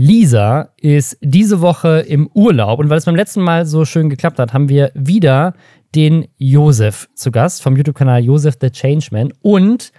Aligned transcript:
Lisa 0.00 0.68
ist 0.76 1.18
diese 1.20 1.60
Woche 1.60 1.98
im 2.06 2.28
Urlaub 2.32 2.78
und 2.78 2.88
weil 2.88 2.98
es 2.98 3.04
beim 3.04 3.16
letzten 3.16 3.40
Mal 3.42 3.66
so 3.66 3.84
schön 3.84 4.08
geklappt 4.08 4.38
hat, 4.38 4.52
haben 4.52 4.68
wir 4.68 4.92
wieder 4.94 5.54
den 5.96 6.28
Josef 6.36 7.08
zu 7.16 7.32
Gast 7.32 7.64
vom 7.64 7.76
YouTube-Kanal 7.76 8.22
Josef 8.22 8.54
the 8.60 8.70
Changeman. 8.70 9.32
Und 9.42 9.90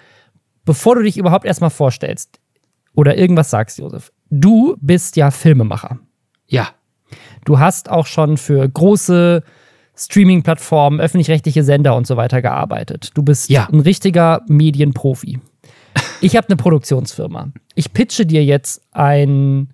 bevor 0.64 0.96
du 0.96 1.02
dich 1.04 1.18
überhaupt 1.18 1.44
erstmal 1.46 1.70
vorstellst 1.70 2.40
oder 2.96 3.18
irgendwas 3.18 3.50
sagst, 3.50 3.78
Josef, 3.78 4.14
du 4.30 4.78
bist 4.80 5.18
ja 5.18 5.32
Filmemacher. 5.32 6.00
Ja. 6.48 6.70
Du 7.44 7.60
hast 7.60 7.90
auch 7.90 8.06
schon 8.06 8.38
für 8.38 8.70
große 8.70 9.44
Streaming-Plattformen, 9.98 11.02
öffentlich-rechtliche 11.02 11.66
Sender 11.66 11.98
und 11.98 12.08
so 12.08 12.16
weiter 12.16 12.42
gearbeitet. 12.42 13.12
Du 13.16 13.22
bist 13.22 13.50
Ja. 13.50 13.68
ein 13.70 13.82
richtiger 13.82 14.44
Medienprofi. 14.48 15.40
Ich 16.22 16.38
habe 16.38 16.48
eine 16.48 16.56
Produktionsfirma. 16.56 17.50
Ich 17.76 17.92
pitche 17.92 18.26
dir 18.26 18.46
jetzt 18.46 18.82
ein 18.94 19.74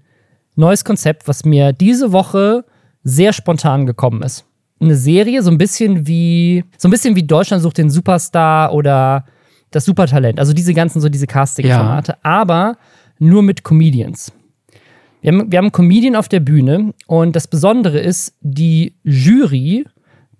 neues 0.56 0.84
Konzept, 0.84 1.28
was 1.28 1.46
mir 1.46 1.74
diese 1.74 2.11
Woche 2.11 2.66
sehr 3.04 3.34
spontan 3.34 3.86
gekommen 3.86 4.21
ist. 4.24 4.46
Eine 4.79 4.96
Serie, 4.96 5.42
so 5.42 5.52
ein 5.52 5.57
bisschen 5.57 6.07
wie, 6.07 6.64
so 6.78 6.88
ein 6.88 6.92
bisschen 6.92 7.16
wie 7.16 7.24
Deutschland 7.24 7.64
sucht 7.64 7.78
den 7.78 7.89
Superstar 7.89 8.74
oder 8.74 9.26
das 9.71 9.86
Supertalent. 9.86 10.39
Also 10.39 10.54
diese 10.54 10.74
ganzen, 10.74 11.02
so 11.02 11.10
diese 11.10 11.28
Casting-Formate, 11.28 12.18
aber 12.24 12.78
nur 13.20 13.43
mit 13.43 13.64
Comedians. 13.64 14.32
Wir 15.21 15.32
haben, 15.32 15.52
wir 15.52 15.57
haben 15.57 15.65
einen 15.65 15.71
Comedian 15.71 16.15
auf 16.15 16.29
der 16.29 16.39
Bühne 16.39 16.93
und 17.07 17.36
das 17.36 17.48
Besondere 17.48 18.00
ist, 18.00 18.34
die 18.42 18.96
Jury 19.04 19.86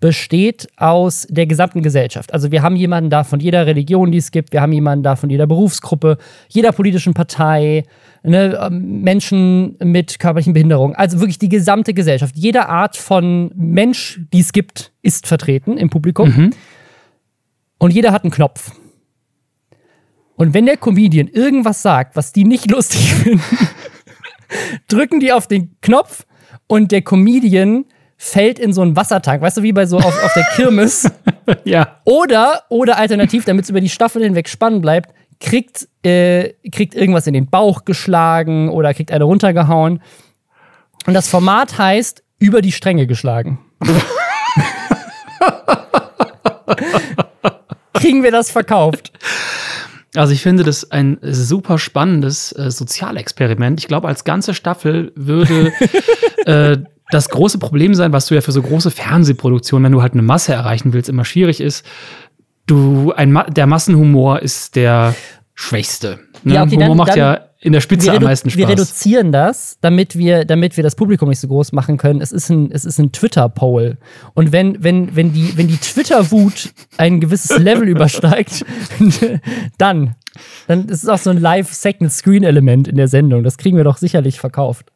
besteht 0.06 0.68
aus 0.76 1.26
der 1.28 1.46
gesamten 1.46 1.82
Gesellschaft. 1.82 2.32
Also 2.32 2.52
wir 2.52 2.62
haben 2.62 2.76
jemanden 2.76 3.10
da 3.10 3.24
von 3.24 3.40
jeder 3.40 3.66
Religion, 3.66 4.12
die 4.12 4.18
es 4.18 4.30
gibt, 4.30 4.52
wir 4.52 4.60
haben 4.60 4.72
jemanden 4.72 5.02
da 5.02 5.16
von 5.16 5.30
jeder 5.30 5.48
Berufsgruppe, 5.48 6.18
jeder 6.48 6.70
politischen 6.70 7.12
Partei, 7.12 7.82
ne, 8.22 8.56
ähm, 8.62 9.00
Menschen 9.02 9.76
mit 9.82 10.20
körperlichen 10.20 10.52
Behinderungen. 10.52 10.94
Also 10.94 11.18
wirklich 11.18 11.40
die 11.40 11.48
gesamte 11.48 11.92
Gesellschaft. 11.92 12.36
Jede 12.36 12.68
Art 12.68 12.96
von 12.96 13.50
Mensch, 13.56 14.20
die 14.32 14.38
es 14.38 14.52
gibt, 14.52 14.92
ist 15.02 15.26
vertreten 15.26 15.76
im 15.76 15.90
Publikum. 15.90 16.52
Und 17.78 17.90
jeder 17.92 18.12
hat 18.12 18.22
einen 18.22 18.30
Knopf. 18.30 18.70
Und 20.36 20.54
wenn 20.54 20.66
der 20.66 20.76
Comedian 20.76 21.26
irgendwas 21.26 21.82
sagt, 21.82 22.14
was 22.14 22.32
die 22.32 22.44
nicht 22.44 22.70
lustig 22.70 23.12
finden, 23.12 23.42
drücken 24.86 25.18
die 25.18 25.32
auf 25.32 25.48
den 25.48 25.74
Knopf 25.80 26.26
und 26.68 26.92
der 26.92 27.02
Comedian 27.02 27.86
fällt 28.16 28.58
in 28.58 28.72
so 28.72 28.82
einen 28.82 28.96
Wassertank, 28.96 29.42
weißt 29.42 29.58
du, 29.58 29.62
wie 29.62 29.72
bei 29.72 29.86
so 29.86 29.98
auf, 29.98 30.24
auf 30.24 30.32
der 30.34 30.44
Kirmes. 30.54 31.10
Ja. 31.64 32.00
Oder, 32.04 32.62
oder 32.68 32.98
alternativ, 32.98 33.44
damit 33.44 33.64
es 33.64 33.70
über 33.70 33.80
die 33.80 33.88
Staffel 33.88 34.22
hinweg 34.22 34.48
spannend 34.48 34.82
bleibt, 34.82 35.12
kriegt, 35.40 35.88
äh, 36.02 36.54
kriegt 36.72 36.94
irgendwas 36.94 37.26
in 37.26 37.34
den 37.34 37.48
Bauch 37.48 37.84
geschlagen 37.84 38.70
oder 38.70 38.94
kriegt 38.94 39.12
eine 39.12 39.24
runtergehauen. 39.24 40.00
Und 41.06 41.14
das 41.14 41.28
Format 41.28 41.78
heißt 41.78 42.22
über 42.38 42.62
die 42.62 42.72
Stränge 42.72 43.06
geschlagen. 43.06 43.58
Kriegen 47.94 48.22
wir 48.22 48.30
das 48.30 48.50
verkauft? 48.50 49.12
Also 50.14 50.32
ich 50.32 50.42
finde 50.42 50.64
das 50.64 50.90
ein 50.90 51.18
super 51.22 51.78
spannendes 51.78 52.52
äh, 52.52 52.70
Sozialexperiment. 52.70 53.80
Ich 53.80 53.88
glaube, 53.88 54.08
als 54.08 54.24
ganze 54.24 54.54
Staffel 54.54 55.12
würde 55.14 55.72
äh, 56.46 56.78
das 57.10 57.28
große 57.28 57.58
Problem 57.58 57.94
sein, 57.94 58.12
was 58.12 58.26
du 58.26 58.34
ja 58.34 58.40
für 58.40 58.52
so 58.52 58.62
große 58.62 58.90
Fernsehproduktionen, 58.90 59.84
wenn 59.84 59.92
du 59.92 60.02
halt 60.02 60.12
eine 60.14 60.22
Masse 60.22 60.52
erreichen 60.52 60.92
willst, 60.92 61.08
immer 61.08 61.24
schwierig 61.24 61.60
ist. 61.60 61.84
Du, 62.66 63.12
ein 63.12 63.30
Ma 63.32 63.44
der 63.44 63.66
Massenhumor 63.66 64.40
ist 64.42 64.74
der 64.74 65.14
schwächste. 65.54 66.18
Ne? 66.42 66.54
Ja, 66.54 66.62
okay, 66.64 66.72
Humor 66.76 66.88
dann- 66.88 66.96
macht 66.96 67.10
dann- 67.10 67.18
ja 67.18 67.40
in 67.58 67.72
der 67.72 67.80
Spitze 67.80 68.06
wir, 68.12 68.18
am 68.18 68.22
meisten 68.22 68.48
wir 68.54 68.64
Spaß. 68.64 68.70
reduzieren 68.70 69.32
das, 69.32 69.78
damit 69.80 70.16
wir, 70.16 70.44
damit 70.44 70.76
wir 70.76 70.84
das 70.84 70.94
Publikum 70.94 71.28
nicht 71.30 71.40
so 71.40 71.48
groß 71.48 71.72
machen 71.72 71.96
können. 71.96 72.20
Es 72.20 72.30
ist 72.30 72.48
ein, 72.50 72.70
es 72.70 72.84
ist 72.84 72.98
ein 73.00 73.10
Twitter-Poll. 73.12 73.96
Und 74.34 74.52
wenn, 74.52 74.84
wenn, 74.84 75.16
wenn 75.16 75.32
die, 75.32 75.56
wenn 75.56 75.66
die 75.66 75.78
Twitter-Wut 75.78 76.70
ein 76.98 77.18
gewisses 77.18 77.58
Level 77.58 77.88
übersteigt, 77.88 78.64
dann, 79.78 80.14
dann 80.68 80.86
ist 80.88 81.02
es 81.02 81.08
auch 81.08 81.18
so 81.18 81.30
ein 81.30 81.40
Live-Second-Screen-Element 81.40 82.88
in 82.88 82.96
der 82.96 83.08
Sendung. 83.08 83.42
Das 83.42 83.56
kriegen 83.58 83.76
wir 83.76 83.84
doch 83.84 83.96
sicherlich 83.96 84.38
verkauft. 84.38 84.92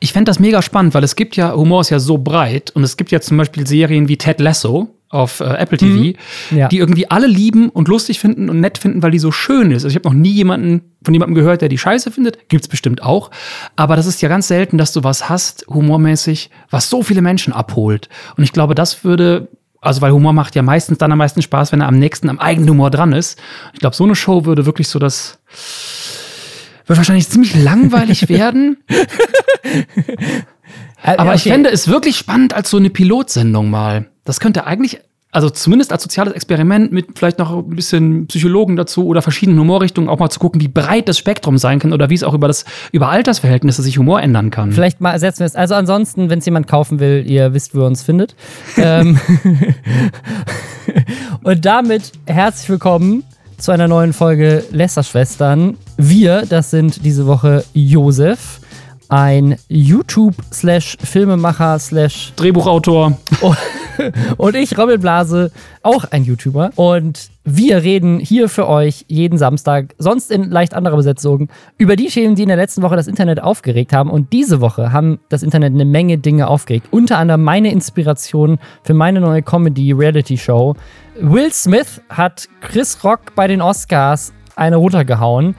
Ich 0.00 0.12
fände 0.12 0.30
das 0.30 0.38
mega 0.38 0.62
spannend, 0.62 0.94
weil 0.94 1.04
es 1.04 1.16
gibt 1.16 1.36
ja, 1.36 1.54
Humor 1.54 1.80
ist 1.82 1.90
ja 1.90 1.98
so 2.00 2.18
breit 2.18 2.70
und 2.72 2.82
es 2.84 2.96
gibt 2.96 3.10
ja 3.10 3.20
zum 3.20 3.36
Beispiel 3.36 3.66
Serien 3.66 4.08
wie 4.08 4.16
Ted 4.16 4.40
Lasso 4.40 4.88
auf 5.08 5.40
äh, 5.40 5.44
Apple 5.44 5.76
TV, 5.76 6.16
Mhm. 6.50 6.58
Ja. 6.58 6.68
die 6.68 6.78
irgendwie 6.78 7.10
alle 7.10 7.26
lieben 7.26 7.68
und 7.68 7.86
lustig 7.88 8.18
finden 8.18 8.48
und 8.48 8.60
nett 8.60 8.78
finden, 8.78 9.02
weil 9.02 9.10
die 9.10 9.18
so 9.18 9.30
schön 9.30 9.70
ist. 9.70 9.84
Also 9.84 9.88
ich 9.88 9.96
habe 9.96 10.08
noch 10.08 10.14
nie 10.18 10.30
jemanden 10.30 10.80
von 11.04 11.12
jemandem 11.12 11.34
gehört, 11.34 11.60
der 11.60 11.68
die 11.68 11.76
scheiße 11.76 12.10
findet. 12.10 12.48
Gibt's 12.48 12.66
bestimmt 12.68 13.02
auch. 13.02 13.30
Aber 13.76 13.94
das 13.96 14.06
ist 14.06 14.22
ja 14.22 14.30
ganz 14.30 14.48
selten, 14.48 14.78
dass 14.78 14.92
du 14.94 15.04
was 15.04 15.28
hast, 15.28 15.66
humormäßig, 15.68 16.48
was 16.70 16.88
so 16.88 17.02
viele 17.02 17.20
Menschen 17.20 17.52
abholt. 17.52 18.08
Und 18.38 18.44
ich 18.44 18.52
glaube, 18.54 18.74
das 18.74 19.04
würde 19.04 19.48
also 19.84 20.00
weil 20.00 20.12
Humor 20.12 20.32
macht 20.32 20.54
ja 20.54 20.62
meistens 20.62 20.98
dann 20.98 21.10
am 21.10 21.18
meisten 21.18 21.42
Spaß, 21.42 21.72
wenn 21.72 21.80
er 21.80 21.88
am 21.88 21.98
nächsten 21.98 22.28
am 22.28 22.38
eigenen 22.38 22.70
Humor 22.70 22.88
dran 22.90 23.12
ist. 23.12 23.36
Ich 23.74 23.80
glaube, 23.80 23.96
so 23.96 24.04
eine 24.04 24.14
Show 24.14 24.44
würde 24.44 24.64
wirklich 24.64 24.86
so 24.86 25.00
das 25.00 25.40
wird 26.86 26.96
wahrscheinlich 26.96 27.28
ziemlich 27.28 27.54
langweilig 27.54 28.28
werden. 28.28 28.78
Aber 31.02 31.34
ich 31.34 31.42
fände 31.42 31.70
es 31.70 31.88
wirklich 31.88 32.16
spannend 32.16 32.54
als 32.54 32.70
so 32.70 32.76
eine 32.76 32.90
Pilotsendung 32.90 33.70
mal. 33.70 34.06
Das 34.24 34.38
könnte 34.38 34.66
eigentlich, 34.66 35.00
also 35.32 35.50
zumindest 35.50 35.92
als 35.92 36.02
soziales 36.04 36.32
Experiment 36.32 36.92
mit 36.92 37.18
vielleicht 37.18 37.38
noch 37.38 37.56
ein 37.56 37.70
bisschen 37.70 38.26
Psychologen 38.28 38.76
dazu 38.76 39.06
oder 39.06 39.20
verschiedenen 39.20 39.58
Humorrichtungen 39.58 40.08
auch 40.08 40.20
mal 40.20 40.30
zu 40.30 40.38
gucken, 40.38 40.60
wie 40.60 40.68
breit 40.68 41.08
das 41.08 41.18
Spektrum 41.18 41.58
sein 41.58 41.80
kann 41.80 41.92
oder 41.92 42.08
wie 42.08 42.14
es 42.14 42.22
auch 42.22 42.34
über 42.34 42.46
das, 42.46 42.64
über 42.92 43.08
Altersverhältnisse 43.08 43.82
sich 43.82 43.98
Humor 43.98 44.22
ändern 44.22 44.50
kann. 44.50 44.70
Vielleicht 44.72 45.00
mal 45.00 45.10
ersetzen 45.10 45.40
wir 45.40 45.46
es. 45.46 45.56
Also 45.56 45.74
ansonsten, 45.74 46.30
wenn 46.30 46.38
es 46.38 46.44
jemand 46.44 46.68
kaufen 46.68 47.00
will, 47.00 47.24
ihr 47.26 47.52
wisst, 47.52 47.74
wo 47.74 47.80
ihr 47.80 47.86
uns 47.86 48.02
findet. 48.02 48.36
ähm 48.76 49.18
Und 51.42 51.64
damit 51.64 52.12
herzlich 52.26 52.68
willkommen 52.68 53.24
zu 53.58 53.72
einer 53.72 53.88
neuen 53.88 54.12
Folge 54.12 54.64
Lästerschwestern. 54.70 55.76
Wir, 56.04 56.46
das 56.48 56.72
sind 56.72 57.04
diese 57.04 57.28
Woche 57.28 57.64
Josef, 57.74 58.58
ein 59.08 59.54
YouTube-Slash-Filmemacher 59.68 61.78
slash 61.78 62.32
Drehbuchautor. 62.34 63.16
und 64.36 64.56
ich, 64.56 64.76
Robin 64.76 65.00
Blase, 65.00 65.52
auch 65.84 66.04
ein 66.10 66.24
YouTuber. 66.24 66.72
Und 66.74 67.30
wir 67.44 67.84
reden 67.84 68.18
hier 68.18 68.48
für 68.48 68.68
euch 68.68 69.04
jeden 69.06 69.38
Samstag, 69.38 69.94
sonst 69.96 70.32
in 70.32 70.50
leicht 70.50 70.74
anderer 70.74 70.96
Besetzung, 70.96 71.48
über 71.78 71.94
die 71.94 72.08
Themen, 72.08 72.34
die 72.34 72.42
in 72.42 72.48
der 72.48 72.56
letzten 72.56 72.82
Woche 72.82 72.96
das 72.96 73.06
Internet 73.06 73.40
aufgeregt 73.40 73.92
haben. 73.92 74.10
Und 74.10 74.32
diese 74.32 74.60
Woche 74.60 74.90
haben 74.92 75.20
das 75.28 75.44
Internet 75.44 75.72
eine 75.72 75.84
Menge 75.84 76.18
Dinge 76.18 76.48
aufgeregt. 76.48 76.88
Unter 76.90 77.18
anderem 77.18 77.44
meine 77.44 77.70
Inspiration 77.70 78.58
für 78.82 78.94
meine 78.94 79.20
neue 79.20 79.42
Comedy-Reality-Show. 79.42 80.74
Will 81.20 81.52
Smith 81.52 82.00
hat 82.08 82.48
Chris 82.60 83.04
Rock 83.04 83.36
bei 83.36 83.46
den 83.46 83.62
Oscars 83.62 84.32
eine 84.56 84.76
runtergehauen. 84.76 85.54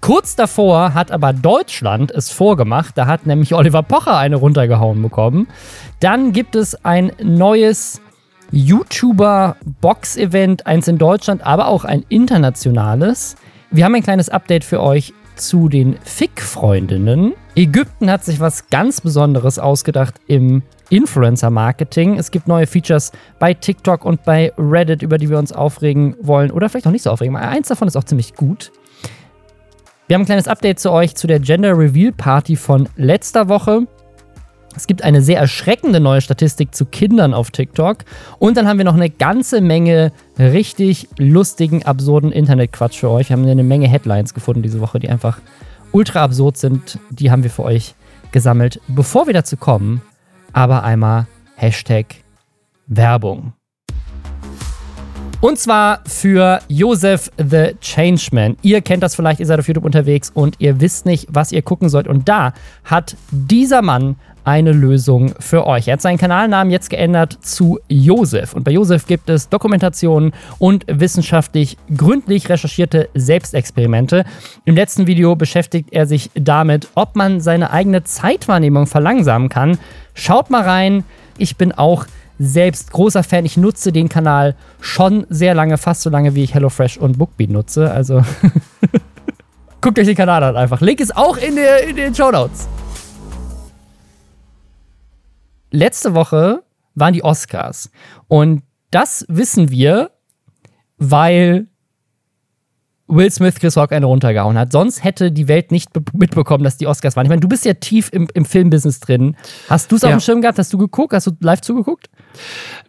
Kurz 0.00 0.36
davor 0.36 0.94
hat 0.94 1.10
aber 1.10 1.32
Deutschland 1.32 2.12
es 2.12 2.30
vorgemacht. 2.30 2.96
Da 2.96 3.06
hat 3.06 3.26
nämlich 3.26 3.54
Oliver 3.54 3.82
Pocher 3.82 4.16
eine 4.16 4.36
runtergehauen 4.36 5.02
bekommen. 5.02 5.48
Dann 6.00 6.32
gibt 6.32 6.54
es 6.54 6.84
ein 6.84 7.12
neues 7.22 8.00
YouTuber-Box-Event, 8.52 10.66
eins 10.66 10.88
in 10.88 10.98
Deutschland, 10.98 11.44
aber 11.44 11.66
auch 11.66 11.84
ein 11.84 12.04
internationales. 12.08 13.36
Wir 13.70 13.84
haben 13.84 13.94
ein 13.94 14.02
kleines 14.02 14.30
Update 14.30 14.64
für 14.64 14.82
euch 14.82 15.12
zu 15.36 15.68
den 15.68 15.98
Fick-Freundinnen. 16.02 17.34
Ägypten 17.54 18.10
hat 18.10 18.24
sich 18.24 18.40
was 18.40 18.70
ganz 18.70 19.00
Besonderes 19.00 19.58
ausgedacht 19.58 20.14
im 20.26 20.62
Influencer-Marketing. 20.90 22.18
Es 22.18 22.30
gibt 22.30 22.48
neue 22.48 22.66
Features 22.66 23.12
bei 23.38 23.54
TikTok 23.54 24.04
und 24.04 24.24
bei 24.24 24.52
Reddit, 24.56 25.02
über 25.02 25.18
die 25.18 25.28
wir 25.28 25.38
uns 25.38 25.52
aufregen 25.52 26.16
wollen. 26.20 26.50
Oder 26.50 26.68
vielleicht 26.68 26.86
auch 26.86 26.92
nicht 26.92 27.02
so 27.02 27.10
aufregen. 27.10 27.36
Eins 27.36 27.68
davon 27.68 27.88
ist 27.88 27.96
auch 27.96 28.04
ziemlich 28.04 28.34
gut. 28.34 28.72
Wir 30.08 30.14
haben 30.14 30.22
ein 30.22 30.26
kleines 30.26 30.48
Update 30.48 30.80
zu 30.80 30.90
euch 30.90 31.16
zu 31.16 31.26
der 31.26 31.38
Gender 31.38 31.76
Reveal 31.76 32.12
Party 32.12 32.56
von 32.56 32.88
letzter 32.96 33.50
Woche. 33.50 33.86
Es 34.74 34.86
gibt 34.86 35.04
eine 35.04 35.20
sehr 35.20 35.38
erschreckende 35.38 36.00
neue 36.00 36.22
Statistik 36.22 36.74
zu 36.74 36.86
Kindern 36.86 37.34
auf 37.34 37.50
TikTok. 37.50 37.98
Und 38.38 38.56
dann 38.56 38.66
haben 38.66 38.78
wir 38.78 38.86
noch 38.86 38.94
eine 38.94 39.10
ganze 39.10 39.60
Menge 39.60 40.12
richtig 40.38 41.08
lustigen, 41.18 41.82
absurden 41.82 42.32
Internetquatsch 42.32 42.98
für 42.98 43.10
euch. 43.10 43.28
Wir 43.28 43.36
haben 43.36 43.46
eine 43.46 43.62
Menge 43.62 43.86
Headlines 43.86 44.32
gefunden 44.32 44.62
diese 44.62 44.80
Woche, 44.80 44.98
die 44.98 45.10
einfach 45.10 45.40
ultra 45.92 46.22
absurd 46.24 46.56
sind. 46.56 46.98
Die 47.10 47.30
haben 47.30 47.42
wir 47.42 47.50
für 47.50 47.64
euch 47.64 47.94
gesammelt. 48.32 48.80
Bevor 48.88 49.26
wir 49.26 49.34
dazu 49.34 49.58
kommen, 49.58 50.00
aber 50.54 50.84
einmal 50.84 51.26
Hashtag 51.56 52.06
Werbung. 52.86 53.52
Und 55.40 55.56
zwar 55.56 56.00
für 56.04 56.60
Joseph 56.66 57.30
the 57.38 57.76
Changeman. 57.80 58.56
Ihr 58.62 58.80
kennt 58.80 59.04
das 59.04 59.14
vielleicht, 59.14 59.38
ihr 59.38 59.46
seid 59.46 59.60
auf 59.60 59.68
YouTube 59.68 59.84
unterwegs 59.84 60.32
und 60.34 60.56
ihr 60.58 60.80
wisst 60.80 61.06
nicht, 61.06 61.28
was 61.30 61.52
ihr 61.52 61.62
gucken 61.62 61.88
sollt. 61.88 62.08
Und 62.08 62.28
da 62.28 62.52
hat 62.84 63.16
dieser 63.30 63.80
Mann 63.80 64.16
eine 64.42 64.72
Lösung 64.72 65.34
für 65.38 65.64
euch. 65.64 65.86
Er 65.86 65.92
hat 65.92 66.00
seinen 66.00 66.18
Kanalnamen 66.18 66.72
jetzt 66.72 66.90
geändert 66.90 67.38
zu 67.40 67.78
Josef. 67.86 68.52
Und 68.52 68.64
bei 68.64 68.72
Josef 68.72 69.06
gibt 69.06 69.30
es 69.30 69.48
Dokumentationen 69.48 70.32
und 70.58 70.84
wissenschaftlich 70.88 71.76
gründlich 71.96 72.48
recherchierte 72.48 73.08
Selbstexperimente. 73.14 74.24
Im 74.64 74.74
letzten 74.74 75.06
Video 75.06 75.36
beschäftigt 75.36 75.90
er 75.92 76.06
sich 76.06 76.30
damit, 76.34 76.88
ob 76.96 77.14
man 77.14 77.40
seine 77.40 77.70
eigene 77.70 78.02
Zeitwahrnehmung 78.02 78.88
verlangsamen 78.88 79.50
kann. 79.50 79.78
Schaut 80.14 80.50
mal 80.50 80.62
rein. 80.62 81.04
Ich 81.36 81.56
bin 81.56 81.70
auch 81.70 82.06
selbst 82.38 82.92
großer 82.92 83.22
Fan. 83.22 83.44
Ich 83.44 83.56
nutze 83.56 83.92
den 83.92 84.08
Kanal 84.08 84.54
schon 84.80 85.26
sehr 85.28 85.54
lange, 85.54 85.78
fast 85.78 86.02
so 86.02 86.10
lange, 86.10 86.34
wie 86.34 86.44
ich 86.44 86.54
HelloFresh 86.54 86.98
und 86.98 87.18
Bookbeat 87.18 87.50
nutze. 87.50 87.90
Also 87.90 88.22
guckt 89.80 89.98
euch 89.98 90.06
den 90.06 90.16
Kanal 90.16 90.42
an 90.42 90.56
einfach. 90.56 90.80
Link 90.80 91.00
ist 91.00 91.16
auch 91.16 91.36
in, 91.36 91.56
der, 91.56 91.88
in 91.88 91.96
den 91.96 92.14
Show 92.14 92.30
Notes 92.30 92.68
letzte 95.70 96.14
Woche 96.14 96.62
waren 96.94 97.14
die 97.14 97.24
Oscars. 97.24 97.90
Und 98.26 98.62
das 98.90 99.24
wissen 99.28 99.70
wir, 99.70 100.10
weil 100.96 101.68
Will 103.08 103.30
Smith 103.30 103.54
Chris 103.56 103.76
Rock 103.76 103.92
eine 103.92 104.06
runtergehauen 104.06 104.58
hat. 104.58 104.70
Sonst 104.72 105.02
hätte 105.02 105.32
die 105.32 105.48
Welt 105.48 105.72
nicht 105.72 105.88
mitbekommen, 106.12 106.62
dass 106.62 106.76
die 106.76 106.86
Oscars 106.86 107.16
waren. 107.16 107.24
Ich 107.24 107.30
meine, 107.30 107.40
du 107.40 107.48
bist 107.48 107.64
ja 107.64 107.74
tief 107.74 108.10
im, 108.12 108.28
im 108.34 108.44
Filmbusiness 108.44 109.00
drin. 109.00 109.36
Hast 109.68 109.90
du 109.90 109.96
es 109.96 110.02
ja. 110.02 110.08
auf 110.08 110.14
dem 110.14 110.20
Schirm 110.20 110.42
gehabt? 110.42 110.58
Hast 110.58 110.72
du 110.72 110.78
geguckt? 110.78 111.14
Hast 111.14 111.26
du 111.26 111.32
live 111.40 111.60
zugeguckt? 111.62 112.08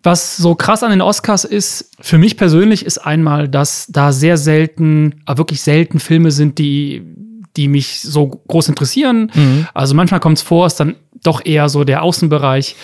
Was 0.04 0.38
so 0.38 0.56
krass 0.56 0.84
an 0.84 0.92
den 0.92 1.02
Oscars 1.02 1.46
ist, 1.46 1.92
für 2.00 2.18
mich 2.18 2.38
persönlich, 2.38 2.86
ist 2.86 3.00
einmal, 3.00 3.48
dass 3.48 3.88
da 3.88 4.12
sehr 4.12 4.38
selten, 4.38 5.22
aber 5.26 5.40
wirklich 5.40 5.62
selten 5.62 6.00
Filme 6.00 6.32
sind, 6.32 6.58
die, 6.58 7.02
die 7.56 7.68
mich 7.68 8.02
so 8.02 8.28
groß 8.28 8.70
interessieren. 8.70 9.32
Mhm. 9.34 9.68
Also 9.74 9.96
manchmal 9.96 10.20
kommt 10.20 10.38
es 10.38 10.44
vor, 10.44 10.68
ist 10.68 10.80
dann 10.80 10.96
doch 11.24 11.46
eher 11.46 11.70
so 11.70 11.84
der 11.84 12.04
Außenbereich. 12.04 12.76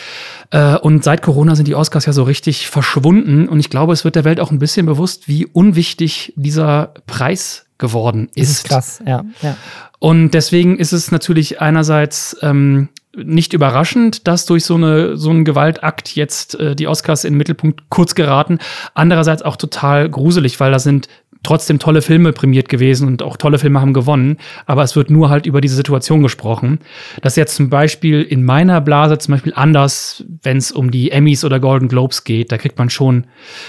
Äh, 0.51 0.77
und 0.77 1.03
seit 1.03 1.21
Corona 1.21 1.55
sind 1.55 1.67
die 1.67 1.75
Oscars 1.75 2.05
ja 2.05 2.13
so 2.13 2.23
richtig 2.23 2.67
verschwunden. 2.69 3.47
Und 3.47 3.59
ich 3.59 3.69
glaube, 3.69 3.93
es 3.93 4.03
wird 4.03 4.15
der 4.15 4.23
Welt 4.23 4.39
auch 4.39 4.51
ein 4.51 4.59
bisschen 4.59 4.85
bewusst, 4.85 5.27
wie 5.27 5.45
unwichtig 5.45 6.33
dieser 6.35 6.93
Preis 7.07 7.65
geworden 7.77 8.29
ist. 8.35 8.49
Das 8.49 8.49
ist 8.49 8.67
krass, 8.67 9.03
ja. 9.05 9.25
ja. 9.41 9.57
Und 9.99 10.31
deswegen 10.31 10.77
ist 10.77 10.93
es 10.93 11.11
natürlich 11.11 11.61
einerseits 11.61 12.37
ähm, 12.41 12.89
nicht 13.15 13.53
überraschend, 13.53 14.27
dass 14.27 14.45
durch 14.45 14.65
so, 14.65 14.75
eine, 14.75 15.17
so 15.17 15.29
einen 15.29 15.45
Gewaltakt 15.45 16.15
jetzt 16.15 16.59
äh, 16.59 16.75
die 16.75 16.87
Oscars 16.87 17.23
in 17.23 17.33
den 17.33 17.37
Mittelpunkt 17.37 17.89
kurz 17.89 18.15
geraten. 18.15 18.59
Andererseits 18.93 19.41
auch 19.41 19.55
total 19.55 20.09
gruselig, 20.09 20.59
weil 20.59 20.71
da 20.71 20.79
sind 20.79 21.07
trotzdem 21.45 21.79
tolle 21.79 22.01
Filme 22.01 22.33
prämiert 22.33 22.69
gewesen 22.69 23.07
und 23.07 23.23
auch 23.23 23.37
tolle 23.37 23.59
Filme 23.59 23.79
haben 23.79 23.93
gewonnen, 23.93 24.37
aber 24.65 24.83
es 24.83 24.95
wird 24.95 25.09
nur 25.09 25.29
halt 25.29 25.45
über 25.45 25.61
diese 25.61 25.75
Situation 25.75 26.21
gesprochen. 26.21 26.79
Das 27.21 27.33
ist 27.33 27.37
jetzt 27.37 27.55
zum 27.55 27.69
Beispiel 27.69 28.21
in 28.21 28.43
meiner 28.43 28.81
Blase 28.81 29.17
zum 29.17 29.33
Beispiel 29.33 29.53
anders, 29.55 30.25
wenn 30.43 30.57
es 30.57 30.71
um 30.71 30.91
die 30.91 31.11
Emmys 31.11 31.45
oder 31.45 31.59
Golden 31.59 31.87
Globes 31.87 32.23
geht. 32.23 32.51
Da 32.51 32.57
kriegt 32.57 32.77
man 32.77 32.89
schon, 32.89 33.27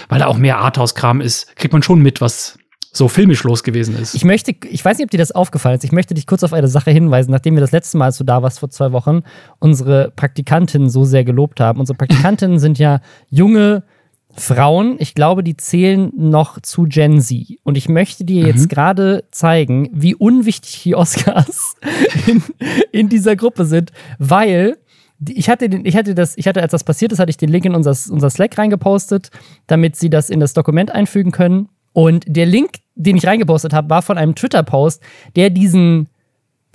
weil 0.09 0.19
da 0.19 0.27
auch 0.27 0.37
mehr 0.37 0.59
Arthouse-Kram 0.59 1.21
ist, 1.21 1.55
kriegt 1.55 1.73
man 1.73 1.83
schon 1.83 2.01
mit, 2.01 2.21
was 2.21 2.57
so 2.97 3.07
filmisch 3.07 3.43
los 3.43 3.63
gewesen 3.63 3.97
ist. 3.97 4.15
Ich 4.15 4.25
möchte, 4.25 4.55
ich 4.69 4.83
weiß 4.83 4.97
nicht, 4.97 5.05
ob 5.05 5.11
dir 5.11 5.19
das 5.19 5.31
aufgefallen 5.31 5.77
ist, 5.77 5.83
ich 5.83 5.91
möchte 5.91 6.13
dich 6.13 6.25
kurz 6.25 6.43
auf 6.43 6.53
eine 6.53 6.67
Sache 6.67 6.91
hinweisen, 6.91 7.31
nachdem 7.31 7.55
wir 7.55 7.61
das 7.61 7.71
letzte 7.71 7.97
Mal, 7.97 8.05
als 8.05 8.17
du 8.17 8.23
da 8.23 8.41
warst 8.41 8.59
vor 8.59 8.69
zwei 8.69 8.91
Wochen, 8.91 9.21
unsere 9.59 10.11
Praktikantinnen 10.15 10.89
so 10.89 11.03
sehr 11.05 11.23
gelobt 11.23 11.59
haben. 11.59 11.79
Unsere 11.79 11.97
Praktikantinnen 11.97 12.59
sind 12.59 12.79
ja 12.79 13.01
junge, 13.29 13.83
Frauen, 14.37 14.97
ich 14.99 15.15
glaube, 15.15 15.43
die 15.43 15.57
zählen 15.57 16.11
noch 16.15 16.61
zu 16.61 16.83
Gen 16.83 17.19
Z. 17.21 17.57
Und 17.63 17.77
ich 17.77 17.89
möchte 17.89 18.23
dir 18.23 18.41
mhm. 18.41 18.47
jetzt 18.47 18.69
gerade 18.69 19.23
zeigen, 19.31 19.89
wie 19.93 20.15
unwichtig 20.15 20.83
die 20.83 20.95
Oscars 20.95 21.75
in, 22.27 22.43
in 22.91 23.09
dieser 23.09 23.35
Gruppe 23.35 23.65
sind, 23.65 23.91
weil 24.19 24.77
ich 25.27 25.49
hatte, 25.49 25.67
den, 25.67 25.85
ich 25.85 25.95
hatte 25.95 26.13
das, 26.13 26.37
ich 26.37 26.47
hatte, 26.47 26.61
als 26.61 26.71
das 26.71 26.83
passiert 26.83 27.11
ist, 27.11 27.19
hatte 27.19 27.31
ich 27.31 27.37
den 27.37 27.49
Link 27.49 27.65
in 27.65 27.73
unser, 27.73 27.95
unser 28.11 28.29
Slack 28.29 28.57
reingepostet, 28.57 29.31
damit 29.65 29.95
sie 29.95 30.09
das 30.09 30.29
in 30.29 30.39
das 30.39 30.53
Dokument 30.53 30.91
einfügen 30.91 31.31
können. 31.31 31.69
Und 31.93 32.23
der 32.27 32.45
Link, 32.45 32.77
den 32.93 33.17
ich 33.17 33.25
reingepostet 33.25 33.73
habe, 33.73 33.89
war 33.89 34.03
von 34.03 34.19
einem 34.19 34.35
Twitter-Post, 34.35 35.01
der 35.35 35.49
diesen, 35.49 36.09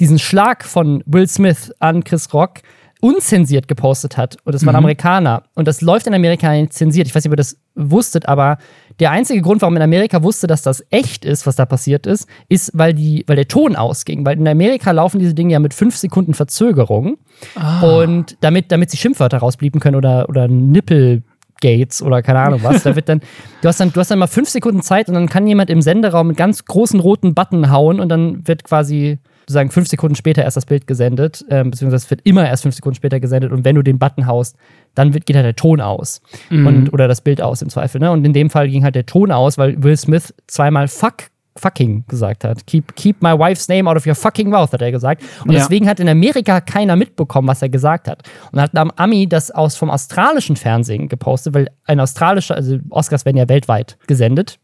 diesen 0.00 0.19
Schlag 0.19 0.65
von 0.65 1.05
Will 1.06 1.29
Smith 1.29 1.73
an 1.79 2.03
Chris 2.03 2.35
Rock 2.35 2.62
unzensiert 3.03 3.67
gepostet 3.67 4.17
hat. 4.17 4.37
Und 4.45 4.55
das 4.55 4.65
war 4.65 4.73
ein 4.73 4.77
mhm. 4.77 4.85
Amerikaner. 4.85 5.43
Und 5.57 5.67
das 5.67 5.81
läuft 5.81 6.07
in 6.07 6.15
Amerika 6.15 6.53
nicht 6.53 6.73
zensiert. 6.73 7.09
Ich 7.09 7.15
weiß 7.15 7.25
nicht, 7.25 7.31
ob 7.31 7.33
ihr 7.33 7.37
das 7.37 7.57
wusstet, 7.75 8.29
aber 8.29 8.59
der 9.01 9.11
einzige 9.11 9.43
Grund, 9.43 9.61
warum 9.61 9.75
in 9.75 9.83
Amerika 9.83 10.23
wusste, 10.23 10.47
dass 10.47 10.63
das 10.63 10.85
echt 10.91 11.25
ist, 11.25 11.45
was 11.45 11.57
da 11.57 11.67
passiert 11.67 12.07
ist, 12.07 12.29
ist, 12.49 12.71
weil, 12.75 12.95
die, 12.95 13.25
weil 13.27 13.35
der 13.35 13.49
Ton 13.49 13.75
ausging. 13.75 14.25
Weil 14.25 14.39
in 14.39 14.47
Amerika 14.47 14.93
laufen 14.93 15.19
diese 15.19 15.35
Dinge 15.35 15.53
ja 15.53 15.59
mit 15.59 15.75
fünf 15.75 15.97
Sekunden 15.97 16.33
Verzögerung. 16.33 17.19
Ah. 17.57 17.81
Und 17.81 18.37
damit, 18.41 18.71
damit 18.71 18.93
sie 18.93 18.99
Schimpfwörter 18.99 19.39
rausblieben 19.39 19.81
können 19.81 19.97
oder, 19.97 20.29
oder 20.29 20.47
Nippel. 20.47 21.25
Gates 21.61 22.03
oder 22.03 22.23
keine 22.23 22.41
Ahnung 22.41 22.61
was. 22.65 22.83
Da 22.83 22.97
wird 22.97 23.09
dann, 23.09 23.21
du 23.63 23.69
hast 23.69 23.79
dann, 23.79 23.93
du 23.93 24.01
hast 24.01 24.11
dann 24.11 24.19
mal 24.19 24.27
fünf 24.27 24.49
Sekunden 24.49 24.83
Zeit 24.83 25.07
und 25.07 25.15
dann 25.15 25.29
kann 25.29 25.47
jemand 25.47 25.71
im 25.71 25.81
Senderaum 25.81 26.29
einen 26.29 26.37
ganz 26.37 26.65
großen 26.65 26.99
roten 26.99 27.35
Button 27.35 27.71
hauen 27.71 28.01
und 28.01 28.09
dann 28.09 28.49
wird 28.49 28.65
quasi 28.65 29.21
sozusagen 29.43 29.71
fünf 29.71 29.89
Sekunden 29.89 30.15
später 30.15 30.43
erst 30.43 30.56
das 30.56 30.67
Bild 30.67 30.87
gesendet, 30.87 31.44
ähm, 31.50 31.71
beziehungsweise 31.71 32.05
es 32.05 32.11
wird 32.11 32.21
immer 32.25 32.47
erst 32.47 32.62
fünf 32.62 32.75
Sekunden 32.75 32.97
später 32.97 33.21
gesendet 33.21 33.53
und 33.53 33.65
wenn 33.65 33.77
du 33.77 33.83
den 33.83 33.99
Button 33.99 34.27
haust, 34.27 34.56
dann 34.94 35.15
wird, 35.15 35.27
geht 35.27 35.37
halt 35.37 35.47
der 35.47 35.56
Ton 35.56 35.81
aus 35.81 36.21
mhm. 36.50 36.67
und, 36.67 36.93
oder 36.93 37.09
das 37.09 37.21
Bild 37.21 37.41
aus 37.41 37.62
im 37.62 37.69
Zweifel. 37.69 38.00
Ne? 38.00 38.11
Und 38.11 38.25
in 38.25 38.33
dem 38.33 38.50
Fall 38.50 38.69
ging 38.69 38.85
halt 38.85 38.94
der 38.94 39.06
Ton 39.06 39.33
aus, 39.33 39.59
weil 39.59 39.83
Will 39.83 39.97
Smith 39.97 40.35
zweimal 40.47 40.89
Fuck 40.89 41.33
fucking 41.56 42.05
gesagt 42.09 42.44
hat. 42.44 42.67
Keep, 42.67 42.97
keep 42.97 43.23
my 43.23 43.39
wife's 43.39 43.69
name 43.69 43.89
out 43.89 43.97
of 43.97 44.06
your 44.06 44.15
fucking 44.15 44.49
mouth, 44.49 44.73
hat 44.73 44.83
er 44.83 44.91
gesagt. 44.91 45.23
Und 45.44 45.53
ja. 45.53 45.61
deswegen 45.61 45.89
hat 45.89 46.00
in 46.00 46.09
Amerika 46.09 46.61
keiner 46.61 46.97
mitbekommen, 46.97 47.49
was 47.49 47.62
er 47.62 47.69
gesagt 47.69 48.09
hat. 48.09 48.23
Und 48.53 48.61
hat 48.61 48.75
am 48.77 48.91
Ami 48.97 49.29
das 49.29 49.50
aus 49.50 49.77
vom 49.77 49.91
australischen 49.91 50.56
Fernsehen 50.56 51.09
gepostet, 51.09 51.55
weil 51.55 51.69
ein 51.85 52.00
australischer, 52.00 52.55
also 52.55 52.79
Oscars 52.91 53.25
werden 53.25 53.37
ja 53.37 53.49
weltweit 53.49 53.99
gesendet. 54.06 54.59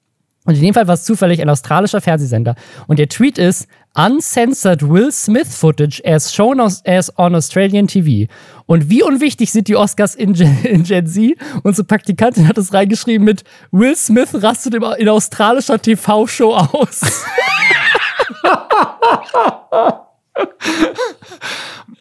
Und 0.48 0.54
in 0.54 0.62
dem 0.62 0.72
Fall 0.72 0.88
war 0.88 0.94
es 0.94 1.04
zufällig 1.04 1.42
ein 1.42 1.50
australischer 1.50 2.00
Fernsehsender. 2.00 2.54
Und 2.86 2.98
der 2.98 3.10
Tweet 3.10 3.36
ist 3.36 3.68
Uncensored 3.94 4.80
Will 4.80 5.12
Smith 5.12 5.54
Footage 5.54 6.00
as 6.06 6.34
shown 6.34 6.58
as 6.58 7.12
on 7.18 7.34
Australian 7.34 7.86
TV. 7.86 8.32
Und 8.64 8.88
wie 8.88 9.02
unwichtig 9.02 9.52
sind 9.52 9.68
die 9.68 9.76
Oscars 9.76 10.14
in 10.14 10.32
Gen, 10.32 10.56
in 10.64 10.84
Gen 10.84 11.06
Z? 11.06 11.36
Unsere 11.64 11.86
Praktikantin 11.86 12.48
hat 12.48 12.56
es 12.56 12.72
reingeschrieben 12.72 13.26
mit 13.26 13.44
Will 13.72 13.94
Smith 13.94 14.30
rastet 14.32 14.72
in 14.72 15.08
australischer 15.10 15.82
TV-Show 15.82 16.54
aus. 16.54 17.02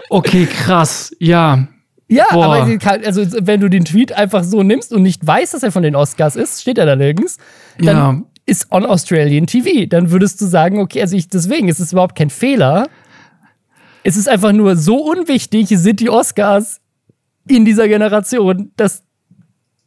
okay, 0.10 0.46
krass. 0.46 1.14
Ja, 1.20 1.68
ja, 2.10 2.28
Boah. 2.32 2.46
aber 2.46 2.80
also, 3.06 3.26
wenn 3.46 3.60
du 3.60 3.68
den 3.70 3.84
Tweet 3.84 4.14
einfach 4.14 4.46
so 4.46 4.64
nimmst 4.64 4.94
und 4.94 5.04
nicht 5.04 5.28
weißt, 5.28 5.54
dass 5.54 5.64
er 5.64 5.74
von 5.74 5.84
den 5.84 5.98
Oscars 5.98 6.38
ist, 6.38 6.62
steht 6.62 6.78
er 6.78 6.86
da 6.86 6.96
nirgends, 6.96 7.38
dann 7.78 7.98
ja 7.98 8.22
ist 8.48 8.72
on 8.72 8.86
Australian 8.86 9.46
TV. 9.46 9.86
Dann 9.86 10.10
würdest 10.10 10.42
du 10.42 10.46
sagen, 10.46 10.80
okay, 10.80 11.02
also 11.02 11.16
ich, 11.16 11.28
deswegen 11.28 11.68
ist 11.68 11.80
es 11.80 11.92
überhaupt 11.92 12.16
kein 12.16 12.32
Fehler. 12.32 12.88
Es 14.04 14.16
ist 14.16 14.28
einfach 14.28 14.54
nur 14.54 14.76
so 14.78 14.96
unwichtig, 14.98 15.68
sind 15.70 16.00
die 16.00 16.10
Oscars 16.10 16.80
in 17.48 17.66
dieser 17.66 17.88
Generation, 17.88 18.72
dass, 18.78 19.04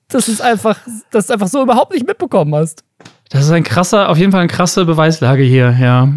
dass, 0.08 0.28
es 0.28 0.40
einfach, 0.40 0.78
dass 1.10 1.26
du 1.26 1.32
einfach 1.32 1.48
so 1.48 1.62
überhaupt 1.62 1.92
nicht 1.94 2.06
mitbekommen 2.06 2.54
hast. 2.54 2.84
Das 3.30 3.44
ist 3.44 3.50
ein 3.50 3.64
krasser, 3.64 4.10
auf 4.10 4.18
jeden 4.18 4.30
Fall 4.30 4.40
eine 4.40 4.48
krasse 4.48 4.84
Beweislage 4.84 5.42
hier, 5.42 5.74
ja. 5.80 6.12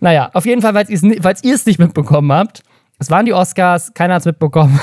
Naja, 0.00 0.30
auf 0.34 0.44
jeden 0.44 0.60
Fall, 0.60 0.74
falls 0.74 1.42
ihr 1.42 1.54
es 1.54 1.66
nicht 1.66 1.78
mitbekommen 1.78 2.32
habt, 2.32 2.62
es 2.98 3.10
waren 3.10 3.26
die 3.26 3.34
Oscars, 3.34 3.92
keiner 3.92 4.14
hat 4.14 4.20
es 4.22 4.26
mitbekommen, 4.26 4.78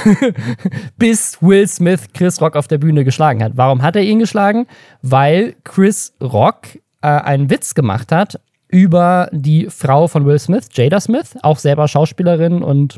bis 0.97 1.41
Will 1.41 1.67
Smith 1.67 2.07
Chris 2.13 2.39
Rock 2.41 2.55
auf 2.55 2.67
der 2.67 2.77
Bühne 2.77 3.03
geschlagen 3.03 3.43
hat. 3.43 3.53
Warum 3.55 3.81
hat 3.81 3.95
er 3.95 4.03
ihn 4.03 4.19
geschlagen? 4.19 4.67
Weil 5.01 5.55
Chris 5.63 6.13
Rock 6.21 6.75
äh, 7.01 7.07
einen 7.07 7.49
Witz 7.49 7.73
gemacht 7.73 8.11
hat 8.11 8.39
über 8.67 9.29
die 9.31 9.67
Frau 9.69 10.07
von 10.07 10.25
Will 10.25 10.39
Smith, 10.39 10.69
Jada 10.73 10.99
Smith, 10.99 11.35
auch 11.41 11.57
selber 11.57 11.87
Schauspielerin 11.87 12.61
und 12.61 12.97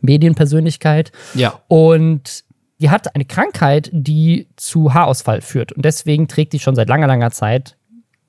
Medienpersönlichkeit. 0.00 1.12
Ja. 1.34 1.60
Und 1.68 2.44
die 2.80 2.90
hat 2.90 3.14
eine 3.14 3.24
Krankheit, 3.24 3.90
die 3.92 4.48
zu 4.56 4.94
Haarausfall 4.94 5.40
führt. 5.40 5.72
Und 5.72 5.84
deswegen 5.84 6.28
trägt 6.28 6.52
die 6.52 6.60
schon 6.60 6.76
seit 6.76 6.88
langer, 6.88 7.08
langer 7.08 7.32
Zeit 7.32 7.76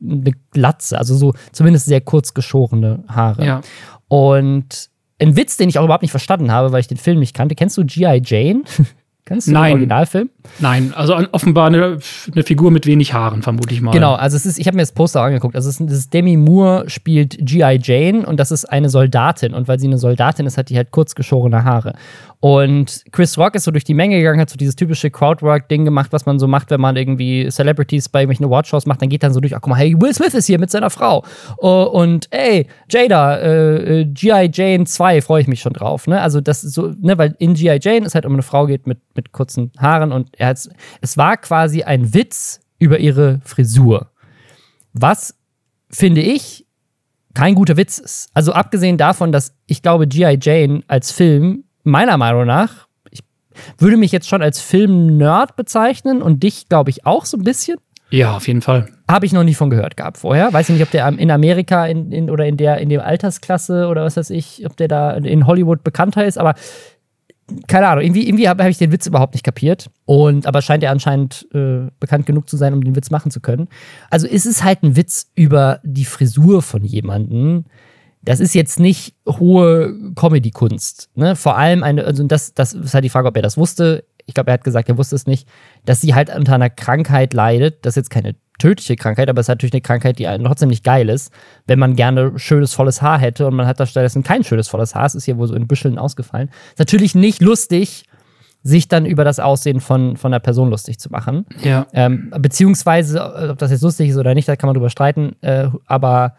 eine 0.01 0.31
Glatze, 0.51 0.97
also 0.97 1.15
so 1.15 1.33
zumindest 1.51 1.85
sehr 1.85 2.01
kurz 2.01 2.33
geschorene 2.33 3.03
Haare. 3.07 3.45
Ja. 3.45 3.61
Und 4.07 4.89
ein 5.19 5.35
Witz, 5.35 5.57
den 5.57 5.69
ich 5.69 5.77
auch 5.77 5.83
überhaupt 5.83 6.01
nicht 6.01 6.11
verstanden 6.11 6.51
habe, 6.51 6.71
weil 6.71 6.79
ich 6.79 6.87
den 6.87 6.97
Film 6.97 7.19
nicht 7.19 7.35
kannte. 7.35 7.55
Kennst 7.55 7.77
du 7.77 7.85
G.I. 7.85 8.21
Jane? 8.25 8.63
Kennst 9.29 9.47
du 9.47 9.51
Nein. 9.51 9.65
den 9.65 9.73
Originalfilm? 9.73 10.29
Nein, 10.57 10.91
also 10.95 11.15
offenbar 11.33 11.67
eine, 11.67 11.99
eine 12.33 12.43
Figur 12.43 12.71
mit 12.71 12.87
wenig 12.87 13.13
Haaren, 13.13 13.43
vermute 13.43 13.71
ich 13.71 13.79
mal. 13.79 13.91
Genau, 13.91 14.15
also 14.15 14.35
es 14.35 14.47
ist, 14.47 14.57
ich 14.57 14.65
habe 14.65 14.75
mir 14.75 14.81
das 14.81 14.91
Poster 14.91 15.21
angeguckt. 15.21 15.55
Also 15.55 15.69
es 15.69 15.79
ist, 15.79 15.87
das 15.87 15.97
ist 15.99 16.13
Demi 16.15 16.35
Moore 16.35 16.89
spielt 16.89 17.37
G.I. 17.39 17.79
Jane 17.79 18.25
und 18.25 18.39
das 18.39 18.49
ist 18.49 18.65
eine 18.65 18.89
Soldatin. 18.89 19.53
Und 19.53 19.67
weil 19.67 19.79
sie 19.79 19.85
eine 19.85 19.99
Soldatin 19.99 20.47
ist, 20.47 20.57
hat 20.57 20.69
die 20.69 20.77
halt 20.77 20.89
kurz 20.89 21.13
geschorene 21.13 21.63
Haare. 21.63 21.93
Und 22.41 23.03
Chris 23.11 23.37
Rock 23.37 23.55
ist 23.55 23.65
so 23.65 23.71
durch 23.71 23.83
die 23.83 23.93
Menge 23.93 24.17
gegangen, 24.17 24.39
hat 24.39 24.49
so 24.49 24.55
dieses 24.55 24.75
typische 24.75 25.11
Crowdwork-Ding 25.11 25.83
gemacht, 25.83 26.13
was 26.13 26.25
man 26.25 26.39
so 26.39 26.47
macht, 26.47 26.71
wenn 26.71 26.79
man 26.79 26.95
irgendwie 26.95 27.49
Celebrities 27.49 28.07
bei 28.07 28.21
irgendwelchen 28.21 28.45
Awardshows 28.45 28.85
macht. 28.85 29.01
Dann 29.01 29.09
geht 29.09 29.23
dann 29.23 29.33
so 29.33 29.41
durch, 29.41 29.55
ach 29.55 29.61
guck 29.61 29.71
mal, 29.71 29.75
hey, 29.75 29.93
Will 29.99 30.13
Smith 30.13 30.33
ist 30.33 30.45
hier 30.45 30.57
mit 30.57 30.71
seiner 30.71 30.89
Frau. 30.89 31.25
Oh, 31.57 31.83
und 31.83 32.27
ey, 32.31 32.65
Jada, 32.89 33.35
äh, 33.35 34.01
äh, 34.01 34.05
G.I. 34.05 34.49
Jane 34.53 34.85
2, 34.85 35.21
freue 35.21 35.41
ich 35.41 35.47
mich 35.47 35.59
schon 35.59 35.73
drauf. 35.73 36.07
Ne? 36.07 36.21
Also 36.21 36.39
das 36.39 36.63
ist 36.63 36.73
so, 36.73 36.93
ne, 37.01 37.17
weil 37.17 37.35
in 37.39 37.55
G.I. 37.55 37.77
Jane 37.81 38.05
es 38.05 38.15
halt 38.15 38.25
um 38.25 38.33
eine 38.33 38.41
Frau 38.41 38.67
geht 38.67 38.87
mit, 38.87 38.99
mit 39.19 39.33
kurzen 39.33 39.71
Haaren 39.77 40.13
und 40.13 40.29
er 40.37 40.47
hat's, 40.47 40.69
es 41.01 41.17
war 41.17 41.35
quasi 41.35 41.83
ein 41.83 42.13
Witz 42.13 42.61
über 42.79 42.99
ihre 42.99 43.41
Frisur. 43.43 44.11
Was, 44.93 45.35
finde 45.89 46.21
ich, 46.21 46.65
kein 47.33 47.55
guter 47.55 47.75
Witz 47.75 47.97
ist. 47.97 48.29
Also 48.33 48.53
abgesehen 48.53 48.97
davon, 48.97 49.31
dass 49.31 49.53
ich 49.67 49.81
glaube, 49.81 50.07
G.I. 50.07 50.39
Jane 50.41 50.83
als 50.87 51.11
Film, 51.11 51.65
meiner 51.83 52.17
Meinung 52.17 52.45
nach, 52.45 52.87
ich 53.11 53.21
würde 53.77 53.97
mich 53.97 54.11
jetzt 54.11 54.29
schon 54.29 54.41
als 54.41 54.61
Film-Nerd 54.61 55.57
bezeichnen 55.57 56.21
und 56.21 56.41
dich, 56.41 56.69
glaube 56.69 56.89
ich, 56.89 57.05
auch 57.05 57.25
so 57.25 57.37
ein 57.37 57.43
bisschen. 57.43 57.77
Ja, 58.11 58.35
auf 58.35 58.47
jeden 58.47 58.61
Fall. 58.61 58.89
Habe 59.07 59.25
ich 59.25 59.33
noch 59.33 59.43
nie 59.43 59.53
von 59.53 59.69
gehört 59.69 59.97
gehabt 59.97 60.17
vorher. 60.17 60.51
Weiß 60.51 60.69
ich 60.69 60.73
nicht, 60.73 60.83
ob 60.83 60.89
der 60.89 61.07
in 61.07 61.29
Amerika 61.29 61.85
in, 61.85 62.11
in, 62.11 62.29
oder 62.29 62.45
in 62.45 62.57
der, 62.57 62.79
in 62.79 62.89
der 62.89 63.05
Altersklasse 63.05 63.87
oder 63.87 64.03
was 64.03 64.17
weiß 64.17 64.31
ich, 64.31 64.65
ob 64.65 64.77
der 64.77 64.87
da 64.87 65.11
in 65.11 65.45
Hollywood 65.45 65.83
bekannter 65.83 66.25
ist, 66.25 66.37
aber 66.37 66.55
keine 67.67 67.87
Ahnung, 67.87 68.03
irgendwie, 68.03 68.27
irgendwie 68.27 68.47
habe 68.47 68.63
hab 68.63 68.69
ich 68.69 68.77
den 68.77 68.91
Witz 68.91 69.07
überhaupt 69.07 69.33
nicht 69.33 69.43
kapiert. 69.43 69.89
Und 70.05 70.47
aber 70.47 70.61
scheint 70.61 70.83
er 70.83 70.91
anscheinend 70.91 71.47
äh, 71.53 71.87
bekannt 71.99 72.25
genug 72.25 72.49
zu 72.49 72.57
sein, 72.57 72.73
um 72.73 72.83
den 72.83 72.95
Witz 72.95 73.11
machen 73.11 73.31
zu 73.31 73.39
können. 73.39 73.67
Also 74.09 74.27
es 74.27 74.45
ist 74.45 74.63
halt 74.63 74.83
ein 74.83 74.95
Witz 74.95 75.31
über 75.35 75.79
die 75.83 76.05
Frisur 76.05 76.61
von 76.61 76.83
jemandem. 76.83 77.65
Das 78.21 78.39
ist 78.39 78.53
jetzt 78.53 78.79
nicht 78.79 79.15
hohe 79.27 79.95
Comedy-Kunst. 80.15 81.09
Ne? 81.15 81.35
Vor 81.35 81.57
allem 81.57 81.83
eine, 81.83 82.03
also 82.03 82.23
das, 82.23 82.53
das 82.53 82.73
ist 82.73 82.93
halt 82.93 83.05
die 83.05 83.09
Frage, 83.09 83.27
ob 83.27 83.35
er 83.35 83.41
das 83.41 83.57
wusste. 83.57 84.03
Ich 84.29 84.35
glaube, 84.35 84.51
er 84.51 84.53
hat 84.53 84.63
gesagt, 84.63 84.87
er 84.87 84.97
wusste 84.97 85.15
es 85.15 85.25
nicht, 85.25 85.49
dass 85.85 86.01
sie 86.01 86.13
halt 86.13 86.33
unter 86.33 86.53
einer 86.53 86.69
Krankheit 86.69 87.33
leidet. 87.33 87.83
Das 87.85 87.93
ist 87.93 87.95
jetzt 87.97 88.09
keine 88.11 88.35
tödliche 88.59 88.95
Krankheit, 88.95 89.27
aber 89.27 89.39
es 89.39 89.45
ist 89.45 89.49
natürlich 89.49 89.73
eine 89.73 89.81
Krankheit, 89.81 90.19
die 90.19 90.25
trotzdem 90.43 90.69
nicht 90.69 90.83
geil 90.83 91.09
ist, 91.09 91.33
wenn 91.65 91.79
man 91.79 91.95
gerne 91.95 92.37
schönes, 92.37 92.73
volles 92.75 93.01
Haar 93.01 93.17
hätte 93.17 93.47
und 93.47 93.55
man 93.55 93.65
hat 93.65 93.79
da 93.79 93.87
stattdessen 93.87 94.21
kein 94.21 94.43
schönes, 94.43 94.67
volles 94.67 94.93
Haar. 94.93 95.05
Es 95.05 95.15
ist 95.15 95.25
hier 95.25 95.37
wohl 95.37 95.47
so 95.47 95.55
in 95.55 95.67
Büscheln 95.67 95.97
ausgefallen. 95.97 96.49
Ist 96.69 96.79
natürlich 96.79 97.15
nicht 97.15 97.41
lustig, 97.41 98.03
sich 98.61 98.87
dann 98.87 99.05
über 99.05 99.23
das 99.23 99.39
Aussehen 99.39 99.79
von, 99.79 100.15
von 100.17 100.31
einer 100.31 100.41
Person 100.41 100.69
lustig 100.69 100.99
zu 100.99 101.09
machen. 101.09 101.45
Ja. 101.63 101.87
Ähm, 101.93 102.31
beziehungsweise, 102.37 103.49
ob 103.49 103.57
das 103.57 103.71
jetzt 103.71 103.81
lustig 103.81 104.09
ist 104.09 104.17
oder 104.17 104.35
nicht, 104.35 104.47
da 104.47 104.55
kann 104.55 104.67
man 104.67 104.75
drüber 104.75 104.89
streiten. 104.89 105.35
Äh, 105.41 105.69
aber 105.85 106.35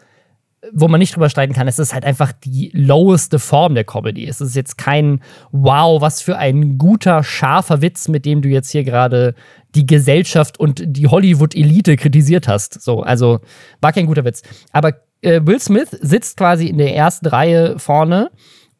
wo 0.71 0.87
man 0.87 0.99
nicht 0.99 1.15
drüber 1.15 1.29
streiten 1.29 1.53
kann, 1.53 1.67
ist 1.67 1.79
es 1.79 1.93
halt 1.93 2.05
einfach 2.05 2.31
die 2.31 2.69
loweste 2.73 3.39
Form 3.39 3.73
der 3.73 3.83
Comedy. 3.83 4.27
Es 4.27 4.41
ist 4.41 4.55
jetzt 4.55 4.77
kein 4.77 5.21
Wow, 5.51 6.01
was 6.01 6.21
für 6.21 6.37
ein 6.37 6.77
guter, 6.77 7.23
scharfer 7.23 7.81
Witz, 7.81 8.07
mit 8.07 8.25
dem 8.25 8.41
du 8.41 8.49
jetzt 8.49 8.69
hier 8.69 8.83
gerade 8.83 9.33
die 9.73 9.85
Gesellschaft 9.85 10.59
und 10.59 10.83
die 10.85 11.07
Hollywood-Elite 11.07 11.95
kritisiert 11.95 12.47
hast. 12.47 12.81
So, 12.81 13.01
also 13.01 13.39
war 13.79 13.91
kein 13.91 14.05
guter 14.05 14.23
Witz. 14.23 14.43
Aber 14.71 14.93
äh, 15.21 15.41
Will 15.43 15.59
Smith 15.59 15.89
sitzt 16.01 16.37
quasi 16.37 16.67
in 16.67 16.77
der 16.77 16.95
ersten 16.95 17.27
Reihe 17.27 17.79
vorne 17.79 18.29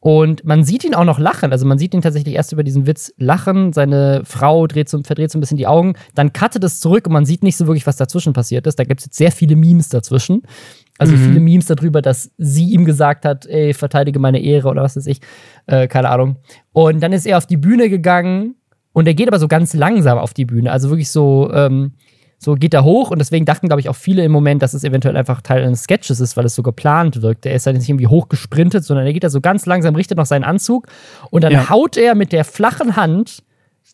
und 0.03 0.43
man 0.43 0.63
sieht 0.63 0.83
ihn 0.83 0.95
auch 0.95 1.05
noch 1.05 1.19
lachen. 1.19 1.51
Also 1.51 1.67
man 1.67 1.77
sieht 1.77 1.93
ihn 1.93 2.01
tatsächlich 2.01 2.33
erst 2.33 2.51
über 2.51 2.63
diesen 2.63 2.87
Witz 2.87 3.13
lachen. 3.17 3.71
Seine 3.71 4.23
Frau 4.25 4.65
dreht 4.65 4.89
so, 4.89 5.01
verdreht 5.03 5.29
so 5.29 5.37
ein 5.37 5.41
bisschen 5.41 5.57
die 5.57 5.67
Augen. 5.67 5.93
Dann 6.15 6.33
cuttet 6.33 6.63
es 6.63 6.79
zurück 6.79 7.05
und 7.05 7.13
man 7.13 7.25
sieht 7.25 7.43
nicht 7.43 7.55
so 7.55 7.67
wirklich, 7.67 7.85
was 7.85 7.97
dazwischen 7.97 8.33
passiert 8.33 8.65
ist. 8.65 8.79
Da 8.79 8.83
gibt 8.83 9.01
es 9.01 9.05
jetzt 9.05 9.17
sehr 9.17 9.31
viele 9.31 9.55
Memes 9.55 9.89
dazwischen. 9.89 10.41
Also 11.01 11.17
viele 11.17 11.39
Memes 11.39 11.65
darüber, 11.65 12.01
dass 12.01 12.31
sie 12.37 12.65
ihm 12.69 12.85
gesagt 12.85 13.25
hat, 13.25 13.45
ey, 13.47 13.73
verteidige 13.73 14.19
meine 14.19 14.39
Ehre 14.39 14.69
oder 14.69 14.83
was 14.83 14.95
weiß 14.95 15.07
ich. 15.07 15.19
Äh, 15.65 15.87
keine 15.87 16.09
Ahnung. 16.09 16.37
Und 16.73 17.01
dann 17.01 17.11
ist 17.11 17.25
er 17.25 17.37
auf 17.37 17.45
die 17.47 17.57
Bühne 17.57 17.89
gegangen 17.89 18.55
und 18.93 19.07
er 19.07 19.13
geht 19.13 19.27
aber 19.27 19.39
so 19.39 19.47
ganz 19.47 19.73
langsam 19.73 20.17
auf 20.17 20.33
die 20.33 20.45
Bühne. 20.45 20.71
Also 20.71 20.89
wirklich 20.89 21.09
so, 21.11 21.51
ähm, 21.53 21.93
so 22.37 22.55
geht 22.55 22.73
er 22.73 22.83
hoch 22.83 23.11
und 23.11 23.19
deswegen 23.19 23.45
dachten, 23.45 23.67
glaube 23.67 23.81
ich, 23.81 23.89
auch 23.89 23.95
viele 23.95 24.23
im 24.23 24.31
Moment, 24.31 24.61
dass 24.63 24.73
es 24.73 24.83
eventuell 24.83 25.15
einfach 25.15 25.41
Teil 25.41 25.63
eines 25.63 25.83
Sketches 25.83 26.19
ist, 26.19 26.37
weil 26.37 26.45
es 26.45 26.55
so 26.55 26.63
geplant 26.63 27.21
wirkt. 27.21 27.45
Er 27.45 27.53
ist 27.53 27.67
dann 27.67 27.75
nicht 27.75 27.87
irgendwie 27.87 28.07
hochgesprintet, 28.07 28.83
sondern 28.83 29.05
er 29.05 29.13
geht 29.13 29.23
da 29.23 29.29
so 29.29 29.41
ganz 29.41 29.65
langsam, 29.65 29.95
richtet 29.95 30.17
noch 30.17 30.25
seinen 30.25 30.43
Anzug 30.43 30.87
und 31.29 31.43
dann 31.43 31.51
Ja. 31.53 31.69
haut 31.69 31.97
er 31.97 32.15
mit 32.15 32.31
der 32.31 32.43
flachen 32.43 32.95
Hand, 32.95 33.43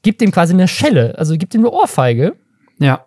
gibt 0.02 0.22
ihm 0.22 0.32
quasi 0.32 0.54
eine 0.54 0.68
Schelle, 0.68 1.18
also 1.18 1.38
gibt 1.38 1.54
ihm 1.56 1.62
eine 1.62 1.72
Ohrfeige. 1.72 2.34
Ja. 2.80 3.06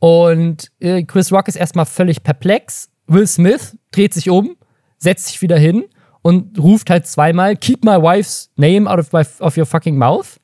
Und 0.00 0.72
äh, 0.80 1.04
Chris 1.04 1.30
Rock 1.30 1.46
ist 1.46 1.56
erstmal 1.56 1.86
völlig 1.86 2.24
perplex. 2.24 2.90
Will 3.06 3.26
Smith 3.26 3.78
dreht 3.92 4.14
sich 4.14 4.30
um, 4.30 4.56
setzt 4.98 5.26
sich 5.26 5.42
wieder 5.42 5.58
hin 5.58 5.84
und 6.22 6.58
ruft 6.58 6.90
halt 6.90 7.06
zweimal: 7.06 7.54
Keep 7.54 7.84
my 7.84 8.02
wife's 8.02 8.50
name 8.56 8.90
out 8.90 8.98
of, 8.98 9.12
my, 9.12 9.22
of 9.40 9.56
your 9.56 9.66
fucking 9.66 9.96
mouth. 9.96 10.40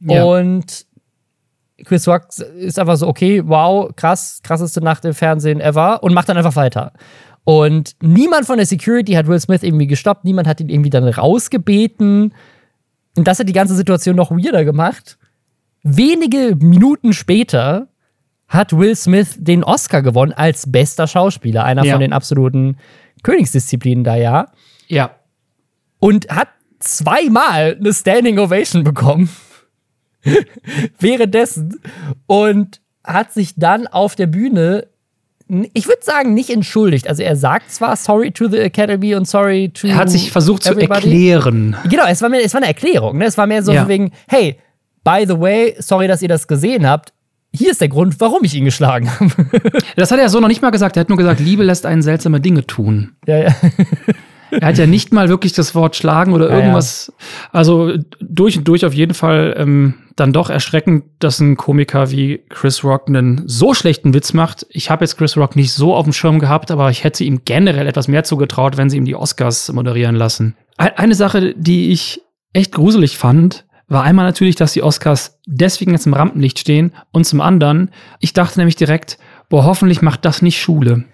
Ja. 0.00 0.24
Und 0.24 0.86
Chris 1.84 2.06
Rock 2.06 2.28
ist 2.56 2.78
einfach 2.78 2.96
so: 2.96 3.08
Okay, 3.08 3.42
wow, 3.44 3.90
krass, 3.94 4.40
krasseste 4.42 4.80
Nacht 4.80 5.04
im 5.04 5.12
Fernsehen 5.12 5.60
ever 5.60 6.02
und 6.02 6.14
macht 6.14 6.28
dann 6.28 6.36
einfach 6.36 6.56
weiter. 6.56 6.92
Und 7.42 7.96
niemand 8.00 8.46
von 8.46 8.56
der 8.56 8.66
Security 8.66 9.12
hat 9.14 9.26
Will 9.26 9.40
Smith 9.40 9.62
irgendwie 9.62 9.88
gestoppt, 9.88 10.24
niemand 10.24 10.46
hat 10.46 10.60
ihn 10.60 10.68
irgendwie 10.68 10.90
dann 10.90 11.06
rausgebeten. 11.06 12.32
Und 13.16 13.28
das 13.28 13.38
hat 13.38 13.48
die 13.48 13.52
ganze 13.52 13.74
Situation 13.74 14.16
noch 14.16 14.30
weirder 14.30 14.64
gemacht. 14.64 15.18
Wenige 15.82 16.56
Minuten 16.58 17.12
später 17.12 17.88
hat 18.54 18.76
Will 18.76 18.94
Smith 18.96 19.36
den 19.38 19.62
Oscar 19.64 20.00
gewonnen 20.02 20.32
als 20.32 20.70
bester 20.70 21.06
Schauspieler, 21.06 21.64
einer 21.64 21.84
Ja. 21.84 21.92
von 21.92 22.00
den 22.00 22.12
absoluten 22.12 22.76
Königsdisziplinen 23.22 24.04
da 24.04 24.16
ja. 24.16 24.46
Ja. 24.88 25.10
Und 25.98 26.28
hat 26.28 26.48
zweimal 26.78 27.76
eine 27.78 27.92
Standing 27.92 28.38
Ovation 28.38 28.84
bekommen. 28.84 29.28
Währenddessen. 30.98 31.80
Und 32.26 32.80
hat 33.04 33.32
sich 33.32 33.54
dann 33.56 33.86
auf 33.86 34.14
der 34.14 34.26
Bühne, 34.26 34.86
ich 35.74 35.86
würde 35.86 36.02
sagen, 36.02 36.32
nicht 36.34 36.50
entschuldigt. 36.50 37.08
Also 37.08 37.22
er 37.22 37.36
sagt 37.36 37.70
zwar 37.70 37.96
sorry 37.96 38.30
to 38.30 38.48
the 38.48 38.58
Academy 38.58 39.14
und 39.14 39.28
sorry 39.28 39.70
to. 39.70 39.86
Er 39.88 39.96
hat 39.96 40.10
sich 40.10 40.32
versucht 40.32 40.62
zu 40.64 40.72
everybody. 40.72 41.30
erklären. 41.30 41.76
Genau, 41.90 42.04
es 42.08 42.22
war, 42.22 42.28
mehr, 42.30 42.44
es 42.44 42.54
war 42.54 42.60
eine 42.60 42.68
Erklärung. 42.68 43.18
Ne? 43.18 43.26
Es 43.26 43.36
war 43.36 43.46
mehr 43.46 43.62
so 43.62 43.72
Ja. 43.72 43.86
wegen, 43.88 44.12
hey, 44.28 44.56
by 45.04 45.24
the 45.28 45.38
way, 45.38 45.74
sorry, 45.78 46.08
dass 46.08 46.22
ihr 46.22 46.28
das 46.28 46.48
gesehen 46.48 46.88
habt. 46.88 47.12
Hier 47.56 47.70
ist 47.70 47.80
der 47.80 47.88
Grund, 47.88 48.20
warum 48.20 48.42
ich 48.44 48.54
ihn 48.54 48.64
geschlagen 48.64 49.08
habe. 49.10 49.30
Das 49.96 50.10
hat 50.10 50.18
er 50.18 50.28
so 50.28 50.40
noch 50.40 50.48
nicht 50.48 50.60
mal 50.62 50.70
gesagt. 50.70 50.96
Er 50.96 51.00
hat 51.00 51.08
nur 51.08 51.18
gesagt, 51.18 51.38
Liebe 51.40 51.62
lässt 51.62 51.86
einen 51.86 52.02
seltsame 52.02 52.40
Dinge 52.40 52.66
tun. 52.66 53.12
ja, 53.26 53.38
ja. 53.38 53.54
Er 54.50 54.68
hat 54.68 54.78
ja 54.78 54.86
nicht 54.86 55.12
mal 55.12 55.28
wirklich 55.28 55.52
das 55.52 55.74
Wort 55.74 55.96
schlagen 55.96 56.32
oder 56.32 56.48
Ja, 56.48 56.58
irgendwas. 56.58 57.12
Also 57.50 57.94
durch 58.20 58.56
und 58.56 58.68
durch 58.68 58.84
auf 58.86 58.94
jeden 58.94 59.14
Fall 59.14 59.52
ähm, 59.58 59.94
dann 60.14 60.32
doch 60.32 60.48
erschreckend, 60.48 61.04
dass 61.18 61.40
ein 61.40 61.56
Komiker 61.56 62.12
wie 62.12 62.40
Chris 62.50 62.84
Rock 62.84 63.08
einen 63.08 63.42
so 63.46 63.74
schlechten 63.74 64.14
Witz 64.14 64.32
macht. 64.32 64.64
Ich 64.70 64.90
habe 64.90 65.02
jetzt 65.04 65.16
Chris 65.18 65.36
Rock 65.36 65.56
nicht 65.56 65.72
so 65.72 65.92
auf 65.92 66.04
dem 66.04 66.12
Schirm 66.12 66.38
gehabt, 66.38 66.70
aber 66.70 66.88
ich 66.90 67.02
hätte 67.02 67.24
ihm 67.24 67.40
generell 67.44 67.88
etwas 67.88 68.06
mehr 68.06 68.22
zugetraut, 68.22 68.76
wenn 68.76 68.88
sie 68.90 68.96
ihm 68.98 69.04
die 69.06 69.16
Oscars 69.16 69.72
moderieren 69.72 70.14
lassen. 70.14 70.54
Ein- 70.76 70.96
Eine 70.98 71.14
Sache, 71.16 71.54
die 71.56 71.90
ich 71.90 72.20
echt 72.52 72.70
gruselig 72.70 73.18
fand, 73.18 73.64
war 73.88 74.02
einmal 74.02 74.24
natürlich, 74.24 74.56
dass 74.56 74.72
die 74.72 74.82
Oscars 74.82 75.38
deswegen 75.46 75.92
jetzt 75.92 76.06
im 76.06 76.14
Rampenlicht 76.14 76.58
stehen 76.58 76.92
und 77.12 77.24
zum 77.24 77.40
anderen, 77.40 77.90
ich 78.20 78.32
dachte 78.32 78.58
nämlich 78.58 78.76
direkt, 78.76 79.18
boah, 79.48 79.64
hoffentlich 79.64 80.02
macht 80.02 80.24
das 80.24 80.42
nicht 80.42 80.60
Schule. 80.60 81.04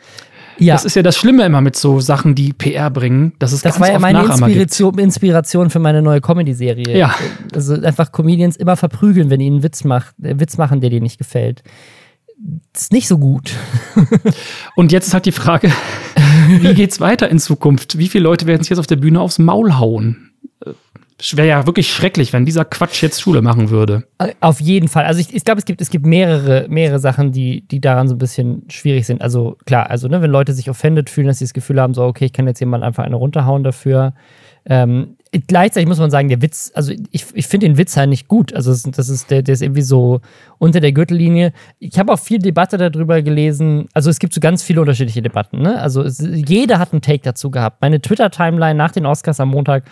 ja. 0.59 0.75
Das 0.75 0.85
ist 0.85 0.95
ja 0.95 1.03
das 1.03 1.17
Schlimme 1.17 1.45
immer 1.45 1.61
mit 1.61 1.75
so 1.77 2.00
Sachen, 2.00 2.35
die 2.35 2.53
PR 2.53 2.91
bringen. 2.91 3.33
dass 3.39 3.53
es 3.53 3.62
Das 3.62 3.75
ganz 3.75 3.81
war 3.81 3.89
ja 3.89 3.95
oft 3.95 4.03
meine. 4.03 4.21
Inspiration, 4.21 4.99
Inspiration 4.99 5.71
für 5.71 5.79
meine 5.81 6.00
neue 6.03 6.21
Comedy-Serie. 6.21 6.97
Ja. 6.97 7.15
Also 7.55 7.75
einfach 7.75 8.12
Comedians 8.12 8.57
immer 8.57 8.77
verprügeln, 8.77 9.31
wenn 9.31 9.41
ihnen 9.41 9.57
einen 9.57 9.62
Witz, 9.65 9.85
macht, 9.85 10.15
äh, 10.23 10.39
Witz 10.39 10.57
machen, 10.59 10.81
der 10.81 10.91
dir 10.91 11.00
nicht 11.00 11.19
gefällt. 11.19 11.62
Das 12.73 12.83
ist 12.85 12.93
nicht 12.93 13.09
so 13.09 13.19
gut. 13.19 13.53
Und 14.77 14.93
jetzt 14.93 15.09
ist 15.09 15.15
halt 15.15 15.27
die 15.27 15.33
Frage, 15.33 15.71
wie 16.61 16.73
geht's 16.75 17.00
weiter 17.00 17.29
in 17.29 17.39
Zukunft? 17.39 17.99
Wie 17.99 18.09
viele 18.09 18.25
Leute 18.25 18.47
werden 18.47 18.62
sich 18.62 18.71
jetzt 18.71 18.79
auf 18.79 18.87
der 18.87 18.97
Bühne 18.97 19.21
aufs 19.21 19.39
Maul 19.39 19.75
hauen? 19.79 20.29
Wäre 21.35 21.49
ja 21.49 21.67
wirklich 21.67 21.93
schrecklich, 21.93 22.33
wenn 22.33 22.45
dieser 22.45 22.65
Quatsch 22.65 23.03
jetzt 23.03 23.21
Schule 23.21 23.43
machen 23.43 23.71
würde. 23.71 24.05
Auf 24.41 24.61
jeden 24.61 24.89
Fall. 24.89 25.05
Also 25.05 25.21
ich, 25.21 25.35
ich 25.35 25.45
glaube, 25.45 25.59
es 25.59 25.65
gibt, 25.65 25.81
es 25.81 25.91
gibt 25.91 26.07
mehrere, 26.07 26.67
mehrere 26.69 26.99
Sachen, 26.99 27.33
die, 27.33 27.62
die 27.69 27.81
daran 27.81 28.09
so 28.09 28.15
ein 28.15 28.19
bisschen 28.19 28.65
schwierig 28.69 29.07
sind. 29.07 29.21
Also 29.21 29.57
klar, 29.67 29.91
also 29.91 30.09
ne, 30.09 30.23
wenn 30.23 30.31
Leute 30.31 30.53
sich 30.53 30.71
offended 30.71 31.11
fühlen, 31.11 31.27
dass 31.27 31.39
sie 31.39 31.45
das 31.45 31.53
Gefühl 31.53 31.81
haben, 31.81 31.95
so, 31.95 32.05
okay, 32.05 32.25
ich 32.25 32.33
kann 32.33 32.47
jetzt 32.47 32.61
jemand 32.61 32.85
einfach 32.85 33.05
eine 33.05 33.17
runterhauen 33.17 33.65
dafür. 33.65 34.15
Ähm, 34.67 35.17
gleichzeitig 35.47 35.89
muss 35.89 35.99
man 35.99 36.11
sagen, 36.11 36.29
der 36.29 36.43
Witz, 36.43 36.73
also 36.75 36.93
ich, 37.11 37.27
ich 37.35 37.47
finde 37.47 37.69
den 37.69 37.79
Witz 37.79 37.97
halt 37.97 38.09
nicht 38.09 38.29
gut. 38.29 38.55
Also 38.55 38.71
das, 38.71 38.83
das 38.83 39.09
ist, 39.09 39.31
der, 39.31 39.43
der 39.43 39.53
ist 39.53 39.62
irgendwie 39.62 39.83
so 39.83 40.21
unter 40.59 40.81
der 40.81 40.93
Gürtellinie. 40.93 41.53
Ich 41.79 41.99
habe 41.99 42.12
auch 42.12 42.19
viel 42.19 42.39
Debatte 42.39 42.77
darüber 42.77 43.23
gelesen. 43.23 43.89
Also 43.95 44.11
es 44.11 44.19
gibt 44.19 44.35
so 44.35 44.41
ganz 44.41 44.62
viele 44.62 44.81
unterschiedliche 44.81 45.23
Debatten. 45.23 45.61
Ne? 45.62 45.81
Also 45.81 46.03
es, 46.03 46.19
jeder 46.21 46.79
hat 46.79 46.93
einen 46.93 47.03
Take 47.03 47.23
dazu 47.23 47.50
gehabt. 47.50 47.81
Meine 47.81 48.00
Twitter-Timeline 48.00 48.75
nach 48.75 48.93
den 48.93 49.07
Oscars 49.07 49.41
am 49.41 49.50
Montag 49.50 49.85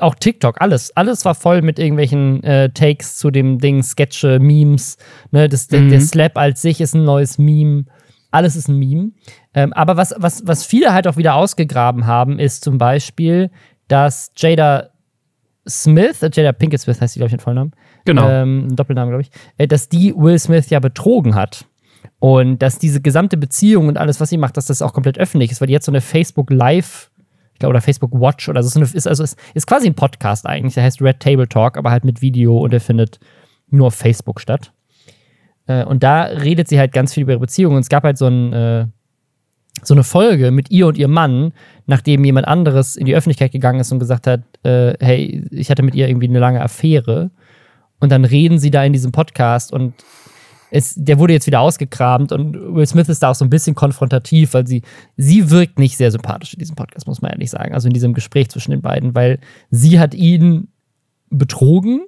auch 0.00 0.14
TikTok, 0.14 0.60
alles. 0.60 0.96
Alles 0.96 1.24
war 1.24 1.34
voll 1.34 1.62
mit 1.62 1.78
irgendwelchen 1.78 2.42
äh, 2.44 2.70
Takes 2.70 3.16
zu 3.16 3.30
dem 3.30 3.58
Ding, 3.58 3.82
Sketche, 3.82 4.38
Memes. 4.38 4.96
Ne? 5.30 5.48
Das, 5.48 5.68
der, 5.68 5.80
Mhm. 5.80 5.88
der 5.90 6.00
Slap 6.00 6.36
als 6.36 6.62
sich 6.62 6.80
ist 6.80 6.94
ein 6.94 7.04
neues 7.04 7.38
Meme. 7.38 7.84
Alles 8.30 8.56
ist 8.56 8.68
ein 8.68 8.78
Meme. 8.78 9.12
Ähm, 9.54 9.72
aber 9.72 9.96
was, 9.96 10.14
was, 10.18 10.46
was 10.46 10.64
viele 10.66 10.92
halt 10.92 11.06
auch 11.06 11.16
wieder 11.16 11.34
ausgegraben 11.34 12.06
haben, 12.06 12.38
ist 12.38 12.62
zum 12.64 12.76
Beispiel, 12.78 13.50
dass 13.88 14.32
Jada 14.36 14.90
Smith, 15.68 16.22
äh, 16.22 16.30
Jada 16.32 16.52
Pinkett 16.52 16.80
Smith 16.80 17.00
heißt 17.00 17.14
sie, 17.14 17.18
glaube 17.20 17.28
ich, 17.28 17.32
mit 17.32 17.42
Vollnamen. 17.42 17.72
Genau. 18.04 18.28
Ähm, 18.28 18.68
ein 18.68 18.76
Doppelnamen, 18.76 19.10
glaube 19.10 19.22
ich. 19.22 19.30
Äh, 19.58 19.66
dass 19.66 19.88
die 19.88 20.14
Will 20.16 20.38
Smith 20.38 20.70
ja 20.70 20.78
betrogen 20.80 21.34
hat. 21.34 21.66
Und 22.18 22.60
dass 22.62 22.78
diese 22.78 23.00
gesamte 23.00 23.36
Beziehung 23.36 23.88
und 23.88 23.98
alles, 23.98 24.20
was 24.20 24.28
sie 24.30 24.38
macht, 24.38 24.56
dass 24.56 24.66
das 24.66 24.80
auch 24.80 24.92
komplett 24.92 25.18
öffentlich 25.18 25.50
ist, 25.50 25.60
weil 25.60 25.66
die 25.66 25.72
jetzt 25.74 25.86
so 25.86 25.92
eine 25.92 26.00
Facebook 26.00 26.50
Live, 26.50 27.10
ich 27.56 27.60
glaube, 27.60 27.70
oder 27.70 27.80
Facebook 27.80 28.12
Watch 28.12 28.50
oder 28.50 28.62
so, 28.62 28.78
ist, 28.82 29.08
also 29.08 29.24
ist, 29.24 29.38
ist 29.54 29.66
quasi 29.66 29.86
ein 29.86 29.94
Podcast 29.94 30.44
eigentlich, 30.44 30.74
der 30.74 30.84
heißt 30.84 31.00
Red 31.00 31.20
Table 31.20 31.48
Talk, 31.48 31.78
aber 31.78 31.90
halt 31.90 32.04
mit 32.04 32.20
Video 32.20 32.58
und 32.58 32.70
der 32.70 32.82
findet 32.82 33.18
nur 33.70 33.86
auf 33.86 33.94
Facebook 33.94 34.42
statt. 34.42 34.72
Äh, 35.66 35.84
und 35.84 36.02
da 36.02 36.24
redet 36.24 36.68
sie 36.68 36.78
halt 36.78 36.92
ganz 36.92 37.14
viel 37.14 37.22
über 37.22 37.32
ihre 37.32 37.40
Beziehung 37.40 37.74
und 37.74 37.80
es 37.80 37.88
gab 37.88 38.04
halt 38.04 38.18
so 38.18 38.26
ein, 38.26 38.52
äh, 38.52 38.86
so 39.82 39.94
eine 39.94 40.04
Folge 40.04 40.50
mit 40.50 40.70
ihr 40.70 40.86
und 40.86 40.98
ihrem 40.98 41.12
Mann, 41.12 41.54
nachdem 41.86 42.26
jemand 42.26 42.46
anderes 42.46 42.94
in 42.94 43.06
die 43.06 43.16
Öffentlichkeit 43.16 43.52
gegangen 43.52 43.80
ist 43.80 43.90
und 43.90 44.00
gesagt 44.00 44.26
hat, 44.26 44.42
äh, 44.62 44.92
hey, 45.00 45.42
ich 45.50 45.70
hatte 45.70 45.82
mit 45.82 45.94
ihr 45.94 46.08
irgendwie 46.08 46.28
eine 46.28 46.38
lange 46.38 46.60
Affäre. 46.60 47.30
Und 48.00 48.12
dann 48.12 48.26
reden 48.26 48.58
sie 48.58 48.70
da 48.70 48.84
in 48.84 48.92
diesem 48.92 49.12
Podcast 49.12 49.72
und 49.72 49.94
es, 50.70 50.94
der 50.96 51.18
wurde 51.18 51.32
jetzt 51.32 51.46
wieder 51.46 51.60
ausgekramt 51.60 52.32
und 52.32 52.74
Will 52.74 52.86
Smith 52.86 53.08
ist 53.08 53.22
da 53.22 53.30
auch 53.30 53.34
so 53.34 53.44
ein 53.44 53.50
bisschen 53.50 53.74
konfrontativ, 53.74 54.54
weil 54.54 54.66
sie, 54.66 54.82
sie 55.16 55.50
wirkt 55.50 55.78
nicht 55.78 55.96
sehr 55.96 56.10
sympathisch 56.10 56.54
in 56.54 56.58
diesem 56.58 56.76
Podcast, 56.76 57.06
muss 57.06 57.22
man 57.22 57.32
ehrlich 57.32 57.50
sagen. 57.50 57.74
Also 57.74 57.88
in 57.88 57.94
diesem 57.94 58.14
Gespräch 58.14 58.48
zwischen 58.48 58.72
den 58.72 58.82
beiden, 58.82 59.14
weil 59.14 59.38
sie 59.70 60.00
hat 60.00 60.14
ihn 60.14 60.68
betrogen 61.30 62.02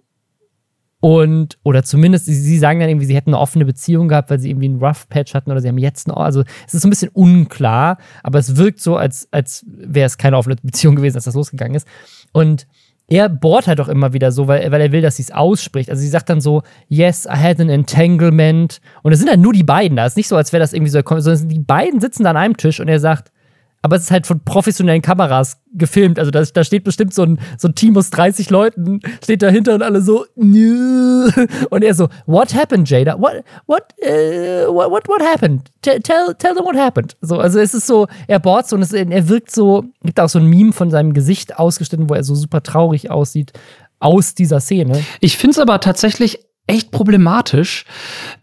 und, 1.00 1.58
oder 1.62 1.84
zumindest, 1.84 2.26
sie, 2.26 2.58
sagen 2.58 2.80
dann 2.80 2.88
irgendwie, 2.88 3.06
sie 3.06 3.14
hätten 3.14 3.30
eine 3.30 3.38
offene 3.38 3.64
Beziehung 3.64 4.08
gehabt, 4.08 4.30
weil 4.30 4.40
sie 4.40 4.50
irgendwie 4.50 4.66
einen 4.66 4.82
Rough 4.82 5.08
Patch 5.08 5.32
hatten 5.32 5.50
oder 5.50 5.60
sie 5.60 5.68
haben 5.68 5.78
jetzt 5.78 6.08
eine, 6.08 6.16
also 6.16 6.42
es 6.66 6.74
ist 6.74 6.82
so 6.82 6.88
ein 6.88 6.90
bisschen 6.90 7.10
unklar, 7.10 7.98
aber 8.24 8.40
es 8.40 8.56
wirkt 8.56 8.80
so, 8.80 8.96
als, 8.96 9.28
als 9.30 9.64
wäre 9.68 10.06
es 10.06 10.18
keine 10.18 10.36
offene 10.36 10.56
Beziehung 10.60 10.96
gewesen, 10.96 11.16
als 11.16 11.24
das 11.24 11.34
losgegangen 11.34 11.76
ist. 11.76 11.86
Und 12.32 12.66
er 13.08 13.30
bohrt 13.30 13.66
halt 13.66 13.80
auch 13.80 13.88
immer 13.88 14.12
wieder 14.12 14.30
so, 14.32 14.48
weil, 14.48 14.70
weil 14.70 14.80
er 14.82 14.92
will, 14.92 15.00
dass 15.00 15.16
sie 15.16 15.22
es 15.22 15.30
ausspricht. 15.30 15.88
Also 15.88 16.00
sie 16.00 16.08
sagt 16.08 16.28
dann 16.28 16.42
so, 16.42 16.62
yes, 16.88 17.24
I 17.24 17.36
had 17.36 17.58
an 17.58 17.70
entanglement. 17.70 18.80
Und 19.02 19.12
es 19.12 19.18
sind 19.18 19.30
halt 19.30 19.40
nur 19.40 19.54
die 19.54 19.64
beiden 19.64 19.96
da. 19.96 20.04
Es 20.04 20.12
ist 20.12 20.16
nicht 20.18 20.28
so, 20.28 20.36
als 20.36 20.52
wäre 20.52 20.60
das 20.60 20.74
irgendwie 20.74 20.90
so, 20.90 21.00
sondern 21.02 21.48
die 21.48 21.58
beiden 21.58 22.00
sitzen 22.00 22.24
da 22.24 22.30
an 22.30 22.36
einem 22.36 22.56
Tisch 22.58 22.80
und 22.80 22.88
er 22.88 23.00
sagt, 23.00 23.32
aber 23.82 23.96
es 23.96 24.02
ist 24.02 24.10
halt 24.10 24.26
von 24.26 24.40
professionellen 24.40 25.02
Kameras 25.02 25.60
gefilmt. 25.72 26.18
Also 26.18 26.30
da, 26.30 26.42
da 26.42 26.64
steht 26.64 26.84
bestimmt 26.84 27.14
so 27.14 27.22
ein, 27.22 27.38
so 27.56 27.68
ein 27.68 27.74
Team 27.74 27.96
aus 27.96 28.10
30 28.10 28.50
Leuten, 28.50 29.00
steht 29.22 29.42
dahinter 29.42 29.74
und 29.74 29.82
alle 29.82 30.02
so, 30.02 30.26
"Nö." 30.34 31.30
und 31.70 31.84
er 31.84 31.94
so, 31.94 32.08
what 32.26 32.54
happened, 32.54 32.88
Jada? 32.88 33.20
What, 33.20 33.44
what, 33.66 33.82
äh, 33.98 34.66
what, 34.66 34.90
what, 34.90 35.08
what 35.08 35.22
happened? 35.22 35.62
Tell, 35.82 36.00
tell, 36.00 36.34
tell 36.38 36.54
them 36.54 36.64
what 36.64 36.76
happened. 36.76 37.16
So, 37.20 37.38
also 37.38 37.58
es 37.60 37.74
ist 37.74 37.86
so, 37.86 38.06
er 38.26 38.40
bohrt 38.40 38.68
so 38.68 38.76
und 38.76 38.82
es, 38.82 38.92
er 38.92 39.28
wirkt 39.28 39.50
so, 39.50 39.84
gibt 40.02 40.18
auch 40.18 40.28
so 40.28 40.38
ein 40.38 40.46
Meme 40.46 40.72
von 40.72 40.90
seinem 40.90 41.12
Gesicht 41.12 41.58
ausgeschnitten, 41.58 42.08
wo 42.10 42.14
er 42.14 42.24
so 42.24 42.34
super 42.34 42.62
traurig 42.62 43.10
aussieht 43.10 43.52
aus 44.00 44.34
dieser 44.34 44.60
Szene. 44.60 45.04
Ich 45.20 45.36
finde 45.36 45.52
es 45.52 45.58
aber 45.58 45.80
tatsächlich 45.80 46.40
echt 46.66 46.90
problematisch, 46.90 47.84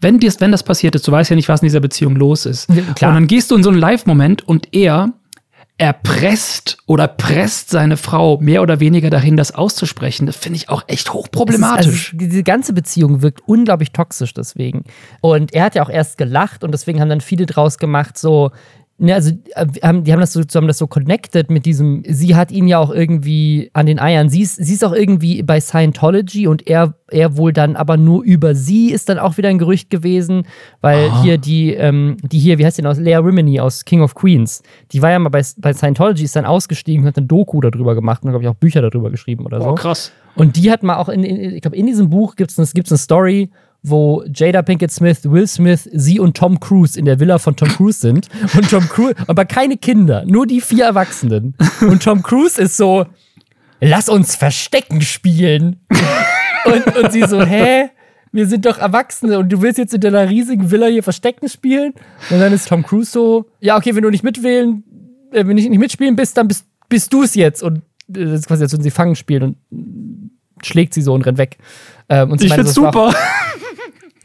wenn, 0.02 0.20
dies, 0.20 0.42
wenn 0.42 0.52
das 0.52 0.64
passiert 0.64 0.96
ist. 0.96 1.08
Du 1.08 1.12
weißt 1.12 1.30
ja 1.30 1.36
nicht, 1.36 1.48
was 1.48 1.62
in 1.62 1.68
dieser 1.68 1.80
Beziehung 1.80 2.16
los 2.16 2.46
ist. 2.46 2.70
Ja, 2.70 2.82
klar. 2.96 3.12
Und 3.12 3.16
dann 3.16 3.28
gehst 3.28 3.52
du 3.52 3.56
in 3.56 3.64
so 3.64 3.70
einen 3.70 3.80
Live-Moment 3.80 4.48
und 4.48 4.74
er 4.74 5.14
erpresst 5.78 6.78
oder 6.86 7.08
presst 7.08 7.70
seine 7.70 7.98
Frau 7.98 8.38
mehr 8.40 8.62
oder 8.62 8.80
weniger 8.80 9.10
dahin, 9.10 9.36
das 9.36 9.54
auszusprechen. 9.54 10.26
Das 10.26 10.38
finde 10.38 10.58
ich 10.58 10.70
auch 10.70 10.84
echt 10.88 11.12
hochproblematisch. 11.12 12.14
Also, 12.14 12.18
diese 12.18 12.44
ganze 12.44 12.72
Beziehung 12.72 13.22
wirkt 13.22 13.42
unglaublich 13.46 13.92
toxisch 13.92 14.34
deswegen. 14.34 14.86
Und 15.22 15.54
er 15.54 15.66
hat 15.66 15.76
ja 15.76 15.84
auch 15.84 15.90
erst 15.90 16.18
gelacht 16.18 16.64
und 16.64 16.72
deswegen 16.72 17.02
haben 17.02 17.10
dann 17.10 17.22
viele 17.22 17.46
draus 17.46 17.78
gemacht, 17.78 18.18
so, 18.18 18.52
ne, 18.98 19.14
also 19.14 19.32
äh, 19.56 19.66
haben, 19.82 20.04
die 20.04 20.14
haben 20.14 20.20
das 20.20 20.34
so, 20.34 20.42
haben 20.56 20.68
das 20.68 20.78
so 20.78 20.88
connected 20.88 21.50
mit 21.50 21.66
diesem, 21.66 22.04
sie 22.08 22.36
hat 22.36 22.52
ihn 22.52 22.68
ja 22.68 22.80
auch 22.80 22.92
irgendwie 22.92 23.70
an 23.74 23.86
den 23.86 24.00
Eiern. 24.00 24.30
Sie 24.30 24.42
ist, 24.42 24.56
sie 24.56 24.74
ist 24.74 24.84
auch 24.84 24.94
irgendwie 24.94 25.44
bei 25.44 25.60
Scientology 25.60 26.48
und 26.48 26.68
er, 26.68 26.94
er 27.10 27.38
wohl 27.38 27.54
dann 27.54 27.76
aber 27.76 27.98
nur 27.98 28.24
über 28.24 28.56
sie 28.56 28.92
ist 28.92 29.10
dann 29.10 29.20
auch 29.20 29.38
wieder 29.38 29.50
ein 29.50 29.58
Gerücht 29.60 29.90
gewesen, 29.90 30.44
weil 30.82 31.10
Ah. 31.10 31.22
hier 31.24 31.38
die, 31.38 31.74
ähm, 31.74 32.18
die 32.24 32.40
hier, 32.40 32.58
wie 32.58 32.66
heißt 32.66 32.78
die 32.78 32.82
denn 32.82 32.92
aus, 32.92 32.98
Lea 32.98 33.16
Rimini 33.16 33.60
aus 33.60 33.86
King 33.86 34.02
of 34.02 34.16
Queens, 34.16 34.64
die 34.92 35.02
war 35.02 35.12
ja 35.12 35.20
mal 35.20 35.30
bei, 35.30 35.44
bei 35.58 35.74
Scientology, 35.74 36.24
ist 36.24 36.36
dann 36.36 36.46
ausgestiegen 36.46 37.02
und 37.04 37.08
hat 37.08 37.18
eine 37.18 37.28
Doku 37.28 37.62
darüber 37.62 37.96
gemacht 37.96 38.24
und 38.24 38.30
glaube 38.30 38.44
ich 38.44 38.50
auch 38.50 38.56
Bücher 38.56 38.82
darüber 38.82 39.12
geschrieben 39.12 39.46
oder 39.46 39.62
so. 39.62 39.70
oh, 39.70 39.76
krass. 39.76 40.12
Und 40.36 40.58
die 40.58 40.70
hat 40.70 40.84
mal 40.84 40.98
auch 40.98 41.10
in, 41.10 41.24
in 41.24 41.56
ich 41.56 41.62
glaube, 41.62 41.78
in 41.78 41.86
diesem 41.86 42.10
Buch 42.10 42.36
gibt 42.36 42.58
es 42.58 42.74
gibt's 42.74 42.92
eine 42.92 42.98
Story, 42.98 43.52
wo 43.88 44.24
Jada 44.34 44.64
Pinkett 44.64 44.92
Smith, 44.92 45.20
Will 45.24 45.48
Smith, 45.48 45.88
sie 45.94 46.20
und 46.20 46.36
Tom 46.36 46.60
Cruise 46.60 46.98
in 46.98 47.06
der 47.06 47.20
Villa 47.20 47.38
von 47.38 47.56
Tom 47.56 47.70
Cruise 47.70 48.00
sind. 48.00 48.28
Und 48.56 48.70
Tom 48.70 48.90
Cruise, 48.90 49.16
aber 49.28 49.46
keine 49.46 49.78
Kinder, 49.78 50.24
nur 50.26 50.48
die 50.48 50.60
vier 50.60 50.86
Erwachsenen. 50.86 51.56
Und 51.82 52.04
Tom 52.04 52.24
Cruise 52.24 52.60
ist 52.60 52.78
so, 52.78 53.06
lass 53.80 54.10
uns 54.10 54.36
Verstecken 54.36 55.02
spielen. 55.02 55.82
Und, 56.66 56.98
und 56.98 57.12
sie 57.12 57.24
so, 57.28 57.44
hä? 57.44 57.90
Wir 58.32 58.48
sind 58.48 58.66
doch 58.66 58.80
Erwachsene 58.80 59.40
und 59.40 59.50
du 59.50 59.62
willst 59.62 59.78
jetzt 59.78 59.94
in 59.94 60.02
deiner 60.02 60.30
riesigen 60.30 60.70
Villa 60.70 60.88
hier 60.88 61.04
Verstecken 61.04 61.48
spielen? 61.48 61.94
Und 62.30 62.40
dann 62.40 62.52
ist 62.52 62.68
Tom 62.68 62.84
Cruise 62.84 63.10
so, 63.10 63.46
ja, 63.62 63.78
okay, 63.78 63.96
wenn 63.96 64.04
du 64.04 64.10
nicht 64.10 64.24
mitwählen, 64.24 64.84
äh, 65.32 65.46
wenn 65.46 65.56
du 65.56 65.64
nicht 65.64 65.70
mitspielen 65.70 66.16
bist, 66.16 66.36
dann 66.38 66.48
bist, 66.48 66.66
bist 66.90 67.14
du 67.14 67.24
es 67.24 67.36
jetzt. 67.36 67.64
Und 67.64 67.78
äh, 68.10 68.26
das 68.26 68.42
ist 68.42 68.48
quasi, 68.48 68.64
als 68.64 68.74
würden 68.74 68.84
sie 68.84 68.92
fangen 68.92 69.16
spielen 69.16 69.56
und 69.70 70.32
schlägt 70.64 70.94
sie 70.94 71.02
so 71.02 71.14
und 71.14 71.22
rennt 71.22 71.38
weg. 71.38 71.58
Ähm, 72.10 72.32
und 72.32 72.40
sie 72.40 72.48
Ich 72.48 72.54
find's 72.54 72.72
auch 72.72 72.86
super. 72.92 73.14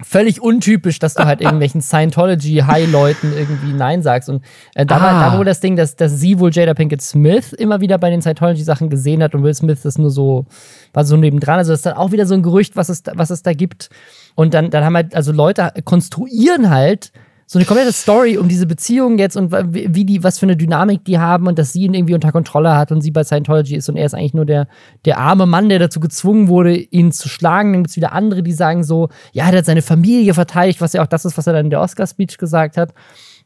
Völlig 0.02 0.40
untypisch, 0.40 0.98
dass 0.98 1.14
du 1.14 1.24
halt 1.24 1.40
irgendwelchen 1.42 1.80
Scientology-High-Leuten 1.82 3.32
irgendwie 3.36 3.72
Nein 3.72 4.02
sagst. 4.02 4.28
Und 4.28 4.42
äh, 4.74 4.86
da, 4.86 5.00
war, 5.00 5.10
Ah. 5.12 5.30
da 5.32 5.38
wohl 5.38 5.44
das 5.44 5.60
Ding, 5.60 5.76
dass, 5.76 5.96
dass 5.96 6.18
sie 6.18 6.38
wohl 6.38 6.50
Jada 6.52 6.74
Pinkett 6.74 7.02
Smith 7.02 7.52
immer 7.52 7.80
wieder 7.80 7.98
bei 7.98 8.10
den 8.10 8.22
Scientology-Sachen 8.22 8.88
gesehen 8.90 9.22
hat 9.22 9.34
und 9.34 9.42
Will 9.42 9.54
Smith 9.54 9.82
das 9.82 9.98
nur 9.98 10.10
so, 10.10 10.46
war 10.92 11.04
so 11.04 11.16
nebendran. 11.16 11.58
Also 11.58 11.72
das 11.72 11.80
ist 11.80 11.86
dann 11.86 11.94
auch 11.94 12.12
wieder 12.12 12.26
so 12.26 12.34
ein 12.34 12.42
Gerücht, 12.42 12.76
was 12.76 12.88
es, 12.88 13.02
da- 13.02 13.12
was 13.16 13.30
es 13.30 13.42
da 13.42 13.52
gibt. 13.52 13.90
Und 14.34 14.54
dann, 14.54 14.70
dann 14.70 14.84
haben 14.84 14.94
halt, 14.96 15.14
also 15.14 15.32
Leute 15.32 15.70
konstruieren 15.84 16.70
halt 16.70 17.12
so 17.52 17.58
eine 17.58 17.66
komplette 17.66 17.90
Story 17.90 18.38
um 18.38 18.46
diese 18.46 18.64
Beziehung 18.64 19.18
jetzt 19.18 19.36
und 19.36 19.50
wie 19.50 20.04
die, 20.04 20.22
was 20.22 20.38
für 20.38 20.46
eine 20.46 20.56
Dynamik 20.56 21.04
die 21.04 21.18
haben 21.18 21.48
und 21.48 21.58
dass 21.58 21.72
sie 21.72 21.82
ihn 21.82 21.94
irgendwie 21.94 22.14
unter 22.14 22.30
Kontrolle 22.30 22.76
hat 22.76 22.92
und 22.92 23.00
sie 23.00 23.10
bei 23.10 23.24
Scientology 23.24 23.74
ist 23.74 23.88
und 23.88 23.96
er 23.96 24.06
ist 24.06 24.14
eigentlich 24.14 24.34
nur 24.34 24.46
der, 24.46 24.68
der 25.04 25.18
arme 25.18 25.46
Mann, 25.46 25.68
der 25.68 25.80
dazu 25.80 25.98
gezwungen 25.98 26.46
wurde, 26.46 26.76
ihn 26.76 27.10
zu 27.10 27.28
schlagen. 27.28 27.72
Dann 27.72 27.82
gibt 27.82 27.90
es 27.90 27.96
wieder 27.96 28.12
andere, 28.12 28.44
die 28.44 28.52
sagen 28.52 28.84
so, 28.84 29.08
ja, 29.32 29.50
er 29.50 29.58
hat 29.58 29.66
seine 29.66 29.82
Familie 29.82 30.32
verteidigt, 30.32 30.80
was 30.80 30.92
ja 30.92 31.02
auch 31.02 31.08
das 31.08 31.24
ist, 31.24 31.36
was 31.36 31.48
er 31.48 31.54
dann 31.54 31.66
in 31.66 31.70
der 31.70 31.80
Oscar-Speech 31.80 32.38
gesagt 32.38 32.76
hat. 32.76 32.94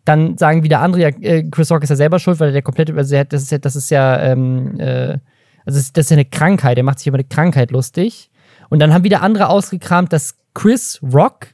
Dann 0.04 0.36
sagen 0.36 0.62
wieder 0.64 0.80
andere, 0.80 1.00
ja, 1.00 1.08
äh, 1.08 1.42
Chris 1.44 1.70
Rock 1.70 1.82
ist 1.84 1.88
ja 1.88 1.96
selber 1.96 2.18
schuld, 2.18 2.38
weil 2.40 2.52
der 2.52 2.60
komplette, 2.60 2.94
also 2.94 3.14
er 3.14 3.24
das 3.24 3.40
ist 3.44 3.52
ja, 3.52 3.56
das 3.56 3.74
ist 3.74 3.88
ja, 3.88 4.20
ähm, 4.20 4.78
äh, 4.80 5.16
also 5.64 5.80
das 5.80 6.04
ist 6.04 6.10
ja 6.10 6.16
eine 6.16 6.26
Krankheit, 6.26 6.76
er 6.76 6.84
macht 6.84 6.98
sich 6.98 7.06
über 7.06 7.16
eine 7.16 7.24
Krankheit 7.24 7.70
lustig. 7.70 8.30
Und 8.68 8.80
dann 8.80 8.92
haben 8.92 9.02
wieder 9.02 9.22
andere 9.22 9.48
ausgekramt, 9.48 10.12
dass 10.12 10.34
Chris 10.52 11.00
Rock 11.02 11.53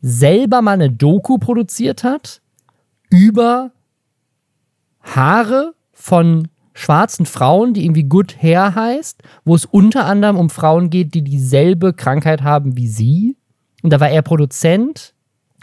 selber 0.00 0.62
mal 0.62 0.72
eine 0.72 0.90
Doku 0.90 1.38
produziert 1.38 2.04
hat 2.04 2.40
über 3.10 3.72
Haare 5.02 5.74
von 5.92 6.48
schwarzen 6.72 7.26
Frauen, 7.26 7.74
die 7.74 7.84
irgendwie 7.84 8.04
Good 8.04 8.36
Hair 8.42 8.74
heißt, 8.74 9.22
wo 9.44 9.54
es 9.54 9.64
unter 9.64 10.06
anderem 10.06 10.36
um 10.36 10.50
Frauen 10.50 10.90
geht, 10.90 11.14
die 11.14 11.22
dieselbe 11.22 11.92
Krankheit 11.92 12.42
haben 12.42 12.76
wie 12.76 12.88
sie. 12.88 13.36
Und 13.82 13.92
da 13.92 14.00
war 14.00 14.08
er 14.08 14.22
Produzent. 14.22 15.14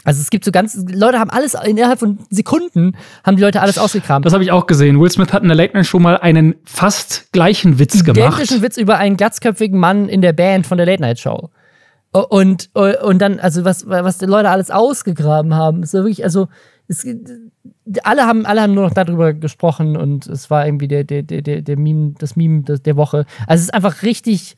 Also 0.04 0.20
es 0.20 0.30
gibt 0.30 0.44
so 0.44 0.52
ganz, 0.52 0.78
Leute 0.88 1.18
haben 1.18 1.30
alles, 1.30 1.54
innerhalb 1.54 1.98
von 1.98 2.18
Sekunden 2.30 2.96
haben 3.24 3.36
die 3.36 3.42
Leute 3.42 3.60
alles 3.60 3.78
ausgekramt. 3.78 4.24
Das 4.24 4.32
habe 4.32 4.44
ich 4.44 4.52
auch 4.52 4.66
gesehen. 4.66 5.00
Will 5.00 5.10
Smith 5.10 5.32
hat 5.32 5.42
in 5.42 5.48
der 5.48 5.56
Late 5.56 5.74
Night 5.74 5.86
Show 5.86 5.98
mal 5.98 6.16
einen 6.18 6.54
fast 6.64 7.32
gleichen 7.32 7.78
Witz 7.78 8.04
gemacht. 8.04 8.34
identischen 8.34 8.62
Witz 8.62 8.76
über 8.76 8.98
einen 8.98 9.16
glatzköpfigen 9.16 9.78
Mann 9.78 10.08
in 10.08 10.22
der 10.22 10.32
Band 10.32 10.66
von 10.66 10.78
der 10.78 10.86
Late 10.86 11.02
Night 11.02 11.18
Show. 11.18 11.50
Und, 12.12 12.70
und 12.74 13.18
dann, 13.18 13.38
also 13.38 13.64
was, 13.64 13.86
was 13.86 14.18
die 14.18 14.26
Leute 14.26 14.48
alles 14.48 14.70
ausgegraben 14.70 15.54
haben, 15.54 15.82
ist 15.82 15.92
ja 15.92 16.00
wirklich, 16.00 16.24
also 16.24 16.48
es, 16.88 17.06
alle, 18.02 18.22
haben, 18.26 18.46
alle 18.46 18.62
haben 18.62 18.74
nur 18.74 18.84
noch 18.84 18.94
darüber 18.94 19.34
gesprochen 19.34 19.96
und 19.96 20.26
es 20.26 20.48
war 20.50 20.66
irgendwie 20.66 20.88
der, 20.88 21.04
der, 21.04 21.22
der, 21.22 21.62
der, 21.62 21.76
Meme, 21.78 22.14
das 22.18 22.34
Meme 22.34 22.62
der, 22.62 22.78
der 22.78 22.96
Woche. 22.96 23.26
Also 23.46 23.60
es 23.60 23.68
ist 23.68 23.74
einfach 23.74 24.02
richtig 24.02 24.56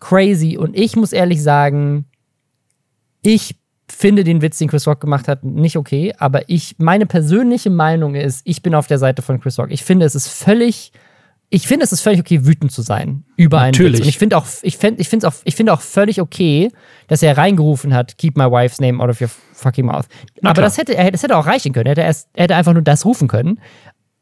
crazy 0.00 0.58
und 0.58 0.76
ich 0.76 0.96
muss 0.96 1.12
ehrlich 1.12 1.42
sagen, 1.42 2.06
ich 3.22 3.56
finde 3.90 4.24
den 4.24 4.42
Witz, 4.42 4.58
den 4.58 4.68
Chris 4.68 4.86
Rock 4.86 5.00
gemacht 5.00 5.28
hat, 5.28 5.44
nicht 5.44 5.76
okay, 5.76 6.14
aber 6.18 6.48
ich, 6.48 6.76
meine 6.78 7.06
persönliche 7.06 7.70
Meinung 7.70 8.14
ist, 8.14 8.42
ich 8.44 8.62
bin 8.62 8.74
auf 8.74 8.86
der 8.86 8.98
Seite 8.98 9.22
von 9.22 9.40
Chris 9.40 9.58
Rock. 9.58 9.70
Ich 9.70 9.84
finde, 9.84 10.04
es 10.04 10.14
ist 10.14 10.28
völlig, 10.28 10.92
ich 11.50 11.66
finde, 11.66 11.84
es 11.84 11.92
ist 11.92 12.02
völlig 12.02 12.20
okay, 12.20 12.44
wütend 12.44 12.72
zu 12.72 12.82
sein 12.82 13.24
über 13.36 13.60
einen 13.60 13.72
Natürlich. 13.72 13.94
Witz. 13.94 14.02
Und 14.02 14.08
ich 14.08 14.18
finde 14.18 14.36
auch, 14.36 14.46
ich 14.62 14.76
finde, 14.76 15.00
ich 15.00 15.08
finde 15.08 15.28
auch, 15.28 15.34
ich 15.44 15.56
finde 15.56 15.72
auch 15.72 15.80
völlig 15.80 16.20
okay, 16.20 16.70
dass 17.06 17.22
er 17.22 17.38
reingerufen 17.38 17.94
hat, 17.94 18.18
keep 18.18 18.36
my 18.36 18.44
wife's 18.44 18.80
name 18.80 19.02
out 19.02 19.08
of 19.08 19.20
your 19.20 19.30
fucking 19.54 19.86
mouth. 19.86 20.06
Na 20.42 20.50
aber 20.50 20.60
klar. 20.60 20.66
das 20.66 20.76
hätte, 20.76 20.94
er, 20.94 21.10
das 21.10 21.22
hätte 21.22 21.36
auch 21.36 21.46
reichen 21.46 21.72
können. 21.72 21.86
Er 21.86 21.90
hätte, 21.92 22.02
erst, 22.02 22.28
er 22.34 22.44
hätte 22.44 22.56
einfach 22.56 22.74
nur 22.74 22.82
das 22.82 23.06
rufen 23.06 23.28
können. 23.28 23.60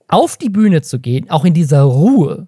Auf 0.09 0.37
die 0.37 0.51
Bühne 0.51 0.83
zu 0.83 1.01
gehen, 1.01 1.29
auch 1.29 1.45
in 1.45 1.53
dieser 1.53 1.83
Ruhe, 1.83 2.47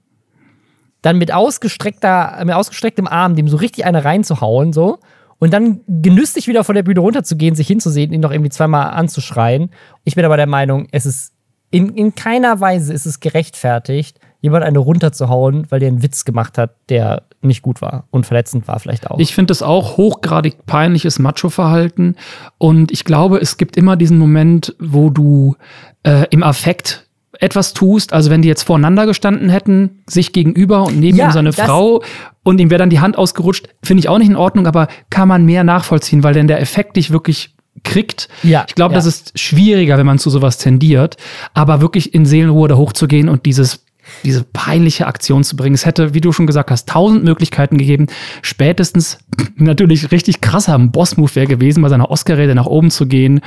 dann 1.02 1.18
mit 1.18 1.32
ausgestreckter, 1.32 2.40
mit 2.44 2.54
ausgestrecktem 2.54 3.08
Arm 3.08 3.34
dem 3.34 3.48
so 3.48 3.56
richtig 3.56 3.84
eine 3.84 4.04
reinzuhauen, 4.04 4.72
so. 4.72 4.98
Und 5.40 5.52
dann 5.52 5.80
genüsslich 5.86 6.48
wieder 6.48 6.64
von 6.64 6.74
der 6.74 6.82
Bühne 6.82 7.00
runterzugehen, 7.00 7.54
sich 7.54 7.66
hinzusehen, 7.66 8.12
ihn 8.12 8.20
noch 8.20 8.32
irgendwie 8.32 8.50
zweimal 8.50 8.90
anzuschreien. 8.90 9.70
Ich 10.04 10.16
bin 10.16 10.24
aber 10.24 10.36
der 10.36 10.48
Meinung, 10.48 10.88
es 10.90 11.06
ist 11.06 11.32
in, 11.70 11.94
in 11.94 12.14
keiner 12.14 12.60
Weise 12.60 12.92
ist 12.92 13.06
es 13.06 13.20
gerechtfertigt, 13.20 14.18
jemand 14.40 14.64
eine 14.64 14.78
runterzuhauen, 14.78 15.66
weil 15.68 15.80
der 15.80 15.88
einen 15.88 16.02
Witz 16.02 16.24
gemacht 16.24 16.58
hat, 16.58 16.70
der 16.88 17.22
nicht 17.40 17.62
gut 17.62 17.82
war 17.82 18.04
und 18.10 18.26
verletzend 18.26 18.68
war 18.68 18.78
vielleicht 18.80 19.10
auch. 19.10 19.18
Ich 19.18 19.34
finde 19.34 19.52
es 19.52 19.62
auch 19.62 19.96
hochgradig 19.96 20.66
peinliches 20.66 21.18
Macho-Verhalten. 21.18 22.16
Und 22.58 22.90
ich 22.90 23.04
glaube, 23.04 23.38
es 23.38 23.56
gibt 23.56 23.76
immer 23.76 23.96
diesen 23.96 24.18
Moment, 24.18 24.74
wo 24.80 25.10
du 25.10 25.56
äh, 26.02 26.26
im 26.30 26.42
Affekt 26.42 27.06
etwas 27.40 27.74
tust, 27.74 28.12
also 28.12 28.30
wenn 28.30 28.42
die 28.42 28.48
jetzt 28.48 28.64
voreinander 28.64 29.06
gestanden 29.06 29.48
hätten, 29.48 30.02
sich 30.06 30.32
gegenüber 30.32 30.82
und 30.84 30.98
neben 30.98 31.16
Ja, 31.16 31.26
ihm 31.28 31.32
seine 31.32 31.50
das- 31.50 31.64
Frau 31.66 32.02
und 32.42 32.60
ihm 32.60 32.70
wäre 32.70 32.78
dann 32.78 32.90
die 32.90 33.00
Hand 33.00 33.16
ausgerutscht, 33.16 33.68
finde 33.82 34.00
ich 34.00 34.08
auch 34.08 34.18
nicht 34.18 34.28
in 34.28 34.36
Ordnung, 34.36 34.66
aber 34.66 34.88
kann 35.10 35.28
man 35.28 35.44
mehr 35.44 35.62
nachvollziehen, 35.62 36.24
weil 36.24 36.34
denn 36.34 36.48
der 36.48 36.60
Effekt 36.60 36.96
dich 36.96 37.10
wirklich 37.10 37.54
kriegt. 37.84 38.28
Ja, 38.42 38.64
ich 38.66 38.74
glaube, 38.74 38.94
ja. 38.94 38.98
das 38.98 39.06
ist 39.06 39.38
schwieriger, 39.38 39.98
wenn 39.98 40.06
man 40.06 40.18
zu 40.18 40.30
sowas 40.30 40.58
tendiert, 40.58 41.16
aber 41.54 41.80
wirklich 41.80 42.12
in 42.12 42.26
Seelenruhe 42.26 42.66
da 42.68 42.76
hochzugehen 42.76 43.28
und 43.28 43.46
dieses 43.46 43.84
diese 44.24 44.44
peinliche 44.44 45.06
Aktion 45.06 45.44
zu 45.44 45.56
bringen. 45.56 45.74
Es 45.74 45.86
hätte, 45.86 46.14
wie 46.14 46.20
du 46.20 46.32
schon 46.32 46.46
gesagt 46.46 46.70
hast, 46.70 46.88
tausend 46.88 47.24
Möglichkeiten 47.24 47.78
gegeben. 47.78 48.06
Spätestens 48.42 49.18
natürlich 49.56 50.10
richtig 50.10 50.40
krasser 50.40 50.78
Boss-Move 50.78 51.34
wäre 51.34 51.46
gewesen, 51.46 51.82
bei 51.82 51.88
seiner 51.88 52.10
Oscar-Rede 52.10 52.54
nach 52.54 52.66
oben 52.66 52.90
zu 52.90 53.06
gehen 53.06 53.40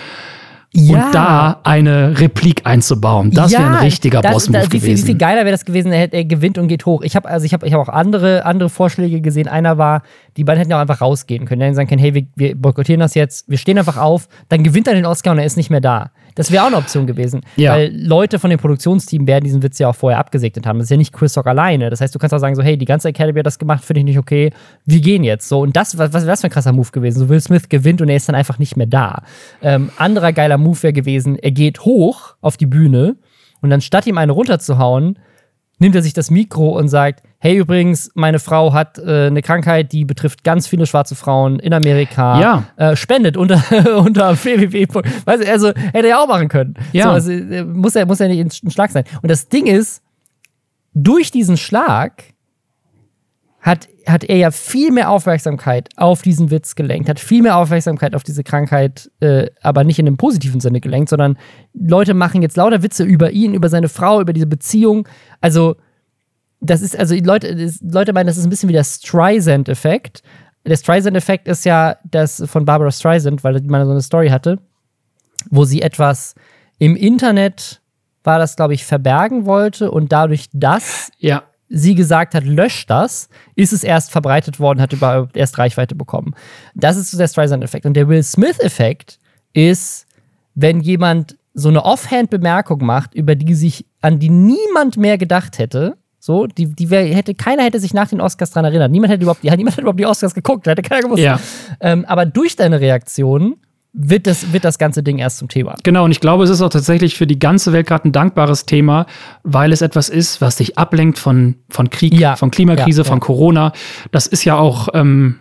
Ja. 0.74 1.06
und 1.08 1.16
da 1.16 1.60
eine 1.64 2.20
Replik 2.20 2.62
einzubauen. 2.66 3.32
Das 3.32 3.52
wäre 3.52 3.66
ein 3.66 3.74
richtiger 3.84 4.22
Boss-Move 4.22 4.60
das- 4.60 4.68
wie, 4.68 4.80
viel, 4.80 4.82
wie 4.84 4.92
gewesen. 4.92 5.06
viel 5.08 5.18
geiler 5.18 5.42
wäre 5.42 5.52
das 5.52 5.66
gewesen, 5.66 5.92
er, 5.92 6.14
er 6.14 6.24
gewinnt 6.26 6.58
und 6.58 6.68
geht 6.70 6.86
hoch. 6.86 7.02
Ich 7.02 7.16
habe 7.16 7.28
also 7.28 7.46
ich 7.46 7.54
habe 7.54 7.68
ich 7.68 7.74
hab 7.74 7.82
auch 7.82 7.90
andere, 7.94 8.46
andere 8.46 8.70
Vorschläge 8.70 9.20
gesehen. 9.22 9.48
Einer 9.50 9.78
war, 9.78 10.04
die 10.38 10.44
beiden 10.46 10.60
hätten 10.60 10.72
ja 10.72 10.78
auch 10.78 10.82
einfach 10.82 11.02
rausgehen 11.02 11.46
können. 11.46 11.60
Die 11.60 11.66
hätten 11.66 11.76
sagen 11.76 11.90
können, 11.90 12.00
hey, 12.02 12.14
wir, 12.14 12.24
wir 12.36 12.56
boykottieren 12.56 13.00
das 13.02 13.16
jetzt, 13.16 13.50
wir 13.50 13.58
stehen 13.58 13.78
einfach 13.78 13.98
auf, 13.98 14.28
dann 14.50 14.64
gewinnt 14.64 14.88
er 14.88 14.94
den 14.94 15.06
Oscar 15.06 15.32
und 15.32 15.40
er 15.40 15.46
ist 15.46 15.58
nicht 15.58 15.70
mehr 15.72 15.82
da. 15.82 16.12
Das 16.36 16.52
wäre 16.52 16.64
auch 16.64 16.68
eine 16.68 16.78
Option 16.78 17.08
gewesen. 17.08 17.42
Ja. 17.56 17.74
Weil 17.74 17.92
Leute 17.94 18.40
von 18.40 18.50
dem 18.50 18.60
Produktionsteam 18.60 19.28
werden 19.28 19.44
diesen 19.44 19.64
Witz 19.64 19.80
ja 19.80 19.90
auch 19.90 19.96
vorher 19.96 20.20
abgesegnet 20.20 20.66
haben. 20.66 20.80
Das 20.80 20.86
ist 20.86 20.92
ja 20.92 20.98
nicht 20.98 21.14
Chris 21.14 21.38
Rock 21.38 21.48
alleine. 21.48 21.90
Das 21.90 22.02
heißt, 22.02 22.14
du 22.14 22.20
kannst 22.20 22.34
auch 22.34 22.40
sagen, 22.40 22.56
so, 22.56 22.64
hey, 22.64 22.78
die 22.78 22.86
ganze 22.86 23.10
Academy 23.10 23.40
hat 23.40 23.46
das 23.46 23.60
gemacht, 23.60 23.84
finde 23.84 24.00
ich 24.00 24.06
nicht 24.06 24.18
okay. 24.18 24.52
Wir 24.86 25.02
gehen 25.02 25.24
jetzt. 25.24 25.48
So, 25.48 25.62
und 25.62 25.76
das, 25.76 25.98
was, 25.98 26.14
was 26.14 26.24
wäre 26.24 26.32
das 26.32 26.42
für 26.42 26.48
ein 26.48 26.52
krasser 26.52 26.74
Move 26.74 26.92
gewesen? 26.92 27.20
So, 27.20 27.30
Will 27.30 27.42
Smith 27.42 27.70
gewinnt 27.70 28.02
und 28.02 28.10
er 28.10 28.16
ist 28.16 28.28
dann 28.28 28.36
einfach 28.36 28.60
nicht 28.60 28.78
mehr 28.78 28.88
da. 28.88 29.24
Ähm, 29.62 29.90
anderer 29.98 30.34
geiler 30.34 30.58
Move 30.58 30.82
wäre 30.84 30.94
gewesen, 30.94 31.38
er 31.38 31.52
geht 31.52 31.82
hoch 31.82 32.36
auf 32.42 32.58
die 32.58 32.66
Bühne 32.66 33.16
und 33.62 33.70
dann 33.70 33.82
statt 33.82 34.08
ihm 34.08 34.18
eine 34.18 34.32
runterzuhauen, 34.32 35.18
nimmt 35.82 35.96
er 35.96 36.04
sich 36.04 36.14
das 36.14 36.30
Mikro 36.30 36.78
und 36.78 36.90
sagt, 36.90 37.24
hey 37.40 37.58
übrigens, 37.58 38.12
meine 38.14 38.38
Frau 38.38 38.72
hat 38.72 39.00
äh, 39.00 39.26
eine 39.28 39.42
Krankheit, 39.42 39.92
die 39.92 40.06
betrifft 40.06 40.44
ganz 40.44 40.68
viele 40.68 40.86
schwarze 40.86 41.16
Frauen 41.16 41.58
in 41.58 41.74
Amerika. 41.74 42.40
Ja. 42.40 42.64
Äh, 42.78 42.96
spendet 42.96 43.36
unter, 43.36 43.64
unter 43.98 44.38
www. 44.42 44.88
Weißt 45.26 45.44
du, 45.44 45.52
also 45.52 45.70
hätte 45.70 46.04
er 46.04 46.10
ja 46.10 46.20
auch 46.20 46.28
machen 46.28 46.50
können. 46.50 46.76
Ja. 46.94 47.06
So, 47.06 47.10
also, 47.10 47.32
äh, 47.32 47.64
muss, 47.64 47.96
er, 47.96 48.06
muss 48.06 48.20
er 48.20 48.28
nicht 48.28 48.64
ein 48.64 48.72
Schlag 48.72 48.92
sein. 48.92 49.06
Und 49.24 49.32
das 49.32 49.50
Ding 49.50 49.66
ist, 49.66 50.04
durch 50.94 51.32
diesen 51.32 51.58
Schlag 51.58 52.26
hat, 53.62 53.88
hat 54.08 54.24
er 54.24 54.38
ja 54.38 54.52
viel 54.52 54.92
mehr 54.92 55.10
Aufmerksamkeit 55.10 55.90
auf 55.96 56.24
diesen 56.24 56.50
Witz 56.50 56.74
gelenkt, 56.74 57.08
hat 57.08 57.20
viel 57.20 57.44
mehr 57.44 57.58
Aufmerksamkeit 57.58 58.16
auf 58.16 58.24
diese 58.24 58.44
Krankheit, 58.44 59.12
äh, 59.20 59.48
aber 59.62 59.84
nicht 59.84 60.00
in 60.00 60.08
einem 60.08 60.18
positiven 60.18 60.60
Sinne 60.60 60.82
gelenkt, 60.82 61.10
sondern 61.10 61.38
Leute 61.74 62.16
machen 62.16 62.42
jetzt 62.42 62.58
lauter 62.58 62.82
Witze 62.82 63.04
über 63.04 63.32
ihn, 63.32 63.54
über 63.54 63.70
seine 63.70 63.88
Frau, 63.88 64.20
über 64.20 64.34
diese 64.34 64.48
Beziehung. 64.48 65.08
Also, 65.42 65.76
das 66.60 66.82
ist, 66.82 66.98
also 66.98 67.16
Leute, 67.16 67.56
das, 67.56 67.80
Leute 67.82 68.14
meinen, 68.14 68.28
das 68.28 68.38
ist 68.38 68.46
ein 68.46 68.50
bisschen 68.50 68.70
wie 68.70 68.74
der 68.74 68.84
Streisand-Effekt. 68.84 70.24
Der 70.66 70.76
Streisand-Effekt 70.76 71.48
ist 71.48 71.64
ja 71.64 71.98
das 72.10 72.44
von 72.48 72.66
Barbara 72.66 72.92
Streisand, 72.92 73.44
weil 73.44 73.62
mal 73.62 73.86
so 73.86 73.92
eine 73.92 74.02
Story 74.02 74.30
hatte, 74.30 74.58
wo 75.52 75.66
sie 75.66 75.82
etwas 75.82 76.34
im 76.80 76.96
Internet, 76.96 77.82
war 78.24 78.40
das, 78.40 78.56
glaube 78.56 78.74
ich, 78.74 78.86
verbergen 78.86 79.46
wollte 79.46 79.92
und 79.92 80.12
dadurch 80.12 80.48
das 80.54 81.12
ja. 81.20 81.44
Sie 81.72 81.96
gesagt 81.96 82.36
hat, 82.36 82.44
löscht 82.44 82.90
das, 82.90 83.30
ist 83.56 83.72
es 83.72 83.84
erst 83.84 84.12
verbreitet 84.12 84.60
worden, 84.60 84.82
hat 84.82 84.94
überhaupt 84.94 85.38
erst 85.38 85.58
Reichweite 85.58 85.96
bekommen. 85.96 86.36
Das 86.76 86.98
ist 86.98 87.12
so 87.12 87.18
der 87.18 87.28
Streisand-Effekt. 87.28 87.86
Und 87.86 87.94
der 87.94 88.10
Will 88.10 88.22
Smith-Effekt 88.22 89.20
ist, 89.54 90.06
wenn 90.54 90.82
jemand 90.82 91.38
so 91.54 91.70
eine 91.70 91.84
Offhand-Bemerkung 91.84 92.86
macht, 92.86 93.14
über 93.14 93.36
die 93.36 93.54
sich, 93.54 93.86
an 94.02 94.20
die 94.20 94.30
niemand 94.30 94.98
mehr 94.98 95.18
gedacht 95.18 95.60
hätte, 95.60 95.98
so, 96.20 96.46
die, 96.46 96.68
die 96.68 96.88
hätte, 96.88 97.34
keiner 97.34 97.64
hätte 97.64 97.80
sich 97.80 97.94
nach 97.94 98.08
den 98.08 98.22
Oscars 98.22 98.52
dran 98.52 98.64
erinnert. 98.64 98.92
Niemand 98.92 99.12
hätte 99.12 99.24
überhaupt, 99.24 99.44
niemand 99.44 99.72
hätte 99.72 99.82
überhaupt 99.82 100.00
die 100.00 100.06
Oscars 100.06 100.36
geguckt, 100.36 100.68
hätte 100.68 100.82
keiner 100.82 101.02
gewusst. 101.02 101.24
Ja. 101.24 101.40
Ähm, 101.80 102.06
aber 102.06 102.26
durch 102.26 102.56
deine 102.56 102.80
Reaktion 102.80 103.56
wird 103.94 104.26
das, 104.26 104.54
wird 104.54 104.64
das 104.64 104.78
ganze 104.78 105.04
Ding 105.04 105.18
erst 105.18 105.38
zum 105.40 105.50
Thema. 105.50 105.76
Genau, 105.84 106.06
und 106.06 106.12
ich 106.12 106.22
glaube, 106.22 106.44
es 106.46 106.50
ist 106.50 106.62
auch 106.62 106.70
tatsächlich 106.70 107.18
für 107.18 107.28
die 107.28 107.40
ganze 107.40 107.74
Welt 107.74 107.88
gerade 107.88 108.08
ein 108.08 108.14
dankbares 108.14 108.66
Thema, 108.66 109.06
weil 109.44 109.74
es 109.74 109.82
etwas 109.82 110.08
ist, 110.08 110.40
was 110.40 110.56
dich 110.56 110.78
ablenkt 110.78 111.20
von, 111.20 111.56
von 111.70 111.90
Krieg, 111.90 112.14
Ja. 112.14 112.36
von 112.38 112.52
Klimakrise, 112.52 113.02
Ja, 113.02 113.06
ja. 113.06 113.10
von 113.10 113.20
Corona. 113.20 113.74
Das 114.12 114.28
ist 114.28 114.46
ja 114.46 114.56
auch 114.58 114.88
ähm, 114.94 115.40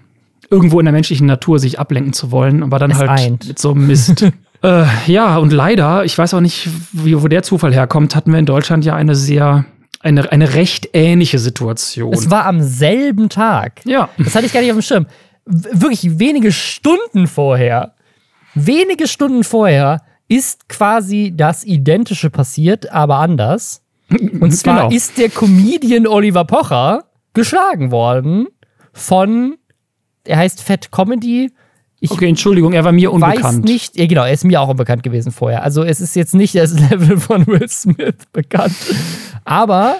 irgendwo 0.51 0.81
in 0.81 0.85
der 0.87 0.93
menschlichen 0.93 1.27
Natur, 1.29 1.61
sich 1.61 1.79
ablenken 1.79 2.13
zu 2.13 2.33
wollen, 2.33 2.63
aber 2.65 2.81
dann 2.81 2.91
Es 2.91 2.99
halt 2.99 3.11
eint. 3.11 3.47
mit 3.49 3.59
so 3.61 3.71
einem 3.71 3.87
Mist. 3.87 4.23
äh, 4.65 4.85
ja, 5.07 5.37
und 5.39 5.53
leider, 5.53 6.05
ich 6.05 6.19
weiß 6.19 6.35
auch 6.35 6.41
nicht, 6.41 6.69
wie, 6.93 7.23
wo 7.23 7.29
der 7.29 7.45
Zufall 7.45 7.73
herkommt, 7.73 8.17
hatten 8.17 8.33
wir 8.33 8.41
in 8.41 8.47
Deutschland 8.47 8.85
ja 8.85 8.97
eine 8.97 9.15
sehr, 9.15 9.65
eine, 10.01 10.33
eine 10.33 10.55
recht 10.55 10.89
ähnliche 10.93 11.39
Situation. 11.39 12.13
Es 12.13 12.31
war 12.33 12.47
am 12.47 12.61
selben 12.63 13.29
Tag. 13.29 13.81
ja. 13.85 14.09
Das 14.19 14.35
hatte 14.35 14.47
ich 14.47 14.53
gar 14.53 14.61
nicht 14.61 14.71
auf 14.73 14.77
dem 14.79 14.83
Schirm. 14.83 15.07
Wirklich 15.47 16.19
wenige 16.19 16.51
Stunden 16.51 17.29
vorher, 17.29 17.95
wenige 18.55 19.07
Stunden 19.09 19.45
vorher 19.45 20.03
ist 20.29 20.69
quasi 20.69 21.33
das 21.37 21.65
Identische 21.65 22.31
passiert, 22.31 22.91
aber 22.93 23.17
anders. 23.17 23.83
Und 24.11 24.53
zwar 24.53 24.85
Genau. 24.85 24.95
ist 24.97 25.19
der 25.19 25.29
Comedian 25.29 26.07
Oliver 26.07 26.45
Pocher 26.45 27.05
geschlagen 27.35 27.91
worden 27.91 28.47
von, 28.93 29.57
er 30.25 30.39
heißt 30.39 30.63
Fat 30.63 30.91
Comedy. 30.93 31.53
Ich 32.03 32.11
Okay, 32.11 32.29
Entschuldigung, 32.29 32.73
er 32.73 32.83
war 32.85 32.93
mir 32.93 33.11
weiß 33.11 33.15
unbekannt. 33.15 33.65
nicht, 33.65 33.97
ja 33.99 34.07
genau, 34.07 34.23
er 34.25 34.33
ist 34.33 34.45
mir 34.45 34.61
auch 34.61 34.69
unbekannt 34.69 35.03
gewesen 35.03 35.33
vorher. 35.33 35.63
Also 35.63 35.85
es 35.85 36.01
ist 36.01 36.17
jetzt 36.17 36.35
nicht 36.35 36.55
das 36.55 36.73
Level 36.91 37.19
von 37.19 37.47
Will 37.47 37.69
Smith 37.69 38.15
bekannt. 38.33 38.75
Aber 39.45 39.97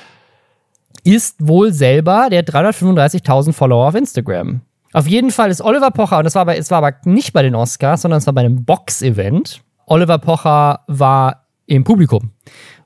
ist 1.05 1.37
wohl 1.47 1.73
selber 1.73 2.29
der 2.31 2.45
335.000 2.45 3.53
Follower 3.53 3.89
auf 3.89 3.95
Instagram. 3.95 4.61
Auf 4.93 5.07
jeden 5.07 5.31
Fall 5.31 5.51
ist 5.51 5.61
Oliver 5.61 5.91
Pocher, 5.91 6.19
und 6.19 6.25
das 6.25 6.35
war 6.35 6.43
aber, 6.43 6.57
es 6.57 6.71
war 6.71 6.79
aber 6.79 6.97
nicht 7.05 7.33
bei 7.33 7.43
den 7.43 7.55
Oscars, 7.55 8.03
sondern 8.03 8.19
es 8.19 8.27
war 8.27 8.35
bei 8.35 8.41
einem 8.41 8.65
Box-Event. 8.65 9.63
Oliver 9.87 10.19
Pocher 10.19 10.81
war 10.89 11.47
im 11.67 11.85
Publikum. 11.85 12.33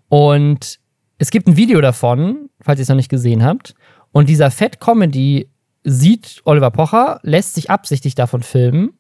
Und 0.08 0.78
es 1.18 1.30
gibt 1.30 1.48
ein 1.48 1.56
Video 1.56 1.80
davon, 1.80 2.50
falls 2.60 2.78
ihr 2.78 2.82
es 2.82 2.88
noch 2.88 2.96
nicht 2.96 3.08
gesehen 3.08 3.42
habt. 3.42 3.74
Und 4.12 4.28
dieser 4.28 4.50
Fat 4.50 4.80
Comedy 4.80 5.48
sieht 5.82 6.42
Oliver 6.44 6.70
Pocher, 6.70 7.20
lässt 7.22 7.54
sich 7.54 7.70
absichtlich 7.70 8.14
davon 8.14 8.42
filmen, 8.42 8.92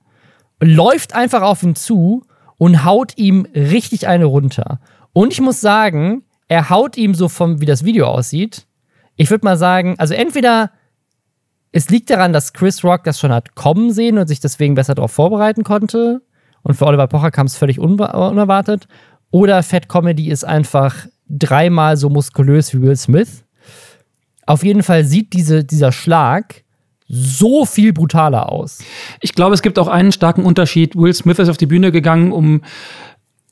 läuft 0.60 1.14
einfach 1.14 1.42
auf 1.42 1.62
ihn 1.62 1.74
zu 1.74 2.24
und 2.56 2.84
haut 2.84 3.16
ihm 3.16 3.46
richtig 3.54 4.06
eine 4.06 4.24
runter. 4.24 4.80
Und 5.12 5.32
ich 5.32 5.40
muss 5.40 5.60
sagen, 5.60 6.24
er 6.48 6.70
haut 6.70 6.96
ihm 6.96 7.14
so 7.14 7.28
vom, 7.28 7.60
wie 7.60 7.66
das 7.66 7.84
Video 7.84 8.06
aussieht. 8.06 8.66
Ich 9.16 9.30
würde 9.30 9.44
mal 9.44 9.56
sagen, 9.56 9.94
also 9.98 10.14
entweder 10.14 10.70
es 11.76 11.90
liegt 11.90 12.08
daran, 12.08 12.32
dass 12.32 12.52
Chris 12.52 12.84
Rock 12.84 13.02
das 13.02 13.18
schon 13.18 13.32
hat 13.32 13.56
kommen 13.56 13.92
sehen 13.92 14.16
und 14.16 14.28
sich 14.28 14.38
deswegen 14.38 14.76
besser 14.76 14.94
darauf 14.94 15.10
vorbereiten 15.10 15.64
konnte. 15.64 16.22
Und 16.62 16.74
für 16.74 16.86
Oliver 16.86 17.08
Pocher 17.08 17.32
kam 17.32 17.46
es 17.46 17.56
völlig 17.56 17.78
unbe- 17.78 18.14
unerwartet. 18.14 18.86
Oder 19.32 19.60
Fat 19.64 19.88
Comedy 19.88 20.30
ist 20.30 20.44
einfach 20.44 20.94
dreimal 21.28 21.96
so 21.96 22.10
muskulös 22.10 22.72
wie 22.72 22.80
Will 22.80 22.96
Smith. 22.96 23.44
Auf 24.46 24.62
jeden 24.62 24.84
Fall 24.84 25.04
sieht 25.04 25.32
diese, 25.32 25.64
dieser 25.64 25.90
Schlag 25.90 26.62
so 27.08 27.66
viel 27.66 27.92
brutaler 27.92 28.52
aus. 28.52 28.78
Ich 29.20 29.34
glaube, 29.34 29.54
es 29.54 29.62
gibt 29.62 29.80
auch 29.80 29.88
einen 29.88 30.12
starken 30.12 30.44
Unterschied. 30.44 30.94
Will 30.94 31.12
Smith 31.12 31.40
ist 31.40 31.48
auf 31.48 31.56
die 31.56 31.66
Bühne 31.66 31.90
gegangen, 31.90 32.30
um, 32.30 32.62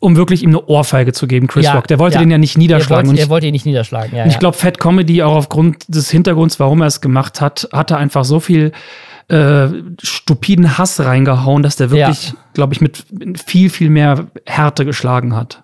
um 0.02 0.16
wirklich 0.16 0.42
ihm 0.42 0.50
eine 0.50 0.66
Ohrfeige 0.66 1.12
zu 1.12 1.26
geben, 1.26 1.46
Chris 1.46 1.64
Ja, 1.64 1.74
Rock. 1.74 1.86
Der 1.86 1.98
wollte 1.98 2.14
ja. 2.16 2.20
den 2.20 2.30
ja 2.30 2.38
nicht 2.38 2.56
Er 2.56 2.58
niederschlagen. 2.58 3.08
wollte, 3.08 3.20
und 3.20 3.24
er 3.26 3.30
wollte 3.30 3.46
ihn 3.46 3.52
nicht 3.52 3.66
niederschlagen. 3.66 4.16
Ja, 4.16 4.24
und 4.24 4.30
ich 4.30 4.38
glaube, 4.38 4.56
Fat 4.56 4.78
Comedy, 4.78 5.22
auch 5.22 5.36
aufgrund 5.36 5.84
des 5.94 6.10
Hintergrunds, 6.10 6.58
warum 6.60 6.80
er 6.80 6.88
es 6.88 7.00
gemacht 7.00 7.40
hat, 7.40 7.68
hat 7.72 7.90
er 7.90 7.98
einfach 7.98 8.24
so 8.24 8.40
viel 8.40 8.72
äh, 9.28 9.68
stupiden 10.02 10.76
Hass 10.76 11.00
reingehauen, 11.00 11.62
dass 11.62 11.76
der 11.76 11.90
wirklich, 11.90 12.28
Ja. 12.28 12.34
glaube 12.54 12.74
ich, 12.74 12.80
mit 12.80 13.04
viel, 13.46 13.70
viel 13.70 13.88
mehr 13.90 14.26
Härte 14.46 14.84
geschlagen 14.84 15.34
hat. 15.36 15.62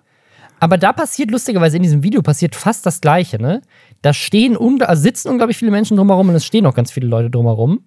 Aber 0.61 0.77
da 0.77 0.91
passiert 0.93 1.31
lustigerweise 1.31 1.77
in 1.77 1.83
diesem 1.83 2.01
Video 2.03 2.21
passiert 2.21 2.55
fast 2.55 2.85
das 2.85 2.99
Gleiche, 3.01 3.41
ne? 3.41 3.61
Da 4.01 4.13
stehen, 4.13 4.57
ungl- 4.57 4.83
also 4.83 5.01
sitzen 5.03 5.29
unglaublich 5.29 5.57
viele 5.57 5.71
Menschen 5.71 5.97
drumherum 5.97 6.29
und 6.29 6.35
es 6.35 6.45
stehen 6.45 6.65
auch 6.65 6.73
ganz 6.73 6.91
viele 6.91 7.07
Leute 7.07 7.29
drumherum. 7.29 7.81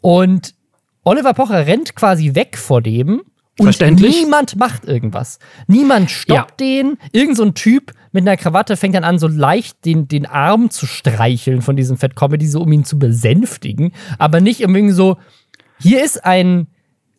Und 0.00 0.54
Oliver 1.04 1.34
Pocher 1.34 1.66
rennt 1.66 1.94
quasi 1.94 2.34
weg 2.34 2.56
vor 2.58 2.80
dem 2.82 3.22
Und 3.58 3.66
Verständlich. 3.66 4.16
niemand 4.16 4.56
macht 4.56 4.86
irgendwas. 4.86 5.38
Niemand 5.66 6.10
stoppt 6.10 6.58
den. 6.58 6.96
Irgend 7.12 7.36
so 7.36 7.42
ein 7.42 7.54
Typ 7.54 7.92
mit 8.10 8.22
einer 8.22 8.38
Krawatte 8.38 8.78
fängt 8.78 8.94
dann 8.94 9.04
an, 9.04 9.18
so 9.18 9.28
leicht 9.28 9.84
den, 9.84 10.08
den 10.08 10.24
Arm 10.24 10.70
zu 10.70 10.86
streicheln 10.86 11.60
von 11.60 11.76
diesem 11.76 11.98
Fat 11.98 12.16
Comedy, 12.16 12.46
so 12.46 12.62
um 12.62 12.72
ihn 12.72 12.84
zu 12.84 12.98
besänftigen. 12.98 13.92
Aber 14.18 14.40
nicht 14.40 14.64
um 14.64 14.74
irgendwie 14.74 14.94
so, 14.94 15.18
hier 15.78 16.02
ist 16.02 16.24
ein. 16.24 16.66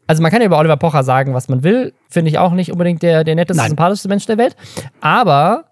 Also 0.08 0.22
man 0.22 0.32
kann 0.32 0.42
ja 0.42 0.48
über 0.48 0.58
Oliver 0.58 0.78
Pocher 0.78 1.04
sagen, 1.04 1.34
was 1.34 1.50
man 1.50 1.64
will. 1.64 1.94
Finde 2.10 2.30
ich 2.30 2.38
auch 2.40 2.52
nicht 2.52 2.72
unbedingt 2.72 3.04
der, 3.04 3.24
der 3.24 3.36
netteste, 3.36 3.62
Nein. 3.62 3.70
sympathischste 3.70 4.10
Mensch 4.10 4.26
der 4.26 4.38
Welt. 4.38 4.56
Aber 5.00 5.66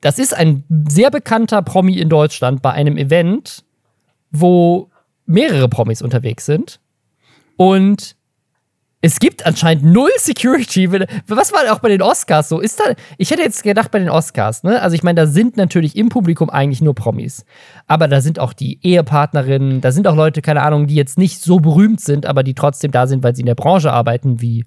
das 0.00 0.18
ist 0.18 0.34
ein 0.36 0.64
sehr 0.88 1.10
bekannter 1.10 1.62
Promi 1.62 1.98
in 1.98 2.08
Deutschland 2.08 2.62
bei 2.62 2.72
einem 2.72 2.96
Event, 2.96 3.64
wo 4.30 4.90
mehrere 5.24 5.68
Promis 5.68 6.02
unterwegs 6.02 6.46
sind. 6.46 6.80
Und 7.56 8.16
es 9.02 9.18
gibt 9.18 9.46
anscheinend 9.46 9.84
null 9.84 10.10
Security. 10.18 10.90
Was 11.26 11.52
war 11.52 11.72
auch 11.72 11.78
bei 11.78 11.88
den 11.88 12.02
Oscars 12.02 12.50
so? 12.50 12.60
Ist 12.60 12.80
da, 12.80 12.84
ich 13.16 13.30
hätte 13.30 13.42
jetzt 13.42 13.62
gedacht 13.62 13.90
bei 13.90 13.98
den 13.98 14.10
Oscars, 14.10 14.62
ne? 14.62 14.80
Also 14.82 14.94
ich 14.94 15.02
meine, 15.02 15.22
da 15.22 15.26
sind 15.26 15.56
natürlich 15.56 15.96
im 15.96 16.10
Publikum 16.10 16.50
eigentlich 16.50 16.82
nur 16.82 16.94
Promis. 16.94 17.46
Aber 17.86 18.08
da 18.08 18.20
sind 18.20 18.38
auch 18.38 18.52
die 18.52 18.78
Ehepartnerinnen, 18.82 19.80
da 19.80 19.90
sind 19.90 20.06
auch 20.06 20.16
Leute, 20.16 20.42
keine 20.42 20.62
Ahnung, 20.62 20.86
die 20.86 20.94
jetzt 20.94 21.16
nicht 21.16 21.40
so 21.40 21.60
berühmt 21.60 22.00
sind, 22.00 22.26
aber 22.26 22.42
die 22.42 22.54
trotzdem 22.54 22.90
da 22.90 23.06
sind, 23.06 23.24
weil 23.24 23.34
sie 23.34 23.40
in 23.40 23.46
der 23.46 23.54
Branche 23.54 23.90
arbeiten, 23.90 24.42
wie 24.42 24.64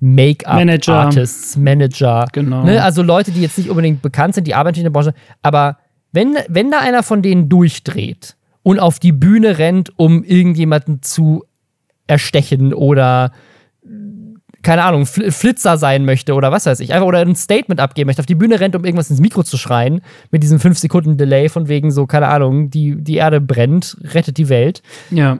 Manager. 0.00 0.54
Make-up-Artists, 0.54 1.56
Manager. 1.56 2.26
Genau. 2.32 2.64
Ne? 2.64 2.82
Also 2.82 3.02
Leute, 3.02 3.30
die 3.30 3.40
jetzt 3.40 3.56
nicht 3.56 3.70
unbedingt 3.70 4.02
bekannt 4.02 4.34
sind, 4.34 4.46
die 4.48 4.54
arbeiten 4.54 4.78
in 4.78 4.84
der 4.84 4.90
Branche. 4.90 5.14
Aber 5.42 5.78
wenn, 6.10 6.36
wenn 6.48 6.72
da 6.72 6.80
einer 6.80 7.04
von 7.04 7.22
denen 7.22 7.48
durchdreht 7.48 8.36
und 8.64 8.80
auf 8.80 8.98
die 8.98 9.12
Bühne 9.12 9.58
rennt, 9.58 9.96
um 9.96 10.24
irgendjemanden 10.24 11.02
zu 11.02 11.44
erstechen 12.06 12.74
oder 12.74 13.32
keine 14.64 14.82
Ahnung, 14.82 15.06
Fl 15.06 15.30
Flitzer 15.30 15.76
sein 15.76 16.04
möchte 16.04 16.34
oder 16.34 16.50
was 16.50 16.66
weiß 16.66 16.80
ich, 16.80 16.92
einfach 16.92 17.06
oder 17.06 17.20
ein 17.20 17.36
Statement 17.36 17.80
abgeben 17.80 18.08
möchte, 18.08 18.20
auf 18.20 18.26
die 18.26 18.34
Bühne 18.34 18.58
rennt, 18.58 18.74
um 18.74 18.84
irgendwas 18.84 19.10
ins 19.10 19.20
Mikro 19.20 19.44
zu 19.44 19.56
schreien, 19.56 20.00
mit 20.30 20.42
diesem 20.42 20.58
5 20.58 20.78
Sekunden 20.78 21.16
Delay 21.16 21.48
von 21.48 21.68
wegen 21.68 21.90
so, 21.90 22.06
keine 22.06 22.28
Ahnung, 22.28 22.70
die, 22.70 22.96
die 22.96 23.16
Erde 23.16 23.40
brennt, 23.40 23.96
rettet 24.02 24.38
die 24.38 24.48
Welt. 24.48 24.82
Ja. 25.10 25.38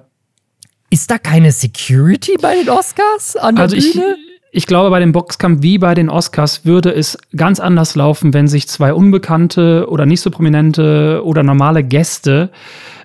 Ist 0.90 1.10
da 1.10 1.18
keine 1.18 1.50
Security 1.50 2.36
bei 2.40 2.54
den 2.54 2.68
Oscars 2.68 3.36
an 3.36 3.56
der 3.56 3.64
Also 3.64 3.76
ich, 3.76 3.94
Bühne? 3.94 4.16
ich 4.52 4.66
glaube, 4.66 4.90
bei 4.90 5.00
dem 5.00 5.12
Boxkampf 5.12 5.62
wie 5.62 5.78
bei 5.78 5.94
den 5.94 6.10
Oscars 6.10 6.66
würde 6.66 6.94
es 6.94 7.18
ganz 7.34 7.58
anders 7.60 7.96
laufen, 7.96 8.34
wenn 8.34 8.46
sich 8.46 8.68
zwei 8.68 8.92
unbekannte 8.92 9.86
oder 9.88 10.04
nicht 10.06 10.20
so 10.20 10.30
prominente 10.30 11.22
oder 11.24 11.42
normale 11.42 11.82
Gäste 11.82 12.50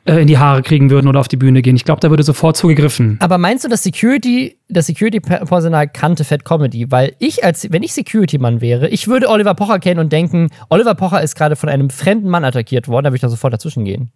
äh, 0.05 0.21
in 0.21 0.27
die 0.27 0.37
Haare 0.37 0.61
kriegen 0.61 0.89
würden 0.89 1.07
oder 1.07 1.19
auf 1.19 1.27
die 1.27 1.37
Bühne 1.37 1.61
gehen. 1.61 1.75
Ich 1.75 1.85
glaube, 1.85 2.01
da 2.01 2.09
würde 2.09 2.23
sofort 2.23 2.57
zugegriffen. 2.57 3.17
Aber 3.19 3.37
meinst 3.37 3.63
du, 3.63 3.69
dass 3.69 3.83
Security, 3.83 4.57
das 4.67 4.87
Security-Personal 4.87 5.87
kannte 5.87 6.23
Fat 6.23 6.45
Comedy? 6.45 6.91
Weil 6.91 7.15
ich 7.19 7.43
als, 7.43 7.71
wenn 7.71 7.83
ich 7.83 7.93
Security-Mann 7.93 8.61
wäre, 8.61 8.89
ich 8.89 9.07
würde 9.07 9.29
Oliver 9.29 9.55
Pocher 9.55 9.79
kennen 9.79 9.99
und 9.99 10.11
denken, 10.11 10.49
Oliver 10.69 10.95
Pocher 10.95 11.21
ist 11.21 11.35
gerade 11.35 11.55
von 11.55 11.69
einem 11.69 11.89
fremden 11.89 12.29
Mann 12.29 12.43
attackiert 12.43 12.87
worden, 12.87 13.05
da 13.05 13.09
würde 13.09 13.17
ich 13.17 13.21
da 13.21 13.29
sofort 13.29 13.53
dazwischen 13.53 13.85
gehen. 13.85 14.11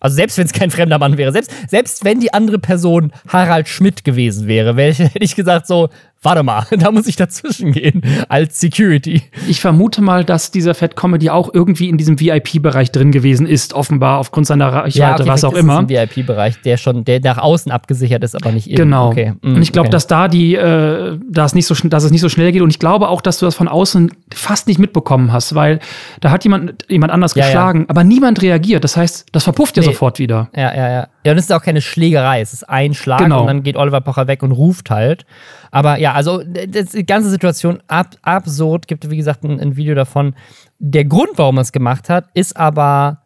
Also 0.00 0.14
selbst 0.14 0.38
wenn 0.38 0.46
es 0.46 0.52
kein 0.52 0.70
fremder 0.70 0.98
Mann 0.98 1.16
wäre, 1.16 1.32
selbst, 1.32 1.52
selbst 1.68 2.04
wenn 2.04 2.20
die 2.20 2.32
andere 2.32 2.58
Person 2.58 3.12
Harald 3.26 3.68
Schmidt 3.68 4.04
gewesen 4.04 4.46
wäre, 4.46 4.76
wär 4.76 4.90
ich, 4.90 4.98
hätte 4.98 5.24
ich 5.24 5.34
gesagt 5.34 5.66
so, 5.66 5.88
warte 6.22 6.42
mal, 6.42 6.66
da 6.78 6.90
muss 6.90 7.06
ich 7.06 7.16
dazwischen 7.16 7.72
gehen 7.72 8.02
als 8.28 8.60
Security. 8.60 9.22
Ich 9.48 9.60
vermute 9.60 10.02
mal, 10.02 10.24
dass 10.24 10.50
dieser 10.50 10.74
Fat 10.74 10.96
Comedy 10.96 11.30
auch 11.30 11.50
irgendwie 11.52 11.88
in 11.88 11.96
diesem 11.98 12.20
VIP-Bereich 12.20 12.90
drin 12.92 13.12
gewesen 13.12 13.46
ist, 13.46 13.72
offenbar 13.74 14.18
aufgrund 14.18 14.46
seiner 14.46 14.72
Reichweite, 14.72 15.26
was 15.26 15.40
vielleicht 15.40 15.44
auch 15.44 15.52
ist 15.52 15.58
immer. 15.60 15.78
Ein 15.78 15.88
VIP-Bereich, 15.88 16.60
der 16.62 16.76
schon, 16.76 17.04
der 17.04 17.20
nach 17.20 17.38
außen 17.38 17.70
abgesichert 17.70 18.24
ist, 18.24 18.34
aber 18.34 18.52
nicht 18.52 18.66
innen. 18.66 18.76
Genau. 18.76 19.08
Okay. 19.08 19.34
mm, 19.40 19.54
und 19.56 19.62
ich 19.62 19.72
glaube, 19.72 19.88
okay. 19.88 19.92
dass 19.92 20.06
da 20.06 20.28
die, 20.28 20.54
äh, 20.54 21.18
dass, 21.28 21.54
nicht 21.54 21.66
so, 21.66 21.74
dass 21.88 22.04
es 22.04 22.10
nicht 22.10 22.20
so 22.20 22.28
schnell 22.28 22.52
geht. 22.52 22.62
Und 22.62 22.70
ich 22.70 22.78
glaube 22.78 23.08
auch, 23.08 23.20
dass 23.20 23.38
du 23.38 23.46
das 23.46 23.54
von 23.54 23.68
außen 23.68 24.12
fast 24.34 24.66
nicht 24.68 24.78
mitbekommen 24.78 25.32
hast, 25.32 25.54
weil 25.54 25.78
da 26.20 26.30
hat 26.30 26.44
jemand, 26.44 26.84
jemand 26.88 27.12
anders 27.12 27.34
Ja, 27.34 27.42
ja. 27.42 27.46
geschlagen, 27.48 27.86
aber 27.88 28.04
niemand 28.04 28.42
reagiert. 28.42 28.84
Das 28.84 28.96
heißt, 28.96 29.26
das 29.32 29.44
verpufft 29.44 29.76
ja 29.76 29.82
Nee. 29.82 29.88
sofort 29.88 30.18
wieder. 30.18 30.48
Ja, 30.54 30.74
ja, 30.74 30.90
ja. 30.90 31.08
Ja, 31.24 31.32
und 31.32 31.38
es 31.38 31.44
ist 31.44 31.52
auch 31.52 31.62
keine 31.62 31.80
Schlägerei. 31.80 32.40
Es 32.40 32.52
ist 32.52 32.68
ein 32.68 32.94
Schlag 32.94 33.18
Genau. 33.20 33.42
und 33.42 33.46
dann 33.48 33.62
geht 33.62 33.76
Oliver 33.76 34.00
Pocher 34.00 34.26
weg 34.26 34.42
und 34.42 34.52
ruft 34.52 34.90
halt. 34.90 35.26
Aber 35.70 35.98
ja, 35.98 36.12
also 36.12 36.42
das, 36.44 36.90
die 36.92 37.04
ganze 37.06 37.30
Situation 37.30 37.82
ab, 37.88 38.16
absurd. 38.22 38.86
Gibt, 38.88 39.08
wie 39.10 39.16
gesagt, 39.16 39.44
ein, 39.44 39.60
ein 39.60 39.76
Video 39.76 39.94
davon. 39.94 40.34
Der 40.78 41.04
Grund, 41.04 41.30
warum 41.36 41.58
er 41.58 41.62
es 41.62 41.72
gemacht 41.72 42.08
hat, 42.08 42.28
ist 42.34 42.56
aber. 42.56 43.22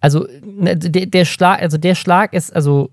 Also, 0.00 0.26
ne, 0.42 0.76
der, 0.76 1.06
der 1.06 1.24
Schlag, 1.26 1.60
also 1.60 1.76
der 1.76 1.94
Schlag 1.94 2.32
ist 2.32 2.54
also 2.56 2.90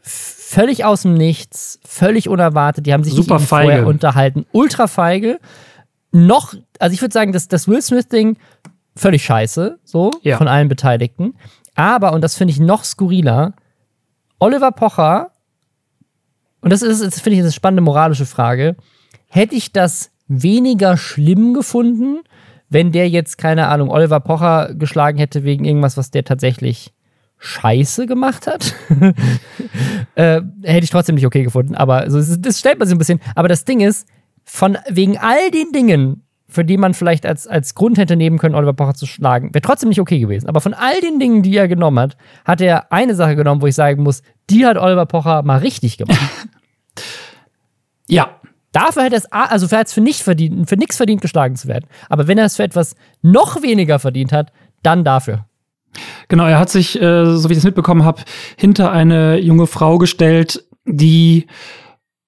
völlig 0.00 0.84
aus 0.84 1.02
dem 1.02 1.14
Nichts, 1.14 1.78
völlig 1.84 2.28
unerwartet. 2.28 2.86
Die 2.86 2.92
haben 2.92 3.04
sich 3.04 3.12
Super 3.14 3.36
nicht 3.38 3.48
vorher 3.48 3.78
feige. 3.78 3.86
unterhalten. 3.86 4.46
Ultra 4.52 4.86
feige. 4.86 5.38
Noch, 6.10 6.54
also 6.78 6.92
ich 6.94 7.00
würde 7.00 7.12
sagen, 7.12 7.32
das, 7.32 7.48
das 7.48 7.68
Will 7.68 7.80
Smith-Ding 7.80 8.36
völlig 8.96 9.24
scheiße, 9.24 9.78
so, 9.84 10.10
Ja. 10.22 10.36
von 10.36 10.48
allen 10.48 10.68
Beteiligten. 10.68 11.34
Aber, 11.74 12.12
und 12.12 12.22
das 12.22 12.34
finde 12.34 12.52
ich 12.52 12.60
noch 12.60 12.84
skurriler, 12.84 13.54
Oliver 14.38 14.72
Pocher, 14.72 15.30
und 16.62 16.72
das 16.72 16.82
ist, 16.82 17.20
finde 17.20 17.36
ich 17.36 17.42
eine 17.42 17.52
spannende 17.52 17.82
moralische 17.82 18.26
Frage, 18.26 18.76
hätte 19.28 19.54
ich 19.54 19.72
das 19.72 20.10
weniger 20.28 20.96
schlimm 20.96 21.52
gefunden, 21.52 22.20
wenn 22.70 22.92
der 22.92 23.08
jetzt, 23.08 23.36
keine 23.36 23.68
Ahnung, 23.68 23.90
Oliver 23.90 24.20
Pocher 24.20 24.74
geschlagen 24.74 25.18
hätte 25.18 25.44
wegen 25.44 25.64
irgendwas, 25.64 25.98
was 25.98 26.10
der 26.10 26.24
tatsächlich 26.24 26.92
scheiße 27.38 28.06
gemacht 28.06 28.46
hat? 28.46 28.74
äh, 30.14 30.40
hätte 30.62 30.84
ich 30.84 30.90
trotzdem 30.90 31.16
nicht 31.16 31.26
okay 31.26 31.42
gefunden, 31.42 31.74
aber 31.74 32.10
so, 32.10 32.18
das 32.36 32.58
stellt 32.58 32.78
man 32.78 32.88
sich 32.88 32.94
ein 32.94 32.98
bisschen. 32.98 33.20
Aber 33.34 33.48
das 33.48 33.64
Ding 33.64 33.80
ist, 33.80 34.08
von 34.44 34.78
wegen 34.88 35.18
all 35.18 35.50
den 35.50 35.72
Dingen, 35.72 36.21
für 36.52 36.64
die 36.64 36.76
man 36.76 36.94
vielleicht 36.94 37.26
als, 37.26 37.46
als 37.46 37.74
Grund 37.74 37.98
hätte 37.98 38.16
nehmen 38.16 38.38
können, 38.38 38.54
Oliver 38.54 38.72
Pocher 38.72 38.94
zu 38.94 39.06
schlagen, 39.06 39.52
wäre 39.54 39.62
trotzdem 39.62 39.88
nicht 39.88 40.00
okay 40.00 40.18
gewesen. 40.18 40.48
Aber 40.48 40.60
von 40.60 40.74
all 40.74 41.00
den 41.00 41.18
Dingen, 41.18 41.42
die 41.42 41.56
er 41.56 41.68
genommen 41.68 41.98
hat, 41.98 42.16
hat 42.44 42.60
er 42.60 42.92
eine 42.92 43.14
Sache 43.14 43.36
genommen, 43.36 43.62
wo 43.62 43.66
ich 43.66 43.74
sagen 43.74 44.02
muss, 44.02 44.22
die 44.50 44.66
hat 44.66 44.76
Oliver 44.76 45.06
Pocher 45.06 45.42
mal 45.42 45.58
richtig 45.58 45.98
gemacht. 45.98 46.20
Ja. 48.08 48.40
Dafür 48.72 49.04
hätte 49.04 49.16
er 49.16 49.18
es, 49.18 49.32
also 49.32 49.66
es 49.74 49.92
für 49.92 50.00
nicht 50.00 50.22
verdient, 50.22 50.68
für 50.68 50.76
nichts 50.76 50.96
verdient, 50.96 51.20
geschlagen 51.20 51.56
zu 51.56 51.68
werden. 51.68 51.86
Aber 52.08 52.26
wenn 52.26 52.38
er 52.38 52.46
es 52.46 52.56
für 52.56 52.62
etwas 52.62 52.96
noch 53.22 53.62
weniger 53.62 53.98
verdient 53.98 54.32
hat, 54.32 54.52
dann 54.82 55.04
dafür. 55.04 55.46
Genau, 56.28 56.46
er 56.46 56.58
hat 56.58 56.70
sich, 56.70 57.00
äh, 57.00 57.36
so 57.36 57.48
wie 57.48 57.52
ich 57.52 57.58
das 57.58 57.64
mitbekommen 57.64 58.04
habe, 58.04 58.22
hinter 58.56 58.90
eine 58.90 59.38
junge 59.38 59.66
Frau 59.66 59.98
gestellt, 59.98 60.64
die, 60.86 61.46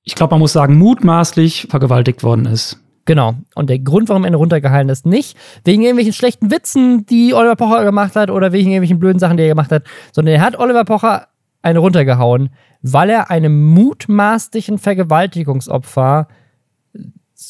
ich 0.03 0.15
glaube, 0.15 0.33
man 0.33 0.41
muss 0.41 0.53
sagen, 0.53 0.77
mutmaßlich 0.77 1.69
vergewaltigt 1.71 2.23
worden 2.23 2.45
ist. 2.45 2.84
Genau. 3.07 3.35
Und 3.55 3.69
der 3.69 3.79
Grund, 3.79 4.09
warum 4.09 4.25
er 4.25 4.35
runtergehalten 4.35 4.89
ist, 4.89 5.05
nicht 5.05 5.37
wegen 5.65 5.83
irgendwelchen 5.83 6.15
schlechten 6.15 6.51
Witzen, 6.51 7.05
die 7.07 7.35
Oliver 7.35 7.57
Pocher 7.57 7.85
gemacht 7.85 8.17
hat 8.17 8.31
oder 8.31 8.53
wegen 8.53 8.71
irgendwelchen 8.71 8.99
blöden 8.99 9.19
Sachen, 9.19 9.37
die 9.37 9.43
er 9.43 9.51
gemacht 9.51 9.71
hat, 9.71 9.85
sondern 10.13 10.35
er 10.35 10.41
hat 10.41 10.59
Oliver 10.59 10.85
Pocher 10.85 11.29
eine 11.63 11.79
runtergehauen, 11.79 12.51
weil 12.83 13.11
er 13.11 13.31
einem 13.31 13.67
mutmaßlichen 13.73 14.79
Vergewaltigungsopfer, 14.79 16.29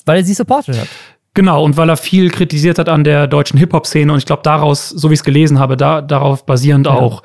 weil 0.07 0.19
er 0.19 0.25
sie 0.25 0.35
supportet 0.35 0.81
hat. 0.81 0.89
Genau, 1.35 1.65
und 1.65 1.77
weil 1.77 1.89
er 1.89 1.97
viel 1.97 2.31
kritisiert 2.31 2.79
hat 2.79 2.89
an 2.89 3.03
der 3.03 3.27
deutschen 3.27 3.59
Hip-Hop-Szene 3.59 4.13
und 4.13 4.19
ich 4.19 4.27
glaube 4.27 4.43
daraus, 4.45 4.89
so 4.89 5.11
wie 5.11 5.15
ich 5.15 5.21
es 5.21 5.25
gelesen 5.25 5.59
habe, 5.59 5.77
da, 5.77 6.01
darauf 6.01 6.47
basierend 6.47 6.87
auch, 6.87 7.25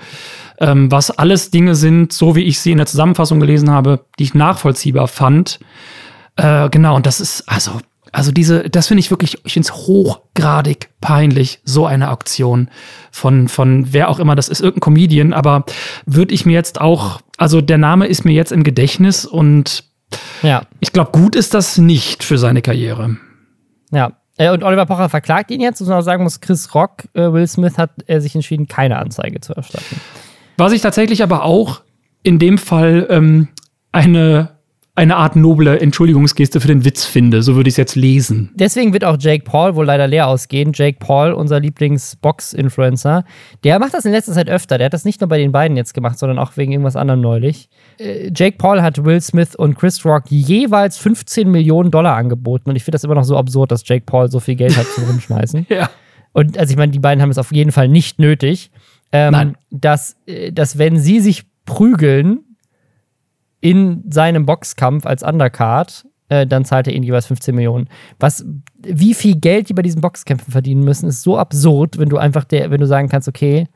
ähm, 0.60 0.92
was 0.92 1.12
alles 1.12 1.52
Dinge 1.52 1.76
sind, 1.76 2.12
so 2.12 2.36
wie 2.36 2.44
ich 2.44 2.60
sie 2.60 2.72
in 2.72 2.78
der 2.78 2.88
Zusammenfassung 2.88 3.40
gelesen 3.40 3.70
habe, 3.70 4.06
die 4.18 4.24
ich 4.24 4.34
nachvollziehbar 4.34 5.08
fand. 5.08 5.60
Äh, 6.38 6.70
genau, 6.70 6.96
und 6.96 7.06
das 7.06 7.22
ist, 7.22 7.48
also, 7.48 7.80
also 8.12 8.32
diese, 8.32 8.70
das 8.70 8.88
finde 8.88 9.00
ich 9.00 9.10
wirklich, 9.12 9.38
ich 9.46 9.54
finde 9.54 9.68
es 9.70 9.74
hochgradig 9.76 10.90
peinlich, 11.02 11.60
so 11.64 11.86
eine 11.86 12.10
Aktion 12.10 12.70
von, 13.12 13.48
von 13.48 13.94
wer 13.94 14.10
auch 14.10 14.20
immer 14.20 14.36
das 14.36 14.50
ist, 14.50 14.62
irgendein 14.62 14.82
Comedian, 14.82 15.34
aber 15.34 15.66
würde 16.06 16.34
ich 16.34 16.46
mir 16.46 16.54
jetzt 16.54 16.82
auch, 16.82 17.22
also 17.38 17.62
der 17.62 17.78
Name 17.78 18.08
ist 18.08 18.26
mir 18.26 18.34
jetzt 18.34 18.52
im 18.52 18.64
Gedächtnis 18.64 19.26
und 19.26 19.84
Ja. 20.42 20.64
ich 20.80 20.92
glaube, 20.92 21.12
gut 21.12 21.36
ist 21.36 21.54
das 21.54 21.78
nicht 21.78 22.24
für 22.24 22.38
seine 22.38 22.62
Karriere. 22.62 23.18
Ja. 23.92 24.14
Äh, 24.38 24.50
Und 24.52 24.64
Oliver 24.64 24.86
Pocher 24.86 25.10
verklagt 25.10 25.52
ihn 25.52 25.62
jetzt, 25.62 25.80
muss 25.82 25.90
man 25.90 26.02
sagen 26.02 26.24
muss, 26.24 26.40
Chris 26.40 26.74
Rock, 26.74 27.04
äh, 27.14 27.32
Will 27.34 27.46
Smith 27.48 27.78
hat 27.78 27.92
äh, 28.08 28.20
sich 28.22 28.36
entschieden, 28.36 28.68
keine 28.68 28.98
Anzeige 28.98 29.42
zu 29.42 29.54
erstatten. 29.54 30.00
Was 30.58 30.72
ich 30.72 30.82
tatsächlich 30.82 31.22
aber 31.24 31.44
auch 31.44 31.82
in 32.24 32.40
dem 32.40 32.58
Fall 32.58 33.06
ähm, 33.10 33.50
eine, 33.92 34.59
eine 35.00 35.16
Art 35.16 35.38
noble 35.38 35.80
Entschuldigungsgeste 35.80 36.60
für 36.60 36.68
den 36.68 36.84
Witz 36.84 37.06
finde. 37.06 37.42
So 37.42 37.56
würde 37.56 37.70
ich 37.70 37.74
es 37.74 37.78
jetzt 37.78 37.96
lesen. 37.96 38.52
Deswegen 38.56 38.92
wird 38.92 39.06
auch 39.06 39.16
Jake 39.18 39.46
Paul 39.46 39.76
wohl 39.76 39.86
leider 39.86 40.08
leer 40.08 40.28
ausgehen. 40.28 40.74
Jake 40.76 40.98
Paul, 41.00 41.32
unser 41.32 41.62
Lieblings-Box-Influencer, 41.62 43.24
der 43.64 43.80
macht 43.80 43.94
das 43.94 44.04
in 44.04 44.12
letzter 44.12 44.34
Zeit 44.34 44.50
öfter. 44.50 44.78
Der 44.78 44.86
hat 44.86 44.94
das 44.94 45.06
nicht 45.06 45.22
nur 45.22 45.30
bei 45.30 45.38
den 45.38 45.54
beiden 45.54 45.78
jetzt 45.78 45.94
gemacht, 45.94 46.20
sondern 46.20 46.38
auch 46.38 46.58
wegen 46.58 46.74
irgendwas 46.74 46.98
anderem 46.98 47.22
neulich. 47.22 47.70
Äh, 47.98 48.30
Jake 48.36 48.58
Paul 48.58 48.82
hat 48.82 49.06
Will 49.06 49.22
Smith 49.22 49.56
und 49.56 49.78
Chris 49.78 50.04
Rock 50.04 50.24
jeweils 50.28 50.98
15 50.98 51.50
Millionen 51.50 51.92
Dollar 51.92 52.18
angeboten. 52.18 52.70
Und 52.70 52.76
ich 52.76 52.84
finde 52.84 52.96
das 52.96 53.06
immer 53.06 53.16
noch 53.16 53.24
so 53.24 53.38
absurd, 53.38 53.72
dass 53.72 53.88
Jake 53.88 54.04
Paul 54.06 54.30
so 54.30 54.42
viel 54.42 54.56
Geld 54.56 54.76
hat 54.76 54.86
zum 54.88 55.06
Rumschmeißen. 55.06 55.66
Ja. 55.80 55.90
Und 56.34 56.58
also 56.58 56.72
ich 56.72 56.78
meine, 56.78 56.92
die 56.92 57.00
beiden 57.00 57.22
haben 57.22 57.32
es 57.32 57.38
auf 57.38 57.52
jeden 57.52 57.72
Fall 57.72 57.88
nicht 57.88 58.20
nötig, 58.20 58.70
ähm, 59.12 59.56
dass, 59.72 60.16
äh, 60.28 60.52
dass 60.52 60.78
wenn 60.78 61.00
sie 61.00 61.22
sich 61.22 61.46
prügeln 61.66 62.42
in 63.62 64.04
seinem 64.10 64.46
Boxkampf 64.46 65.06
als 65.06 65.24
Undercard 65.24 66.06
äh, 66.30 66.46
dann 66.48 66.64
zahlt 66.64 66.88
er 66.88 66.94
ihnen 66.94 67.04
jeweils 67.04 67.26
15 67.26 67.56
Millionen. 67.56 67.90
Was, 68.20 68.46
wie 68.82 69.14
viel 69.14 69.36
Geld 69.36 69.70
die 69.70 69.74
bei 69.74 69.82
diesen 69.82 70.02
Boxkämpfen 70.02 70.52
verdienen 70.52 70.84
müssen, 70.84 71.10
ist 71.10 71.24
so 71.24 71.38
absurd, 71.38 71.98
wenn 71.98 72.10
du 72.10 72.18
einfach 72.18 72.46
der, 72.46 72.72
wenn 72.72 72.80
du 72.80 72.88
sagen 72.88 73.10
kannst, 73.10 73.28
okay, 73.28 73.68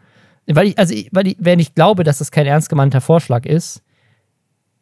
weil 0.45 0.67
ich, 0.67 0.77
also, 0.77 0.93
weil 1.11 1.27
ich, 1.27 1.37
wenn 1.39 1.59
ich 1.59 1.73
glaube, 1.73 2.03
dass 2.03 2.19
das 2.19 2.31
kein 2.31 2.45
ernst 2.45 2.69
gemeinter 2.69 3.01
Vorschlag 3.01 3.45
ist, 3.45 3.81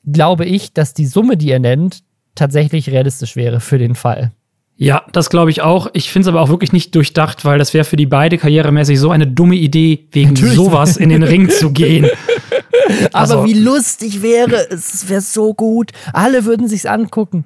glaube 0.06 0.46
ich, 0.46 0.74
dass 0.74 0.94
die 0.94 1.06
Summe, 1.06 1.38
die 1.38 1.52
er 1.52 1.60
nennt, 1.60 2.04
tatsächlich 2.36 2.90
realistisch 2.90 3.36
wäre 3.36 3.60
für 3.60 3.78
den 3.78 3.96
Fall. 3.96 4.32
Ja, 4.76 5.04
das 5.12 5.30
glaube 5.30 5.52
ich 5.52 5.62
auch. 5.62 5.92
Ich 5.94 6.10
finde 6.10 6.28
es 6.28 6.34
aber 6.34 6.42
auch 6.42 6.50
wirklich 6.50 6.74
nicht 6.74 6.96
durchdacht, 6.96 7.46
weil 7.46 7.60
das 7.60 7.74
wäre 7.76 7.86
für 7.86 7.98
die 7.98 8.08
beide 8.08 8.40
karrieremäßig 8.40 9.00
so 9.00 9.12
eine 9.12 9.28
dumme 9.28 9.56
Idee, 9.56 10.08
wegen 10.12 10.30
Natürlich. 10.30 10.56
sowas 10.56 10.98
in 10.98 11.10
den 11.10 11.22
Ring 11.22 11.50
zu 11.50 11.72
gehen. 11.72 12.08
Also, 13.14 13.40
aber 13.40 13.46
wie 13.46 13.54
lustig 13.54 14.22
wäre 14.22 14.70
es, 14.70 14.94
es 14.94 15.10
wäre 15.10 15.22
so 15.22 15.54
gut. 15.54 15.92
Alle 16.14 16.46
würden 16.46 16.68
sich's 16.68 16.86
angucken. 16.86 17.46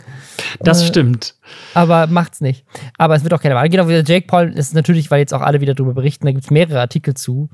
Das 0.59 0.83
äh, 0.83 0.87
stimmt. 0.87 1.35
Aber 1.73 2.07
macht's 2.07 2.41
nicht. 2.41 2.65
Aber 2.97 3.15
es 3.15 3.23
wird 3.23 3.33
auch 3.33 3.41
keiner 3.41 3.55
machen. 3.55 3.69
Genau, 3.69 3.87
wie 3.87 3.93
Jake 3.93 4.27
Paul 4.27 4.53
ist 4.53 4.73
natürlich, 4.73 5.11
weil 5.11 5.19
jetzt 5.19 5.33
auch 5.33 5.41
alle 5.41 5.61
wieder 5.61 5.73
darüber 5.73 5.93
berichten, 5.93 6.25
da 6.25 6.31
gibt 6.31 6.43
es 6.43 6.51
mehrere 6.51 6.79
Artikel 6.79 7.13
zu. 7.13 7.49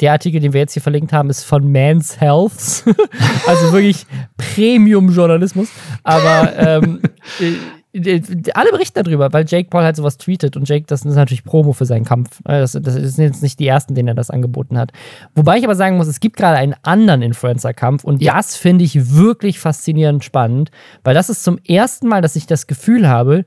Der 0.00 0.12
Artikel, 0.12 0.40
den 0.40 0.52
wir 0.52 0.60
jetzt 0.60 0.74
hier 0.74 0.82
verlinkt 0.82 1.12
haben, 1.12 1.30
ist 1.30 1.44
von 1.44 1.70
Man's 1.72 2.20
Health. 2.20 2.84
also 3.46 3.72
wirklich 3.72 4.06
Premium-Journalismus. 4.36 5.68
Aber 6.02 6.52
ähm, 6.56 7.00
äh, 7.40 7.52
alle 8.54 8.70
berichten 8.70 9.02
darüber, 9.02 9.32
weil 9.32 9.44
Jake 9.46 9.68
Paul 9.70 9.82
halt 9.82 9.96
sowas 9.96 10.18
tweetet 10.18 10.56
und 10.56 10.68
Jake, 10.68 10.86
das 10.86 11.04
ist 11.04 11.14
natürlich 11.14 11.44
Promo 11.44 11.72
für 11.72 11.86
seinen 11.86 12.04
Kampf. 12.04 12.40
Äh, 12.44 12.60
das, 12.60 12.72
das 12.72 12.94
sind 12.94 13.24
jetzt 13.24 13.42
nicht 13.42 13.58
die 13.58 13.66
ersten, 13.66 13.94
denen 13.94 14.08
er 14.08 14.14
das 14.14 14.30
angeboten 14.30 14.78
hat. 14.78 14.92
Wobei 15.34 15.58
ich 15.58 15.64
aber 15.64 15.74
sagen 15.74 15.96
muss, 15.96 16.06
es 16.06 16.20
gibt 16.20 16.36
gerade 16.36 16.58
einen 16.58 16.74
anderen 16.82 17.22
Influencer-Kampf 17.22 18.04
und 18.04 18.22
ja. 18.22 18.34
das 18.34 18.56
finde 18.56 18.84
ich 18.84 19.14
wirklich 19.14 19.58
faszinierend 19.58 20.24
spannend, 20.24 20.70
weil 21.04 21.14
das 21.14 21.30
ist 21.30 21.44
zum 21.44 21.58
ersten 21.58 22.08
Mal, 22.08 22.22
dass 22.22 22.36
ich 22.36 22.46
das 22.46 22.66
Gefühl 22.66 23.08
habe, 23.08 23.44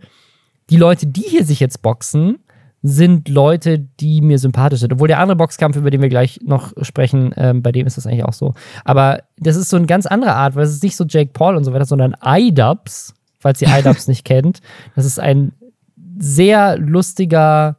die 0.70 0.78
Leute, 0.78 1.08
die 1.08 1.22
hier 1.22 1.46
sich 1.46 1.60
jetzt 1.60 1.82
boxen, 1.82 2.40
sind 2.82 3.28
Leute, 3.28 3.80
die 3.80 4.22
mir 4.22 4.40
sympathisch 4.40 4.80
sind. 4.80 4.94
Obwohl 4.94 5.10
der 5.10 5.20
andere 5.20 5.36
Boxkampf, 5.36 5.76
über 5.76 5.92
den 5.92 6.02
wir 6.02 6.10
gleich 6.10 6.40
noch 6.44 6.72
sprechen, 6.82 7.34
ähm, 7.36 7.62
bei 7.62 7.72
dem 7.72 7.86
ist 7.86 7.98
das 7.98 8.08
eigentlich 8.08 8.24
auch 8.24 8.34
so. 8.34 8.54
Aber 8.86 9.24
das 9.38 9.58
ist 9.58 9.70
so 9.70 9.78
eine 9.78 9.86
ganz 9.86 10.06
andere 10.06 10.34
Art, 10.34 10.56
weil 10.56 10.64
es 10.64 10.72
ist 10.72 10.84
nicht 10.84 10.96
so 10.96 11.04
Jake 11.06 11.32
Paul 11.34 11.56
und 11.56 11.66
so 11.66 11.74
weiter, 11.74 11.86
sondern 11.86 12.16
iDubbbz, 12.24 13.14
falls 13.40 13.62
ihr 13.62 13.70
iDubbbz 13.70 14.08
nicht 14.08 14.26
kennt. 14.26 14.60
Das 14.96 15.06
ist 15.06 15.20
ein 15.20 15.54
sehr 16.18 16.78
lustiger, 16.78 17.78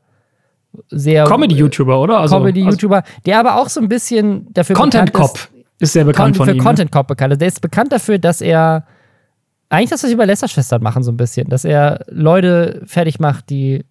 sehr 0.88 1.24
Comedy-YouTuber, 1.24 2.00
oder? 2.00 2.18
Also, 2.20 2.36
Comedy-YouTuber, 2.36 3.02
der 3.26 3.38
aber 3.38 3.56
auch 3.56 3.68
so 3.68 3.80
ein 3.80 3.88
bisschen 3.88 4.52
dafür 4.52 4.76
Content 4.76 5.12
Cop 5.12 5.34
ist, 5.34 5.50
ist 5.78 5.92
sehr 5.92 6.04
bekannt 6.04 6.36
von 6.36 6.46
für 6.46 6.52
ihm. 6.52 6.58
Ne? 6.58 6.62
Content 6.62 6.90
Cop 6.90 7.06
bekannt. 7.06 7.32
Also 7.32 7.38
der 7.38 7.48
ist 7.48 7.60
bekannt 7.60 7.92
dafür, 7.92 8.18
dass 8.18 8.40
er 8.40 8.86
eigentlich 9.68 9.90
das, 9.90 10.02
was 10.02 10.10
wir 10.10 10.16
bei 10.16 10.24
Lästerschwestern 10.24 10.82
machen, 10.82 11.02
so 11.02 11.12
ein 11.12 11.16
bisschen, 11.16 11.48
dass 11.48 11.64
er 11.64 12.04
Leute 12.08 12.82
fertig 12.86 13.20
macht, 13.20 13.50
die 13.50 13.84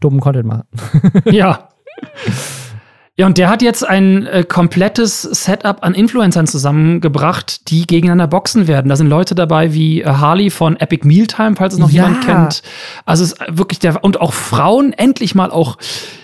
dummen 0.00 0.20
Content 0.20 0.46
machen. 0.46 0.64
ja. 1.24 1.68
Ja, 3.18 3.26
und 3.26 3.36
der 3.36 3.50
hat 3.50 3.60
jetzt 3.60 3.86
ein 3.86 4.26
äh, 4.26 4.42
komplettes 4.42 5.20
Setup 5.20 5.82
an 5.82 5.94
Influencern 5.94 6.46
zusammengebracht, 6.46 7.70
die 7.70 7.86
gegeneinander 7.86 8.26
boxen 8.26 8.66
werden. 8.66 8.88
Da 8.88 8.96
sind 8.96 9.08
Leute 9.08 9.34
dabei 9.34 9.74
wie 9.74 10.00
äh, 10.00 10.06
Harley 10.06 10.48
von 10.48 10.80
Epic 10.80 11.06
Mealtime, 11.06 11.56
falls 11.56 11.74
es 11.74 11.80
noch 11.80 11.90
ja. 11.90 12.04
jemand 12.04 12.24
kennt. 12.24 12.62
Also 13.04 13.24
es 13.24 13.32
ist 13.32 13.58
wirklich 13.58 13.80
der 13.80 14.02
und 14.02 14.18
auch 14.22 14.32
Frauen 14.32 14.94
endlich 14.94 15.34
mal 15.34 15.50
auch 15.50 15.76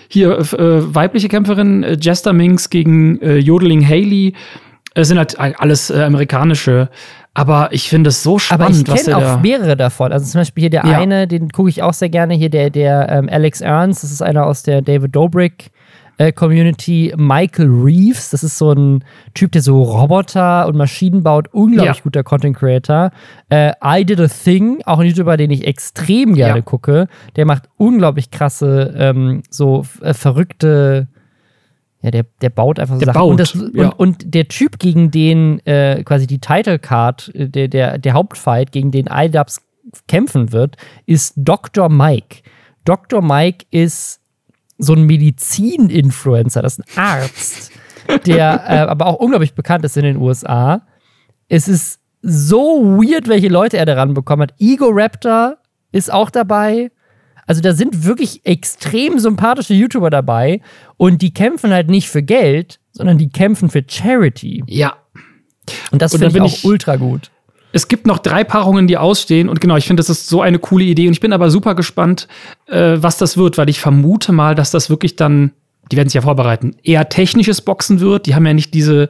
hier 0.07 0.39
äh, 0.39 0.95
weibliche 0.95 1.27
Kämpferin 1.27 1.83
äh, 1.83 1.97
Jester 2.01 2.33
Minx 2.33 2.71
gegen 2.71 3.21
äh, 3.21 3.37
Jodeling 3.37 3.87
Haley. 3.87 4.33
Es 4.95 5.09
sind 5.09 5.19
halt 5.19 5.39
alles 5.39 5.91
äh, 5.91 6.01
amerikanische 6.01 6.89
aber 7.35 7.69
ich 7.71 7.87
finde 7.87 8.09
es 8.09 8.21
so 8.23 8.37
spannend, 8.39 8.89
Aber 8.89 8.97
ich 8.97 9.05
kenne 9.05 9.15
auch 9.15 9.39
mehrere 9.39 9.77
davon. 9.77 10.11
Also 10.11 10.25
zum 10.25 10.41
Beispiel 10.41 10.63
hier 10.63 10.69
der 10.71 10.83
ja. 10.85 10.97
eine, 10.97 11.27
den 11.27 11.49
gucke 11.49 11.69
ich 11.69 11.83
auch 11.83 11.93
sehr 11.93 12.09
gerne. 12.09 12.33
Hier 12.33 12.49
der, 12.49 12.69
der 12.69 13.07
ähm, 13.07 13.29
Alex 13.31 13.61
Ernst, 13.61 14.03
das 14.03 14.11
ist 14.11 14.21
einer 14.21 14.45
aus 14.45 14.63
der 14.63 14.81
David 14.81 15.15
Dobrik 15.15 15.71
Community. 16.31 17.13
Michael 17.17 17.69
Reeves, 17.69 18.29
das 18.29 18.43
ist 18.43 18.57
so 18.57 18.71
ein 18.71 19.03
Typ, 19.33 19.51
der 19.51 19.61
so 19.61 19.81
Roboter 19.81 20.67
und 20.67 20.75
Maschinen 20.75 21.23
baut. 21.23 21.47
Unglaublich 21.53 21.97
ja. 21.97 22.03
guter 22.03 22.23
Content 22.23 22.57
Creator. 22.57 23.11
Äh, 23.49 23.71
I 23.83 24.05
Did 24.05 24.19
a 24.19 24.27
Thing, 24.27 24.81
auch 24.85 24.99
ein 24.99 25.07
YouTuber, 25.07 25.37
den 25.37 25.51
ich 25.51 25.65
extrem 25.65 26.33
gerne 26.33 26.59
ja. 26.59 26.61
gucke. 26.61 27.07
Der 27.35 27.45
macht 27.45 27.69
unglaublich 27.77 28.31
krasse, 28.31 28.93
ähm, 28.97 29.43
so 29.49 29.85
äh, 30.01 30.13
verrückte 30.13 31.07
ja, 32.01 32.11
der, 32.11 32.25
der 32.41 32.49
baut 32.49 32.79
einfach 32.79 32.95
so 32.95 32.99
der 32.99 33.07
Sachen. 33.07 33.19
Baut, 33.19 33.31
und, 33.31 33.39
das, 33.39 33.55
und, 33.55 33.75
ja. 33.75 33.89
und, 33.89 34.33
der 34.33 34.47
Typ, 34.47 34.79
gegen 34.79 35.11
den 35.11 35.59
äh, 35.65 36.03
quasi 36.03 36.27
die 36.27 36.39
Title 36.39 36.79
Card, 36.79 37.31
äh, 37.35 37.49
der, 37.49 37.67
der, 37.67 37.97
der 37.97 38.13
Hauptfight, 38.13 38.71
gegen 38.71 38.91
den 38.91 39.07
IDubs 39.11 39.61
kämpfen 40.07 40.51
wird, 40.51 40.77
ist 41.05 41.33
Dr. 41.35 41.89
Mike. 41.89 42.41
Dr. 42.85 43.21
Mike 43.21 43.65
ist 43.71 44.18
so 44.79 44.93
ein 44.93 45.03
Medizin-Influencer, 45.03 46.61
das 46.63 46.79
ist 46.79 46.97
ein 46.97 46.97
Arzt, 46.97 47.71
der 48.25 48.63
äh, 48.67 48.77
aber 48.79 49.05
auch 49.05 49.15
unglaublich 49.15 49.53
bekannt 49.53 49.85
ist 49.85 49.97
in 49.97 50.03
den 50.03 50.17
USA. 50.17 50.81
Es 51.49 51.67
ist 51.67 51.99
so 52.21 52.97
weird, 52.97 53.27
welche 53.27 53.49
Leute 53.49 53.77
er 53.77 53.85
daran 53.85 54.13
bekommen 54.13 54.43
hat. 54.43 54.53
Ego 54.59 54.89
Raptor 54.89 55.57
ist 55.91 56.11
auch 56.11 56.29
dabei. 56.29 56.91
Also 57.45 57.61
da 57.61 57.73
sind 57.73 58.05
wirklich 58.05 58.45
extrem 58.45 59.19
sympathische 59.19 59.73
YouTuber 59.73 60.09
dabei 60.09 60.61
und 60.97 61.21
die 61.21 61.33
kämpfen 61.33 61.71
halt 61.71 61.89
nicht 61.89 62.09
für 62.09 62.21
Geld, 62.21 62.79
sondern 62.91 63.17
die 63.17 63.29
kämpfen 63.29 63.69
für 63.69 63.83
Charity. 63.87 64.63
Ja. 64.67 64.97
Und 65.91 66.01
das 66.01 66.11
finde 66.11 66.27
ich 66.27 66.41
auch 66.41 66.45
ich, 66.45 66.65
ultra 66.65 66.95
gut. 66.95 67.31
Es 67.71 67.87
gibt 67.87 68.07
noch 68.07 68.19
drei 68.19 68.43
Paarungen, 68.43 68.87
die 68.87 68.97
ausstehen. 68.97 69.49
Und 69.49 69.61
genau, 69.61 69.75
ich 69.75 69.85
finde, 69.85 70.01
das 70.01 70.09
ist 70.09 70.27
so 70.27 70.41
eine 70.41 70.59
coole 70.59 70.85
Idee. 70.85 71.07
Und 71.07 71.13
ich 71.13 71.19
bin 71.19 71.33
aber 71.33 71.51
super 71.51 71.75
gespannt, 71.75 72.27
äh, 72.67 72.97
was 72.97 73.17
das 73.17 73.37
wird, 73.37 73.57
weil 73.57 73.69
ich 73.69 73.79
vermute 73.79 74.31
mal, 74.31 74.55
dass 74.55 74.71
das 74.71 74.89
wirklich 74.89 75.15
dann 75.15 75.51
die 75.91 75.97
werden 75.97 76.09
sich 76.09 76.15
ja 76.15 76.21
vorbereiten, 76.21 76.75
eher 76.83 77.09
technisches 77.09 77.61
Boxen 77.61 77.99
wird. 77.99 78.27
Die 78.27 78.35
haben 78.35 78.45
ja 78.45 78.53
nicht 78.53 78.73
diese, 78.73 79.09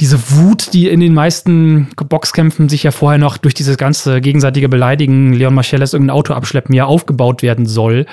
diese 0.00 0.18
Wut, 0.30 0.72
die 0.74 0.88
in 0.88 1.00
den 1.00 1.14
meisten 1.14 1.88
Boxkämpfen 1.96 2.68
sich 2.68 2.82
ja 2.82 2.90
vorher 2.90 3.18
noch 3.18 3.38
durch 3.38 3.54
dieses 3.54 3.78
ganze 3.78 4.20
gegenseitige 4.20 4.68
Beleidigen, 4.68 5.32
Leon 5.32 5.54
Marcellus 5.54 5.94
irgendein 5.94 6.16
Auto 6.16 6.34
abschleppen, 6.34 6.74
ja 6.74 6.84
aufgebaut 6.84 7.42
werden 7.42 7.66
soll. 7.66 8.06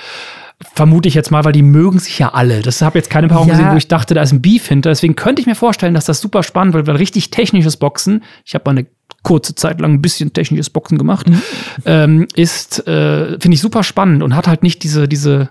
Vermute 0.74 1.10
ich 1.10 1.16
jetzt 1.16 1.32
mal, 1.32 1.44
weil 1.44 1.54
die 1.54 1.64
mögen 1.64 2.00
sich 2.00 2.20
ja 2.20 2.30
alle. 2.30 2.62
Das 2.62 2.82
habe 2.82 2.98
jetzt 2.98 3.10
keine 3.10 3.28
Paarung 3.28 3.48
ja. 3.48 3.56
gesehen, 3.56 3.72
wo 3.72 3.78
ich 3.78 3.88
dachte, 3.88 4.14
da 4.14 4.22
ist 4.22 4.32
ein 4.32 4.44
Beef 4.44 4.68
hinter. 4.68 4.92
Deswegen 4.92 5.16
könnte 5.16 5.42
ich 5.42 5.48
mir 5.48 5.56
vorstellen, 5.56 5.96
dass 5.96 6.06
das 6.06 6.22
super 6.22 6.44
spannend 6.44 6.76
wird, 6.76 6.88
weil 6.88 6.98
richtig 6.98 7.32
technisches 7.32 7.78
Boxen, 7.78 8.24
ich 8.46 8.54
habe 8.54 8.64
mal 8.68 8.78
eine 8.78 8.88
kurze 9.24 9.56
Zeit 9.56 9.80
lang 9.80 9.94
ein 9.94 10.02
bisschen 10.02 10.34
technisches 10.34 10.70
Boxen 10.70 10.98
gemacht, 10.98 11.30
mhm. 11.30 11.42
ähm, 11.86 12.28
ist, 12.36 12.88
äh, 12.88 13.40
finde 13.40 13.54
ich 13.54 13.62
super 13.62 13.84
spannend 13.84 14.24
und 14.24 14.36
hat 14.36 14.48
halt 14.48 14.64
nicht 14.64 14.84
diese, 14.84 15.08
diese 15.08 15.50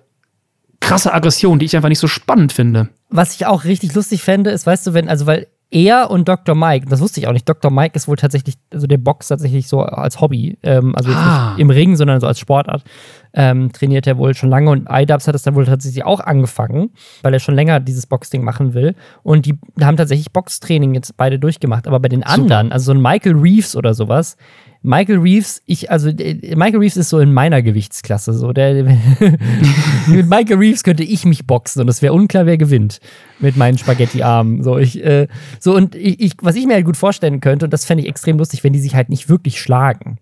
krasse 0.80 1.12
Aggression, 1.12 1.58
die 1.58 1.66
ich 1.66 1.76
einfach 1.76 1.88
nicht 1.88 1.98
so 1.98 2.08
spannend 2.08 2.52
finde. 2.52 2.88
Was 3.10 3.34
ich 3.34 3.46
auch 3.46 3.64
richtig 3.64 3.94
lustig 3.94 4.22
fände, 4.22 4.50
ist, 4.50 4.66
weißt 4.66 4.86
du, 4.86 4.94
wenn, 4.94 5.08
also 5.08 5.26
weil 5.26 5.46
er 5.70 6.10
und 6.10 6.28
Dr. 6.28 6.54
Mike, 6.54 6.86
das 6.88 7.00
wusste 7.00 7.20
ich 7.20 7.28
auch 7.28 7.32
nicht, 7.32 7.48
Dr. 7.48 7.70
Mike 7.70 7.94
ist 7.94 8.08
wohl 8.08 8.16
tatsächlich, 8.16 8.56
also 8.72 8.86
der 8.86 8.98
Box 8.98 9.28
tatsächlich 9.28 9.68
so 9.68 9.82
als 9.82 10.20
Hobby, 10.20 10.58
ähm, 10.62 10.94
also 10.96 11.12
ah. 11.12 11.50
nicht 11.50 11.60
im 11.60 11.70
Ring, 11.70 11.96
sondern 11.96 12.20
so 12.20 12.26
als 12.26 12.40
Sportart, 12.40 12.82
ähm, 13.32 13.72
trainiert 13.72 14.06
er 14.06 14.18
wohl 14.18 14.34
schon 14.34 14.50
lange 14.50 14.70
und 14.70 14.88
iDubbbz 14.90 15.28
hat 15.28 15.34
es 15.34 15.42
dann 15.42 15.54
wohl 15.54 15.66
tatsächlich 15.66 16.04
auch 16.04 16.20
angefangen, 16.20 16.90
weil 17.22 17.32
er 17.32 17.40
schon 17.40 17.54
länger 17.54 17.80
dieses 17.80 18.06
Boxding 18.06 18.42
machen 18.42 18.74
will 18.74 18.94
und 19.22 19.46
die 19.46 19.58
haben 19.80 19.96
tatsächlich 19.96 20.32
Boxtraining 20.32 20.94
jetzt 20.94 21.16
beide 21.16 21.38
durchgemacht, 21.38 21.86
aber 21.86 22.00
bei 22.00 22.08
den 22.08 22.20
Super. 22.20 22.32
anderen, 22.32 22.72
also 22.72 22.86
so 22.86 22.92
ein 22.92 23.02
Michael 23.02 23.36
Reeves 23.36 23.76
oder 23.76 23.94
sowas, 23.94 24.36
Michael 24.82 25.18
Reeves, 25.18 25.62
ich, 25.66 25.90
also 25.90 26.08
Michael 26.08 26.78
Reeves 26.78 26.96
ist 26.96 27.10
so 27.10 27.18
in 27.18 27.34
meiner 27.34 27.60
Gewichtsklasse. 27.60 28.32
So, 28.32 28.52
der, 28.52 28.84
mit 30.06 30.28
Michael 30.28 30.56
Reeves 30.56 30.82
könnte 30.82 31.02
ich 31.02 31.26
mich 31.26 31.46
boxen 31.46 31.82
und 31.82 31.88
es 31.88 32.00
wäre 32.00 32.14
unklar, 32.14 32.46
wer 32.46 32.56
gewinnt 32.56 33.00
mit 33.40 33.56
meinen 33.56 33.76
Spaghetti-Armen. 33.76 34.62
So, 34.62 34.78
ich, 34.78 35.04
äh, 35.04 35.28
so, 35.58 35.74
und 35.76 35.94
ich, 35.94 36.20
ich, 36.20 36.32
was 36.40 36.56
ich 36.56 36.66
mir 36.66 36.74
halt 36.74 36.86
gut 36.86 36.96
vorstellen 36.96 37.40
könnte, 37.40 37.66
und 37.66 37.72
das 37.72 37.84
fände 37.84 38.02
ich 38.02 38.08
extrem 38.08 38.38
lustig, 38.38 38.64
wenn 38.64 38.72
die 38.72 38.80
sich 38.80 38.94
halt 38.94 39.10
nicht 39.10 39.28
wirklich 39.28 39.60
schlagen. 39.60 40.18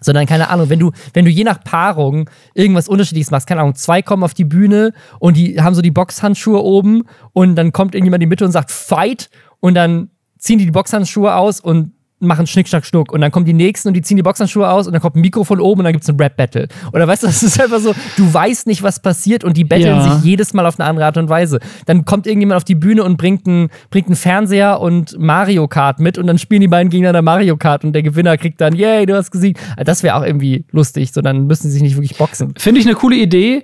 Sondern, 0.00 0.26
keine 0.26 0.50
Ahnung, 0.50 0.68
wenn 0.68 0.78
du, 0.78 0.92
wenn 1.14 1.24
du 1.24 1.30
je 1.30 1.44
nach 1.44 1.62
Paarung 1.64 2.28
irgendwas 2.54 2.88
Unterschiedliches 2.88 3.30
machst, 3.30 3.46
keine 3.46 3.62
Ahnung, 3.62 3.74
zwei 3.74 4.02
kommen 4.02 4.22
auf 4.22 4.34
die 4.34 4.44
Bühne 4.44 4.92
und 5.18 5.36
die 5.36 5.60
haben 5.60 5.74
so 5.74 5.82
die 5.82 5.90
Boxhandschuhe 5.90 6.62
oben 6.62 7.04
und 7.32 7.56
dann 7.56 7.72
kommt 7.72 7.94
irgendjemand 7.94 8.22
in 8.22 8.28
die 8.28 8.30
Mitte 8.30 8.44
und 8.44 8.52
sagt 8.52 8.70
Fight! 8.70 9.30
Und 9.60 9.74
dann 9.74 10.10
ziehen 10.38 10.58
die 10.58 10.66
die 10.66 10.70
Boxhandschuhe 10.70 11.34
aus 11.34 11.60
und 11.60 11.92
machen 12.26 12.46
Schnick, 12.46 12.68
Schnack, 12.68 12.84
Schnuck 12.84 13.12
und 13.12 13.20
dann 13.20 13.30
kommen 13.30 13.46
die 13.46 13.52
nächsten 13.52 13.88
und 13.88 13.94
die 13.94 14.02
ziehen 14.02 14.16
die 14.16 14.22
Boxhandschuhe 14.22 14.68
aus 14.68 14.86
und 14.86 14.92
dann 14.92 15.02
kommt 15.02 15.16
ein 15.16 15.20
Mikrofon 15.20 15.60
oben 15.60 15.80
und 15.80 15.84
dann 15.84 15.92
gibt 15.92 16.04
es 16.04 16.10
ein 16.10 16.16
Rap-Battle. 16.16 16.68
Oder 16.92 17.06
weißt 17.06 17.22
du, 17.22 17.26
das 17.26 17.42
ist 17.42 17.60
einfach 17.60 17.80
so, 17.80 17.94
du 18.16 18.32
weißt 18.32 18.66
nicht, 18.66 18.82
was 18.82 19.00
passiert 19.00 19.44
und 19.44 19.56
die 19.56 19.64
battlen 19.64 19.96
ja. 19.96 20.14
sich 20.14 20.24
jedes 20.24 20.54
Mal 20.54 20.66
auf 20.66 20.78
eine 20.78 20.88
andere 20.88 21.06
Art 21.06 21.16
und 21.16 21.28
Weise. 21.28 21.60
Dann 21.86 22.04
kommt 22.04 22.26
irgendjemand 22.26 22.56
auf 22.56 22.64
die 22.64 22.74
Bühne 22.74 23.04
und 23.04 23.16
bringt 23.16 23.46
einen, 23.46 23.68
bringt 23.90 24.06
einen 24.06 24.16
Fernseher 24.16 24.80
und 24.80 25.18
Mario 25.18 25.68
Kart 25.68 26.00
mit 26.00 26.18
und 26.18 26.26
dann 26.26 26.38
spielen 26.38 26.60
die 26.60 26.68
beiden 26.68 26.90
gegeneinander 26.90 27.22
Mario 27.22 27.56
Kart 27.56 27.84
und 27.84 27.92
der 27.92 28.02
Gewinner 28.02 28.36
kriegt 28.36 28.60
dann, 28.60 28.74
yay, 28.74 29.06
du 29.06 29.14
hast 29.14 29.30
gesiegt. 29.30 29.60
Das 29.76 30.02
wäre 30.02 30.16
auch 30.16 30.24
irgendwie 30.24 30.64
lustig, 30.70 31.12
so 31.12 31.20
dann 31.20 31.46
müssen 31.46 31.64
sie 31.64 31.74
sich 31.74 31.82
nicht 31.82 31.96
wirklich 31.96 32.16
boxen. 32.16 32.54
Finde 32.58 32.80
ich 32.80 32.86
eine 32.86 32.94
coole 32.94 33.16
Idee. 33.16 33.62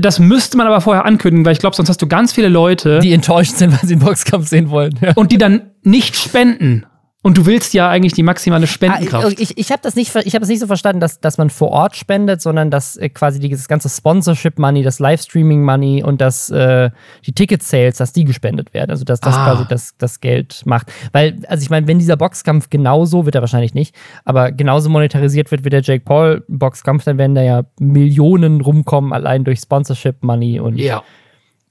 Das 0.00 0.18
müsste 0.18 0.56
man 0.56 0.66
aber 0.66 0.80
vorher 0.80 1.04
ankündigen, 1.04 1.44
weil 1.44 1.52
ich 1.52 1.58
glaube, 1.58 1.76
sonst 1.76 1.90
hast 1.90 2.00
du 2.00 2.06
ganz 2.06 2.32
viele 2.32 2.48
Leute, 2.48 3.00
die 3.00 3.12
enttäuscht 3.12 3.56
sind, 3.56 3.72
weil 3.72 3.86
sie 3.86 3.94
einen 3.94 4.02
Boxkampf 4.02 4.48
sehen 4.48 4.70
wollen. 4.70 4.98
Ja. 5.02 5.12
Und 5.14 5.30
die 5.30 5.36
dann 5.36 5.72
nicht 5.82 6.16
spenden 6.16 6.86
Und 7.24 7.38
du 7.38 7.46
willst 7.46 7.72
ja 7.72 7.88
eigentlich 7.88 8.12
die 8.12 8.22
maximale 8.22 8.66
Spendenkraft. 8.66 9.26
Ah, 9.26 9.30
ich 9.38 9.56
ich 9.56 9.72
habe 9.72 9.80
das, 9.82 9.96
nicht, 9.96 10.14
ich 10.14 10.34
hab 10.34 10.40
das 10.40 10.48
nicht 10.50 10.60
so 10.60 10.66
verstanden, 10.66 11.00
dass, 11.00 11.20
dass 11.20 11.38
man 11.38 11.48
vor 11.48 11.70
Ort 11.70 11.96
spendet, 11.96 12.42
sondern 12.42 12.70
dass 12.70 12.98
äh, 12.98 13.08
quasi 13.08 13.40
dieses 13.40 13.66
ganze 13.66 13.88
Sponsorship-Money, 13.88 14.82
das 14.82 14.98
Livestreaming-Money 14.98 16.02
und 16.02 16.20
das, 16.20 16.50
äh, 16.50 16.90
die 17.24 17.32
Ticket-Sales, 17.32 17.96
dass 17.96 18.12
die 18.12 18.24
gespendet 18.24 18.74
werden. 18.74 18.90
Also 18.90 19.06
dass 19.06 19.20
das 19.20 19.36
Ah. 19.36 19.44
quasi 19.46 19.64
das, 19.70 19.96
das 19.96 20.20
Geld 20.20 20.64
macht. 20.66 20.92
Weil, 21.12 21.38
also 21.48 21.62
ich 21.62 21.70
meine, 21.70 21.88
wenn 21.88 21.98
dieser 21.98 22.18
Boxkampf 22.18 22.68
genauso, 22.68 23.24
wird 23.24 23.34
er 23.36 23.40
wahrscheinlich 23.40 23.72
nicht, 23.72 23.96
aber 24.26 24.52
genauso 24.52 24.90
monetarisiert 24.90 25.50
wird 25.50 25.64
wie 25.64 25.70
der 25.70 25.80
Jake 25.80 26.04
Paul-Boxkampf, 26.04 27.04
dann 27.04 27.16
werden 27.16 27.34
da 27.34 27.42
ja 27.42 27.62
Millionen 27.80 28.60
rumkommen, 28.60 29.14
allein 29.14 29.44
durch 29.44 29.60
Sponsorship-Money 29.60 30.60
und 30.60 30.76
ja. 30.76 31.02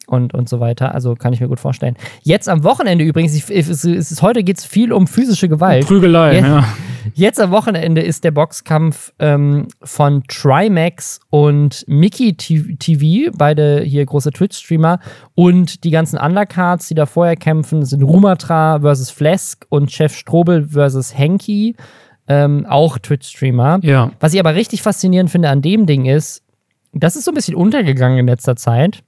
Und, 0.08 0.34
und 0.34 0.49
so 0.49 0.60
weiter. 0.60 0.93
Also 0.93 1.16
kann 1.16 1.34
ich 1.34 1.39
mir 1.41 1.47
gut 1.47 1.60
vorstellen. 1.60 1.95
Jetzt 2.22 2.49
am 2.49 2.64
Wochenende 2.64 3.04
übrigens, 3.04 3.36
ich, 3.36 3.49
es, 3.49 3.84
ist- 3.86 4.22
heute 4.22 4.43
geht 4.43 4.58
es 4.60 4.66
viel 4.66 4.91
um 4.93 5.08
physische 5.08 5.47
Gewalt. 5.49 5.86
Prügelei, 5.88 6.39
Ja. 6.39 6.47
ja. 6.47 6.66
Jetzt 7.16 7.41
am 7.41 7.51
Wochenende 7.51 8.01
ist 8.01 8.24
der 8.24 8.32
Boxkampf 8.32 9.12
ähm, 9.20 9.68
von 9.84 10.24
Trimax 10.30 11.20
und 11.30 11.84
Mickey 11.86 12.34
TV, 12.36 13.30
beide 13.38 13.82
hier 13.82 14.06
große 14.06 14.32
Twitch-Streamer. 14.32 14.99
Und 15.36 15.84
die 15.84 15.91
ganzen 15.91 16.18
Undercards, 16.18 16.88
die 16.88 16.95
da 16.95 17.06
vorher 17.06 17.36
kämpfen, 17.36 17.84
sind 17.86 18.04
Rumatra 18.04 18.80
versus 18.80 19.10
Flesk 19.10 19.66
und 19.68 19.91
Chef 19.91 20.16
Strobel 20.16 20.70
versus 20.70 21.18
Henky, 21.18 21.76
ähm, 22.30 22.66
auch 22.70 22.97
Twitch-Streamer. 22.97 23.80
Ja. 23.84 24.12
Was 24.22 24.34
ich 24.34 24.39
aber 24.39 24.56
richtig 24.56 24.82
faszinierend 24.82 25.30
finde 25.30 25.49
an 25.49 25.62
dem 25.62 25.86
Ding 25.86 26.06
ist, 26.06 26.41
das 26.93 27.18
ist 27.18 27.26
so 27.26 27.32
ein 27.32 27.36
bisschen 27.36 27.56
untergegangen 27.56 28.18
in 28.20 28.28
letzter 28.28 28.56
Zeit. 28.56 29.04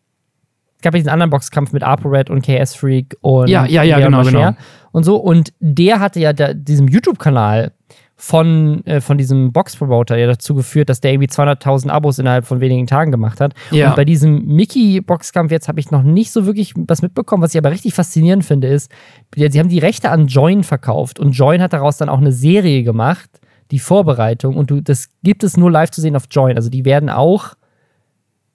Gab 0.85 0.93
ja 0.93 0.99
diesen 0.99 1.09
anderen 1.09 1.31
Boxkampf 1.31 1.73
mit 1.73 1.81
ApoRed 1.81 2.29
und 2.29 2.45
KS 2.45 2.75
Freak 2.75 3.17
und 3.21 3.47
Ja, 3.47 3.65
ja, 3.65 3.81
ja, 3.81 3.97
Leon 3.97 4.11
genau, 4.11 4.23
Mascher 4.23 4.31
genau. 4.31 4.57
und 4.91 5.03
so. 5.03 5.15
Und 5.15 5.51
der 5.59 5.99
hatte 5.99 6.19
ja 6.19 6.31
da, 6.31 6.53
diesem 6.53 6.87
YouTube-Kanal 6.87 7.71
von, 8.15 8.85
äh, 8.85 9.01
von 9.01 9.17
diesem 9.17 9.51
Box-Promoter 9.51 10.15
ja 10.15 10.27
dazu 10.27 10.53
geführt, 10.53 10.89
dass 10.89 11.01
der 11.01 11.13
irgendwie 11.13 11.27
200.000 11.27 11.89
Abos 11.89 12.19
innerhalb 12.19 12.45
von 12.45 12.59
wenigen 12.59 12.85
Tagen 12.85 13.09
gemacht 13.09 13.41
hat. 13.41 13.55
Ja. 13.71 13.89
Und 13.89 13.95
bei 13.95 14.05
diesem 14.05 14.45
Mickey-Boxkampf 14.45 15.51
jetzt 15.51 15.67
habe 15.67 15.79
ich 15.79 15.89
noch 15.89 16.03
nicht 16.03 16.31
so 16.31 16.45
wirklich 16.45 16.73
was 16.75 17.01
mitbekommen. 17.01 17.41
Was 17.41 17.55
ich 17.55 17.57
aber 17.57 17.71
richtig 17.71 17.95
faszinierend 17.95 18.45
finde, 18.45 18.67
ist, 18.67 18.91
sie 19.35 19.59
haben 19.59 19.69
die 19.69 19.79
Rechte 19.79 20.11
an 20.11 20.27
Join 20.27 20.63
verkauft 20.63 21.19
und 21.19 21.31
Join 21.31 21.63
hat 21.63 21.73
daraus 21.73 21.97
dann 21.97 22.09
auch 22.09 22.19
eine 22.19 22.31
Serie 22.31 22.83
gemacht, 22.83 23.29
die 23.71 23.79
Vorbereitung. 23.79 24.55
Und 24.55 24.69
du, 24.69 24.81
das 24.81 25.09
gibt 25.23 25.43
es 25.43 25.57
nur 25.57 25.71
live 25.71 25.89
zu 25.89 25.99
sehen 25.99 26.15
auf 26.15 26.25
Join. 26.29 26.57
Also 26.57 26.69
die 26.69 26.85
werden 26.85 27.09
auch 27.09 27.55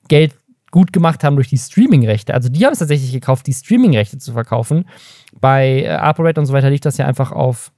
Geld 0.07 0.35
gut 0.71 0.93
gemacht 0.93 1.25
haben 1.25 1.37
durch 1.37 1.49
die 1.49 1.59
Streaming-Rechte. 1.59 2.35
Also 2.35 2.49
die 2.49 2.65
haben 2.65 2.73
es 2.73 2.79
tatsächlich 2.79 3.13
gekauft, 3.13 3.47
die 3.47 3.53
Streaming-Rechte 3.53 4.19
zu 4.19 4.33
verkaufen. 4.33 4.85
Bei 5.41 5.83
äh, 5.83 5.89
ApoRed 5.89 6.39
und 6.39 6.47
so 6.47 6.53
weiter 6.53 6.71
liegt 6.71 6.85
das 6.85 6.97
ja 6.97 7.07
einfach 7.07 7.33
auf, 7.33 7.73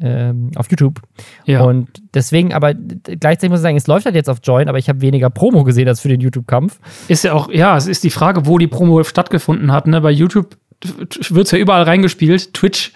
ähm, 0.00 0.50
auf 0.56 0.70
YouTube. 0.70 1.00
Ja. 1.44 1.62
Und 1.62 1.88
deswegen, 2.14 2.52
aber 2.52 2.74
gleichzeitig 2.74 3.50
muss 3.50 3.60
ich 3.60 3.62
sagen, 3.62 3.76
es 3.76 3.86
läuft 3.86 4.06
halt 4.06 4.14
jetzt 4.16 4.28
auf 4.28 4.38
Join, 4.42 4.68
aber 4.68 4.78
ich 4.78 4.88
habe 4.88 5.00
weniger 5.00 5.30
Promo 5.30 5.64
gesehen 5.64 5.88
als 5.88 6.00
für 6.00 6.08
den 6.08 6.20
YouTube-Kampf. 6.20 6.80
Ist 7.08 7.24
ja 7.24 7.32
auch, 7.32 7.50
ja, 7.50 7.76
es 7.76 7.86
ist 7.86 8.04
die 8.04 8.10
Frage, 8.10 8.46
wo 8.46 8.58
die 8.58 8.66
Promo 8.66 9.02
stattgefunden 9.04 9.72
hat. 9.72 9.86
Ne? 9.86 10.00
Bei 10.00 10.10
YouTube 10.10 10.56
wird 10.82 11.46
es 11.46 11.50
ja 11.52 11.58
überall 11.58 11.84
reingespielt. 11.84 12.52
Twitch, 12.54 12.92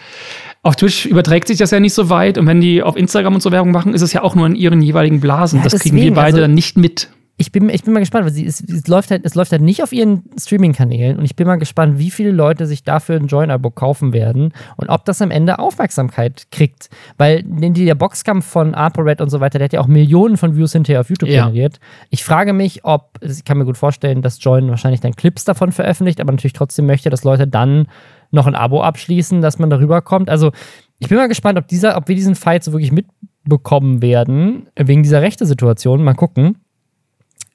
auf 0.62 0.76
Twitch 0.76 1.06
überträgt 1.06 1.48
sich 1.48 1.58
das 1.58 1.70
ja 1.70 1.80
nicht 1.80 1.94
so 1.94 2.10
weit. 2.10 2.36
Und 2.36 2.46
wenn 2.46 2.60
die 2.60 2.82
auf 2.82 2.96
Instagram 2.96 3.34
und 3.34 3.40
so 3.42 3.52
Werbung 3.52 3.70
machen, 3.70 3.94
ist 3.94 4.02
es 4.02 4.12
ja 4.12 4.22
auch 4.22 4.34
nur 4.34 4.46
in 4.46 4.56
ihren 4.56 4.82
jeweiligen 4.82 5.20
Blasen. 5.20 5.58
Ja, 5.60 5.64
das 5.64 5.80
kriegen 5.80 5.96
wir 5.96 6.02
deswegen, 6.02 6.14
beide 6.16 6.26
also- 6.26 6.40
dann 6.40 6.54
nicht 6.54 6.76
mit. 6.76 7.10
Ich 7.40 7.52
bin, 7.52 7.68
ich 7.68 7.84
bin 7.84 7.94
mal 7.94 8.00
gespannt, 8.00 8.24
weil 8.24 8.32
sie, 8.32 8.44
es, 8.44 8.60
es, 8.60 8.88
läuft 8.88 9.12
halt, 9.12 9.24
es 9.24 9.36
läuft 9.36 9.52
halt 9.52 9.62
nicht 9.62 9.82
auf 9.84 9.92
ihren 9.92 10.24
Streaming-Kanälen 10.36 11.18
und 11.18 11.24
ich 11.24 11.36
bin 11.36 11.46
mal 11.46 11.56
gespannt, 11.56 11.98
wie 11.98 12.10
viele 12.10 12.32
Leute 12.32 12.66
sich 12.66 12.82
dafür 12.82 13.14
ein 13.14 13.28
Join-Abo 13.28 13.70
kaufen 13.70 14.12
werden 14.12 14.52
und 14.76 14.88
ob 14.88 15.04
das 15.04 15.22
am 15.22 15.30
Ende 15.30 15.60
Aufmerksamkeit 15.60 16.48
kriegt. 16.50 16.90
Weil 17.16 17.44
der 17.44 17.94
Boxkampf 17.94 18.44
von 18.44 18.74
ApoRed 18.74 19.20
und 19.20 19.30
so 19.30 19.38
weiter, 19.38 19.58
der 19.58 19.66
hat 19.66 19.72
ja 19.72 19.80
auch 19.80 19.86
Millionen 19.86 20.36
von 20.36 20.56
Views 20.56 20.72
hinterher 20.72 21.00
auf 21.00 21.10
YouTube 21.10 21.30
Ja. 21.30 21.44
generiert. 21.44 21.78
Ich 22.10 22.24
frage 22.24 22.52
mich, 22.52 22.84
ob, 22.84 23.18
ich 23.20 23.44
kann 23.44 23.56
mir 23.56 23.64
gut 23.64 23.78
vorstellen, 23.78 24.20
dass 24.20 24.42
Join 24.42 24.68
wahrscheinlich 24.68 25.00
dann 25.00 25.14
Clips 25.14 25.44
davon 25.44 25.70
veröffentlicht, 25.70 26.20
aber 26.20 26.32
natürlich 26.32 26.54
trotzdem 26.54 26.86
möchte, 26.86 27.08
dass 27.08 27.22
Leute 27.22 27.46
dann 27.46 27.86
noch 28.32 28.46
ein 28.48 28.56
Abo 28.56 28.82
abschließen, 28.82 29.40
dass 29.40 29.60
man 29.60 29.70
darüber 29.70 30.02
kommt. 30.02 30.28
Also 30.28 30.50
ich 30.98 31.08
bin 31.08 31.18
mal 31.18 31.28
gespannt, 31.28 31.56
ob, 31.58 31.68
dieser, 31.68 31.96
ob 31.96 32.08
wir 32.08 32.16
diesen 32.16 32.34
Fight 32.34 32.64
so 32.64 32.72
wirklich 32.72 32.90
mitbekommen 32.90 34.02
werden, 34.02 34.68
wegen 34.76 35.02
dieser 35.04 35.22
rechte 35.22 35.46
Situation. 35.46 36.02
Mal 36.02 36.14
gucken. 36.14 36.58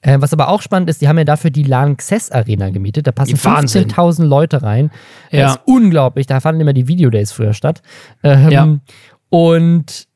Äh, 0.06 0.20
was 0.20 0.32
aber 0.34 0.48
auch 0.48 0.60
spannend 0.60 0.90
ist, 0.90 1.00
die 1.00 1.08
haben 1.08 1.16
ja 1.16 1.24
dafür 1.24 1.50
die 1.50 1.62
Lanxess 1.62 2.30
Arena 2.30 2.68
gemietet. 2.68 3.06
Da 3.06 3.12
passen 3.12 3.42
Wahnsinn. 3.42 3.88
15.000 3.88 4.24
Leute 4.26 4.62
rein. 4.62 4.90
Das 5.30 5.38
Ja. 5.40 5.46
ist 5.54 5.60
unglaublich. 5.64 6.26
Da 6.26 6.40
fanden 6.40 6.60
immer 6.60 6.74
die 6.74 6.86
Videodays 6.88 7.32
früher 7.32 7.54
statt. 7.54 7.80
Ähm, 8.22 8.50
Ja. 8.50 8.68
Und 9.30 10.06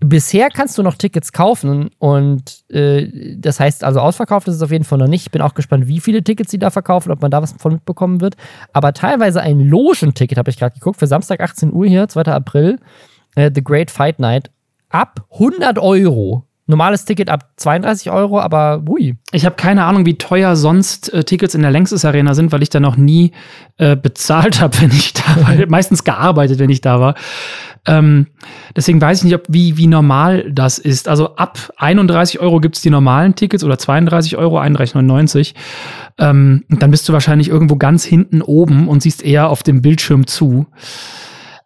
bisher 0.00 0.48
kannst 0.48 0.78
du 0.78 0.82
noch 0.82 0.94
Tickets 0.94 1.32
kaufen 1.32 1.90
und 1.98 2.64
äh, 2.70 3.36
das 3.36 3.58
heißt 3.60 3.82
also 3.84 4.00
ausverkauft 4.00 4.46
ist 4.48 4.54
es 4.54 4.62
auf 4.62 4.70
jeden 4.70 4.84
Fall 4.84 4.98
noch 4.98 5.08
nicht. 5.08 5.22
Ich 5.26 5.30
bin 5.30 5.42
auch 5.42 5.54
gespannt, 5.54 5.86
wie 5.88 6.00
viele 6.00 6.22
Tickets 6.22 6.50
sie 6.50 6.58
da 6.58 6.70
verkaufen, 6.70 7.10
ob 7.12 7.20
man 7.20 7.30
da 7.30 7.42
was 7.42 7.52
von 7.58 7.72
mitbekommen 7.74 8.20
wird. 8.20 8.36
Aber 8.72 8.92
teilweise 8.92 9.40
ein 9.42 9.60
Logenticket, 9.60 10.38
habe 10.38 10.50
ich 10.50 10.56
gerade 10.58 10.74
geguckt, 10.74 10.98
für 10.98 11.06
Samstag 11.06 11.40
18 11.40 11.72
Uhr 11.72 11.86
hier, 11.86 12.08
2. 12.08 12.22
April, 12.32 12.78
äh, 13.34 13.50
The 13.54 13.62
Great 13.62 13.90
Fight 13.90 14.20
Night, 14.20 14.50
ab 14.88 15.26
100 15.32 15.78
Euro. 15.78 16.44
Normales 16.68 17.06
Ticket 17.06 17.30
ab 17.30 17.50
32 17.56 18.10
Euro, 18.10 18.40
aber 18.40 18.82
ui. 18.86 19.16
Ich 19.32 19.46
habe 19.46 19.56
keine 19.56 19.84
Ahnung, 19.84 20.04
wie 20.04 20.18
teuer 20.18 20.54
sonst 20.54 21.10
äh, 21.14 21.24
Tickets 21.24 21.54
in 21.54 21.62
der 21.62 21.70
Längstes 21.70 22.04
Arena 22.04 22.34
sind, 22.34 22.52
weil 22.52 22.62
ich 22.62 22.68
da 22.68 22.78
noch 22.78 22.98
nie 22.98 23.32
äh, 23.78 23.96
bezahlt 23.96 24.60
habe, 24.60 24.78
wenn 24.82 24.90
ich 24.90 25.14
da 25.14 25.22
war. 25.40 25.66
Meistens 25.68 26.04
gearbeitet, 26.04 26.58
wenn 26.58 26.68
ich 26.68 26.82
da 26.82 27.00
war. 27.00 27.14
Ähm, 27.86 28.26
deswegen 28.76 29.00
weiß 29.00 29.18
ich 29.18 29.24
nicht, 29.24 29.34
ob, 29.34 29.44
wie, 29.48 29.78
wie 29.78 29.86
normal 29.86 30.52
das 30.52 30.78
ist. 30.78 31.08
Also 31.08 31.36
ab 31.36 31.58
31 31.78 32.38
Euro 32.38 32.60
gibt's 32.60 32.82
die 32.82 32.90
normalen 32.90 33.34
Tickets 33.34 33.64
oder 33.64 33.78
32 33.78 34.36
Euro, 34.36 34.60
31,99. 34.60 35.54
Ähm, 36.18 36.64
dann 36.68 36.90
bist 36.90 37.08
du 37.08 37.14
wahrscheinlich 37.14 37.48
irgendwo 37.48 37.76
ganz 37.76 38.04
hinten 38.04 38.42
oben 38.42 38.88
und 38.88 39.02
siehst 39.02 39.24
eher 39.24 39.48
auf 39.48 39.62
dem 39.62 39.80
Bildschirm 39.80 40.26
zu. 40.26 40.66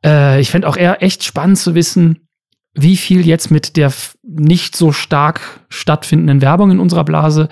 Äh, 0.05 0.41
ich 0.41 0.53
fände 0.53 0.69
auch 0.69 0.77
eher 0.77 1.03
echt 1.03 1.25
spannend 1.25 1.59
zu 1.59 1.75
wissen, 1.75 2.21
wie 2.75 2.97
viel 2.97 3.27
jetzt 3.27 3.51
mit 3.51 3.77
der 3.77 3.93
nicht 4.23 4.77
so 4.77 4.93
stark 4.93 5.61
stattfindenden 5.69 6.41
Werbung 6.41 6.71
in 6.71 6.81
unserer 6.81 7.05
Blase 7.05 7.49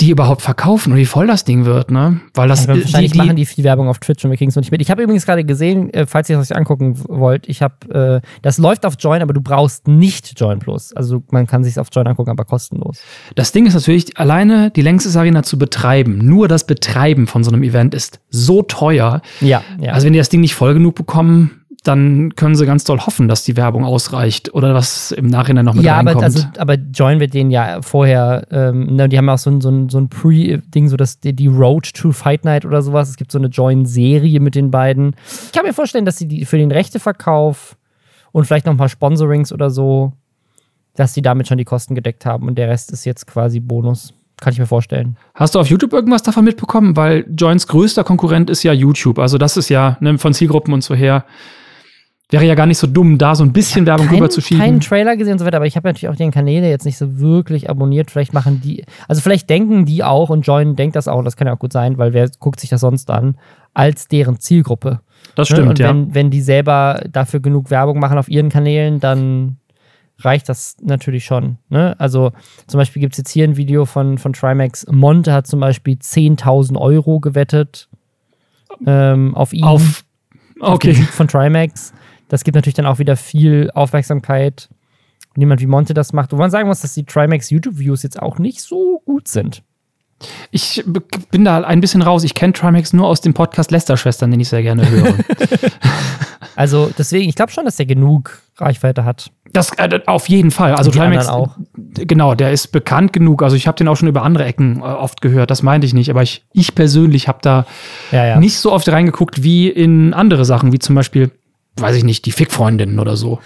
die 0.00 0.10
überhaupt 0.10 0.40
verkaufen 0.40 0.92
und 0.92 0.98
wie 0.98 1.06
voll 1.06 1.26
das 1.26 1.44
Ding 1.44 1.66
wird, 1.66 1.90
ne? 1.90 2.20
Weil 2.32 2.48
das 2.48 2.64
äh, 2.64 2.68
wahrscheinlich 2.68 3.14
machen 3.14 3.36
die 3.36 3.44
viel 3.44 3.64
Werbung 3.64 3.88
auf 3.88 3.98
Twitch 3.98 4.24
und 4.24 4.30
wir 4.30 4.38
kriegen 4.38 4.48
es 4.48 4.56
noch 4.56 4.62
nicht 4.62 4.70
mit. 4.70 4.80
Ich 4.80 4.90
habe 4.90 5.02
übrigens 5.02 5.26
gerade 5.26 5.44
gesehen, 5.44 5.92
äh, 5.92 6.06
falls 6.06 6.30
ihr 6.30 6.38
es 6.38 6.50
euch 6.50 6.56
angucken 6.56 6.98
wollt, 7.06 7.48
ich 7.48 7.60
habe, 7.60 8.22
äh, 8.22 8.26
das 8.40 8.56
läuft 8.56 8.86
auf 8.86 8.94
Join, 8.98 9.20
aber 9.20 9.34
du 9.34 9.42
brauchst 9.42 9.88
nicht 9.88 10.40
Join 10.40 10.58
Plus. 10.58 10.94
Also 10.94 11.22
man 11.30 11.46
kann 11.46 11.64
sich 11.64 11.78
auf 11.78 11.88
Join 11.92 12.06
angucken, 12.06 12.30
aber 12.30 12.44
kostenlos. 12.44 13.02
Das 13.34 13.52
Ding 13.52 13.66
ist 13.66 13.74
natürlich, 13.74 14.16
alleine 14.16 14.70
die 14.70 14.82
Längstes 14.82 15.16
Arena 15.16 15.42
zu 15.42 15.58
betreiben, 15.58 16.18
nur 16.18 16.48
das 16.48 16.66
Betreiben 16.66 17.26
von 17.26 17.44
so 17.44 17.50
einem 17.50 17.62
Event 17.62 17.94
ist 17.94 18.20
so 18.30 18.62
teuer. 18.62 19.20
Ja, 19.40 19.62
ja. 19.80 19.92
Also 19.92 20.06
wenn 20.06 20.14
die 20.14 20.18
das 20.18 20.30
Ding 20.30 20.40
nicht 20.40 20.54
voll 20.54 20.72
genug 20.72 20.94
bekommen, 20.94 21.59
dann 21.82 22.34
können 22.34 22.54
sie 22.54 22.66
ganz 22.66 22.84
doll 22.84 23.00
hoffen, 23.00 23.26
dass 23.26 23.44
die 23.44 23.56
Werbung 23.56 23.84
ausreicht 23.84 24.52
oder 24.52 24.74
was 24.74 25.12
im 25.12 25.28
Nachhinein 25.28 25.64
noch 25.64 25.74
mit 25.74 25.84
ja, 25.84 25.94
aber, 25.94 26.10
reinkommt. 26.10 26.24
also, 26.24 26.46
aber 26.58 26.74
Join 26.74 27.20
wird 27.20 27.32
denen 27.32 27.50
ja 27.50 27.80
vorher, 27.80 28.46
ähm, 28.50 28.96
ne, 28.96 29.08
die 29.08 29.16
haben 29.16 29.26
ja 29.26 29.34
auch 29.34 29.38
so 29.38 29.50
ein, 29.50 29.60
so 29.60 29.70
ein, 29.70 29.88
so 29.88 29.98
ein 29.98 30.08
Pre-Ding, 30.08 30.88
so 30.88 30.96
dass 30.96 31.20
die, 31.20 31.32
die 31.32 31.46
Road 31.46 31.92
to 31.94 32.12
Fight 32.12 32.44
Night 32.44 32.66
oder 32.66 32.82
sowas. 32.82 33.08
Es 33.08 33.16
gibt 33.16 33.32
so 33.32 33.38
eine 33.38 33.46
Join-Serie 33.46 34.40
mit 34.40 34.54
den 34.54 34.70
beiden. 34.70 35.16
Ich 35.46 35.52
kann 35.52 35.64
mir 35.64 35.72
vorstellen, 35.72 36.04
dass 36.04 36.18
sie 36.18 36.28
die 36.28 36.44
für 36.44 36.58
den 36.58 36.70
Rechteverkauf 36.70 37.76
und 38.32 38.44
vielleicht 38.44 38.66
noch 38.66 38.74
ein 38.74 38.78
paar 38.78 38.90
Sponsorings 38.90 39.52
oder 39.52 39.70
so, 39.70 40.12
dass 40.96 41.14
sie 41.14 41.22
damit 41.22 41.48
schon 41.48 41.58
die 41.58 41.64
Kosten 41.64 41.94
gedeckt 41.94 42.26
haben 42.26 42.46
und 42.46 42.56
der 42.58 42.68
Rest 42.68 42.92
ist 42.92 43.06
jetzt 43.06 43.26
quasi 43.26 43.58
Bonus. 43.58 44.12
Kann 44.40 44.52
ich 44.54 44.58
mir 44.58 44.66
vorstellen. 44.66 45.16
Hast 45.34 45.54
du 45.54 45.60
auf 45.60 45.66
YouTube 45.66 45.92
irgendwas 45.92 46.22
davon 46.22 46.44
mitbekommen? 46.44 46.96
Weil 46.96 47.26
Joins 47.36 47.66
größter 47.66 48.04
Konkurrent 48.04 48.48
ist 48.48 48.62
ja 48.62 48.72
YouTube. 48.72 49.18
Also 49.18 49.36
das 49.36 49.58
ist 49.58 49.68
ja 49.68 49.98
ne, 50.00 50.18
von 50.18 50.32
Zielgruppen 50.32 50.72
und 50.72 50.82
so 50.82 50.94
her. 50.94 51.24
Wäre 52.30 52.44
ja 52.44 52.54
gar 52.54 52.66
nicht 52.66 52.78
so 52.78 52.86
dumm, 52.86 53.18
da 53.18 53.34
so 53.34 53.42
ein 53.44 53.52
bisschen 53.52 53.86
Werbung 53.86 54.06
Kein, 54.06 54.16
rüberzuschieben. 54.16 54.62
keinen 54.62 54.80
Trailer 54.80 55.16
gesehen 55.16 55.32
und 55.32 55.38
so 55.40 55.44
weiter, 55.44 55.56
aber 55.56 55.66
ich 55.66 55.76
habe 55.76 55.88
natürlich 55.88 56.08
auch 56.08 56.16
deren 56.16 56.30
Kanäle 56.30 56.68
jetzt 56.70 56.84
nicht 56.84 56.96
so 56.96 57.18
wirklich 57.18 57.68
abonniert. 57.68 58.10
Vielleicht 58.10 58.32
machen 58.32 58.60
die, 58.62 58.84
also 59.08 59.20
vielleicht 59.20 59.50
denken 59.50 59.84
die 59.84 60.04
auch 60.04 60.30
und 60.30 60.46
Join 60.46 60.76
denkt 60.76 60.94
das 60.96 61.08
auch, 61.08 61.18
und 61.18 61.24
das 61.24 61.36
kann 61.36 61.46
ja 61.48 61.54
auch 61.54 61.58
gut 61.58 61.72
sein, 61.72 61.98
weil 61.98 62.12
wer 62.12 62.30
guckt 62.38 62.60
sich 62.60 62.70
das 62.70 62.82
sonst 62.82 63.10
an, 63.10 63.36
als 63.74 64.06
deren 64.08 64.38
Zielgruppe. 64.38 65.00
Das 65.34 65.50
Ne? 65.50 65.56
stimmt, 65.56 65.70
und 65.70 65.78
ja. 65.80 65.88
wenn, 65.88 66.14
wenn 66.14 66.30
die 66.30 66.40
selber 66.40 67.02
dafür 67.10 67.40
genug 67.40 67.70
Werbung 67.70 67.98
machen 67.98 68.16
auf 68.18 68.28
ihren 68.28 68.48
Kanälen, 68.48 69.00
dann 69.00 69.56
reicht 70.20 70.48
das 70.48 70.76
natürlich 70.82 71.24
schon. 71.24 71.56
Ne? 71.68 71.94
Also 71.98 72.30
zum 72.66 72.78
Beispiel 72.78 73.00
gibt 73.00 73.14
es 73.14 73.18
jetzt 73.18 73.30
hier 73.30 73.44
ein 73.44 73.56
Video 73.56 73.86
von, 73.86 74.18
von 74.18 74.32
Trimax. 74.34 74.86
Monte 74.90 75.32
hat 75.32 75.46
zum 75.46 75.60
Beispiel 75.60 75.94
10.000 75.96 76.76
Euro 76.78 77.20
gewettet 77.20 77.88
ähm, 78.86 79.34
auf 79.34 79.52
ihn. 79.52 79.64
Auf. 79.64 80.04
auf 80.60 80.78
den 80.78 80.90
Okay. 80.90 80.92
Sieg 80.92 81.08
von 81.08 81.26
Trimax. 81.26 81.92
Das 82.30 82.44
gibt 82.44 82.54
natürlich 82.54 82.74
dann 82.74 82.86
auch 82.86 82.98
wieder 82.98 83.16
viel 83.16 83.70
Aufmerksamkeit. 83.74 84.70
Und 85.34 85.40
jemand 85.40 85.60
wie 85.60 85.66
Monte 85.66 85.94
das 85.94 86.12
macht. 86.12 86.32
Wo 86.32 86.36
man 86.36 86.50
sagen 86.50 86.68
muss, 86.68 86.80
dass 86.80 86.94
die 86.94 87.04
Trimax 87.04 87.50
YouTube-Views 87.50 88.02
jetzt 88.02 88.20
auch 88.20 88.38
nicht 88.38 88.62
so 88.62 89.02
gut 89.04 89.28
sind. 89.28 89.62
Ich 90.50 90.84
bin 91.30 91.44
da 91.44 91.60
ein 91.62 91.80
bisschen 91.80 92.02
raus. 92.02 92.24
Ich 92.24 92.34
kenne 92.34 92.52
Trimax 92.52 92.92
nur 92.92 93.06
aus 93.06 93.20
dem 93.20 93.34
Podcast 93.34 93.70
Lästerschwestern, 93.70 94.30
den 94.30 94.40
ich 94.40 94.48
sehr 94.48 94.62
gerne 94.62 94.88
höre. 94.88 95.14
Also 96.56 96.90
deswegen, 96.98 97.26
ich 97.26 97.36
glaube 97.36 97.50
schon, 97.52 97.64
dass 97.64 97.78
er 97.78 97.86
genug 97.86 98.42
Reichweite 98.58 99.06
hat. 99.06 99.30
Das 99.50 99.70
äh, 99.78 100.00
auf 100.04 100.28
jeden 100.28 100.50
Fall. 100.50 100.74
Also 100.74 100.90
Trimax, 100.90 101.26
auch. 101.26 101.56
genau, 101.74 102.34
der 102.34 102.52
ist 102.52 102.68
bekannt 102.68 103.14
genug. 103.14 103.42
Also 103.42 103.56
ich 103.56 103.66
habe 103.66 103.78
den 103.78 103.88
auch 103.88 103.96
schon 103.96 104.08
über 104.08 104.22
andere 104.24 104.44
Ecken 104.44 104.80
äh, 104.80 104.82
oft 104.82 105.22
gehört. 105.22 105.50
Das 105.50 105.62
meinte 105.62 105.86
ich 105.86 105.94
nicht. 105.94 106.10
Aber 106.10 106.22
ich, 106.22 106.44
ich 106.52 106.74
persönlich 106.74 107.28
habe 107.28 107.38
da 107.40 107.64
Ja, 108.12 108.26
ja. 108.26 108.38
nicht 108.38 108.58
so 108.58 108.72
oft 108.72 108.86
reingeguckt 108.90 109.42
wie 109.42 109.68
in 109.70 110.12
andere 110.12 110.44
Sachen, 110.44 110.70
wie 110.72 110.78
zum 110.78 110.94
Beispiel, 110.94 111.30
weiß 111.76 111.96
ich 111.96 112.04
nicht, 112.04 112.26
die 112.26 112.32
Fickfreundinnen 112.32 112.98
oder 112.98 113.16
so. 113.16 113.38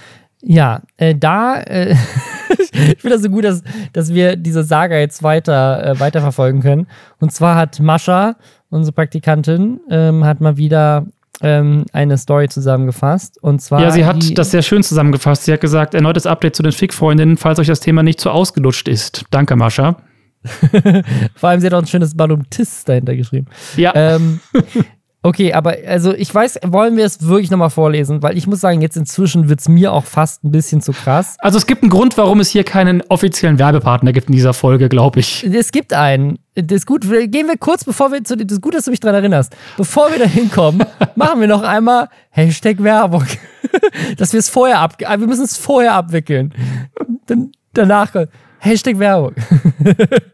Ja, 0.43 0.83
äh, 0.97 1.14
da, 1.14 1.61
äh, 1.61 1.95
ich 2.72 3.01
finde 3.01 3.16
das 3.16 3.22
so 3.22 3.31
gut, 3.31 3.45
dass, 3.45 3.62
dass 3.93 4.12
wir 4.12 4.37
diese 4.37 4.62
Saga 4.62 4.99
jetzt 4.99 5.22
weiter, 5.22 5.85
äh, 5.85 6.01
weiterverfolgen 6.01 6.61
können. 6.61 6.87
Und 7.20 7.33
zwar 7.33 7.57
hat 7.57 7.81
Mascha, 7.81 8.37
unsere 8.70 8.93
Praktikantin, 8.93 9.81
ähm, 9.91 10.25
hat 10.25 10.41
mal 10.41 10.57
wieder 10.57 11.07
ähm, 11.41 11.85
eine 11.93 12.18
Story 12.18 12.49
zusammengefasst. 12.49 13.43
Und 13.43 13.61
zwar. 13.61 13.81
Ja, 13.81 13.91
sie 13.91 14.05
hat 14.05 14.39
das 14.39 14.51
sehr 14.51 14.62
schön 14.62 14.83
zusammengefasst. 14.83 15.45
Sie 15.45 15.53
hat 15.53 15.61
gesagt, 15.61 15.95
erneutes 15.95 16.27
Update 16.27 16.57
zu 16.57 16.62
den 16.62 16.72
Fickfreundinnen, 16.72 17.37
falls 17.37 17.59
euch 17.59 17.66
das 17.66 17.81
Thema 17.81 18.03
nicht 18.03 18.20
zu 18.20 18.31
ausgelutscht 18.31 18.89
ist. 18.89 19.25
Danke, 19.31 19.57
Mascha. 19.57 19.97
Vor 21.35 21.49
allem, 21.49 21.61
sie 21.61 21.66
hat 21.66 21.75
auch 21.75 21.79
ein 21.79 21.87
schönes 21.87 22.14
Balumtis 22.14 22.85
dahinter 22.85 23.16
geschrieben. 23.16 23.47
Ja. 23.77 23.93
Ähm, 23.95 24.41
okay, 25.25 25.53
aber 25.53 25.75
also 25.87 26.14
ich 26.14 26.33
weiß, 26.33 26.61
wollen 26.66 26.97
wir 26.97 27.05
es 27.05 27.27
wirklich 27.27 27.51
nochmal 27.51 27.70
vorlesen? 27.70 28.22
Weil 28.22 28.37
ich 28.37 28.47
muss 28.47 28.61
sagen, 28.61 28.81
jetzt 28.81 28.97
inzwischen 28.97 29.49
wird 29.49 29.61
es 29.61 29.68
mir 29.68 29.93
auch 29.93 30.05
fast 30.05 30.45
ein 30.45 30.53
bisschen 30.53 30.81
zu 30.81 30.93
krass. 30.93 31.37
Also 31.41 31.59
es 31.59 31.66
gibt 31.66 31.83
einen 31.83 31.91
Grund, 31.91 32.16
warum 32.16 32.39
es 32.41 32.51
hier 32.51 32.62
keinen 32.62 33.03
offiziellen 33.09 33.59
Werbepartner 33.59 34.12
gibt 34.12 34.29
in 34.29 34.35
dieser 34.35 34.55
Folge, 34.55 34.89
glaube 34.89 35.20
ich. 35.20 35.45
Es 35.45 35.72
gibt 35.72 35.93
einen. 35.93 36.39
Das 36.55 36.77
ist 36.77 36.87
gut. 36.87 37.03
Gehen 37.03 37.49
wir 37.49 37.57
kurz, 37.59 37.85
bevor 37.85 38.12
wir 38.12 38.22
zu. 38.22 38.37
Das 38.37 38.53
ist 38.53 38.62
gut, 38.62 38.75
dass 38.75 38.85
du 38.85 38.91
mich 38.91 39.01
daran 39.01 39.16
erinnerst. 39.16 39.57
Bevor 39.77 40.12
wir 40.12 40.18
da 40.18 40.27
hinkommen, 40.27 40.85
machen 41.16 41.41
wir 41.41 41.49
noch 41.49 41.62
einmal 41.62 42.09
Hashtag 42.31 42.83
Werbung. 42.83 43.25
dass 44.18 44.33
wir 44.33 44.41
es 44.41 44.49
vorher 44.49 44.79
ab. 44.79 44.99
Wir 45.01 45.18
müssen 45.18 45.45
es 45.45 45.57
vorher 45.57 45.95
abwickeln. 45.95 46.55
Dann, 47.27 47.51
danach. 47.72 48.12
Hashtag 48.59 48.99
Werbung. 48.99 49.35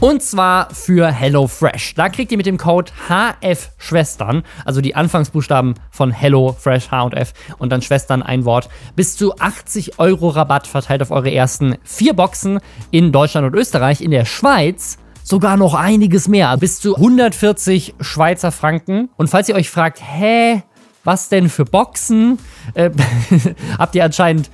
Und 0.00 0.22
zwar 0.22 0.74
für 0.74 1.08
HelloFresh. 1.08 1.94
Da 1.94 2.08
kriegt 2.08 2.32
ihr 2.32 2.38
mit 2.38 2.46
dem 2.46 2.56
Code 2.56 2.90
HF 3.08 3.68
Schwestern, 3.76 4.44
also 4.64 4.80
die 4.80 4.94
Anfangsbuchstaben 4.94 5.74
von 5.90 6.10
HelloFresh 6.10 6.90
H 6.90 7.02
und 7.02 7.12
F 7.12 7.34
und 7.58 7.70
dann 7.70 7.82
Schwestern 7.82 8.22
ein 8.22 8.46
Wort, 8.46 8.70
bis 8.96 9.18
zu 9.18 9.38
80 9.38 9.98
Euro 9.98 10.30
Rabatt 10.30 10.66
verteilt 10.66 11.02
auf 11.02 11.10
eure 11.10 11.30
ersten 11.30 11.76
vier 11.84 12.14
Boxen 12.14 12.60
in 12.90 13.12
Deutschland 13.12 13.46
und 13.46 13.54
Österreich. 13.54 14.00
In 14.00 14.10
der 14.10 14.24
Schweiz 14.24 14.96
sogar 15.22 15.58
noch 15.58 15.74
einiges 15.74 16.28
mehr, 16.28 16.56
bis 16.56 16.80
zu 16.80 16.96
140 16.96 17.96
Schweizer 18.00 18.52
Franken. 18.52 19.10
Und 19.18 19.28
falls 19.28 19.50
ihr 19.50 19.54
euch 19.54 19.68
fragt, 19.68 20.00
hä, 20.02 20.62
was 21.04 21.28
denn 21.28 21.50
für 21.50 21.66
Boxen, 21.66 22.38
äh, 22.72 22.88
habt 23.78 23.94
ihr 23.94 24.04
anscheinend 24.06 24.50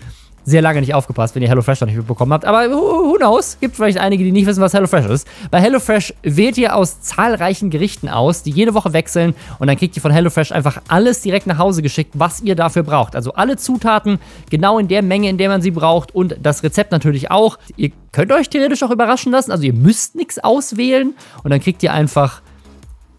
sehr 0.47 0.63
lange 0.63 0.81
nicht 0.81 0.95
aufgepasst, 0.95 1.35
wenn 1.35 1.43
ihr 1.43 1.49
HelloFresh 1.49 1.81
noch 1.81 1.89
nicht 1.89 1.97
mitbekommen 1.97 2.33
habt. 2.33 2.45
Aber 2.45 2.71
who, 2.71 3.15
knows? 3.19 3.59
Gibt 3.61 3.77
vielleicht 3.77 3.99
einige, 3.99 4.23
die 4.23 4.31
nicht 4.31 4.47
wissen, 4.47 4.61
was 4.61 4.73
HelloFresh 4.73 5.07
ist. 5.07 5.29
Bei 5.51 5.61
HelloFresh 5.61 6.15
wählt 6.23 6.57
ihr 6.57 6.77
aus 6.77 7.01
zahlreichen 7.01 7.69
Gerichten 7.69 8.09
aus, 8.09 8.45
die 8.45 8.53
jede 8.53 8.73
Woche 8.73 8.93
wechseln. 8.93 9.35
Und 9.59 9.67
dann 9.67 9.77
kriegt 9.77 9.97
ihr 9.97 10.03
von 10.03 10.13
HelloFresh 10.13 10.53
einfach 10.53 10.81
alles 10.87 11.21
direkt 11.21 11.49
nach 11.49 11.59
Hause 11.59 11.83
geschickt, 11.83 12.13
was 12.15 12.41
ihr 12.41 12.55
dafür 12.55 12.85
braucht. 12.85 13.17
Also 13.17 13.33
alle 13.33 13.57
Zutaten 13.57 14.21
genau 14.49 14.79
in 14.79 14.87
der 14.87 15.03
Menge, 15.03 15.29
in 15.29 15.37
der 15.37 15.49
man 15.49 15.63
sie 15.63 15.73
braucht. 15.73 16.15
Und 16.15 16.37
das 16.41 16.63
Rezept 16.63 16.93
natürlich 16.93 17.33
auch. 17.33 17.59
Ihr 17.77 17.91
könnt 18.13 18.31
euch 18.31 18.49
theoretisch 18.49 18.85
auch 18.85 18.93
überraschen 18.93 19.33
lassen. 19.33 19.51
Also 19.51 19.65
ihr 19.65 19.75
müsst 19.75 20.15
nichts 20.15 20.39
auswählen. 20.39 21.15
Und 21.43 21.51
dann 21.51 21.61
kriegt 21.61 21.83
ihr 21.83 21.93
einfach 21.93 22.41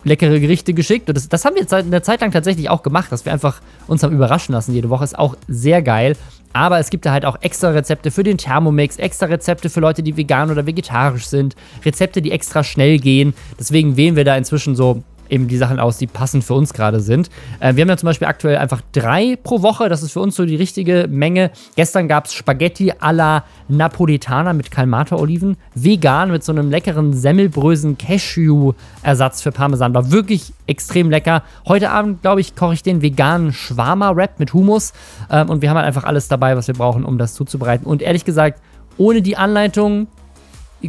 leckere 0.06 0.40
Gerichte 0.40 0.74
geschickt. 0.74 1.10
Und 1.10 1.18
das, 1.18 1.28
das 1.28 1.44
haben 1.44 1.56
wir 1.56 1.72
einer 1.72 2.04
Zeit 2.04 2.22
lang 2.22 2.32
tatsächlich 2.32 2.70
auch 2.70 2.84
gemacht, 2.84 3.12
dass 3.12 3.26
wir 3.26 3.34
einfach 3.34 3.60
uns 3.88 4.02
haben 4.04 4.14
überraschen 4.14 4.54
lassen 4.54 4.74
jede 4.74 4.90
Woche. 4.90 5.04
Ist 5.04 5.20
auch 5.20 5.36
sehr 5.50 5.82
geil. 5.82 6.16
Aber 6.58 6.80
es 6.80 6.90
gibt 6.90 7.06
da 7.06 7.12
halt 7.12 7.24
auch 7.24 7.38
extra 7.42 7.70
Rezepte 7.70 8.10
für 8.10 8.24
den 8.24 8.40
Thermomix, 8.40 8.98
extra 8.98 9.28
Rezepte 9.28 9.70
für 9.70 9.80
Leute, 9.80 10.02
die 10.02 10.18
vegan 10.18 10.50
oder 10.50 10.66
vegetarisch 10.66 11.28
sind, 11.28 11.56
Rezepte, 11.86 12.20
die 12.20 12.32
extra 12.32 12.64
schnell 12.64 12.98
gehen. 12.98 13.36
Deswegen 13.60 13.96
wählen 13.96 14.16
wir 14.16 14.26
da 14.26 14.36
inzwischen 14.36 14.76
so 14.76 15.04
eben 15.30 15.48
die 15.48 15.58
Sachen 15.58 15.80
aus, 15.80 15.98
die 15.98 16.08
passend 16.08 16.44
für 16.44 16.54
uns 16.54 16.74
gerade 16.74 17.00
sind. 17.00 17.30
Äh, 17.60 17.76
wir 17.76 17.82
haben 17.82 17.90
ja 17.90 17.98
zum 17.98 18.08
Beispiel 18.08 18.28
aktuell 18.28 18.58
einfach 18.58 18.82
drei 18.92 19.38
pro 19.42 19.62
Woche. 19.62 19.90
Das 19.90 20.04
ist 20.04 20.12
für 20.12 20.20
uns 20.20 20.36
so 20.36 20.46
die 20.46 20.56
richtige 20.56 21.08
Menge. 21.10 21.52
Gestern 21.76 22.08
gab 22.08 22.26
es 22.26 22.34
Spaghetti 22.34 22.94
alla 23.00 23.44
Napolitana 23.68 24.54
mit 24.54 24.72
Kalmata-Oliven. 24.72 25.58
Vegan 25.76 26.32
mit 26.32 26.44
so 26.44 26.52
einem 26.52 26.70
leckeren 26.70 27.14
Semmelbrösen 27.14 27.98
Cashew-Ersatz 27.98 29.42
für 29.42 29.52
Parmesan. 29.52 29.94
War 29.94 30.12
wirklich 30.12 30.54
extrem 30.68 31.10
lecker. 31.10 31.44
Heute 31.68 31.90
Abend, 31.90 32.22
glaube 32.22 32.42
ich, 32.42 32.56
koche 32.56 32.74
ich 32.74 32.84
den 32.84 33.02
veganen 33.02 33.54
Schwarma-Wrap 33.54 34.40
mit 34.40 34.54
Hummus. 34.54 34.94
Ähm, 35.30 35.50
und 35.50 35.62
wir 35.62 35.70
haben 35.70 35.78
halt 35.78 35.88
einfach 35.88 36.04
alles 36.04 36.28
dabei, 36.28 36.56
was 36.58 36.68
wir 36.68 36.76
brauchen, 36.76 37.04
um 37.06 37.18
das 37.18 37.34
zuzubereiten. 37.34 37.86
Und 37.86 38.02
ehrlich 38.02 38.26
gesagt, 38.26 38.62
ohne 38.98 39.22
die 39.22 39.38
Anleitung 39.38 40.08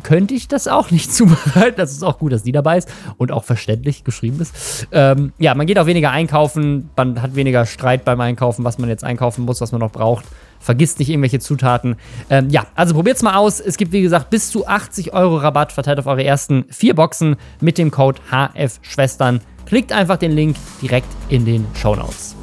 könnte 0.02 0.34
ich 0.34 0.48
das 0.48 0.68
auch 0.68 0.90
nicht 0.90 1.12
zubereiten. 1.14 1.76
Das 1.76 1.92
ist 1.92 2.02
auch 2.02 2.18
gut, 2.18 2.32
dass 2.32 2.42
die 2.42 2.52
dabei 2.52 2.78
ist 2.78 2.88
und 3.16 3.32
auch 3.32 3.44
verständlich 3.44 4.04
geschrieben 4.04 4.40
ist. 4.40 4.86
Ähm, 4.92 5.32
ja, 5.38 5.54
man 5.54 5.66
geht 5.66 5.78
auch 5.78 5.86
weniger 5.86 6.10
einkaufen, 6.10 6.90
man 6.96 7.20
hat 7.20 7.34
weniger 7.34 7.66
Streit 7.66 8.04
beim 8.04 8.20
Einkaufen, 8.20 8.64
was 8.64 8.78
man 8.78 8.88
jetzt 8.88 9.04
einkaufen 9.04 9.44
muss, 9.44 9.60
was 9.60 9.72
man 9.72 9.80
noch 9.80 9.92
braucht. 9.92 10.24
Vergisst 10.60 10.98
nicht 10.98 11.08
irgendwelche 11.08 11.38
Zutaten. 11.38 11.96
Ähm, 12.30 12.50
ja, 12.50 12.66
also 12.74 12.94
probiert's 12.94 13.22
mal 13.22 13.36
aus. 13.36 13.60
Es 13.60 13.76
gibt, 13.76 13.92
wie 13.92 14.02
gesagt, 14.02 14.30
bis 14.30 14.50
zu 14.50 14.66
80 14.66 15.12
Euro 15.12 15.36
Rabatt 15.36 15.72
verteilt 15.72 15.98
auf 15.98 16.06
eure 16.06 16.24
ersten 16.24 16.64
vier 16.68 16.94
Boxen 16.94 17.36
mit 17.60 17.78
dem 17.78 17.90
Code 17.90 18.20
HF 18.30 18.80
Schwestern. 18.82 19.40
Klickt 19.66 19.92
einfach 19.92 20.16
den 20.16 20.32
Link 20.32 20.56
direkt 20.82 21.08
in 21.28 21.44
den 21.44 21.66
Show 21.74 21.94
Notes. 21.94 22.37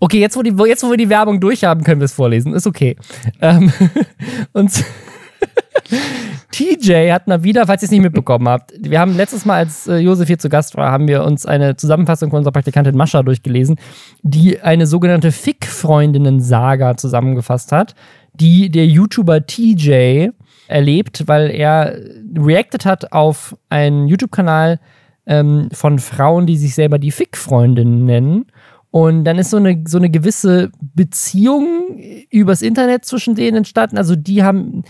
Okay, 0.00 0.18
jetzt 0.18 0.36
wo, 0.36 0.42
die, 0.42 0.54
jetzt, 0.66 0.82
wo 0.82 0.90
wir 0.90 0.96
die 0.96 1.10
Werbung 1.10 1.40
durchhaben, 1.40 1.84
können 1.84 2.00
wir 2.00 2.06
es 2.06 2.14
vorlesen. 2.14 2.54
Ist 2.54 2.66
okay. 2.66 2.96
Ähm, 3.40 3.70
und 4.52 4.72
TJ 6.52 7.10
hat 7.12 7.28
mal 7.28 7.42
wieder, 7.44 7.66
falls 7.66 7.82
ihr 7.82 7.86
es 7.86 7.90
nicht 7.90 8.00
mitbekommen 8.00 8.48
habt, 8.48 8.72
wir 8.78 8.98
haben 8.98 9.14
letztes 9.14 9.44
Mal, 9.44 9.56
als 9.56 9.86
äh, 9.86 9.96
Josef 9.96 10.26
hier 10.26 10.38
zu 10.38 10.48
Gast 10.48 10.76
war, 10.76 10.90
haben 10.90 11.06
wir 11.06 11.22
uns 11.24 11.44
eine 11.46 11.76
Zusammenfassung 11.76 12.30
von 12.30 12.38
unserer 12.38 12.52
Praktikantin 12.52 12.96
Mascha 12.96 13.22
durchgelesen, 13.22 13.76
die 14.22 14.60
eine 14.60 14.86
sogenannte 14.86 15.32
Fick-Freundinnen-Saga 15.32 16.96
zusammengefasst 16.96 17.70
hat, 17.70 17.94
die 18.32 18.70
der 18.70 18.86
YouTuber 18.86 19.46
TJ 19.46 20.30
erlebt, 20.66 21.24
weil 21.26 21.50
er 21.50 21.98
reacted 22.36 22.86
hat 22.86 23.12
auf 23.12 23.56
einen 23.68 24.08
YouTube-Kanal 24.08 24.80
ähm, 25.26 25.68
von 25.72 25.98
Frauen, 25.98 26.46
die 26.46 26.56
sich 26.56 26.74
selber 26.74 26.98
die 26.98 27.10
Fick-Freundinnen 27.10 28.04
nennen. 28.04 28.46
Und 28.90 29.24
dann 29.24 29.38
ist 29.38 29.50
so 29.50 29.56
eine, 29.56 29.84
so 29.86 29.98
eine 29.98 30.10
gewisse 30.10 30.70
Beziehung 30.80 31.98
übers 32.30 32.62
Internet 32.62 33.04
zwischen 33.04 33.34
denen 33.34 33.58
entstanden. 33.58 33.98
Also 33.98 34.16
die 34.16 34.42
haben, 34.42 34.82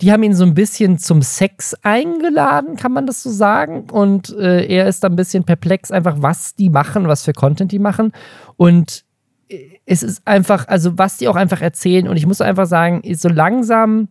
die 0.00 0.12
haben 0.12 0.24
ihn 0.24 0.34
so 0.34 0.44
ein 0.44 0.54
bisschen 0.54 0.98
zum 0.98 1.22
Sex 1.22 1.74
eingeladen, 1.82 2.76
kann 2.76 2.92
man 2.92 3.06
das 3.06 3.22
so 3.22 3.30
sagen. 3.30 3.88
Und 3.90 4.36
äh, 4.36 4.66
er 4.66 4.88
ist 4.88 5.04
da 5.04 5.08
ein 5.08 5.16
bisschen 5.16 5.44
perplex, 5.44 5.92
einfach 5.92 6.16
was 6.18 6.56
die 6.56 6.70
machen, 6.70 7.06
was 7.06 7.24
für 7.24 7.32
Content 7.32 7.70
die 7.70 7.78
machen. 7.78 8.12
Und 8.56 9.04
äh, 9.48 9.78
es 9.86 10.02
ist 10.02 10.26
einfach, 10.26 10.66
also 10.66 10.98
was 10.98 11.16
die 11.16 11.28
auch 11.28 11.36
einfach 11.36 11.60
erzählen. 11.60 12.08
Und 12.08 12.16
ich 12.16 12.26
muss 12.26 12.40
einfach 12.40 12.66
sagen, 12.66 13.02
so 13.14 13.28
langsam 13.28 14.08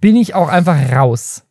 bin 0.00 0.16
ich 0.16 0.34
auch 0.34 0.48
einfach 0.48 0.92
raus. 0.92 1.44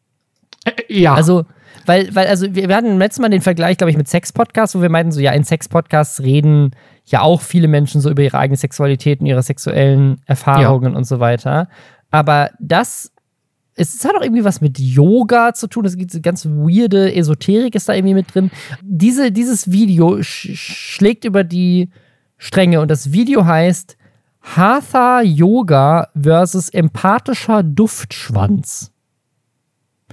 Äh, 0.66 0.72
ja. 0.88 1.14
Also, 1.14 1.45
weil, 1.86 2.14
weil, 2.16 2.28
also 2.28 2.53
wir, 2.53 2.68
wir 2.68 2.76
hatten 2.76 2.97
letztes 2.97 3.22
Mal 3.22 3.30
den 3.30 3.41
Vergleich, 3.41 3.78
glaube 3.78 3.91
ich, 3.91 3.97
mit 3.97 4.07
Sex-Podcasts, 4.07 4.76
wo 4.76 4.82
wir 4.82 4.89
meinten, 4.89 5.12
so 5.12 5.20
ja, 5.20 5.32
in 5.32 5.43
Sex-Podcasts 5.43 6.22
reden 6.22 6.72
ja 7.05 7.22
auch 7.22 7.41
viele 7.41 7.68
Menschen 7.68 8.01
so 8.01 8.10
über 8.10 8.22
ihre 8.22 8.38
eigene 8.38 8.57
Sexualität 8.57 9.20
und 9.20 9.26
ihre 9.26 9.41
sexuellen 9.41 10.22
Erfahrungen 10.26 10.95
und 10.95 11.05
so 11.05 11.20
weiter. 11.20 11.68
Aber 12.12 12.51
das, 12.60 13.12
es, 13.76 14.03
hat 14.05 14.16
auch 14.16 14.22
irgendwie 14.22 14.43
was 14.43 14.62
mit 14.62 14.80
Yoga 14.80 15.53
zu 15.53 15.68
tun. 15.68 15.86
Es 15.86 15.97
gibt 15.97 16.22
ganz 16.22 16.45
weirde 16.45 17.14
Esoterik 17.14 17.76
ist 17.76 17.89
da 17.89 17.93
irgendwie 17.93 18.14
mit 18.14 18.34
drin. 18.34 18.51
Diese, 18.82 19.32
dieses 19.32 19.72
Video 19.72 20.22
sch 20.22 20.49
schlägt 20.53 21.26
über 21.26 21.43
die 21.43 21.89
Stränge 22.38 22.82
und 22.82 22.89
das 22.89 23.12
Video 23.12 23.45
heißt 23.45 23.97
Hatha 24.41 25.22
Yoga 25.22 26.10
versus 26.20 26.70
empathischer 26.70 27.64
Duftschwanz. 27.64 28.91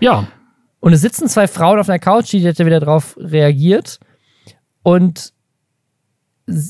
Ja. 0.01 0.27
Und 0.81 0.93
es 0.93 1.01
sitzen 1.01 1.29
zwei 1.29 1.49
Frauen 1.49 1.79
auf 1.79 1.89
einer 1.89 1.99
Couch, 1.99 2.33
die 2.33 2.39
ja 2.39 2.57
wieder 2.59 2.81
drauf 2.81 3.17
reagiert. 3.19 3.99
Und 4.83 5.33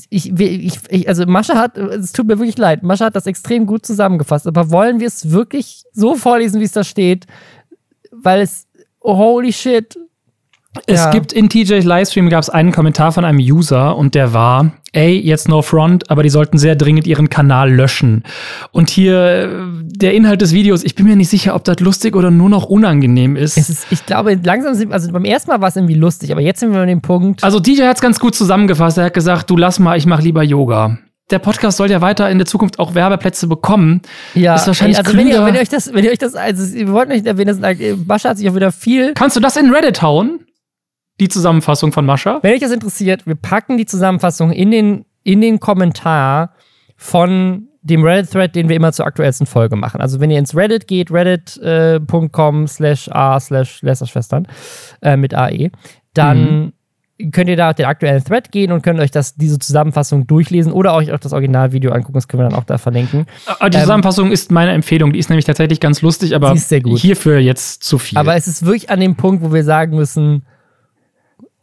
ich, 0.09 0.31
ich, 0.39 0.79
ich, 0.89 1.07
also 1.07 1.25
Mascha 1.27 1.55
hat, 1.55 1.77
es 1.77 2.11
tut 2.13 2.25
mir 2.25 2.39
wirklich 2.39 2.57
leid, 2.57 2.81
Mascha 2.81 3.05
hat 3.05 3.15
das 3.15 3.27
extrem 3.27 3.67
gut 3.67 3.85
zusammengefasst. 3.85 4.47
Aber 4.47 4.71
wollen 4.71 4.99
wir 4.99 5.07
es 5.07 5.29
wirklich 5.31 5.83
so 5.91 6.15
vorlesen, 6.15 6.59
wie 6.59 6.65
es 6.65 6.71
da 6.71 6.83
steht? 6.83 7.27
Weil 8.11 8.41
es, 8.41 8.67
holy 9.03 9.53
shit. 9.53 9.97
Es 10.85 11.05
Ja. 11.05 11.11
gibt 11.11 11.33
in 11.33 11.49
TJs 11.49 11.83
Livestream 11.85 12.29
gab 12.29 12.41
es 12.43 12.49
einen 12.49 12.71
Kommentar 12.71 13.11
von 13.11 13.25
einem 13.25 13.39
User 13.39 13.95
und 13.97 14.15
der 14.15 14.33
war, 14.33 14.71
ey, 14.93 15.17
jetzt 15.19 15.49
no 15.49 15.61
front, 15.61 16.09
aber 16.09 16.23
die 16.23 16.29
sollten 16.29 16.57
sehr 16.57 16.75
dringend 16.75 17.07
ihren 17.07 17.29
Kanal 17.29 17.71
löschen. 17.73 18.23
Und 18.71 18.89
hier 18.89 19.23
äh, 19.25 19.49
der 19.83 20.13
Inhalt 20.13 20.41
des 20.41 20.53
Videos, 20.53 20.83
ich 20.83 20.95
bin 20.95 21.05
mir 21.07 21.15
nicht 21.15 21.29
sicher, 21.29 21.55
ob 21.55 21.63
das 21.63 21.79
lustig 21.79 22.15
oder 22.15 22.31
nur 22.31 22.49
noch 22.49 22.65
unangenehm 22.65 23.35
ist. 23.35 23.57
Es 23.57 23.69
ist, 23.69 23.87
ich 23.89 24.05
glaube, 24.05 24.39
langsam 24.43 24.73
sind, 24.75 24.93
also 24.93 25.11
beim 25.11 25.25
ersten 25.25 25.51
Mal 25.51 25.61
war 25.61 25.69
es 25.69 25.75
irgendwie 25.75 25.95
lustig, 25.95 26.31
aber 26.31 26.41
jetzt 26.41 26.59
sind 26.59 26.71
wir 26.73 26.79
an 26.81 26.87
dem 26.87 27.01
Punkt. 27.01 27.43
Also 27.43 27.59
DJ 27.59 27.83
hat 27.83 27.95
es 27.97 28.01
ganz 28.01 28.19
gut 28.19 28.35
zusammengefasst. 28.35 28.97
Er 28.97 29.05
hat 29.05 29.13
gesagt, 29.13 29.49
du 29.49 29.57
lass 29.57 29.79
mal, 29.79 29.97
ich 29.97 30.05
mach 30.05 30.21
lieber 30.21 30.43
Yoga. 30.43 30.97
Der 31.29 31.39
Podcast 31.39 31.75
soll 31.75 31.91
ja 31.91 31.99
weiter 31.99 32.29
in 32.29 32.37
der 32.37 32.47
Zukunft 32.47 32.79
auch 32.79 32.95
Werbeplätze 32.95 33.47
bekommen. 33.47 34.01
Ja, 34.33 34.55
ist 34.55 34.65
wahrscheinlich 34.65 34.97
also 34.97 35.17
wenn 35.17 35.27
ihr, 35.27 35.43
wenn 35.45 35.55
ihr 35.55 35.59
euch 35.61 35.67
das, 35.67 35.93
wenn 35.93 36.05
ihr 36.05 36.11
euch 36.11 36.17
das, 36.19 36.35
also 36.35 36.73
wir 36.73 36.87
wollten 36.93 37.11
euch 37.11 37.25
erwähnen, 37.25 37.59
dass 37.59 37.75
Mascha 38.07 38.29
hat 38.29 38.37
sich 38.37 38.49
auch 38.49 38.55
wieder 38.55 38.71
viel. 38.71 39.13
Kannst 39.13 39.35
du 39.35 39.41
das 39.41 39.57
in 39.57 39.69
Reddit 39.73 40.01
hauen? 40.01 40.39
Die 41.19 41.29
Zusammenfassung 41.29 41.91
von 41.91 42.05
Mascha? 42.05 42.39
Wenn 42.41 42.53
euch 42.53 42.59
das 42.59 42.71
interessiert, 42.71 43.25
wir 43.25 43.35
packen 43.35 43.77
die 43.77 43.85
Zusammenfassung 43.85 44.51
in 44.51 44.71
den, 44.71 45.05
in 45.23 45.41
den 45.41 45.59
Kommentar 45.59 46.53
von 46.95 47.67
dem 47.81 48.03
Reddit-Thread, 48.03 48.53
den 48.55 48.69
wir 48.69 48.75
immer 48.75 48.91
zur 48.91 49.05
aktuellsten 49.05 49.47
Folge 49.47 49.75
machen. 49.75 50.01
Also 50.01 50.19
wenn 50.19 50.29
ihr 50.29 50.39
ins 50.39 50.55
Reddit 50.55 50.87
geht, 50.87 51.09
reddit.com 51.11 52.67
slash 52.67 53.09
a 53.11 53.39
slash 53.39 53.81
Lästerschwestern 53.81 54.47
äh, 55.01 55.15
mit 55.15 55.33
AE, 55.33 55.71
dann 56.13 56.73
könnt 57.31 57.49
ihr 57.49 57.55
da 57.55 57.69
auf 57.69 57.75
den 57.75 57.85
aktuellen 57.85 58.23
Thread 58.23 58.51
gehen 58.51 58.71
und 58.71 58.83
könnt 58.83 58.99
euch 58.99 59.09
das, 59.09 59.35
diese 59.35 59.57
Zusammenfassung 59.57 60.27
durchlesen 60.27 60.71
oder 60.71 60.93
euch 60.93 61.11
auch 61.11 61.19
das 61.19 61.33
Originalvideo 61.33 61.91
angucken. 61.91 62.13
Das 62.13 62.27
können 62.27 62.43
wir 62.43 62.49
dann 62.49 62.59
auch 62.59 62.65
da 62.65 62.77
verlinken. 62.77 63.25
Ah, 63.59 63.69
Die 63.69 63.79
Zusammenfassung 63.79 64.31
ist 64.31 64.51
meine 64.51 64.71
Empfehlung. 64.71 65.13
Die 65.13 65.19
ist 65.19 65.29
nämlich 65.29 65.45
tatsächlich 65.45 65.79
ganz 65.79 66.01
lustig, 66.01 66.35
aber 66.35 66.53
hierfür 66.53 67.39
jetzt 67.39 67.83
zu 67.83 67.97
viel. 67.97 68.17
Aber 68.17 68.35
es 68.35 68.47
ist 68.47 68.65
wirklich 68.65 68.89
an 68.89 68.99
dem 68.99 69.15
Punkt, 69.15 69.43
wo 69.43 69.51
wir 69.51 69.63
sagen 69.63 69.95
müssen, 69.95 70.45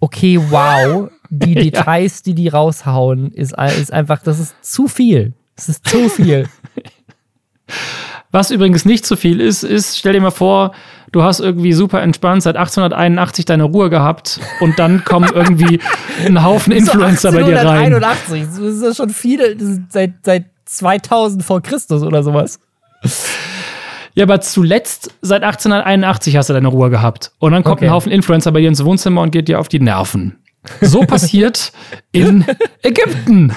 okay, 0.00 0.40
wow, 0.50 1.10
die 1.30 1.54
Details, 1.70 2.22
die 2.22 2.34
die 2.34 2.48
raushauen, 2.48 3.32
ist, 3.32 3.54
ist 3.58 3.92
einfach, 3.92 4.22
das 4.22 4.38
ist 4.38 4.54
zu 4.62 4.88
viel. 4.88 5.34
Es 5.56 5.68
ist 5.68 5.86
zu 5.88 6.08
viel. 6.08 6.48
Was 8.30 8.50
übrigens 8.50 8.84
nicht 8.84 9.06
zu 9.06 9.16
viel 9.16 9.40
ist, 9.40 9.62
ist, 9.62 9.96
stell 9.96 10.12
dir 10.12 10.20
mal 10.20 10.32
vor, 10.32 10.72
du 11.12 11.22
hast 11.22 11.38
irgendwie 11.38 11.72
super 11.72 12.02
entspannt 12.02 12.42
seit 12.42 12.56
1881 12.56 13.44
deine 13.44 13.62
Ruhe 13.62 13.90
gehabt 13.90 14.40
und 14.58 14.76
dann 14.78 15.04
kommen 15.04 15.30
irgendwie 15.32 15.78
ein 16.26 16.42
Haufen 16.42 16.72
Influencer 16.72 17.30
bei 17.30 17.44
dir 17.44 17.58
rein. 17.58 17.94
1881, 17.94 18.42
das 18.42 18.58
ist 18.58 18.82
ja 18.82 18.94
schon 18.94 19.10
viele, 19.10 19.56
seit, 19.88 20.14
seit 20.24 20.46
2000 20.64 21.44
vor 21.44 21.62
Christus 21.62 22.02
oder 22.02 22.24
sowas. 22.24 22.58
Ja, 24.14 24.24
aber 24.24 24.40
zuletzt 24.40 25.12
seit 25.22 25.42
1881 25.42 26.36
hast 26.36 26.48
du 26.48 26.52
deine 26.54 26.68
Ruhe 26.68 26.88
gehabt. 26.90 27.32
Und 27.38 27.52
dann 27.52 27.62
kommt 27.64 27.78
Okay. 27.78 27.86
ein 27.86 27.92
Haufen 27.92 28.12
Influencer 28.12 28.52
bei 28.52 28.60
dir 28.60 28.68
ins 28.68 28.84
Wohnzimmer 28.84 29.20
und 29.22 29.30
geht 29.32 29.48
dir 29.48 29.58
auf 29.60 29.68
die 29.68 29.80
Nerven. 29.80 30.38
So 30.80 31.00
passiert 31.00 31.72
in 32.12 32.44
Ägypten. 32.82 33.52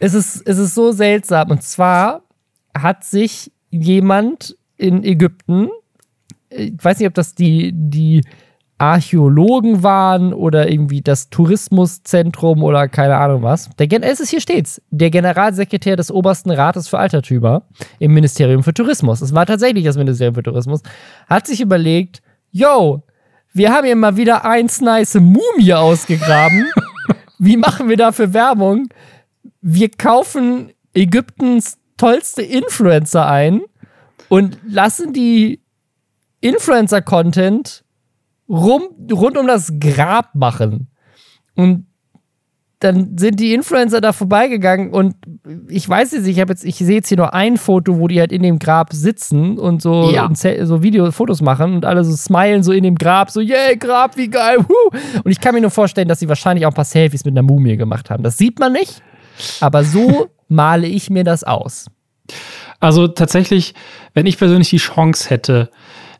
Es 0.00 0.14
ist, 0.14 0.42
es 0.46 0.58
ist 0.58 0.74
so 0.74 0.90
seltsam. 0.92 1.50
Und 1.50 1.62
zwar 1.62 2.22
hat 2.76 3.04
sich 3.04 3.52
jemand 3.70 4.56
in 4.78 5.04
Ägypten, 5.04 5.68
ich 6.50 6.72
weiß 6.82 6.98
nicht, 6.98 7.08
ob 7.08 7.14
das 7.14 7.34
die, 7.34 7.72
die 7.74 8.24
Archäologen 8.78 9.82
waren 9.82 10.32
oder 10.32 10.70
irgendwie 10.70 11.02
das 11.02 11.30
Tourismuszentrum 11.30 12.62
oder 12.62 12.88
keine 12.88 13.16
Ahnung 13.16 13.42
was. 13.42 13.70
Der, 13.78 13.88
Gen- 13.88 14.02
es 14.02 14.20
ist 14.20 14.30
hier 14.30 14.40
stets. 14.40 14.80
Der 14.90 15.10
Generalsekretär 15.10 15.96
des 15.96 16.10
obersten 16.10 16.50
Rates 16.50 16.88
für 16.88 16.98
Altertümer 16.98 17.62
im 17.98 18.14
Ministerium 18.14 18.62
für 18.62 18.72
Tourismus. 18.74 19.20
Es 19.20 19.34
war 19.34 19.46
tatsächlich 19.46 19.84
das 19.84 19.96
Ministerium 19.96 20.34
für 20.34 20.42
Tourismus. 20.44 20.82
Hat 21.28 21.46
sich 21.46 21.60
überlegt, 21.60 22.22
yo, 22.52 23.02
wir 23.52 23.72
haben 23.72 23.84
hier 23.86 23.96
mal 23.96 24.16
wieder 24.16 24.44
eins 24.44 24.80
nice 24.80 25.14
Mumie 25.14 25.74
ausgegraben. 25.74 26.66
Wie 27.38 27.56
machen 27.56 27.88
wir 27.88 27.96
dafür 27.96 28.32
Werbung? 28.32 28.88
wir 29.60 29.90
kaufen 29.90 30.70
Ägyptens 30.94 31.78
tollste 31.96 32.42
Influencer 32.42 33.26
ein 33.26 33.62
und 34.28 34.56
lassen 34.66 35.12
die 35.12 35.60
Influencer-Content 36.40 37.84
rum, 38.48 38.82
rund 39.12 39.36
um 39.36 39.46
das 39.46 39.72
Grab 39.80 40.34
machen. 40.34 40.88
Und 41.54 41.86
dann 42.80 43.18
sind 43.18 43.40
die 43.40 43.54
Influencer 43.54 44.00
da 44.00 44.12
vorbeigegangen 44.12 44.90
und 44.92 45.16
ich 45.68 45.88
weiß 45.88 46.12
jetzt, 46.12 46.22
nicht, 46.26 46.36
ich 46.36 46.40
habe 46.40 46.52
jetzt, 46.52 46.64
ich 46.64 46.76
sehe 46.76 46.94
jetzt 46.96 47.08
hier 47.08 47.16
nur 47.16 47.34
ein 47.34 47.56
Foto, 47.56 47.98
wo 47.98 48.06
die 48.06 48.20
halt 48.20 48.30
in 48.30 48.44
dem 48.44 48.60
Grab 48.60 48.92
sitzen 48.92 49.58
und 49.58 49.82
so, 49.82 50.10
Ja. 50.12 50.30
so 50.62 50.80
Video, 50.80 51.10
Fotos 51.10 51.40
machen 51.42 51.74
und 51.74 51.84
alle 51.84 52.04
so 52.04 52.14
smilen 52.14 52.62
so 52.62 52.70
in 52.70 52.84
dem 52.84 52.94
Grab, 52.94 53.32
so, 53.32 53.40
yay, 53.40 53.76
Grab, 53.76 54.16
wie 54.16 54.28
geil, 54.28 54.58
huh. 54.58 54.98
Und 55.24 55.30
ich 55.32 55.40
kann 55.40 55.56
mir 55.56 55.60
nur 55.60 55.72
vorstellen, 55.72 56.06
dass 56.06 56.20
sie 56.20 56.28
wahrscheinlich 56.28 56.66
auch 56.66 56.70
ein 56.70 56.74
paar 56.74 56.84
Selfies 56.84 57.24
mit 57.24 57.32
einer 57.32 57.42
Mumie 57.42 57.76
gemacht 57.76 58.10
haben. 58.10 58.22
Das 58.22 58.38
sieht 58.38 58.60
man 58.60 58.72
nicht, 58.74 59.02
aber 59.60 59.82
so 59.82 60.28
male 60.48 60.86
ich 60.86 61.10
mir 61.10 61.24
das 61.24 61.42
aus. 61.42 61.86
Also 62.78 63.08
tatsächlich, 63.08 63.74
wenn 64.14 64.26
ich 64.26 64.38
persönlich 64.38 64.70
die 64.70 64.76
Chance 64.76 65.30
hätte, 65.30 65.68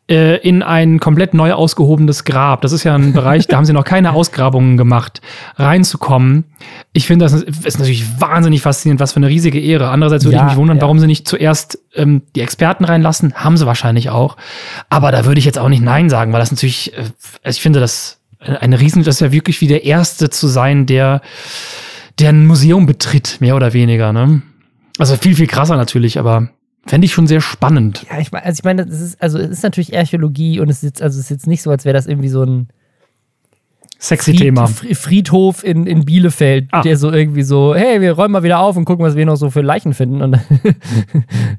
äh, 0.08 0.36
in 0.36 0.62
ein 0.62 1.00
komplett 1.00 1.34
neu 1.34 1.52
ausgehobenes 1.52 2.24
Grab, 2.24 2.62
das 2.62 2.72
ist 2.72 2.84
ja 2.84 2.94
ein 2.94 3.12
Bereich, 3.14 3.46
da 3.46 3.56
haben 3.56 3.64
sie 3.64 3.72
noch 3.72 3.84
keine 3.84 4.12
Ausgrabungen 4.12 4.76
gemacht, 4.76 5.20
reinzukommen. 5.56 6.44
Ich 6.92 7.06
finde, 7.06 7.26
das 7.26 7.34
ist 7.42 7.78
natürlich 7.78 8.20
wahnsinnig 8.20 8.62
faszinierend, 8.62 9.00
was 9.00 9.12
für 9.12 9.18
eine 9.18 9.28
riesige 9.28 9.60
Ehre. 9.60 9.90
Andererseits 9.90 10.24
würde 10.24 10.36
Ja, 10.36 10.44
ich 10.44 10.48
mich 10.50 10.56
wundern, 10.56 10.78
ja. 10.78 10.82
warum 10.82 10.98
sie 10.98 11.06
nicht 11.06 11.28
zuerst 11.28 11.78
ähm, 11.94 12.22
die 12.34 12.40
Experten 12.40 12.84
reinlassen. 12.84 13.34
Haben 13.34 13.56
sie 13.56 13.66
wahrscheinlich 13.66 14.10
auch. 14.10 14.36
Aber 14.88 15.12
da 15.12 15.24
würde 15.24 15.38
ich 15.38 15.44
jetzt 15.44 15.58
auch 15.58 15.68
nicht 15.68 15.82
Nein 15.82 16.08
sagen, 16.08 16.32
weil 16.32 16.40
das 16.40 16.50
natürlich, 16.50 16.94
äh, 16.94 17.04
also 17.42 17.56
ich 17.56 17.60
finde, 17.60 17.80
das 17.80 18.20
eine 18.40 18.80
riesen, 18.80 19.02
das 19.02 19.16
ist 19.16 19.20
ja 19.20 19.32
wirklich 19.32 19.60
wie 19.60 19.66
der 19.66 19.84
Erste 19.84 20.30
zu 20.30 20.46
sein, 20.46 20.86
der, 20.86 21.20
der 22.18 22.30
ein 22.30 22.46
Museum 22.46 22.86
betritt, 22.86 23.38
mehr 23.40 23.56
oder 23.56 23.72
weniger, 23.72 24.12
ne? 24.12 24.42
Also 24.98 25.16
viel, 25.16 25.34
viel 25.34 25.46
krasser 25.46 25.76
natürlich, 25.76 26.18
aber 26.18 26.48
fände 26.88 27.04
ich 27.04 27.12
schon 27.12 27.26
sehr 27.28 27.40
spannend. 27.40 28.04
Ja, 28.10 28.18
ich 28.18 28.32
meine, 28.32 28.44
also 28.44 28.58
ich 28.60 28.64
meine, 28.64 28.84
das 28.86 29.00
ist, 29.00 29.22
also 29.22 29.38
es 29.38 29.50
ist 29.50 29.62
natürlich 29.62 29.96
Archäologie 29.96 30.58
und 30.60 30.68
es 30.68 30.78
ist 30.78 30.82
jetzt, 30.84 31.02
also 31.02 31.18
es 31.18 31.26
ist 31.26 31.30
jetzt 31.30 31.46
nicht 31.46 31.62
so, 31.62 31.70
als 31.70 31.84
wäre 31.84 31.94
das 31.94 32.06
irgendwie 32.06 32.28
so 32.28 32.42
ein 32.42 32.68
Sexy 34.00 34.30
Fried, 34.30 34.40
Thema. 34.40 34.64
Fri- 34.66 34.94
Friedhof 34.94 35.64
in, 35.64 35.86
in 35.88 36.04
Bielefeld, 36.04 36.68
Ah. 36.70 36.82
der 36.82 36.96
so 36.96 37.10
irgendwie 37.10 37.42
so, 37.42 37.74
hey, 37.74 38.00
wir 38.00 38.12
räumen 38.12 38.30
mal 38.32 38.44
wieder 38.44 38.60
auf 38.60 38.76
und 38.76 38.84
gucken, 38.84 39.04
was 39.04 39.16
wir 39.16 39.26
noch 39.26 39.34
so 39.36 39.50
für 39.50 39.60
Leichen 39.60 39.92
finden. 39.92 40.22
Und 40.22 40.38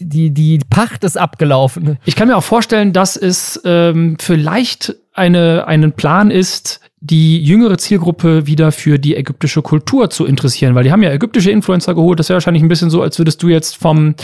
die, 0.00 0.30
die 0.32 0.58
Pacht 0.68 1.04
ist 1.04 1.16
abgelaufen. 1.16 1.98
Ich 2.04 2.16
kann 2.16 2.28
mir 2.28 2.36
auch 2.36 2.42
vorstellen, 2.44 2.92
dass 2.92 3.16
es 3.16 3.60
ähm, 3.64 4.16
vielleicht 4.20 4.96
eine, 5.12 5.66
einen 5.66 5.92
Plan 5.92 6.30
ist, 6.30 6.80
die 7.00 7.42
jüngere 7.42 7.78
Zielgruppe 7.78 8.46
wieder 8.46 8.72
für 8.72 8.98
die 8.98 9.16
ägyptische 9.16 9.62
Kultur 9.62 10.10
zu 10.10 10.24
interessieren, 10.24 10.74
weil 10.74 10.84
die 10.84 10.92
haben 10.92 11.02
ja 11.02 11.10
ägyptische 11.10 11.50
Influencer 11.50 11.94
geholt. 11.94 12.18
Das 12.18 12.28
wäre 12.28 12.36
wahrscheinlich 12.36 12.62
ein 12.62 12.68
bisschen 12.68 12.90
so, 12.90 13.02
als 13.02 13.18
würdest 13.18 13.42
du 13.42 13.48
jetzt 13.48 13.76
vom, 13.76 14.14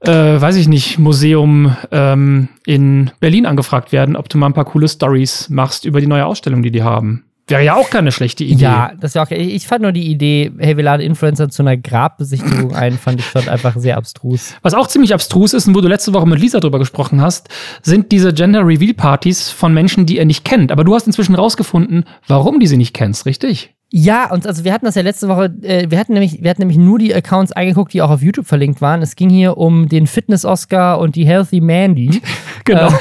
äh, 0.00 0.10
weiß 0.40 0.56
ich 0.56 0.68
nicht, 0.68 0.98
Museum 0.98 1.76
ähm, 1.90 2.48
in 2.64 3.10
Berlin 3.20 3.46
angefragt 3.46 3.92
werden, 3.92 4.16
ob 4.16 4.28
du 4.28 4.38
mal 4.38 4.46
ein 4.46 4.54
paar 4.54 4.64
coole 4.64 4.88
Stories 4.88 5.48
machst 5.48 5.84
über 5.84 6.00
die 6.00 6.06
neue 6.06 6.24
Ausstellung, 6.24 6.62
die 6.62 6.70
die 6.70 6.82
haben. 6.82 7.24
Wäre 7.48 7.64
ja 7.64 7.74
auch 7.76 7.90
keine 7.90 8.12
schlechte 8.12 8.44
Idee. 8.44 8.64
Ja, 8.64 8.92
das 9.00 9.10
ist 9.10 9.14
ja 9.14 9.22
auch, 9.24 9.30
ich 9.30 9.54
ich 9.54 9.66
fand 9.66 9.82
nur 9.82 9.92
die 9.92 10.06
Idee, 10.10 10.52
hey, 10.58 10.76
wir 10.76 10.84
laden 10.84 11.00
Influencer 11.00 11.48
zu 11.48 11.62
einer 11.62 11.76
Grabbesichtigung 11.76 12.74
ein, 12.74 12.98
fand 12.98 13.20
ich 13.20 13.26
schon 13.26 13.48
einfach 13.48 13.76
sehr 13.76 13.96
abstrus. 13.96 14.54
Was 14.62 14.74
auch 14.74 14.86
ziemlich 14.86 15.14
abstrus 15.14 15.54
ist 15.54 15.66
und 15.66 15.74
wo 15.74 15.80
du 15.80 15.88
letzte 15.88 16.12
Woche 16.12 16.26
mit 16.26 16.38
Lisa 16.38 16.60
drüber 16.60 16.78
gesprochen 16.78 17.22
hast, 17.22 17.48
sind 17.82 18.12
diese 18.12 18.32
Gender 18.32 18.66
Reveal 18.66 18.94
Partys 18.94 19.50
von 19.50 19.72
Menschen, 19.72 20.06
die 20.06 20.18
er 20.18 20.26
nicht 20.26 20.44
kennt. 20.44 20.70
Aber 20.70 20.84
du 20.84 20.94
hast 20.94 21.06
inzwischen 21.06 21.34
rausgefunden, 21.34 22.04
warum 22.26 22.60
die 22.60 22.66
sie 22.66 22.76
nicht 22.76 22.94
kennst, 22.94 23.26
richtig? 23.26 23.74
Ja, 23.90 24.30
und 24.30 24.46
also 24.46 24.64
wir 24.64 24.72
hatten 24.74 24.84
das 24.84 24.96
ja 24.96 25.02
letzte 25.02 25.28
Woche, 25.28 25.46
äh, 25.62 25.90
wir 25.90 25.98
hatten 25.98 26.12
nämlich, 26.12 26.42
wir 26.42 26.50
hatten 26.50 26.60
nämlich 26.60 26.76
nur 26.76 26.98
die 26.98 27.14
Accounts 27.14 27.52
angeguckt, 27.52 27.94
die 27.94 28.02
auch 28.02 28.10
auf 28.10 28.20
YouTube 28.20 28.46
verlinkt 28.46 28.82
waren. 28.82 29.00
Es 29.00 29.16
ging 29.16 29.30
hier 29.30 29.56
um 29.56 29.88
den 29.88 30.06
Fitness-Oscar 30.06 30.98
und 30.98 31.16
die 31.16 31.26
Healthy 31.26 31.60
Mandy. 31.60 32.20
Genau. 32.64 32.92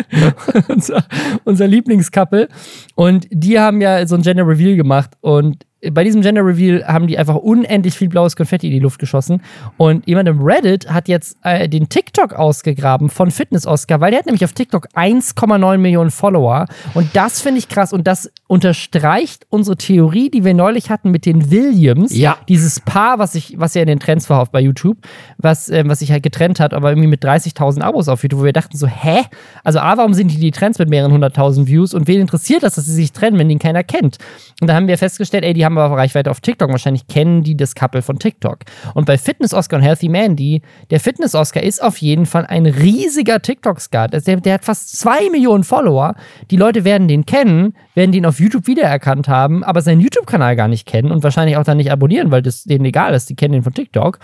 unser, 0.68 1.04
unser 1.44 1.66
Lieblingscouple. 1.66 2.48
Und 2.94 3.26
die 3.30 3.60
haben 3.60 3.82
ja 3.82 4.06
so 4.06 4.14
ein 4.14 4.22
Gender 4.22 4.46
Reveal 4.46 4.74
gemacht. 4.74 5.10
Und 5.20 5.66
bei 5.92 6.04
diesem 6.04 6.22
Gender 6.22 6.46
Reveal 6.46 6.86
haben 6.86 7.06
die 7.06 7.18
einfach 7.18 7.36
unendlich 7.36 7.94
viel 7.94 8.08
blaues 8.08 8.36
Konfetti 8.36 8.68
in 8.68 8.72
die 8.72 8.78
Luft 8.78 8.98
geschossen. 8.98 9.42
Und 9.76 10.06
jemand 10.06 10.30
im 10.30 10.40
Reddit 10.40 10.90
hat 10.90 11.08
jetzt 11.08 11.36
äh, 11.42 11.68
den 11.68 11.90
TikTok 11.90 12.32
ausgegraben 12.32 13.10
von 13.10 13.30
Fitness 13.30 13.66
Oscar, 13.66 14.00
weil 14.00 14.10
der 14.10 14.20
hat 14.20 14.26
nämlich 14.26 14.44
auf 14.44 14.52
TikTok 14.52 14.88
1,9 14.94 15.76
Millionen 15.76 16.10
Follower. 16.10 16.66
Und 16.94 17.08
das 17.14 17.40
finde 17.40 17.58
ich 17.58 17.68
krass. 17.68 17.92
Und 17.92 18.06
das 18.06 18.30
unterstreicht 18.50 19.46
unsere 19.48 19.76
Theorie, 19.76 20.28
die 20.28 20.44
wir 20.44 20.54
neulich 20.54 20.90
hatten 20.90 21.12
mit 21.12 21.24
den 21.24 21.52
Williams. 21.52 22.16
Ja. 22.16 22.36
Dieses 22.48 22.80
Paar, 22.80 23.20
was 23.20 23.36
ich, 23.36 23.54
was 23.60 23.74
ja 23.74 23.82
in 23.82 23.86
den 23.86 24.00
Trends 24.00 24.28
war 24.28 24.44
bei 24.46 24.60
YouTube, 24.60 24.96
was, 25.38 25.68
ähm, 25.68 25.88
was 25.88 26.00
sich 26.00 26.10
halt 26.10 26.24
getrennt 26.24 26.58
hat, 26.58 26.74
aber 26.74 26.90
irgendwie 26.90 27.06
mit 27.06 27.24
30.000 27.24 27.80
Abos 27.80 28.08
auf 28.08 28.24
YouTube, 28.24 28.40
wo 28.40 28.44
wir 28.44 28.52
dachten 28.52 28.76
so, 28.76 28.88
hä? 28.88 29.20
Also 29.62 29.78
A, 29.78 29.96
warum 29.96 30.14
sind 30.14 30.32
die 30.32 30.40
die 30.40 30.50
Trends 30.50 30.80
mit 30.80 30.88
mehreren 30.88 31.12
hunderttausend 31.12 31.68
Views 31.68 31.94
und 31.94 32.08
wen 32.08 32.20
interessiert 32.20 32.64
das, 32.64 32.74
dass 32.74 32.86
sie 32.86 32.94
sich 32.94 33.12
trennen, 33.12 33.38
wenn 33.38 33.48
den 33.48 33.60
keiner 33.60 33.84
kennt? 33.84 34.18
Und 34.60 34.66
da 34.66 34.74
haben 34.74 34.88
wir 34.88 34.98
festgestellt, 34.98 35.44
ey, 35.44 35.54
die 35.54 35.64
haben 35.64 35.78
aber 35.78 35.96
Reichweite 35.96 36.28
auf 36.28 36.40
TikTok. 36.40 36.72
Wahrscheinlich 36.72 37.06
kennen 37.06 37.44
die 37.44 37.56
das 37.56 37.76
Couple 37.76 38.02
von 38.02 38.18
TikTok. 38.18 38.64
Und 38.94 39.06
bei 39.06 39.16
Fitness 39.16 39.54
Oscar 39.54 39.76
und 39.76 39.84
Healthy 39.84 40.08
Mandy, 40.08 40.62
der 40.90 40.98
Fitness 40.98 41.36
Oscar 41.36 41.62
ist 41.62 41.80
auf 41.80 41.98
jeden 41.98 42.26
Fall 42.26 42.46
ein 42.46 42.66
riesiger 42.66 43.40
TikTok-Star. 43.40 44.08
Der, 44.08 44.20
der 44.20 44.54
hat 44.54 44.64
fast 44.64 44.98
zwei 44.98 45.30
Millionen 45.30 45.62
Follower. 45.62 46.16
Die 46.50 46.56
Leute 46.56 46.82
werden 46.84 47.06
den 47.06 47.26
kennen, 47.26 47.74
werden 47.94 48.10
den 48.10 48.26
auf 48.26 48.39
YouTube 48.40 48.66
wiedererkannt 48.66 49.28
haben, 49.28 49.62
aber 49.62 49.80
seinen 49.82 50.00
YouTube-Kanal 50.00 50.56
gar 50.56 50.66
nicht 50.68 50.86
kennen 50.86 51.12
und 51.12 51.22
wahrscheinlich 51.22 51.56
auch 51.56 51.64
dann 51.64 51.76
nicht 51.76 51.92
abonnieren, 51.92 52.30
weil 52.30 52.42
das 52.42 52.64
denen 52.64 52.84
egal 52.84 53.14
ist. 53.14 53.30
Die 53.30 53.36
kennen 53.36 53.52
den 53.52 53.62
von 53.62 53.72
TikTok 53.74 54.18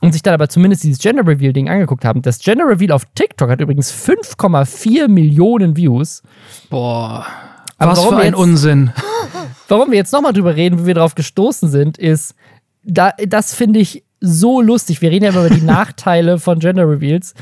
und 0.00 0.12
sich 0.12 0.22
dann 0.22 0.34
aber 0.34 0.48
zumindest 0.48 0.84
dieses 0.84 0.98
Gender 1.00 1.26
Reveal-Ding 1.26 1.68
angeguckt 1.68 2.04
haben. 2.04 2.22
Das 2.22 2.38
Gender 2.38 2.68
Reveal 2.68 2.92
auf 2.92 3.04
TikTok 3.14 3.50
hat 3.50 3.60
übrigens 3.60 3.92
5,4 3.92 5.08
Millionen 5.08 5.76
Views. 5.76 6.22
Boah. 6.70 7.26
Aber 7.78 7.92
was 7.92 7.98
warum 7.98 8.14
für 8.14 8.20
ein 8.20 8.26
jetzt- 8.26 8.38
Unsinn. 8.38 8.92
Warum 9.68 9.90
wir 9.90 9.96
jetzt 9.96 10.12
nochmal 10.12 10.34
drüber 10.34 10.54
reden, 10.54 10.80
wie 10.80 10.86
wir 10.86 10.94
drauf 10.94 11.14
gestoßen 11.14 11.70
sind, 11.70 11.96
ist, 11.96 12.34
da, 12.84 13.12
das 13.26 13.54
finde 13.54 13.80
ich 13.80 14.04
so 14.20 14.60
lustig. 14.60 15.00
Wir 15.00 15.10
reden 15.10 15.24
ja 15.24 15.30
immer 15.30 15.46
über 15.46 15.54
die 15.54 15.62
Nachteile 15.64 16.38
von 16.38 16.58
Gender 16.58 16.86
Reveals. 16.88 17.32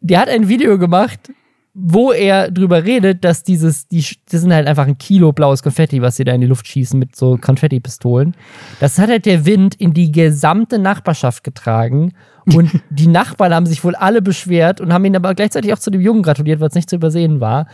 Der 0.00 0.18
hat 0.20 0.28
ein 0.28 0.48
Video 0.48 0.78
gemacht, 0.78 1.30
wo 1.72 2.10
er 2.10 2.50
drüber 2.50 2.84
redet, 2.84 3.24
dass 3.24 3.44
dieses, 3.44 3.86
die, 3.86 4.04
das 4.30 4.40
sind 4.40 4.52
halt 4.52 4.66
einfach 4.66 4.86
ein 4.86 4.98
Kilo 4.98 5.32
blaues 5.32 5.62
Konfetti, 5.62 6.02
was 6.02 6.16
sie 6.16 6.24
da 6.24 6.32
in 6.32 6.40
die 6.40 6.46
Luft 6.48 6.66
schießen 6.66 6.98
mit 6.98 7.14
so 7.14 7.38
Konfetti-Pistolen. 7.40 8.34
Das 8.80 8.98
hat 8.98 9.08
halt 9.08 9.24
der 9.24 9.46
Wind 9.46 9.76
in 9.76 9.94
die 9.94 10.10
gesamte 10.10 10.78
Nachbarschaft 10.78 11.44
getragen. 11.44 12.12
Und 12.52 12.70
die 12.90 13.06
Nachbarn 13.06 13.54
haben 13.54 13.66
sich 13.66 13.84
wohl 13.84 13.94
alle 13.94 14.20
beschwert 14.20 14.80
und 14.80 14.92
haben 14.92 15.04
ihn 15.04 15.14
aber 15.14 15.34
gleichzeitig 15.34 15.72
auch 15.72 15.78
zu 15.78 15.90
dem 15.90 16.00
Jungen 16.00 16.22
gratuliert, 16.22 16.60
was 16.60 16.74
nicht 16.74 16.90
zu 16.90 16.96
übersehen 16.96 17.40
war, 17.40 17.66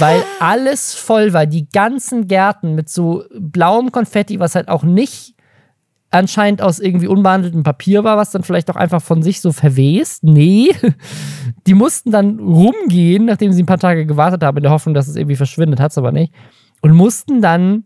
weil 0.00 0.24
alles 0.40 0.94
voll 0.94 1.32
war. 1.32 1.46
Die 1.46 1.68
ganzen 1.68 2.26
Gärten 2.26 2.74
mit 2.74 2.88
so 2.88 3.24
blauem 3.38 3.92
Konfetti, 3.92 4.40
was 4.40 4.56
halt 4.56 4.68
auch 4.68 4.82
nicht 4.82 5.33
anscheinend 6.14 6.62
aus 6.62 6.78
irgendwie 6.78 7.08
unbehandeltem 7.08 7.64
Papier 7.64 8.04
war, 8.04 8.16
was 8.16 8.30
dann 8.30 8.44
vielleicht 8.44 8.70
auch 8.70 8.76
einfach 8.76 9.02
von 9.02 9.22
sich 9.22 9.40
so 9.40 9.52
verwest. 9.52 10.22
Nee, 10.22 10.70
die 11.66 11.74
mussten 11.74 12.10
dann 12.10 12.38
rumgehen, 12.38 13.24
nachdem 13.24 13.52
sie 13.52 13.62
ein 13.62 13.66
paar 13.66 13.78
Tage 13.78 14.06
gewartet 14.06 14.42
haben, 14.42 14.56
in 14.56 14.62
der 14.62 14.72
Hoffnung, 14.72 14.94
dass 14.94 15.08
es 15.08 15.16
irgendwie 15.16 15.36
verschwindet, 15.36 15.80
hat 15.80 15.90
es 15.90 15.98
aber 15.98 16.12
nicht. 16.12 16.32
Und 16.80 16.92
mussten 16.92 17.42
dann 17.42 17.84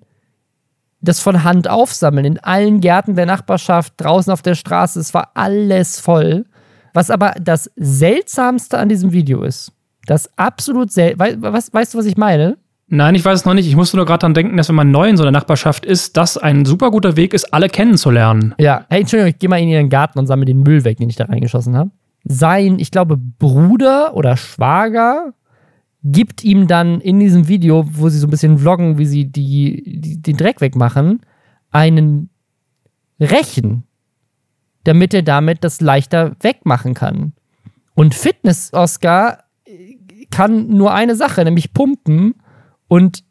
das 1.00 1.20
von 1.20 1.44
Hand 1.44 1.68
aufsammeln 1.68 2.26
in 2.26 2.38
allen 2.38 2.80
Gärten 2.80 3.14
der 3.14 3.26
Nachbarschaft, 3.26 3.94
draußen 3.96 4.32
auf 4.32 4.42
der 4.42 4.56
Straße. 4.56 5.00
Es 5.00 5.14
war 5.14 5.30
alles 5.34 5.98
voll. 5.98 6.44
Was 6.92 7.10
aber 7.10 7.34
das 7.40 7.70
Seltsamste 7.76 8.78
an 8.78 8.88
diesem 8.88 9.12
Video 9.12 9.42
ist, 9.42 9.72
das 10.06 10.28
absolut 10.36 10.90
sel 10.90 11.18
Wei 11.18 11.36
was, 11.38 11.72
weißt 11.72 11.94
du, 11.94 11.98
was 11.98 12.06
ich 12.06 12.16
meine? 12.16 12.58
Nein, 12.90 13.14
ich 13.14 13.24
weiß 13.24 13.40
es 13.40 13.44
noch 13.44 13.52
nicht. 13.52 13.68
Ich 13.68 13.76
musste 13.76 13.96
nur 13.98 14.06
gerade 14.06 14.20
dran 14.20 14.32
denken, 14.32 14.56
dass 14.56 14.68
wenn 14.68 14.74
man 14.74 14.90
neu 14.90 15.08
in 15.08 15.18
so 15.18 15.22
einer 15.22 15.32
Nachbarschaft 15.32 15.84
ist, 15.84 16.16
das 16.16 16.38
ein 16.38 16.64
super 16.64 16.90
guter 16.90 17.16
Weg 17.16 17.34
ist, 17.34 17.52
alle 17.52 17.68
kennenzulernen. 17.68 18.54
Ja, 18.58 18.86
hey, 18.88 19.00
Entschuldigung, 19.00 19.30
ich 19.30 19.38
gehe 19.38 19.50
mal 19.50 19.60
in 19.60 19.68
ihren 19.68 19.90
Garten 19.90 20.18
und 20.18 20.26
sammle 20.26 20.46
den 20.46 20.62
Müll 20.62 20.84
weg, 20.84 20.96
den 20.96 21.10
ich 21.10 21.16
da 21.16 21.24
reingeschossen 21.24 21.76
habe. 21.76 21.90
Sein, 22.24 22.78
ich 22.78 22.90
glaube, 22.90 23.18
Bruder 23.18 24.16
oder 24.16 24.36
Schwager 24.38 25.34
gibt 26.02 26.42
ihm 26.44 26.66
dann 26.66 27.00
in 27.00 27.20
diesem 27.20 27.48
Video, 27.48 27.84
wo 27.92 28.08
sie 28.08 28.18
so 28.18 28.26
ein 28.26 28.30
bisschen 28.30 28.58
vloggen, 28.58 28.96
wie 28.96 29.06
sie 29.06 29.26
die, 29.26 30.00
die, 30.00 30.22
den 30.22 30.36
Dreck 30.36 30.62
wegmachen, 30.62 31.20
einen 31.70 32.30
Rechen, 33.20 33.84
damit 34.84 35.12
er 35.12 35.22
damit 35.22 35.62
das 35.62 35.82
leichter 35.82 36.36
wegmachen 36.40 36.94
kann. 36.94 37.32
Und 37.94 38.14
Fitness-Oscar 38.14 39.44
kann 40.30 40.68
nur 40.68 40.94
eine 40.94 41.16
Sache, 41.16 41.44
nämlich 41.44 41.74
pumpen 41.74 42.34
und 42.88 43.22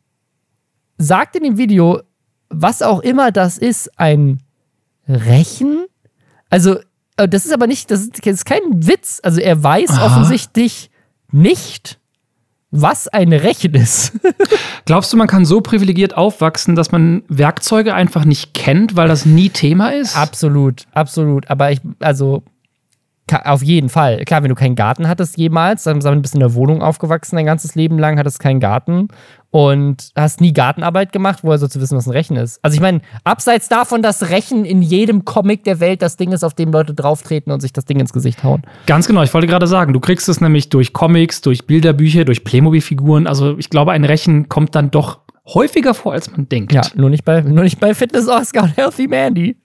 sagt 0.97 1.35
in 1.35 1.43
dem 1.43 1.57
Video, 1.57 2.01
was 2.49 2.81
auch 2.81 3.01
immer 3.01 3.31
das 3.31 3.57
ist, 3.57 3.89
ein 3.99 4.41
Rechen? 5.07 5.85
Also, 6.49 6.79
äh, 7.17 7.27
das 7.27 7.45
ist 7.45 7.53
aber 7.53 7.67
nicht, 7.67 7.91
das 7.91 8.01
ist, 8.01 8.25
das 8.25 8.33
ist 8.33 8.45
kein 8.45 8.61
Witz. 8.87 9.19
Also, 9.23 9.41
er 9.41 9.61
weiß 9.61 9.91
Aha. 9.91 10.05
offensichtlich 10.05 10.89
nicht, 11.31 11.99
was 12.71 13.07
ein 13.07 13.33
Rechen 13.33 13.73
ist. 13.75 14.13
Glaubst 14.85 15.11
du, 15.11 15.17
man 15.17 15.27
kann 15.27 15.45
so 15.45 15.61
privilegiert 15.61 16.15
aufwachsen, 16.15 16.75
dass 16.75 16.91
man 16.91 17.23
Werkzeuge 17.27 17.93
einfach 17.93 18.25
nicht 18.25 18.53
kennt, 18.53 18.95
weil 18.95 19.07
das 19.07 19.25
nie 19.25 19.49
Thema 19.49 19.89
ist? 19.89 20.15
absolut, 20.15 20.85
absolut. 20.93 21.49
Aber 21.49 21.71
ich, 21.71 21.81
also, 21.99 22.43
auf 23.31 23.63
jeden 23.63 23.89
Fall. 23.89 24.23
Klar, 24.25 24.43
wenn 24.43 24.49
du 24.49 24.55
keinen 24.55 24.75
Garten 24.75 25.07
hattest 25.07 25.37
jemals, 25.37 25.83
dann 25.83 25.99
bist 25.99 26.33
du 26.33 26.37
in 26.37 26.39
der 26.39 26.53
Wohnung 26.53 26.81
aufgewachsen, 26.81 27.35
dein 27.35 27.45
ganzes 27.45 27.75
Leben 27.75 27.99
lang, 27.99 28.17
hattest 28.17 28.39
keinen 28.39 28.59
Garten 28.59 29.09
und 29.49 30.11
hast 30.15 30.41
nie 30.41 30.53
Gartenarbeit 30.53 31.11
gemacht, 31.11 31.39
woher 31.41 31.57
sollst 31.57 31.75
du 31.75 31.79
wissen, 31.79 31.97
was 31.97 32.07
ein 32.07 32.11
Rechen 32.11 32.35
ist? 32.35 32.59
Also 32.63 32.75
ich 32.75 32.81
meine, 32.81 33.01
abseits 33.23 33.69
davon, 33.69 34.01
dass 34.01 34.29
Rechen 34.29 34.65
in 34.65 34.81
jedem 34.81 35.25
Comic 35.25 35.63
der 35.63 35.79
Welt 35.79 36.01
das 36.01 36.17
Ding 36.17 36.31
ist, 36.31 36.43
auf 36.43 36.53
dem 36.53 36.71
Leute 36.71 36.93
drauftreten 36.93 37.51
und 37.51 37.61
sich 37.61 37.73
das 37.73 37.85
Ding 37.85 37.99
ins 37.99 38.13
Gesicht 38.13 38.43
hauen. 38.43 38.63
Ganz 38.85 39.07
genau, 39.07 39.23
ich 39.23 39.33
wollte 39.33 39.47
gerade 39.47 39.67
sagen, 39.67 39.93
du 39.93 39.99
kriegst 39.99 40.29
es 40.29 40.41
nämlich 40.41 40.69
durch 40.69 40.93
Comics, 40.93 41.41
durch 41.41 41.65
Bilderbücher, 41.65 42.25
durch 42.25 42.43
Playmobil-Figuren. 42.43 43.27
Also 43.27 43.57
ich 43.57 43.69
glaube, 43.69 43.93
ein 43.93 44.03
Rechen 44.03 44.49
kommt 44.49 44.75
dann 44.75 44.91
doch 44.91 45.19
häufiger 45.53 45.93
vor, 45.93 46.13
als 46.13 46.29
man 46.31 46.49
denkt. 46.49 46.73
Ja, 46.73 46.81
nur 46.95 47.09
nicht 47.09 47.23
bei, 47.23 47.41
nur 47.41 47.63
nicht 47.63 47.79
bei 47.79 47.93
Fitness 47.93 48.27
Oscar 48.27 48.63
und 48.63 48.77
Healthy 48.77 49.07
Mandy. 49.07 49.57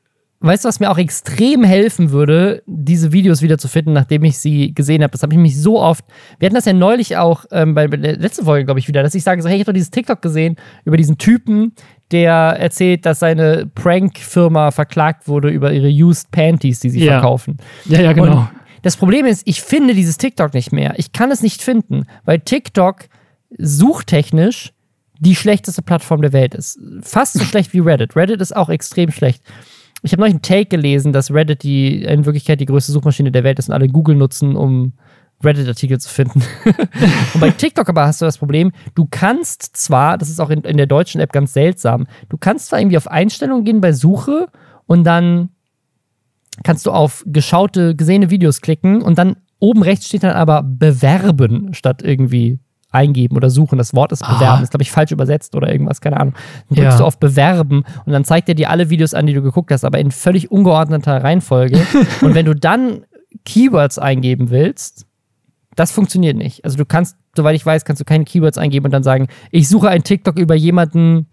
Weißt 0.45 0.65
du, 0.65 0.69
was 0.69 0.81
mir 0.81 0.91
auch 0.91 0.99
extrem 0.99 1.63
helfen 1.65 2.11
würde, 2.11 2.63
diese 2.67 3.13
Videos 3.13 3.43
wieder 3.43 3.59
zu 3.59 3.69
finden, 3.69 3.93
nachdem 3.93 4.25
ich 4.25 4.39
sie 4.39 4.75
gesehen 4.75 5.03
habe? 5.03 5.13
Das 5.13 5.23
habe 5.23 5.33
ich 5.33 5.39
mich 5.39 5.61
so 5.61 5.81
oft. 5.81 6.05
Wir 6.39 6.47
hatten 6.47 6.55
das 6.57 6.65
ja 6.65 6.73
neulich 6.73 7.17
auch 7.17 7.45
ähm, 7.53 7.75
bei 7.75 7.87
der 7.87 8.17
letzten 8.17 8.45
Folge, 8.45 8.65
glaube 8.65 8.81
ich, 8.81 8.89
wieder, 8.89 9.03
dass 9.03 9.15
ich 9.15 9.23
sage: 9.23 9.41
so, 9.43 9.49
Hey, 9.49 9.57
ich 9.57 9.61
habe 9.61 9.73
doch 9.73 9.75
dieses 9.75 9.91
TikTok 9.91 10.21
gesehen 10.21 10.57
über 10.85 10.97
diesen 10.97 11.17
Typen, 11.17 11.73
der 12.11 12.33
erzählt, 12.33 13.07
dass 13.07 13.21
seine 13.21 13.67
Prank-Firma 13.75 14.71
verklagt 14.73 15.29
wurde 15.29 15.49
über 15.49 15.73
ihre 15.73 15.89
Used 15.89 16.31
Panties, 16.33 16.81
die 16.81 16.91
sie 16.91 17.05
Ja. 17.05 17.13
verkaufen. 17.21 17.57
Ja, 17.87 18.01
ja, 18.01 18.13
genau. 18.13 18.39
Und 18.39 18.49
das 18.83 18.97
Problem 18.97 19.27
ist, 19.27 19.47
ich 19.47 19.63
finde 19.63 19.95
dieses 19.95 20.19
TikTok 20.19 20.55
nicht 20.55 20.73
mehr. 20.73 20.95
Ich 20.97 21.13
kann 21.13 21.31
es 21.31 21.43
nicht 21.43 21.63
finden, 21.63 22.05
weil 22.25 22.41
TikTok 22.41 23.05
suchtechnisch 23.59 24.73
die 25.21 25.37
schlechteste 25.37 25.83
Plattform 25.83 26.21
der 26.21 26.33
Welt 26.33 26.55
ist. 26.55 26.79
Fast 27.03 27.35
so 27.35 27.45
schlecht 27.45 27.73
wie 27.73 27.79
Reddit. 27.79 28.17
Reddit 28.17 28.41
ist 28.41 28.57
auch 28.57 28.69
extrem 28.69 29.13
schlecht. 29.13 29.43
Ich 30.03 30.13
habe 30.13 30.21
neulich 30.21 30.35
einen 30.35 30.43
Take 30.43 30.67
gelesen, 30.67 31.13
dass 31.13 31.33
Reddit 31.33 31.63
die 31.63 32.03
in 32.03 32.25
Wirklichkeit 32.27 32.61
die 32.61 32.67
größte 32.67 32.93
Suchmaschine 32.93 33.31
der 33.31 33.45
Welt 33.45 33.59
ist 33.59 33.69
und 33.69 33.75
alle 33.75 33.89
Google 33.89 34.17
nutzen, 34.17 34.57
um 34.57 34.93
Reddit-Artikel 35.45 36.01
zu 36.01 36.09
finden. 36.09 36.43
und 37.35 37.41
bei 37.41 37.51
TikTok 37.51 37.89
aber 37.89 38.07
hast 38.07 38.21
du 38.21 38.25
das 38.25 38.39
Problem, 38.39 38.73
du 38.95 39.07
kannst 39.11 39.77
zwar, 39.77 40.19
das 40.19 40.29
ist 40.29 40.41
auch 40.41 40.51
in, 40.51 40.63
in 40.63 40.77
der 40.77 40.87
deutschen 40.87 41.21
App 41.21 41.33
ganz 41.33 41.53
seltsam, 41.53 42.07
du 42.29 42.37
kannst 42.37 42.69
zwar 42.69 42.81
irgendwie 42.81 42.97
auf 42.97 43.09
Einstellungen 43.09 43.65
gehen 43.65 43.81
bei 43.81 43.93
Suche 43.93 44.49
und 44.87 45.05
dann 45.05 45.51
kannst 46.65 46.87
du 46.87 46.91
auf 46.91 47.25
geschaute, 47.27 47.97
gesehene 47.97 48.31
Videos 48.31 48.61
klicken 48.61 49.03
und 49.03 49.19
dann 49.19 49.37
oben 49.59 49.83
rechts 49.83 50.07
steht 50.07 50.25
dann 50.25 50.35
aber 50.35 50.63
bewerben 50.63 51.75
statt 51.75 52.03
irgendwie 52.03 52.59
eingeben 52.93 53.37
oder 53.37 53.51
suchen. 53.51 53.79
Das 53.79 53.95
Wort 53.95 54.13
ist 54.13 54.21
bewerben, 54.21 54.45
Aha. 54.45 54.63
ist 54.63 54.71
glaube 54.71 54.83
ich 54.83 54.91
falsch 54.93 55.11
übersetzt 55.11 55.55
oder 55.57 55.71
irgendwas, 55.73 56.01
keine 56.01 56.21
Ahnung. 56.21 56.35
Dann 56.69 56.77
drückst 56.77 56.93
Ja. 56.93 56.99
du 56.99 57.05
auf 57.05 57.19
bewerben 57.19 57.85
und 58.05 58.13
dann 58.13 58.25
zeigt 58.25 58.49
er 58.49 58.55
dir 58.55 58.71
alle 58.71 58.91
Videos 58.91 59.15
an, 59.15 59.27
die 59.27 59.33
du 59.35 59.43
geguckt 59.43 59.71
hast, 59.73 59.85
aber 59.85 59.99
in 59.99 60.11
völlig 60.11 60.51
ungeordneter 60.51 61.25
Reihenfolge. 61.25 61.81
und 62.21 62.35
wenn 62.35 62.47
du 62.47 62.55
dann 62.55 63.05
Keywords 63.45 63.99
eingeben 63.99 64.51
willst, 64.51 65.07
das 65.75 65.91
funktioniert 65.91 66.37
nicht. 66.37 66.65
Also 66.65 66.77
du 66.77 66.85
kannst, 66.85 67.17
soweit 67.37 67.57
ich 67.57 67.65
weiß, 67.65 67.85
kannst 67.85 68.01
du 68.01 68.05
keine 68.05 68.25
Keywords 68.25 68.59
eingeben 68.59 68.85
und 68.87 68.93
dann 68.93 69.03
sagen, 69.03 69.29
ich 69.51 69.69
suche 69.69 69.89
ein 69.89 70.05
TikTok 70.05 70.39
über 70.39 70.55
jemanden, 70.55 71.27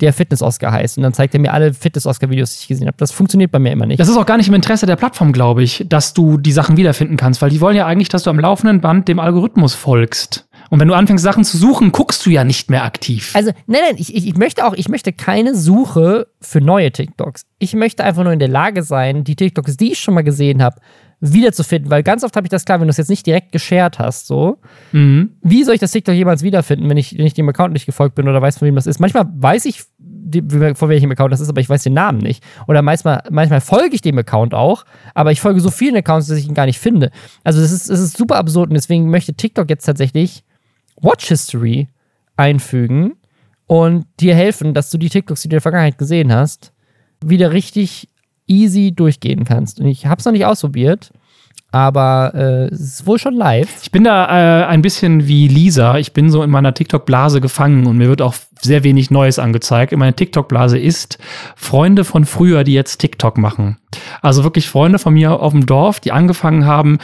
der 0.00 0.12
Fitness-Oscar 0.12 0.72
heißt. 0.72 0.96
Und 0.98 1.02
dann 1.02 1.12
zeigt 1.12 1.34
er 1.34 1.40
mir 1.40 1.52
alle 1.52 1.74
Fitness-Oscar-Videos, 1.74 2.52
die 2.56 2.62
ich 2.62 2.68
gesehen 2.68 2.86
habe. 2.86 2.96
Das 2.98 3.10
funktioniert 3.10 3.50
bei 3.50 3.58
mir 3.58 3.72
immer 3.72 3.86
nicht. 3.86 4.00
Das 4.00 4.08
ist 4.08 4.16
auch 4.16 4.24
gar 4.26 4.36
nicht 4.36 4.48
im 4.48 4.54
Interesse 4.54 4.86
der 4.86 4.96
Plattform, 4.96 5.32
glaube 5.32 5.62
ich, 5.62 5.84
dass 5.88 6.14
du 6.14 6.38
die 6.38 6.52
Sachen 6.52 6.76
wiederfinden 6.76 7.16
kannst, 7.16 7.42
weil 7.42 7.50
die 7.50 7.60
wollen 7.60 7.76
ja 7.76 7.86
eigentlich, 7.86 8.08
dass 8.08 8.22
du 8.22 8.30
am 8.30 8.38
laufenden 8.38 8.80
Band 8.80 9.08
dem 9.08 9.18
Algorithmus 9.18 9.74
folgst. 9.74 10.46
Und 10.70 10.78
wenn 10.80 10.88
du 10.88 10.94
anfängst, 10.94 11.22
Sachen 11.22 11.44
zu 11.44 11.58
suchen, 11.58 11.90
guckst 11.92 12.24
du 12.24 12.30
ja 12.30 12.44
nicht 12.44 12.70
mehr 12.70 12.84
aktiv. 12.84 13.32
Also, 13.34 13.50
nein, 13.66 13.80
nein, 13.88 13.96
ich, 13.98 14.14
ich, 14.14 14.36
möchte 14.36 14.64
auch, 14.64 14.72
ich 14.74 14.88
möchte 14.88 15.12
keine 15.12 15.54
Suche 15.56 16.28
für 16.40 16.60
neue 16.60 16.92
TikToks. 16.92 17.44
Ich 17.58 17.74
möchte 17.74 18.04
einfach 18.04 18.22
nur 18.22 18.32
in 18.32 18.38
der 18.38 18.48
Lage 18.48 18.82
sein, 18.84 19.24
die 19.24 19.34
TikToks, 19.36 19.76
die 19.76 19.92
ich 19.92 19.98
schon 19.98 20.14
mal 20.14 20.22
gesehen 20.22 20.62
habe, 20.62 20.76
wiederzufinden. 21.20 21.90
Weil 21.90 22.02
ganz 22.04 22.22
oft 22.24 22.36
habe 22.36 22.46
ich 22.46 22.50
das 22.50 22.64
klar, 22.64 22.80
wenn 22.80 22.86
du 22.86 22.90
es 22.92 22.96
jetzt 22.96 23.10
nicht 23.10 23.26
direkt 23.26 23.52
geshared 23.52 23.98
hast, 23.98 24.26
so, 24.28 24.58
Mhm. 24.92 25.30
wie 25.42 25.64
soll 25.64 25.74
ich 25.74 25.80
das 25.80 25.90
TikTok 25.90 26.14
jemals 26.14 26.42
wiederfinden, 26.42 26.88
wenn 26.88 26.96
ich, 26.96 27.18
wenn 27.18 27.26
ich 27.26 27.34
dem 27.34 27.48
Account 27.48 27.72
nicht 27.72 27.86
gefolgt 27.86 28.14
bin 28.14 28.28
oder 28.28 28.40
weiß, 28.40 28.58
von 28.58 28.66
wem 28.66 28.76
das 28.76 28.86
ist? 28.86 29.00
Manchmal 29.00 29.26
weiß 29.28 29.64
ich, 29.66 29.82
von 30.74 30.88
welchem 30.88 31.10
Account 31.10 31.32
das 31.32 31.40
ist, 31.40 31.48
aber 31.48 31.60
ich 31.60 31.68
weiß 31.68 31.82
den 31.82 31.94
Namen 31.94 32.18
nicht. 32.18 32.44
Oder 32.68 32.82
manchmal, 32.82 33.24
manchmal 33.30 33.60
folge 33.60 33.96
ich 33.96 34.02
dem 34.02 34.16
Account 34.18 34.54
auch, 34.54 34.84
aber 35.14 35.32
ich 35.32 35.40
folge 35.40 35.60
so 35.60 35.70
vielen 35.70 35.96
Accounts, 35.96 36.28
dass 36.28 36.38
ich 36.38 36.46
ihn 36.46 36.54
gar 36.54 36.66
nicht 36.66 36.78
finde. 36.78 37.10
Also, 37.42 37.60
das 37.60 37.72
ist, 37.72 37.90
das 37.90 37.98
ist 37.98 38.16
super 38.16 38.36
absurd 38.36 38.70
und 38.70 38.74
deswegen 38.74 39.10
möchte 39.10 39.34
TikTok 39.34 39.68
jetzt 39.68 39.84
tatsächlich 39.84 40.44
Watch 41.02 41.28
History 41.28 41.88
einfügen. 42.36 43.14
und 43.66 44.06
dir 44.18 44.34
helfen, 44.34 44.74
dass 44.74 44.90
du 44.90 44.98
die 44.98 45.08
TikToks, 45.10 45.42
die 45.42 45.48
du 45.48 45.52
in 45.52 45.58
der 45.58 45.60
Vergangenheit 45.60 45.96
gesehen 45.96 46.32
hast, 46.32 46.72
wieder 47.24 47.52
richtig 47.52 48.08
easy 48.48 48.92
durchgehen 48.92 49.44
kannst. 49.44 49.78
Und 49.78 49.86
ich 49.86 50.06
habe 50.06 50.18
es 50.18 50.24
noch 50.24 50.32
nicht 50.32 50.44
ausprobiert, 50.44 51.12
aber 51.70 52.32
äh, 52.34 52.74
es 52.74 52.80
ist 52.80 53.06
wohl 53.06 53.20
schon 53.20 53.34
live. 53.34 53.68
Ich 53.82 53.92
bin 53.92 54.02
da 54.02 54.62
äh, 54.62 54.66
ein 54.66 54.82
bisschen 54.82 55.28
wie 55.28 55.46
Lisa. 55.46 55.98
Ich 55.98 56.12
bin 56.12 56.30
so 56.30 56.42
in 56.42 56.50
meiner 56.50 56.74
TikTok-Blase 56.74 57.40
gefangen 57.40 57.86
und 57.86 57.96
mir 57.96 58.08
wird 58.08 58.22
auch 58.22 58.34
sehr 58.60 58.82
wenig 58.82 59.12
Neues 59.12 59.38
angezeigt. 59.38 59.92
In 59.92 60.00
meiner 60.00 60.16
TikTok-Blase 60.16 60.76
ist 60.76 61.18
Freunde 61.54 62.02
von 62.02 62.24
früher, 62.24 62.64
die 62.64 62.74
jetzt 62.74 62.98
TikTok 62.98 63.38
machen. 63.38 63.78
Also 64.20 64.42
wirklich 64.42 64.68
Freunde 64.68 64.98
von 64.98 65.14
mir 65.14 65.38
auf 65.40 65.52
dem 65.52 65.64
Dorf, 65.64 66.00
die 66.00 66.10
angefangen 66.10 66.66
haben, 66.66 66.98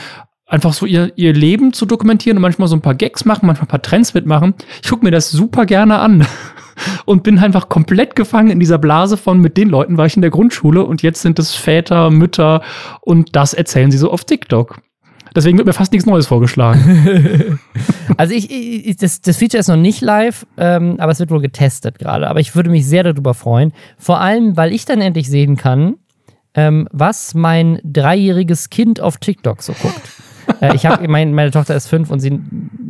einfach 0.46 0.72
so 0.72 0.86
ihr, 0.86 1.12
ihr 1.16 1.32
Leben 1.32 1.72
zu 1.72 1.86
dokumentieren 1.86 2.38
und 2.38 2.42
manchmal 2.42 2.68
so 2.68 2.76
ein 2.76 2.80
paar 2.80 2.94
Gags 2.94 3.24
machen, 3.24 3.46
manchmal 3.46 3.66
ein 3.66 3.70
paar 3.70 3.82
Trends 3.82 4.14
mitmachen. 4.14 4.54
Ich 4.82 4.88
gucke 4.88 5.04
mir 5.04 5.10
das 5.10 5.30
super 5.30 5.66
gerne 5.66 5.98
an 5.98 6.26
und 7.04 7.22
bin 7.24 7.38
einfach 7.38 7.68
komplett 7.68 8.14
gefangen 8.16 8.50
in 8.50 8.60
dieser 8.60 8.78
Blase 8.78 9.16
von, 9.16 9.40
mit 9.40 9.56
den 9.56 9.68
Leuten 9.68 9.98
war 9.98 10.06
ich 10.06 10.16
in 10.16 10.22
der 10.22 10.30
Grundschule 10.30 10.84
und 10.84 11.02
jetzt 11.02 11.22
sind 11.22 11.38
es 11.38 11.54
Väter, 11.54 12.10
Mütter 12.10 12.62
und 13.00 13.34
das 13.34 13.54
erzählen 13.54 13.90
sie 13.90 13.98
so 13.98 14.10
auf 14.10 14.24
TikTok. 14.24 14.78
Deswegen 15.34 15.58
wird 15.58 15.66
mir 15.66 15.74
fast 15.74 15.92
nichts 15.92 16.06
Neues 16.06 16.28
vorgeschlagen. 16.28 17.58
also 18.16 18.32
ich, 18.32 18.50
ich, 18.50 18.96
das, 18.96 19.20
das 19.20 19.36
Feature 19.36 19.60
ist 19.60 19.68
noch 19.68 19.76
nicht 19.76 20.00
live, 20.00 20.46
ähm, 20.56 20.94
aber 20.98 21.12
es 21.12 21.18
wird 21.18 21.30
wohl 21.30 21.42
getestet 21.42 21.98
gerade. 21.98 22.30
Aber 22.30 22.40
ich 22.40 22.56
würde 22.56 22.70
mich 22.70 22.86
sehr 22.86 23.02
darüber 23.02 23.34
freuen. 23.34 23.74
Vor 23.98 24.18
allem, 24.18 24.56
weil 24.56 24.72
ich 24.72 24.86
dann 24.86 25.02
endlich 25.02 25.28
sehen 25.28 25.56
kann, 25.56 25.96
ähm, 26.54 26.88
was 26.90 27.34
mein 27.34 27.80
dreijähriges 27.84 28.70
Kind 28.70 28.98
auf 28.98 29.18
TikTok 29.18 29.62
so 29.62 29.74
guckt. 29.74 30.00
Äh, 30.60 30.74
ich 30.74 30.86
habe, 30.86 31.06
mein, 31.08 31.32
meine 31.34 31.50
Tochter 31.50 31.74
ist 31.74 31.86
fünf 31.86 32.10
und 32.10 32.20
sie 32.20 32.40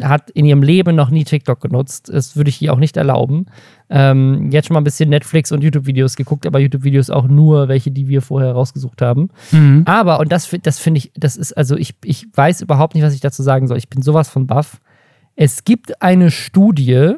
hat 0.03 0.31
in 0.31 0.45
ihrem 0.45 0.63
Leben 0.63 0.95
noch 0.95 1.11
nie 1.11 1.25
TikTok 1.25 1.61
genutzt. 1.61 2.11
Das 2.13 2.37
würde 2.37 2.51
ich 2.51 2.61
ihr 2.63 2.73
auch 2.73 2.79
nicht 2.79 2.97
erlauben. 2.97 3.47
Ähm, 3.89 4.51
jetzt 4.51 4.67
schon 4.67 4.75
mal 4.75 4.81
ein 4.81 4.85
bisschen 4.85 5.11
Netflix 5.11 5.53
und 5.53 5.63
YouTube-Videos 5.63 6.17
geguckt, 6.17 6.47
aber 6.47 6.59
YouTube-Videos 6.59 7.11
auch 7.11 7.29
nur 7.29 7.69
welche, 7.69 7.91
die 7.91 8.09
wir 8.09 8.23
vorher 8.23 8.53
rausgesucht 8.53 9.01
haben. 9.03 9.29
Mhm. 9.53 9.83
Aber, 9.87 10.21
und 10.21 10.33
das, 10.33 10.51
das 10.63 10.79
finde 10.79 10.99
ich, 10.99 11.13
das 11.15 11.37
ist, 11.37 11.53
also 11.53 11.77
ich, 11.77 11.95
ich 12.05 12.27
weiß 12.35 12.63
überhaupt 12.63 12.95
nicht, 12.95 13.05
was 13.05 13.15
ich 13.15 13.21
dazu 13.21 13.43
sagen 13.43 13.69
soll. 13.69 13.79
Ich 13.79 13.89
bin 13.89 14.03
sowas 14.03 14.29
von 14.29 14.47
baff. 14.47 14.81
Es 15.37 15.65
gibt 15.65 16.03
eine 16.03 16.31
Studie, 16.31 17.15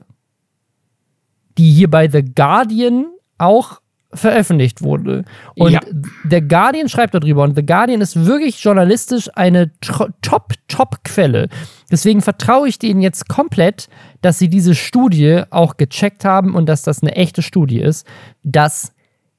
die 1.56 1.70
hier 1.70 1.90
bei 1.90 2.08
The 2.08 2.22
Guardian 2.22 3.06
auch 3.38 3.80
veröffentlicht 4.12 4.82
wurde. 4.82 5.24
Und 5.54 5.72
ja. 5.72 5.80
der 6.24 6.40
Guardian 6.40 6.88
schreibt 6.88 7.14
darüber 7.14 7.42
und 7.42 7.54
The 7.56 7.64
Guardian 7.64 8.00
ist 8.00 8.24
wirklich 8.24 8.62
journalistisch 8.62 9.28
eine 9.34 9.70
Top-Top-Quelle. 9.80 11.48
Deswegen 11.90 12.22
vertraue 12.22 12.68
ich 12.68 12.78
denen 12.78 13.00
jetzt 13.00 13.28
komplett, 13.28 13.88
dass 14.22 14.38
sie 14.38 14.48
diese 14.48 14.74
Studie 14.74 15.42
auch 15.50 15.76
gecheckt 15.76 16.24
haben 16.24 16.54
und 16.54 16.66
dass 16.66 16.82
das 16.82 17.02
eine 17.02 17.16
echte 17.16 17.42
Studie 17.42 17.80
ist, 17.80 18.06
dass 18.42 18.92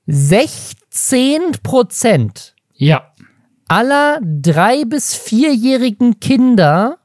16 0.05 1.53
Prozent 1.63 2.55
ja. 2.73 3.11
aller 3.67 4.19
drei- 4.21 4.85
bis 4.85 5.15
vierjährigen 5.15 6.19
Kinder 6.19 6.99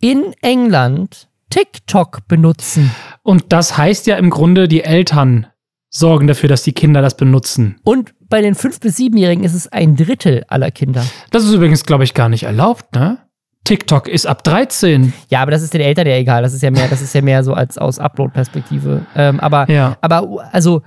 in 0.00 0.34
England 0.42 1.28
TikTok 1.50 2.28
benutzen. 2.28 2.90
Und 3.22 3.52
das 3.52 3.78
heißt 3.78 4.06
ja 4.06 4.16
im 4.16 4.30
Grunde, 4.30 4.68
die 4.68 4.84
Eltern 4.84 5.46
sorgen 5.90 6.26
dafür, 6.26 6.48
dass 6.48 6.62
die 6.62 6.72
Kinder 6.72 7.02
das 7.02 7.16
benutzen. 7.16 7.76
Und 7.84 8.14
bei 8.28 8.42
den 8.42 8.54
5- 8.54 8.80
bis 8.80 8.96
7-Jährigen 8.98 9.44
ist 9.44 9.54
es 9.54 9.68
ein 9.68 9.96
Drittel 9.96 10.44
aller 10.48 10.70
Kinder. 10.70 11.04
Das 11.30 11.44
ist 11.44 11.52
übrigens, 11.52 11.84
glaube 11.84 12.04
ich, 12.04 12.14
gar 12.14 12.28
nicht 12.28 12.44
erlaubt, 12.44 12.94
ne? 12.94 13.18
TikTok 13.64 14.06
ist 14.06 14.26
ab 14.26 14.44
13. 14.44 15.12
Ja, 15.28 15.42
aber 15.42 15.50
das 15.50 15.62
ist 15.62 15.74
den 15.74 15.80
Eltern 15.80 16.06
ja 16.06 16.14
egal. 16.14 16.42
Das 16.42 16.54
ist 16.54 16.62
ja 16.62 16.70
mehr, 16.70 16.86
das 16.88 17.02
ist 17.02 17.14
ja 17.14 17.20
mehr 17.20 17.42
so 17.42 17.52
als 17.52 17.78
aus 17.78 17.98
Upload-Perspektive. 17.98 19.04
Ähm, 19.16 19.40
aber, 19.40 19.68
ja. 19.68 19.96
aber 20.00 20.48
also, 20.52 20.82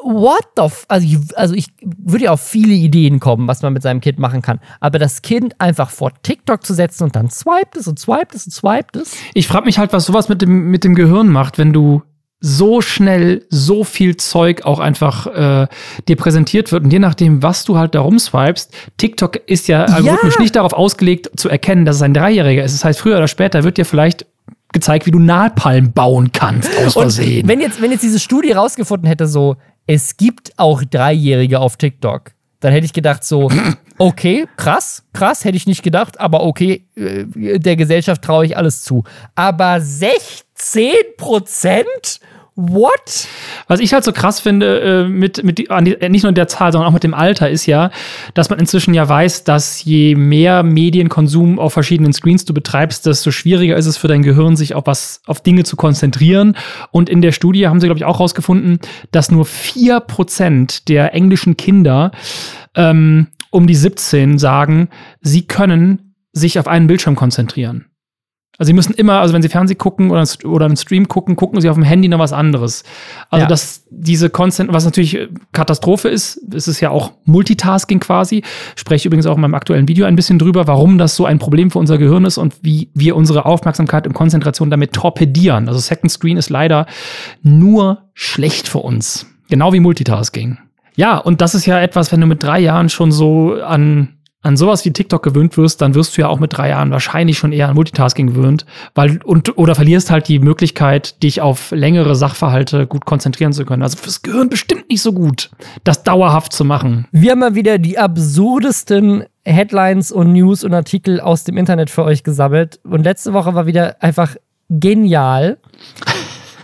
what 0.00 0.44
the 0.56 0.62
f 0.62 0.84
also 0.88 1.04
ich, 1.04 1.18
also 1.36 1.54
ich 1.54 1.66
würde 1.82 2.26
ja 2.26 2.32
auf 2.32 2.40
viele 2.40 2.74
Ideen 2.74 3.18
kommen, 3.18 3.48
was 3.48 3.62
man 3.62 3.72
mit 3.72 3.82
seinem 3.82 4.00
Kind 4.00 4.20
machen 4.20 4.42
kann. 4.42 4.60
Aber 4.78 5.00
das 5.00 5.22
Kind 5.22 5.60
einfach 5.60 5.90
vor 5.90 6.12
TikTok 6.22 6.64
zu 6.64 6.72
setzen 6.72 7.04
und 7.04 7.16
dann 7.16 7.30
swiped 7.30 7.76
es 7.76 7.88
und 7.88 7.98
swiped 7.98 8.34
es 8.34 8.46
und 8.46 8.52
swiped 8.52 8.94
es. 8.96 9.16
Ich 9.34 9.48
frage 9.48 9.64
mich 9.64 9.78
halt, 9.78 9.92
was 9.92 10.06
sowas 10.06 10.28
mit 10.28 10.40
dem, 10.40 10.70
mit 10.70 10.84
dem 10.84 10.94
Gehirn 10.94 11.28
macht, 11.28 11.58
wenn 11.58 11.72
du 11.72 12.02
so 12.46 12.82
schnell 12.82 13.46
so 13.48 13.84
viel 13.84 14.18
Zeug 14.18 14.66
auch 14.66 14.78
einfach 14.78 15.26
äh, 15.26 15.66
dir 16.06 16.16
präsentiert 16.16 16.72
wird. 16.72 16.84
Und 16.84 16.92
je 16.92 16.98
nachdem, 16.98 17.42
was 17.42 17.64
du 17.64 17.78
halt 17.78 17.94
da 17.94 18.02
rumswipest, 18.02 18.70
TikTok 18.98 19.36
ist 19.46 19.66
ja 19.66 19.84
algorithmisch 19.84 20.34
ja. 20.34 20.42
nicht 20.42 20.54
darauf 20.54 20.74
ausgelegt, 20.74 21.30
zu 21.40 21.48
erkennen, 21.48 21.86
dass 21.86 21.96
es 21.96 22.02
ein 22.02 22.12
Dreijähriger 22.12 22.62
ist. 22.62 22.74
Das 22.74 22.84
heißt, 22.84 23.00
früher 23.00 23.16
oder 23.16 23.28
später 23.28 23.64
wird 23.64 23.78
dir 23.78 23.86
vielleicht 23.86 24.26
gezeigt, 24.72 25.06
wie 25.06 25.10
du 25.10 25.20
Napalm 25.20 25.92
bauen 25.92 26.32
kannst, 26.32 26.68
aus 26.84 26.92
Versehen. 26.92 27.44
Und 27.44 27.48
wenn 27.48 27.60
jetzt, 27.60 27.80
wenn 27.80 27.90
jetzt 27.90 28.02
diese 28.02 28.20
Studie 28.20 28.52
rausgefunden 28.52 29.08
hätte, 29.08 29.26
so, 29.26 29.56
es 29.86 30.18
gibt 30.18 30.52
auch 30.58 30.82
Dreijährige 30.84 31.60
auf 31.60 31.78
TikTok, 31.78 32.32
dann 32.60 32.72
hätte 32.72 32.84
ich 32.84 32.92
gedacht, 32.92 33.24
so, 33.24 33.50
okay, 33.98 34.46
krass, 34.58 35.02
krass, 35.14 35.46
hätte 35.46 35.56
ich 35.56 35.66
nicht 35.66 35.82
gedacht, 35.82 36.20
aber 36.20 36.42
okay, 36.42 36.86
äh, 36.94 37.24
der 37.58 37.76
Gesellschaft 37.76 38.20
traue 38.20 38.44
ich 38.44 38.54
alles 38.54 38.82
zu. 38.82 39.04
Aber 39.34 39.80
16 39.80 40.92
Prozent? 41.16 42.20
What? 42.56 43.26
Was 43.66 43.80
ich 43.80 43.92
halt 43.92 44.04
so 44.04 44.12
krass 44.12 44.38
finde, 44.38 44.80
äh, 44.80 45.08
mit, 45.08 45.42
mit 45.42 45.58
die, 45.58 45.66
äh, 45.66 46.08
nicht 46.08 46.22
nur 46.22 46.30
der 46.30 46.46
Zahl, 46.46 46.70
sondern 46.70 46.88
auch 46.88 46.94
mit 46.94 47.02
dem 47.02 47.12
Alter, 47.12 47.50
ist 47.50 47.66
ja, 47.66 47.90
dass 48.34 48.48
man 48.48 48.60
inzwischen 48.60 48.94
ja 48.94 49.08
weiß, 49.08 49.42
dass 49.42 49.82
je 49.82 50.14
mehr 50.14 50.62
Medienkonsum 50.62 51.58
auf 51.58 51.72
verschiedenen 51.72 52.12
Screens 52.12 52.44
du 52.44 52.54
betreibst, 52.54 53.06
desto 53.06 53.32
schwieriger 53.32 53.76
ist 53.76 53.86
es 53.86 53.96
für 53.96 54.06
dein 54.06 54.22
Gehirn, 54.22 54.54
sich 54.54 54.74
auf 54.74 54.86
was, 54.86 55.20
auf 55.26 55.42
Dinge 55.42 55.64
zu 55.64 55.74
konzentrieren. 55.74 56.56
Und 56.92 57.08
in 57.08 57.22
der 57.22 57.32
Studie 57.32 57.66
haben 57.66 57.80
sie, 57.80 57.88
glaube 57.88 57.98
ich, 57.98 58.04
auch 58.04 58.20
rausgefunden, 58.20 58.78
dass 59.10 59.32
nur 59.32 59.46
vier 59.46 59.98
Prozent 59.98 60.88
der 60.88 61.12
englischen 61.12 61.56
Kinder 61.56 62.12
ähm, 62.76 63.28
um 63.50 63.66
die 63.66 63.74
17 63.74 64.38
sagen, 64.38 64.90
sie 65.20 65.42
können 65.42 66.14
sich 66.32 66.58
auf 66.60 66.68
einen 66.68 66.86
Bildschirm 66.86 67.16
konzentrieren. 67.16 67.86
Also 68.58 68.68
sie 68.68 68.72
müssen 68.72 68.94
immer, 68.94 69.20
also 69.20 69.34
wenn 69.34 69.42
sie 69.42 69.48
Fernsehen 69.48 69.78
gucken 69.78 70.10
oder, 70.10 70.24
oder 70.44 70.66
einen 70.66 70.76
Stream 70.76 71.08
gucken, 71.08 71.34
gucken 71.34 71.60
sie 71.60 71.68
auf 71.68 71.74
dem 71.74 71.82
Handy 71.82 72.08
noch 72.08 72.20
was 72.20 72.32
anderes. 72.32 72.84
Also 73.30 73.42
ja. 73.42 73.48
dass 73.48 73.84
diese 73.90 74.30
Constant, 74.30 74.72
was 74.72 74.84
natürlich 74.84 75.18
Katastrophe 75.52 76.08
ist, 76.08 76.36
ist 76.52 76.68
es 76.68 76.80
ja 76.80 76.90
auch 76.90 77.12
Multitasking 77.24 77.98
quasi. 77.98 78.42
Spreche 78.76 79.08
übrigens 79.08 79.26
auch 79.26 79.34
in 79.34 79.40
meinem 79.40 79.54
aktuellen 79.54 79.88
Video 79.88 80.06
ein 80.06 80.14
bisschen 80.14 80.38
drüber, 80.38 80.68
warum 80.68 80.98
das 80.98 81.16
so 81.16 81.26
ein 81.26 81.40
Problem 81.40 81.70
für 81.72 81.80
unser 81.80 81.98
Gehirn 81.98 82.24
ist 82.24 82.38
und 82.38 82.54
wie 82.62 82.90
wir 82.94 83.16
unsere 83.16 83.44
Aufmerksamkeit 83.44 84.06
und 84.06 84.12
Konzentration 84.12 84.70
damit 84.70 84.92
torpedieren. 84.92 85.68
Also 85.68 85.80
Second 85.80 86.12
Screen 86.12 86.36
ist 86.36 86.50
leider 86.50 86.86
nur 87.42 88.02
schlecht 88.14 88.68
für 88.68 88.78
uns. 88.78 89.26
Genau 89.48 89.72
wie 89.72 89.80
Multitasking. 89.80 90.58
Ja, 90.96 91.18
und 91.18 91.40
das 91.40 91.56
ist 91.56 91.66
ja 91.66 91.80
etwas, 91.80 92.12
wenn 92.12 92.20
du 92.20 92.26
mit 92.26 92.42
drei 92.42 92.60
Jahren 92.60 92.88
schon 92.88 93.10
so 93.10 93.54
an 93.54 94.10
an 94.44 94.56
sowas 94.56 94.84
wie 94.84 94.92
TikTok 94.92 95.22
gewöhnt 95.22 95.56
wirst, 95.56 95.80
dann 95.80 95.94
wirst 95.94 96.16
du 96.16 96.20
ja 96.20 96.28
auch 96.28 96.38
mit 96.38 96.56
drei 96.56 96.68
Jahren 96.68 96.90
wahrscheinlich 96.90 97.38
schon 97.38 97.52
eher 97.52 97.68
an 97.68 97.74
Multitasking 97.74 98.28
gewöhnt, 98.28 98.66
weil 98.94 99.20
und 99.24 99.56
oder 99.58 99.74
verlierst 99.74 100.10
halt 100.10 100.28
die 100.28 100.38
Möglichkeit, 100.38 101.22
dich 101.22 101.40
auf 101.40 101.70
längere 101.70 102.14
Sachverhalte 102.14 102.86
gut 102.86 103.06
konzentrieren 103.06 103.52
zu 103.52 103.64
können. 103.64 103.82
Also 103.82 103.96
fürs 103.96 104.22
Gehirn 104.22 104.50
bestimmt 104.50 104.90
nicht 104.90 105.02
so 105.02 105.12
gut, 105.12 105.50
das 105.82 106.02
dauerhaft 106.02 106.52
zu 106.52 106.64
machen. 106.64 107.06
Wir 107.10 107.32
haben 107.32 107.40
mal 107.40 107.54
wieder 107.54 107.78
die 107.78 107.98
absurdesten 107.98 109.24
Headlines 109.44 110.12
und 110.12 110.32
News 110.32 110.62
und 110.62 110.74
Artikel 110.74 111.20
aus 111.20 111.44
dem 111.44 111.56
Internet 111.56 111.90
für 111.90 112.04
euch 112.04 112.22
gesammelt 112.22 112.80
und 112.84 113.02
letzte 113.02 113.32
Woche 113.32 113.54
war 113.54 113.66
wieder 113.66 113.96
einfach 114.02 114.36
genial. 114.68 115.58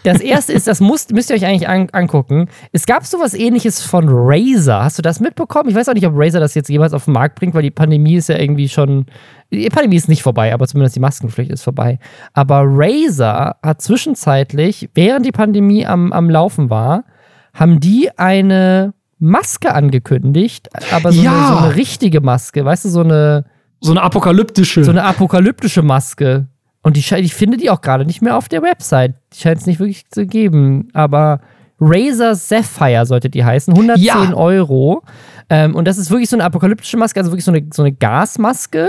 Das 0.02 0.20
erste 0.20 0.52
ist, 0.52 0.66
das 0.66 0.80
müsst, 0.80 1.12
müsst 1.12 1.30
ihr 1.30 1.36
euch 1.36 1.46
eigentlich 1.46 1.68
an, 1.68 1.88
angucken. 1.92 2.48
Es 2.72 2.86
gab 2.86 3.04
sowas 3.04 3.34
ähnliches 3.34 3.82
von 3.82 4.06
Razer. 4.08 4.82
Hast 4.82 4.98
du 4.98 5.02
das 5.02 5.20
mitbekommen? 5.20 5.68
Ich 5.68 5.74
weiß 5.74 5.88
auch 5.88 5.94
nicht, 5.94 6.06
ob 6.06 6.14
Razer 6.16 6.40
das 6.40 6.54
jetzt 6.54 6.68
jemals 6.68 6.92
auf 6.92 7.04
den 7.04 7.14
Markt 7.14 7.38
bringt, 7.38 7.54
weil 7.54 7.62
die 7.62 7.70
Pandemie 7.70 8.14
ist 8.14 8.28
ja 8.28 8.38
irgendwie 8.38 8.68
schon. 8.68 9.06
Die 9.52 9.68
Pandemie 9.68 9.96
ist 9.96 10.08
nicht 10.08 10.22
vorbei, 10.22 10.54
aber 10.54 10.66
zumindest 10.66 10.96
die 10.96 11.00
Maskenpflicht 11.00 11.50
ist 11.50 11.62
vorbei. 11.62 11.98
Aber 12.32 12.62
Razer 12.64 13.56
hat 13.62 13.82
zwischenzeitlich, 13.82 14.88
während 14.94 15.26
die 15.26 15.32
Pandemie 15.32 15.86
am, 15.86 16.12
am 16.12 16.30
Laufen 16.30 16.70
war, 16.70 17.04
haben 17.52 17.80
die 17.80 18.16
eine 18.16 18.94
Maske 19.18 19.74
angekündigt, 19.74 20.68
aber 20.92 21.12
so, 21.12 21.22
ja. 21.22 21.32
eine, 21.32 21.46
so 21.46 21.64
eine 21.64 21.76
richtige 21.76 22.20
Maske, 22.20 22.64
weißt 22.64 22.86
du, 22.86 22.88
so 22.88 23.00
eine. 23.00 23.44
So 23.80 23.92
eine 23.92 24.02
apokalyptische. 24.02 24.84
So 24.84 24.90
eine 24.90 25.04
apokalyptische 25.04 25.82
Maske. 25.82 26.46
Und 26.82 26.96
die, 26.96 27.00
ich 27.00 27.34
finde 27.34 27.56
die 27.56 27.70
auch 27.70 27.82
gerade 27.82 28.06
nicht 28.06 28.22
mehr 28.22 28.36
auf 28.36 28.48
der 28.48 28.62
Website. 28.62 29.14
Die 29.34 29.40
scheint 29.40 29.60
es 29.60 29.66
nicht 29.66 29.80
wirklich 29.80 30.08
zu 30.08 30.26
geben. 30.26 30.88
Aber 30.94 31.40
Razer 31.80 32.34
Sapphire 32.34 33.06
sollte 33.06 33.30
die 33.30 33.44
heißen. 33.44 33.72
110 33.72 34.06
ja. 34.06 34.34
Euro. 34.34 35.02
Ähm, 35.48 35.74
und 35.74 35.86
das 35.86 35.98
ist 35.98 36.10
wirklich 36.10 36.30
so 36.30 36.36
eine 36.36 36.44
apokalyptische 36.44 36.96
Maske, 36.96 37.20
also 37.20 37.32
wirklich 37.32 37.44
so 37.44 37.52
eine, 37.52 37.66
so 37.72 37.82
eine 37.82 37.92
Gasmaske, 37.92 38.88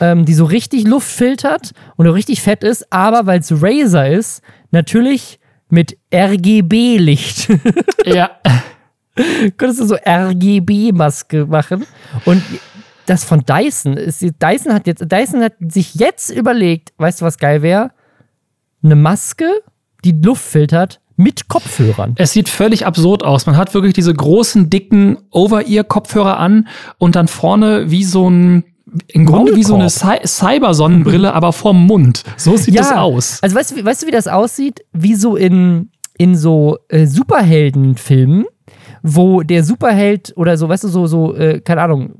ähm, 0.00 0.24
die 0.24 0.34
so 0.34 0.44
richtig 0.44 0.86
Luft 0.86 1.08
filtert 1.08 1.72
und 1.96 2.06
auch 2.06 2.14
richtig 2.14 2.40
fett 2.40 2.62
ist. 2.62 2.90
Aber 2.92 3.26
weil 3.26 3.40
es 3.40 3.52
Razer 3.52 4.08
ist, 4.08 4.42
natürlich 4.70 5.38
mit 5.68 5.98
RGB-Licht. 6.14 7.48
ja. 8.04 8.30
Könntest 9.56 9.80
du 9.80 9.86
so 9.86 9.96
RGB-Maske 9.96 11.46
machen. 11.46 11.84
Und 12.24 12.42
das 13.08 13.24
von 13.24 13.44
Dyson 13.44 13.94
ist, 13.96 14.22
Dyson 14.22 14.72
hat 14.74 14.86
jetzt, 14.86 15.04
Dyson 15.10 15.42
hat 15.42 15.54
sich 15.60 15.94
jetzt 15.94 16.30
überlegt, 16.30 16.92
weißt 16.98 17.20
du, 17.20 17.24
was 17.24 17.38
geil 17.38 17.62
wäre? 17.62 17.90
Eine 18.82 18.96
Maske, 18.96 19.46
die 20.04 20.12
Luft 20.12 20.42
filtert 20.44 21.00
mit 21.16 21.48
Kopfhörern. 21.48 22.14
Es 22.16 22.32
sieht 22.32 22.48
völlig 22.48 22.86
absurd 22.86 23.24
aus. 23.24 23.46
Man 23.46 23.56
hat 23.56 23.74
wirklich 23.74 23.92
diese 23.94 24.14
großen, 24.14 24.70
dicken 24.70 25.18
Over-Ear-Kopfhörer 25.30 26.38
an 26.38 26.68
und 26.98 27.16
dann 27.16 27.26
vorne 27.26 27.90
wie 27.90 28.04
so 28.04 28.28
ein 28.30 28.64
im 29.08 29.26
Grunde 29.26 29.54
wie 29.54 29.64
so 29.64 29.74
eine 29.74 29.90
Cy 29.90 30.20
Cyber-Sonnenbrille, 30.24 31.34
aber 31.34 31.52
vorm 31.52 31.86
Mund. 31.86 32.22
So 32.38 32.56
sieht 32.56 32.74
Ja. 32.74 32.82
das 32.82 32.92
aus. 32.92 33.38
Also 33.42 33.54
weißt 33.56 33.72
du, 33.72 33.76
wie- 33.76 33.84
weißt 33.84 34.02
du, 34.02 34.06
wie 34.06 34.10
das 34.12 34.28
aussieht? 34.28 34.80
Wie 34.94 35.14
so 35.14 35.36
in, 35.36 35.90
in 36.16 36.34
so 36.36 36.78
äh, 36.88 37.06
Superheldenfilmen, 37.06 38.46
wo 39.02 39.42
der 39.42 39.64
Superheld 39.64 40.32
oder 40.36 40.56
so, 40.56 40.68
weißt 40.68 40.84
du, 40.84 40.88
so, 40.88 41.06
so, 41.06 41.34
äh, 41.34 41.60
keine 41.60 41.82
Ahnung. 41.82 42.14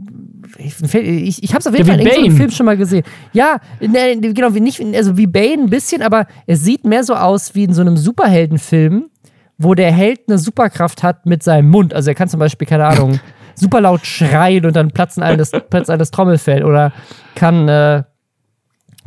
Ich, 0.57 1.43
ich, 1.43 1.51
habe 1.51 1.61
es 1.61 1.67
auf 1.67 1.75
jeden 1.75 1.87
Ja, 1.87 1.95
Fall 1.95 2.01
in 2.01 2.07
irgendeinem. 2.07 2.37
Film 2.37 2.51
schon 2.51 2.67
mal 2.67 2.77
gesehen. 2.77 3.05
Ja, 3.33 3.59
ne, 3.81 4.19
genau, 4.21 4.55
wie 4.55 4.61
nicht, 4.61 4.81
also 4.95 5.17
wie 5.17 5.27
Bane 5.27 5.63
ein 5.65 5.71
bisschen, 5.71 6.03
aber 6.03 6.27
es 6.47 6.63
sieht 6.63 6.85
mehr 6.85 7.05
so 7.05 7.15
aus 7.15 7.55
wie 7.55 7.65
in 7.65 7.75
so 7.75 7.81
einem 7.81 7.97
Superheldenfilm, 7.97 9.11
wo 9.59 9.75
der 9.75 9.93
Held 9.93 10.21
eine 10.29 10.39
Superkraft 10.39 11.03
hat 11.03 11.27
mit 11.27 11.43
seinem 11.43 11.69
Mund. 11.71 11.95
Also 11.95 12.11
er 12.11 12.15
kann 12.15 12.29
zum 12.29 12.41
Beispiel, 12.41 12.67
keine 12.67 12.87
Ahnung, 12.87 13.21
super 13.55 13.81
laut 13.81 14.07
schreien 14.07 14.65
und 14.67 14.77
dann 14.77 14.91
platzen 14.91 15.23
allen 15.23 15.39
das, 15.39 15.51
platzt 15.51 15.91
allen 15.91 15.99
das 15.99 16.11
Trommelfell 16.11 16.65
oder 16.65 16.93
kann, 17.35 17.69
äh, 17.69 18.03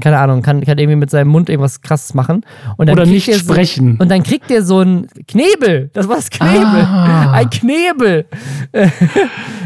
keine 0.02 0.18
Ahnung, 0.20 0.42
kann, 0.42 0.60
kann 0.66 0.78
irgendwie 0.78 0.98
mit 0.98 1.10
seinem 1.10 1.30
Mund 1.30 1.48
irgendwas 1.50 1.82
krasses 1.82 2.14
machen. 2.14 2.44
Und 2.76 2.88
dann 2.88 2.96
Oder 2.96 3.04
kriegt 3.04 3.14
nicht 3.16 3.28
er 3.30 3.36
so, 3.40 3.54
sprechen. 3.54 3.96
Und 3.98 4.10
dann 4.12 4.24
kriegt 4.24 4.52
er 4.52 4.64
so 4.64 4.82
ein 4.82 5.08
Knebel. 5.30 5.90
Das 5.94 6.10
war 6.10 6.18
das 6.18 6.30
Knebel. 6.30 6.82
Ah. 6.82 7.32
Ein 7.32 7.50
Knebel. 7.50 8.26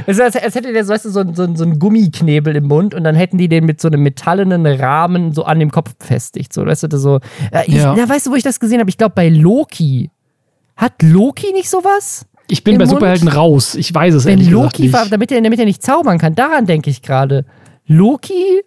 Es 0.08 0.18
ist, 0.18 0.22
als, 0.22 0.36
als 0.36 0.54
hätte 0.54 0.72
der 0.72 0.86
so, 0.86 0.94
weißt 0.94 1.06
du, 1.06 1.10
so, 1.10 1.22
ein- 1.22 1.34
so, 1.34 1.48
so 1.56 1.64
einen 1.64 1.80
Gummiknebel 1.80 2.56
im 2.56 2.66
Mund 2.68 2.94
und 2.94 3.04
dann 3.04 3.16
hätten 3.16 3.40
die 3.40 3.48
den 3.48 3.66
mit 3.66 3.82
so 3.82 3.88
einem 3.88 4.04
metallenen 4.04 4.64
Rahmen 4.68 5.34
so 5.34 5.46
an 5.46 5.58
dem 5.60 5.72
Kopf 5.72 5.96
befestigt. 5.96 6.54
So, 6.54 6.64
weißt 6.64 6.84
du, 6.94 6.98
so. 7.00 7.16
Äh, 7.52 7.64
ich, 7.66 7.74
Ja. 7.76 7.96
ja. 7.96 8.08
weißt 8.08 8.28
du, 8.28 8.32
wo 8.32 8.36
ich 8.36 8.44
das 8.44 8.60
gesehen 8.60 8.80
habe? 8.80 8.90
Ich 8.92 8.98
glaube, 9.00 9.14
bei 9.16 9.30
Loki. 9.30 10.12
Hat 10.78 11.02
Loki 11.02 11.52
nicht 11.54 11.70
sowas? 11.72 12.28
Ich 12.50 12.64
bin 12.64 12.74
Im 12.76 12.80
bei 12.80 12.86
Mund? 12.86 12.92
Superhelden 12.98 13.30
raus. 13.30 13.74
Ich 13.74 13.92
weiß 13.92 14.14
es 14.14 14.26
Wenn 14.26 14.34
ehrlich 14.38 14.52
Loki, 14.52 14.84
nicht. 14.84 14.94
war, 14.94 15.08
damit 15.08 15.32
er, 15.32 15.42
damit 15.42 15.58
er 15.60 15.66
nicht 15.66 15.82
zaubern 15.82 16.20
kann, 16.20 16.36
daran 16.36 16.68
denke 16.68 16.92
ich 16.92 17.02
gerade. 17.02 17.46
Loki? 17.88 18.62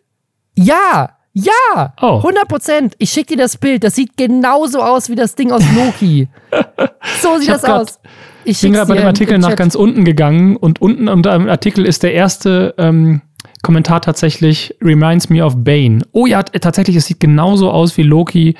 Ja! 0.56 1.10
Ja! 1.44 1.94
Oh. 2.00 2.16
100 2.16 2.48
Prozent! 2.48 2.94
Ich 2.98 3.10
schicke 3.10 3.36
dir 3.36 3.42
das 3.42 3.56
Bild. 3.56 3.84
Das 3.84 3.94
sieht 3.94 4.16
genauso 4.16 4.82
aus 4.82 5.08
wie 5.08 5.14
das 5.14 5.34
Ding 5.34 5.52
aus 5.52 5.62
Loki. 5.76 6.28
so 7.22 7.38
sieht 7.38 7.48
das 7.50 7.62
grad- 7.62 7.82
aus. 7.82 8.00
Ich 8.44 8.60
bin 8.62 8.72
gerade 8.72 8.88
bei 8.88 8.96
dem 8.96 9.06
Artikel 9.06 9.34
im 9.34 9.42
nach 9.42 9.56
ganz 9.56 9.74
unten 9.74 10.04
gegangen 10.04 10.56
und 10.56 10.80
unten 10.80 11.08
unter 11.08 11.36
dem 11.36 11.48
Artikel 11.48 11.84
ist 11.84 12.02
der 12.02 12.14
erste 12.14 12.74
ähm, 12.78 13.20
Kommentar 13.62 14.00
tatsächlich 14.00 14.74
Reminds 14.80 15.28
me 15.28 15.44
of 15.44 15.54
Bane. 15.58 16.00
Oh 16.12 16.26
ja, 16.26 16.42
tatsächlich, 16.42 16.96
es 16.96 17.06
sieht 17.06 17.20
genauso 17.20 17.70
aus 17.70 17.96
wie 17.98 18.04
Loki 18.04 18.54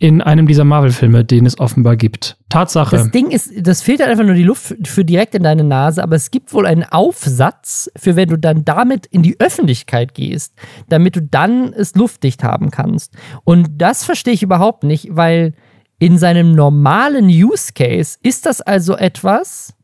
in 0.00 0.22
einem 0.22 0.46
dieser 0.46 0.64
Marvel-Filme, 0.64 1.26
den 1.26 1.44
es 1.44 1.60
offenbar 1.60 1.94
gibt. 1.94 2.38
Tatsache. 2.48 2.96
Das 2.96 3.10
Ding 3.10 3.30
ist, 3.30 3.52
das 3.54 3.82
filtert 3.82 4.08
einfach 4.08 4.24
nur 4.24 4.34
die 4.34 4.42
Luft 4.42 4.74
für 4.88 5.04
direkt 5.04 5.34
in 5.34 5.42
deine 5.42 5.62
Nase, 5.62 6.02
aber 6.02 6.16
es 6.16 6.30
gibt 6.30 6.54
wohl 6.54 6.66
einen 6.66 6.84
Aufsatz 6.84 7.90
für 7.96 8.16
wenn 8.16 8.30
du 8.30 8.38
dann 8.38 8.64
damit 8.64 9.04
in 9.06 9.22
die 9.22 9.38
Öffentlichkeit 9.38 10.14
gehst, 10.14 10.54
damit 10.88 11.16
du 11.16 11.22
dann 11.22 11.74
es 11.74 11.94
luftdicht 11.94 12.42
haben 12.42 12.70
kannst. 12.70 13.14
Und 13.44 13.68
das 13.76 14.02
verstehe 14.02 14.32
ich 14.32 14.42
überhaupt 14.42 14.84
nicht, 14.84 15.08
weil 15.10 15.52
in 15.98 16.16
seinem 16.16 16.54
normalen 16.54 17.26
Use 17.26 17.74
Case 17.74 18.16
ist 18.22 18.46
das 18.46 18.62
also 18.62 18.96
etwas, 18.96 19.74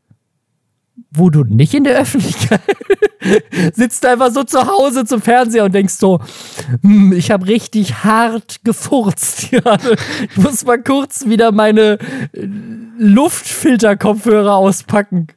wo 1.17 1.29
du 1.29 1.43
nicht 1.43 1.73
in 1.73 1.83
der 1.83 1.99
Öffentlichkeit 1.99 2.61
sitzt 3.73 4.05
einfach 4.05 4.31
so 4.31 4.43
zu 4.43 4.67
Hause 4.67 5.05
zum 5.05 5.21
Fernseher 5.21 5.65
und 5.65 5.73
denkst 5.73 5.95
so, 5.95 6.19
hm, 6.81 7.13
ich 7.13 7.31
habe 7.31 7.47
richtig 7.47 8.03
hart 8.03 8.59
gefurzt 8.63 9.51
gerade. 9.51 9.95
Ich 10.29 10.37
muss 10.37 10.65
mal 10.65 10.81
kurz 10.81 11.27
wieder 11.27 11.51
meine 11.51 11.97
äh, 12.33 12.47
Luftfilterkopfhörer 12.97 14.55
auspacken. 14.55 15.27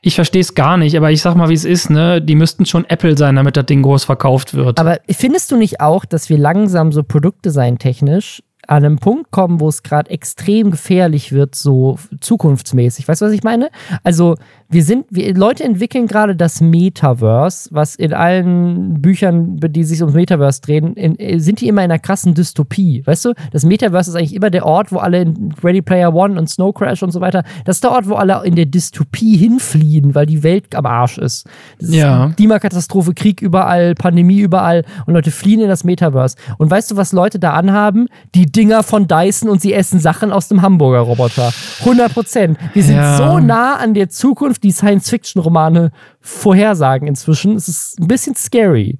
Ich 0.00 0.14
verstehe 0.14 0.40
es 0.40 0.54
gar 0.54 0.76
nicht, 0.76 0.96
aber 0.96 1.10
ich 1.10 1.22
sag 1.22 1.34
mal, 1.36 1.48
wie 1.48 1.54
es 1.54 1.64
ist, 1.64 1.90
ne? 1.90 2.20
Die 2.20 2.34
müssten 2.34 2.66
schon 2.66 2.84
Apple 2.88 3.16
sein, 3.16 3.36
damit 3.36 3.56
das 3.56 3.66
Ding 3.66 3.82
groß 3.82 4.04
verkauft 4.04 4.54
wird. 4.54 4.78
Aber 4.80 4.98
findest 5.10 5.50
du 5.50 5.56
nicht 5.56 5.80
auch, 5.80 6.04
dass 6.04 6.28
wir 6.28 6.38
langsam 6.38 6.92
so 6.92 7.02
Produktdesign 7.02 7.78
technisch 7.78 8.42
an 8.68 8.84
einem 8.84 8.98
Punkt 8.98 9.30
kommen, 9.30 9.60
wo 9.60 9.68
es 9.68 9.82
gerade 9.82 10.10
extrem 10.10 10.70
gefährlich 10.70 11.32
wird, 11.32 11.54
so 11.54 11.98
zukunftsmäßig? 12.20 13.08
Weißt 13.08 13.20
du, 13.20 13.26
was 13.26 13.32
ich 13.32 13.42
meine? 13.42 13.70
Also, 14.04 14.36
wir 14.72 14.82
sind, 14.82 15.06
wir, 15.10 15.34
Leute 15.34 15.64
entwickeln 15.64 16.06
gerade 16.06 16.34
das 16.34 16.60
Metaverse, 16.60 17.68
was 17.72 17.94
in 17.94 18.12
allen 18.12 19.00
Büchern, 19.00 19.58
die 19.58 19.84
sich 19.84 20.00
ums 20.00 20.14
Metaverse 20.14 20.60
drehen, 20.62 20.94
in, 20.94 21.18
äh, 21.18 21.38
sind 21.38 21.60
die 21.60 21.68
immer 21.68 21.84
in 21.84 21.90
einer 21.90 21.98
krassen 21.98 22.34
Dystopie. 22.34 23.02
Weißt 23.04 23.24
du, 23.24 23.32
das 23.52 23.64
Metaverse 23.64 24.10
ist 24.10 24.16
eigentlich 24.16 24.34
immer 24.34 24.50
der 24.50 24.64
Ort, 24.66 24.92
wo 24.92 24.98
alle 24.98 25.22
in 25.22 25.54
Ready 25.62 25.82
Player 25.82 26.14
One 26.14 26.38
und 26.38 26.48
Snow 26.48 26.72
Crash 26.74 27.02
und 27.02 27.10
so 27.12 27.20
weiter, 27.20 27.44
das 27.64 27.76
ist 27.76 27.84
der 27.84 27.92
Ort, 27.92 28.08
wo 28.08 28.14
alle 28.14 28.42
in 28.44 28.56
der 28.56 28.66
Dystopie 28.66 29.36
hinfliehen, 29.36 30.14
weil 30.14 30.26
die 30.26 30.42
Welt 30.42 30.74
am 30.74 30.86
Arsch 30.86 31.18
ist. 31.18 31.46
Das 31.78 31.88
ist 31.90 31.94
Ja. 31.94 32.32
Klimakatastrophe, 32.36 33.14
Krieg 33.14 33.42
überall, 33.42 33.94
Pandemie 33.94 34.40
überall 34.40 34.84
und 35.06 35.14
Leute 35.14 35.30
fliehen 35.30 35.60
in 35.60 35.68
das 35.68 35.84
Metaverse. 35.84 36.36
Und 36.58 36.70
weißt 36.70 36.90
du, 36.90 36.96
was 36.96 37.12
Leute 37.12 37.38
da 37.38 37.52
anhaben? 37.52 38.08
Die 38.34 38.46
Dinger 38.46 38.82
von 38.82 39.06
Dyson 39.06 39.48
und 39.50 39.60
sie 39.60 39.72
essen 39.74 40.00
Sachen 40.00 40.32
aus 40.32 40.48
dem 40.48 40.62
Hamburger 40.62 41.00
Roboter. 41.00 41.52
100 41.80 42.12
Prozent. 42.12 42.58
Wir 42.72 42.82
sind 42.82 42.96
Ja. 42.96 43.16
so 43.16 43.38
nah 43.38 43.76
an 43.76 43.94
der 43.94 44.08
Zukunft, 44.08 44.61
die 44.62 44.70
Science-Fiction-Romane 44.70 45.90
vorhersagen 46.20 47.08
inzwischen. 47.08 47.56
Es 47.56 47.68
ist 47.68 48.00
ein 48.00 48.08
bisschen 48.08 48.34
scary. 48.34 48.98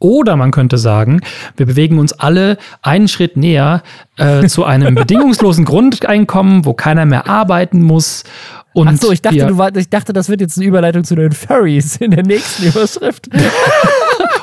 Oder 0.00 0.36
man 0.36 0.50
könnte 0.50 0.76
sagen, 0.76 1.20
wir 1.56 1.66
bewegen 1.66 1.98
uns 1.98 2.12
alle 2.12 2.58
einen 2.82 3.08
Schritt 3.08 3.36
näher 3.36 3.82
äh, 4.18 4.46
zu 4.48 4.64
einem 4.64 4.94
bedingungslosen 4.94 5.64
Grundeinkommen, 5.64 6.64
wo 6.66 6.74
keiner 6.74 7.06
mehr 7.06 7.26
arbeiten 7.28 7.80
muss. 7.80 8.24
Und 8.74 8.88
Achso, 8.88 9.12
ich 9.12 9.22
dachte, 9.22 9.36
wir, 9.36 9.46
du 9.46 9.56
war, 9.56 9.74
ich 9.74 9.88
dachte, 9.88 10.12
das 10.12 10.28
wird 10.28 10.40
jetzt 10.40 10.58
eine 10.58 10.66
Überleitung 10.66 11.04
zu 11.04 11.14
den 11.14 11.32
Furries 11.32 11.96
in 11.96 12.10
der 12.10 12.24
nächsten 12.24 12.66
Überschrift. 12.66 13.28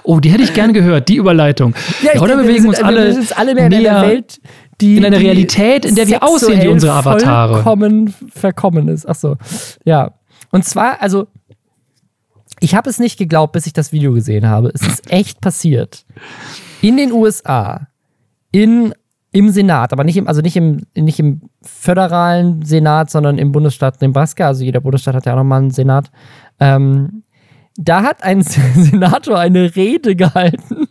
Oh, 0.04 0.20
die 0.20 0.30
hätte 0.30 0.44
ich 0.44 0.54
gern 0.54 0.74
gehört, 0.74 1.08
die 1.10 1.16
Überleitung. 1.16 1.76
Ja, 2.02 2.12
ich 2.16 2.20
oder 2.20 2.36
denke, 2.36 2.44
wir 2.44 2.48
bewegen 2.48 2.62
sind, 2.64 2.70
uns 2.70 2.84
alle, 2.84 3.16
wir 3.16 3.38
alle 3.38 3.54
mehr 3.54 3.66
in 3.66 3.70
näher 3.70 3.98
einer 3.98 4.08
Welt, 4.08 4.42
die 4.82 4.98
in 4.98 5.06
einer 5.06 5.20
Realität, 5.20 5.86
in 5.86 5.96
der 5.96 6.08
wir 6.08 6.24
aussehen 6.24 6.62
wie 6.62 6.68
unsere 6.68 6.94
Avatare. 6.94 7.54
Vollkommen 7.54 8.14
verkommen 8.34 8.88
ist. 8.88 9.08
Achso, 9.08 9.38
ja. 9.86 10.12
Und 10.52 10.66
zwar, 10.66 11.02
also, 11.02 11.28
ich 12.60 12.76
habe 12.76 12.90
es 12.90 13.00
nicht 13.00 13.18
geglaubt, 13.18 13.54
bis 13.54 13.66
ich 13.66 13.74
das 13.74 13.92
Video 13.92 14.14
gesehen 14.14 14.48
habe. 14.48 14.72
Es 14.74 14.82
ist 14.82 15.12
echt 15.12 15.42
passiert. 15.42 16.06
In 16.82 16.98
den 16.98 17.12
USA, 17.12 17.88
in, 18.52 18.94
im 19.32 19.50
Senat, 19.50 19.94
aber 19.94 20.04
nicht 20.04 20.18
im, 20.18 20.28
also 20.28 20.42
nicht 20.42 20.58
im, 20.58 20.86
nicht 20.94 21.20
im 21.20 21.50
föderalen 21.62 22.64
Senat, 22.64 23.10
sondern 23.10 23.38
im 23.38 23.52
Bundesstaat 23.52 24.02
Nebraska. 24.02 24.48
Also 24.48 24.64
jeder 24.64 24.82
Bundesstaat 24.82 25.16
hat 25.16 25.26
ja 25.26 25.34
auch 25.34 25.38
nochmal 25.38 25.62
einen 25.62 25.72
Senat. 25.72 26.12
Ähm, 26.60 27.24
da 27.78 28.04
hat 28.04 28.24
ein 28.24 28.42
Senator 28.42 29.40
eine 29.40 29.76
Rede 29.76 30.16
gehalten. 30.16 30.88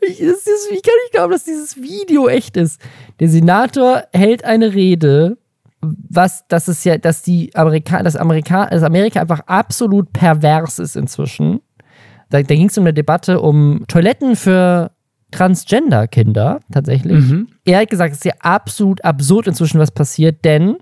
Ich, 0.00 0.20
ist, 0.20 0.48
ich 0.70 0.82
kann 0.82 0.94
nicht 1.04 1.12
glauben, 1.12 1.32
dass 1.32 1.44
dieses 1.44 1.76
Video 1.76 2.28
echt 2.28 2.56
ist. 2.56 2.80
Der 3.20 3.28
Senator 3.28 4.04
hält 4.12 4.44
eine 4.44 4.74
Rede, 4.74 5.38
was, 5.82 6.46
das 6.48 6.68
ist 6.68 6.84
ja, 6.84 6.96
dass 6.96 7.22
die 7.22 7.54
Amerika, 7.54 8.02
das 8.02 8.16
Amerika, 8.16 8.66
das 8.66 8.82
Amerika 8.82 9.20
einfach 9.20 9.40
absolut 9.46 10.12
pervers 10.12 10.78
ist 10.78 10.96
inzwischen. 10.96 11.60
Da, 12.30 12.42
da 12.42 12.54
ging 12.54 12.68
es 12.68 12.78
um 12.78 12.84
eine 12.84 12.94
Debatte 12.94 13.40
um 13.40 13.84
Toiletten 13.88 14.36
für 14.36 14.92
Transgender-Kinder 15.32 16.60
tatsächlich. 16.70 17.24
Mhm. 17.24 17.48
Er 17.64 17.80
hat 17.80 17.90
gesagt, 17.90 18.12
es 18.12 18.18
ist 18.18 18.24
ja 18.24 18.34
absolut 18.40 19.04
absurd 19.04 19.48
inzwischen, 19.48 19.80
was 19.80 19.90
passiert, 19.90 20.44
denn 20.44 20.76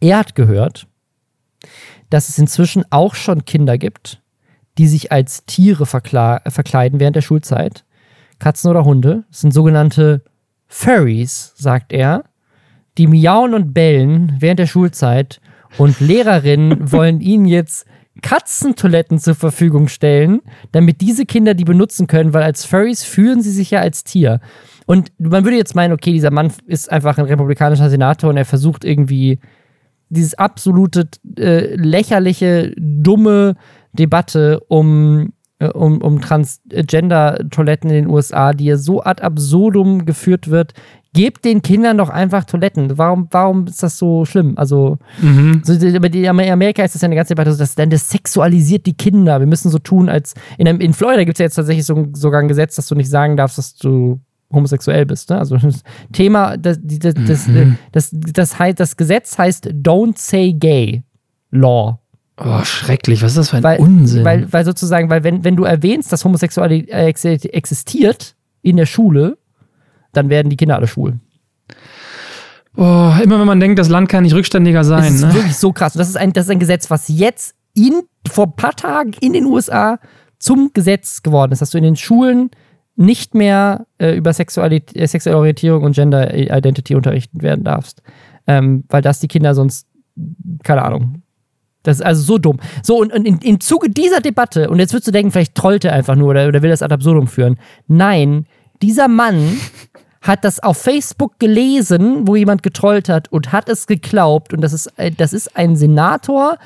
er 0.00 0.18
hat 0.18 0.34
gehört, 0.34 0.86
dass 2.10 2.28
es 2.28 2.38
inzwischen 2.38 2.84
auch 2.90 3.14
schon 3.14 3.44
Kinder 3.44 3.76
gibt, 3.78 4.22
die 4.78 4.86
sich 4.86 5.12
als 5.12 5.44
Tiere 5.44 5.84
verkleiden 5.84 7.00
während 7.00 7.16
der 7.16 7.20
Schulzeit. 7.22 7.84
Katzen 8.38 8.70
oder 8.70 8.84
Hunde. 8.84 9.24
Das 9.28 9.40
sind 9.40 9.52
sogenannte 9.52 10.24
Furries, 10.66 11.52
sagt 11.56 11.92
er. 11.92 12.24
Die 12.98 13.06
miauen 13.06 13.54
und 13.54 13.72
bellen 13.72 14.36
während 14.38 14.58
der 14.58 14.66
Schulzeit 14.66 15.40
und 15.78 16.00
Lehrerinnen 16.00 16.78
wollen 16.92 17.20
ihnen 17.20 17.46
jetzt 17.46 17.86
Katzentoiletten 18.20 19.18
zur 19.18 19.34
Verfügung 19.34 19.88
stellen, 19.88 20.42
damit 20.70 21.00
diese 21.00 21.24
Kinder 21.24 21.54
die 21.54 21.64
benutzen 21.64 22.06
können, 22.06 22.34
weil 22.34 22.42
als 22.42 22.64
Furries 22.64 23.04
fühlen 23.04 23.40
sie 23.40 23.50
sich 23.50 23.70
ja 23.70 23.80
als 23.80 24.04
Tier. 24.04 24.40
Und 24.86 25.12
man 25.18 25.44
würde 25.44 25.56
jetzt 25.56 25.74
meinen, 25.74 25.92
okay, 25.92 26.12
dieser 26.12 26.30
Mann 26.30 26.52
ist 26.66 26.90
einfach 26.92 27.16
ein 27.16 27.24
republikanischer 27.24 27.88
Senator 27.88 28.30
und 28.30 28.36
er 28.36 28.44
versucht 28.44 28.84
irgendwie 28.84 29.38
dieses 30.10 30.34
absolute 30.34 31.08
äh, 31.38 31.74
lächerliche, 31.74 32.74
dumme 32.76 33.54
Debatte 33.92 34.60
um, 34.68 35.32
äh, 35.58 35.68
um, 35.68 36.02
um 36.02 36.20
Transgender-Toiletten 36.20 37.88
in 37.88 38.04
den 38.04 38.10
USA, 38.10 38.52
die 38.52 38.66
ja 38.66 38.76
so 38.76 39.02
ad 39.02 39.22
absurdum 39.22 40.04
geführt 40.04 40.50
wird. 40.50 40.74
Gebt 41.14 41.44
den 41.44 41.60
Kindern 41.60 41.98
doch 41.98 42.08
einfach 42.08 42.44
Toiletten. 42.44 42.96
Warum, 42.96 43.28
warum 43.30 43.66
ist 43.66 43.82
das 43.82 43.98
so 43.98 44.24
schlimm? 44.24 44.54
Also, 44.56 44.96
Mhm. 45.20 45.60
so, 45.62 45.74
in 45.74 46.26
Amerika 46.28 46.82
ist 46.82 46.94
das 46.94 47.02
ja 47.02 47.06
eine 47.06 47.16
ganze 47.16 47.34
Debatte, 47.34 47.52
so, 47.52 47.58
dass 47.58 47.74
dann 47.74 47.90
das 47.90 48.08
sexualisiert 48.08 48.86
die 48.86 48.94
Kinder. 48.94 49.38
Wir 49.38 49.46
müssen 49.46 49.70
so 49.70 49.78
tun, 49.78 50.08
als 50.08 50.32
in, 50.56 50.66
einem- 50.66 50.80
in 50.80 50.94
Florida 50.94 51.24
gibt 51.24 51.34
es 51.36 51.40
ja 51.40 51.44
jetzt 51.44 51.56
tatsächlich 51.56 51.84
so, 51.84 52.08
sogar 52.14 52.40
ein 52.40 52.48
Gesetz, 52.48 52.76
dass 52.76 52.86
du 52.86 52.94
nicht 52.94 53.10
sagen 53.10 53.36
darfst, 53.36 53.58
dass 53.58 53.74
du 53.74 54.20
homosexuell 54.52 55.04
bist. 55.04 55.28
Ne? 55.28 55.38
Also 55.38 55.56
das 55.58 55.82
Thema, 56.12 56.56
das, 56.56 56.78
das, 56.82 57.14
das, 57.26 57.46
Mhm. 57.46 57.76
das, 57.92 58.08
das, 58.12 58.58
heißt, 58.58 58.80
das 58.80 58.96
Gesetz 58.96 59.36
heißt 59.36 59.66
Don't 59.68 60.14
Say 60.18 60.54
Gay 60.54 61.02
Law. 61.50 61.98
Oh, 62.38 62.64
schrecklich. 62.64 63.22
Was 63.22 63.32
ist 63.32 63.36
das 63.38 63.50
für 63.50 63.58
ein 63.58 63.62
Weil, 63.62 63.78
Unsinn? 63.80 64.24
weil, 64.24 64.50
weil 64.50 64.64
sozusagen, 64.64 65.10
weil 65.10 65.22
wenn, 65.24 65.44
wenn 65.44 65.56
du 65.56 65.64
erwähnst, 65.64 66.10
dass 66.10 66.24
Homosexualität 66.24 66.88
ex- 66.90 67.24
existiert 67.24 68.34
in 68.62 68.78
der 68.78 68.86
Schule, 68.86 69.36
dann 70.12 70.28
werden 70.28 70.48
die 70.50 70.56
Kinder 70.56 70.76
alle 70.76 70.86
schwul. 70.86 71.18
oh, 72.76 73.12
immer 73.22 73.38
wenn 73.38 73.46
man 73.46 73.60
denkt, 73.60 73.78
das 73.78 73.88
Land 73.88 74.08
kann 74.08 74.22
nicht 74.22 74.34
rückständiger 74.34 74.78
Das 74.80 74.88
sein. 74.88 75.14
ist 75.14 75.22
Ne? 75.22 75.34
wirklich 75.34 75.56
so 75.56 75.72
krass. 75.72 75.92
Das 75.94 76.08
ist, 76.08 76.16
ein, 76.16 76.32
das 76.32 76.44
ist 76.46 76.50
ein 76.50 76.58
Gesetz, 76.58 76.90
was 76.90 77.08
jetzt 77.08 77.54
in, 77.74 78.02
vor 78.30 78.46
ein 78.46 78.56
paar 78.56 78.74
Tagen 78.74 79.12
in 79.20 79.32
den 79.32 79.46
USA 79.46 79.98
zum 80.38 80.70
Gesetz 80.72 81.22
geworden 81.22 81.52
ist, 81.52 81.62
dass 81.62 81.70
du 81.70 81.78
in 81.78 81.84
den 81.84 81.96
Schulen 81.96 82.50
nicht 82.96 83.34
mehr 83.34 83.86
äh, 83.98 84.14
über 84.16 84.32
Sexualität, 84.32 84.96
äh, 85.00 85.06
sexuelle 85.06 85.38
Orientierung 85.38 85.82
und 85.82 85.94
Gender 85.94 86.34
Identity 86.34 86.94
unterrichten 86.94 87.40
werden 87.42 87.64
darfst. 87.64 88.02
Ähm, 88.46 88.84
weil 88.88 89.00
das 89.02 89.20
die 89.20 89.28
Kinder 89.28 89.54
sonst, 89.54 89.86
keine 90.62 90.82
Ahnung. 90.82 91.22
Das 91.84 91.96
ist 91.98 92.02
also 92.02 92.22
so 92.22 92.38
dumm. 92.38 92.58
So, 92.82 92.98
und, 93.00 93.12
und 93.12 93.24
in, 93.26 93.38
im 93.38 93.60
Zuge 93.60 93.88
dieser 93.88 94.20
Debatte, 94.20 94.68
und 94.68 94.78
jetzt 94.78 94.92
würdest 94.92 95.08
du 95.08 95.12
denken, 95.12 95.30
vielleicht 95.32 95.54
trollt 95.54 95.84
er 95.84 95.94
einfach 95.94 96.16
nur 96.16 96.28
oder, 96.30 96.48
oder 96.48 96.62
will 96.62 96.70
das 96.70 96.82
ad 96.82 96.92
absurdum 96.92 97.26
führen. 97.28 97.56
Nein, 97.88 98.46
dieser 98.82 99.08
Mann 99.08 99.58
hat 100.22 100.44
das 100.44 100.60
auf 100.60 100.78
Facebook 100.78 101.38
gelesen, 101.38 102.26
wo 102.26 102.36
jemand 102.36 102.62
getrollt 102.62 103.08
hat 103.08 103.30
und 103.30 103.52
hat 103.52 103.68
es 103.68 103.86
geglaubt. 103.86 104.52
Und 104.54 104.60
das 104.60 104.72
ist, 104.72 104.86
äh, 104.96 105.10
das 105.10 105.32
ist 105.32 105.56
ein 105.56 105.76
Senator, 105.76 106.58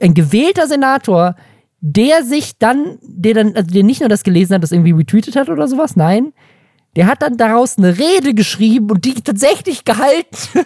ein 0.00 0.14
gewählter 0.14 0.68
Senator, 0.68 1.34
der 1.80 2.22
sich 2.22 2.58
dann, 2.58 2.98
der 3.02 3.34
dann, 3.34 3.56
also 3.56 3.70
der 3.70 3.82
nicht 3.82 4.00
nur 4.00 4.08
das 4.08 4.22
gelesen 4.22 4.54
hat, 4.54 4.62
das 4.62 4.72
irgendwie 4.72 4.92
retweetet 4.92 5.34
hat 5.34 5.48
oder 5.48 5.66
sowas, 5.66 5.96
nein, 5.96 6.32
der 6.96 7.06
hat 7.06 7.22
dann 7.22 7.36
daraus 7.36 7.78
eine 7.78 7.98
Rede 7.98 8.34
geschrieben 8.34 8.90
und 8.90 9.04
die 9.04 9.14
tatsächlich 9.14 9.84
gehalten. 9.84 10.36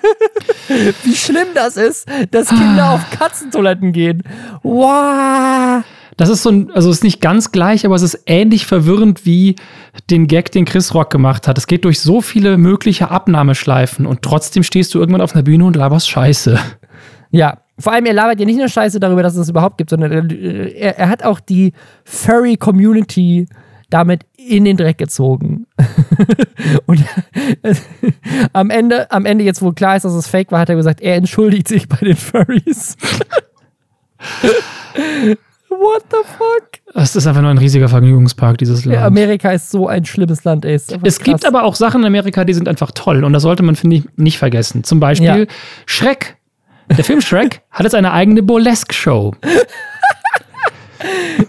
Wie 1.05 1.15
schlimm 1.15 1.49
das 1.55 1.77
ist, 1.77 2.07
dass 2.31 2.49
Kinder 2.49 2.93
auf 2.93 3.11
Katzentoiletten 3.11 3.93
gehen. 3.93 4.23
Wow. 4.63 5.85
Das 6.17 6.29
ist 6.29 6.43
so 6.43 6.51
ein, 6.51 6.71
also 6.71 6.91
es 6.91 6.99
ist 6.99 7.05
nicht 7.05 7.21
ganz 7.21 7.53
gleich, 7.53 7.85
aber 7.85 7.95
es 7.95 8.03
ist 8.03 8.23
ähnlich 8.27 8.67
verwirrend 8.67 9.27
wie 9.27 9.57
den 10.11 10.27
Gag, 10.27 10.53
den 10.53 10.65
Chris 10.65 10.95
Rock 10.95 11.11
gemacht 11.11 11.49
hat. 11.49 11.59
Es 11.59 11.67
geht 11.67 11.85
durch 11.85 12.01
so 12.01 12.21
viele 12.21 12.57
mögliche 12.57 13.11
Abnahmeschleifen 13.11 14.07
und 14.07 14.23
trotzdem 14.23 14.63
stehst 14.63 14.95
du 14.95 15.01
irgendwann 15.01 15.23
auf 15.23 15.35
einer 15.35 15.43
Bühne 15.43 15.65
und 15.65 15.77
laberst 15.77 16.09
Scheiße. 16.09 16.59
Ja, 17.31 17.59
vor 17.79 17.93
allem, 17.93 18.07
er 18.07 18.15
labert 18.15 18.39
ja 18.39 18.47
nicht 18.47 18.59
nur 18.59 18.69
Scheiße 18.69 19.01
darüber, 19.01 19.23
dass 19.23 19.33
es 19.33 19.41
das 19.41 19.49
überhaupt 19.49 19.79
gibt, 19.79 19.91
sondern 19.91 20.13
er, 20.13 20.77
er, 20.77 20.99
er 20.99 21.09
hat 21.09 21.25
auch 21.25 21.41
die 21.41 21.73
Furry-Community 22.05 23.49
damit 23.91 24.25
in 24.37 24.65
den 24.65 24.77
Dreck 24.77 24.99
gezogen. 24.99 25.67
Und 26.87 27.05
am 28.53 28.71
Ende, 28.71 29.11
am 29.11 29.27
Ende, 29.27 29.45
jetzt 29.45 29.63
wo 29.63 29.73
klar 29.73 29.97
ist, 29.97 30.05
dass 30.05 30.15
es 30.15 30.29
fake 30.29 30.53
war, 30.53 30.61
hat 30.61 30.69
er 30.69 30.77
gesagt, 30.77 31.01
er 31.01 31.17
entschuldigt 31.17 31.69
sich 31.69 31.89
bei 31.89 31.97
den 31.97 32.17
Furries. 32.17 32.97
What 35.79 36.03
the 36.11 36.17
fuck? 36.39 37.03
Es 37.03 37.17
ist 37.17 37.27
einfach 37.27 37.41
nur 37.43 37.51
ein 37.51 37.59
riesiger 37.59 37.89
Vergnügungspark, 37.89 38.59
dieses 38.59 38.85
Land. 38.85 39.01
Ja, 39.01 39.07
Amerika 39.07 39.51
ist 39.53 39.71
so 39.71 39.89
ein 39.89 40.05
schlimmes 40.05 40.45
Land, 40.45 40.65
ey. 40.65 40.75
Es 40.75 40.87
gibt 41.19 41.41
krass. 41.41 41.45
aber 41.45 41.65
auch 41.65 41.75
Sachen 41.75 42.03
in 42.03 42.07
Amerika, 42.07 42.45
die 42.45 42.55
sind 42.55 42.69
einfach 42.69 42.91
toll 42.93 43.25
und 43.25 43.33
das 43.33 43.43
sollte 43.43 43.63
man, 43.63 43.75
finde 43.77 43.97
ich, 43.97 44.05
nicht 44.17 44.39
vergessen. 44.39 44.85
Zum 44.85 45.01
Beispiel 45.01 45.27
Ja. 45.27 45.45
Shrek. 45.87 46.37
Der 46.97 47.05
Film 47.05 47.21
Shrek 47.21 47.63
hat 47.71 47.85
jetzt 47.85 47.95
eine 47.95 48.13
eigene 48.13 48.43
Burlesque-Show. 48.43 49.35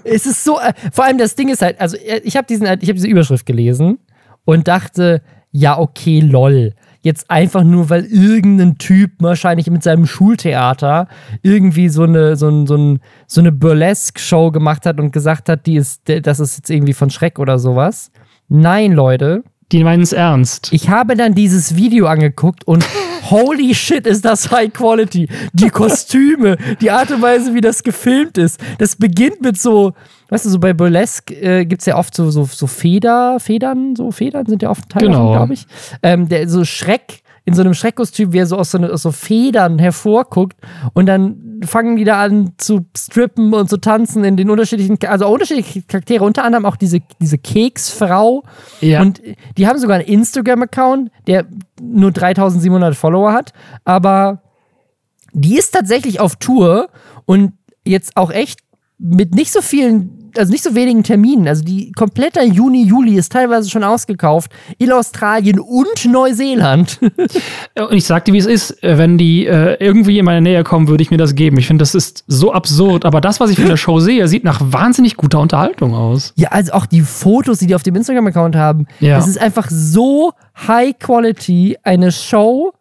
Es 0.03 0.25
ist 0.25 0.43
so, 0.43 0.59
äh, 0.59 0.73
vor 0.91 1.05
allem 1.05 1.17
das 1.17 1.35
Ding 1.35 1.49
ist 1.49 1.61
halt, 1.61 1.79
also 1.79 1.97
äh, 1.97 2.19
ich 2.23 2.35
habe 2.35 2.45
diesen, 2.47 2.65
ich 2.65 2.71
habe 2.89 2.93
diese 2.93 3.07
Überschrift 3.07 3.45
gelesen 3.45 3.99
und 4.43 4.67
dachte, 4.67 5.21
ja 5.51 5.77
okay, 5.79 6.19
lol. 6.19 6.73
Jetzt 7.05 7.29
einfach 7.29 7.63
nur, 7.63 7.91
weil 7.91 8.05
irgendein 8.05 8.79
Typ 8.79 9.11
wahrscheinlich 9.19 9.69
mit 9.69 9.83
seinem 9.83 10.07
Schultheater 10.07 11.07
irgendwie 11.43 11.87
so 11.87 12.01
eine, 12.01 12.35
so 12.35 12.49
ein, 12.49 12.65
so 12.65 12.75
ein, 12.75 12.99
so 13.27 13.41
eine 13.41 13.51
Burlesque-Show 13.51 14.49
gemacht 14.49 14.87
hat 14.87 14.99
und 14.99 15.11
gesagt 15.11 15.47
hat, 15.47 15.67
die 15.67 15.75
ist, 15.75 16.01
das 16.23 16.39
ist 16.39 16.57
jetzt 16.57 16.71
irgendwie 16.71 16.93
von 16.93 17.11
Schreck 17.11 17.37
oder 17.37 17.59
sowas. 17.59 18.09
Nein, 18.47 18.91
Leute. 18.93 19.43
Die 19.71 19.83
meinen 19.83 20.01
es 20.01 20.13
ernst. 20.13 20.69
Ich 20.71 20.89
habe 20.89 21.15
dann 21.15 21.35
dieses 21.35 21.75
Video 21.75 22.07
angeguckt 22.07 22.65
und 22.65 22.83
holy 23.29 23.75
shit, 23.75 24.07
ist 24.07 24.25
das 24.25 24.49
High 24.49 24.73
Quality. 24.73 25.27
Die 25.53 25.69
Kostüme, 25.69 26.57
die 26.81 26.89
Art 26.89 27.11
und 27.11 27.21
Weise, 27.21 27.53
wie 27.53 27.61
das 27.61 27.83
gefilmt 27.83 28.39
ist. 28.39 28.59
Das 28.79 28.95
beginnt 28.95 29.41
mit 29.41 29.61
so, 29.61 29.93
weißt 30.29 30.45
du, 30.45 30.49
so 30.49 30.59
bei 30.59 30.73
Burlesque 30.73 31.31
äh, 31.33 31.65
gibt 31.65 31.81
es 31.81 31.85
ja 31.85 31.97
oft 31.97 32.15
so, 32.15 32.29
so, 32.31 32.45
so 32.45 32.67
Feder, 32.67 33.39
Federn, 33.39 33.95
so 33.95 34.11
Federn 34.11 34.45
sind 34.45 34.61
ja 34.61 34.69
oft 34.69 34.89
Teil 34.89 35.03
Genau. 35.03 35.31
glaube 35.31 35.53
ich. 35.53 35.65
Ähm, 36.03 36.27
der 36.29 36.49
so 36.49 36.65
Schreck, 36.65 37.21
in 37.45 37.53
so 37.53 37.61
einem 37.61 37.75
Schreckkostüm, 37.75 38.33
wie 38.33 38.39
er 38.39 38.47
so 38.47 38.57
aus 38.57 38.71
so, 38.71 38.79
ne, 38.79 38.91
aus 38.91 39.03
so 39.03 39.11
Federn 39.11 39.77
hervorguckt 39.77 40.57
und 40.93 41.05
dann 41.05 41.61
fangen 41.63 41.95
die 41.95 42.03
da 42.03 42.21
an 42.23 42.53
zu 42.57 42.85
strippen 42.97 43.53
und 43.53 43.69
zu 43.69 43.77
tanzen 43.77 44.23
in 44.23 44.35
den 44.35 44.49
unterschiedlichen, 44.49 44.97
also 45.07 45.27
unterschiedliche 45.27 45.83
Charaktere, 45.83 46.23
unter 46.23 46.43
anderem 46.43 46.65
auch 46.65 46.75
diese, 46.75 46.99
diese 47.21 47.37
Keksfrau. 47.37 48.43
Ja. 48.81 49.01
Und 49.01 49.21
die 49.57 49.67
haben 49.67 49.79
sogar 49.79 49.97
einen 49.97 50.07
Instagram-Account, 50.07 51.11
der 51.27 51.45
nur 51.81 52.11
3700 52.11 52.95
Follower 52.95 53.31
hat, 53.31 53.53
aber 53.83 54.41
die 55.33 55.57
ist 55.57 55.71
tatsächlich 55.71 56.19
auf 56.19 56.37
Tour 56.37 56.89
und 57.25 57.53
jetzt 57.85 58.17
auch 58.17 58.31
echt 58.31 58.59
mit 58.97 59.35
nicht 59.35 59.51
so 59.51 59.61
vielen, 59.61 60.31
also 60.37 60.51
nicht 60.51 60.63
so 60.63 60.73
wenigen 60.73 61.03
Terminen. 61.03 61.47
Also 61.47 61.63
die 61.63 61.91
komplette 61.91 62.43
Juni, 62.43 62.83
Juli 62.83 63.15
ist 63.17 63.31
teilweise 63.31 63.69
schon 63.69 63.83
ausgekauft 63.83 64.51
in 64.77 64.91
Australien 64.91 65.59
und 65.59 66.05
Neuseeland. 66.05 66.99
Und 67.75 67.93
ich 67.97 68.05
sag 68.05 68.25
dir, 68.25 68.33
wie 68.33 68.37
es 68.37 68.45
ist, 68.45 68.77
wenn 68.81 69.17
die 69.17 69.45
äh, 69.45 69.75
irgendwie 69.83 70.17
in 70.17 70.25
meine 70.25 70.41
Nähe 70.41 70.63
kommen, 70.63 70.87
würde 70.87 71.03
ich 71.03 71.11
mir 71.11 71.17
das 71.17 71.35
geben. 71.35 71.57
Ich 71.57 71.67
finde, 71.67 71.81
das 71.81 71.93
ist 71.93 72.23
so 72.27 72.53
absurd. 72.53 73.03
Aber 73.03 73.19
das, 73.19 73.39
was 73.39 73.49
ich 73.49 73.57
von 73.57 73.67
der 73.67 73.77
Show 73.77 73.99
sehe, 73.99 74.27
sieht 74.27 74.43
nach 74.43 74.61
wahnsinnig 74.63 75.17
guter 75.17 75.39
Unterhaltung 75.39 75.93
aus. 75.93 76.33
ja, 76.35 76.49
also 76.49 76.71
auch 76.71 76.85
die 76.85 77.01
Fotos, 77.01 77.59
die 77.59 77.67
die 77.67 77.75
auf 77.75 77.83
dem 77.83 77.95
Instagram-Account 77.95 78.55
haben. 78.55 78.87
Ja. 78.99 79.17
Es 79.17 79.27
ist 79.27 79.39
einfach 79.39 79.67
so 79.69 80.31
High 80.67 80.97
Quality, 80.99 81.77
eine 81.83 82.11
Show, 82.11 82.73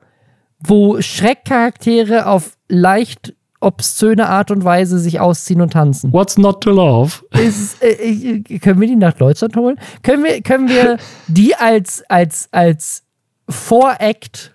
wo 0.61 1.01
Schreckcharaktere 1.01 2.27
auf 2.27 2.57
leicht 2.69 3.35
obszöne 3.65 4.29
Art 4.29 4.51
und 4.51 4.65
Weise 4.65 4.99
sich 4.99 5.21
ausziehen 5.21 5.61
und 5.61 5.73
tanzen. 5.73 6.13
What's 6.13 6.39
not 6.39 6.63
to 6.63 6.71
love? 6.71 7.25
Ist, 7.33 7.83
äh, 7.83 8.41
können 8.59 8.81
wir 8.81 8.89
die 8.89 8.97
nach 8.97 9.15
Deutschland 9.15 9.57
holen? 9.57 9.79
Können 10.03 10.25
wir, 10.25 10.43
können 10.43 10.69
wir 10.69 10.99
die 11.27 11.55
als, 11.55 12.03
als, 12.09 12.49
als 12.53 13.03
Voract 13.49 14.55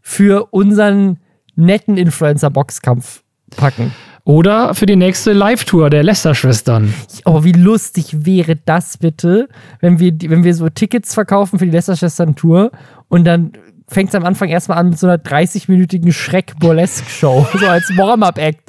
für 0.00 0.48
unseren 0.52 1.18
netten 1.56 1.96
Influencer-Boxkampf 1.96 3.22
packen? 3.56 3.92
Oder 4.26 4.74
für 4.74 4.86
die 4.86 4.96
nächste 4.96 5.34
Live-Tour 5.34 5.90
der 5.90 6.02
Lester-Schwestern. 6.02 6.94
Aber 7.24 7.40
Oh, 7.40 7.44
wie 7.44 7.52
lustig 7.52 8.24
wäre 8.24 8.56
das 8.56 8.96
bitte, 8.96 9.48
wenn 9.80 9.98
wir, 9.98 10.14
wenn 10.30 10.44
wir 10.44 10.54
so 10.54 10.70
Tickets 10.70 11.12
verkaufen 11.12 11.58
für 11.58 11.66
die 11.66 11.72
Lester-Schwestern-Tour 11.72 12.70
und 13.08 13.24
dann 13.24 13.52
fängt 13.88 14.08
es 14.10 14.14
am 14.14 14.24
Anfang 14.24 14.48
erstmal 14.48 14.78
an 14.78 14.90
mit 14.90 14.98
so 14.98 15.06
einer 15.06 15.18
30-minütigen 15.18 16.12
Schreck-Burlesque-Show, 16.12 17.46
so 17.58 17.66
als 17.66 17.90
Warm-Up-Act. 17.96 18.60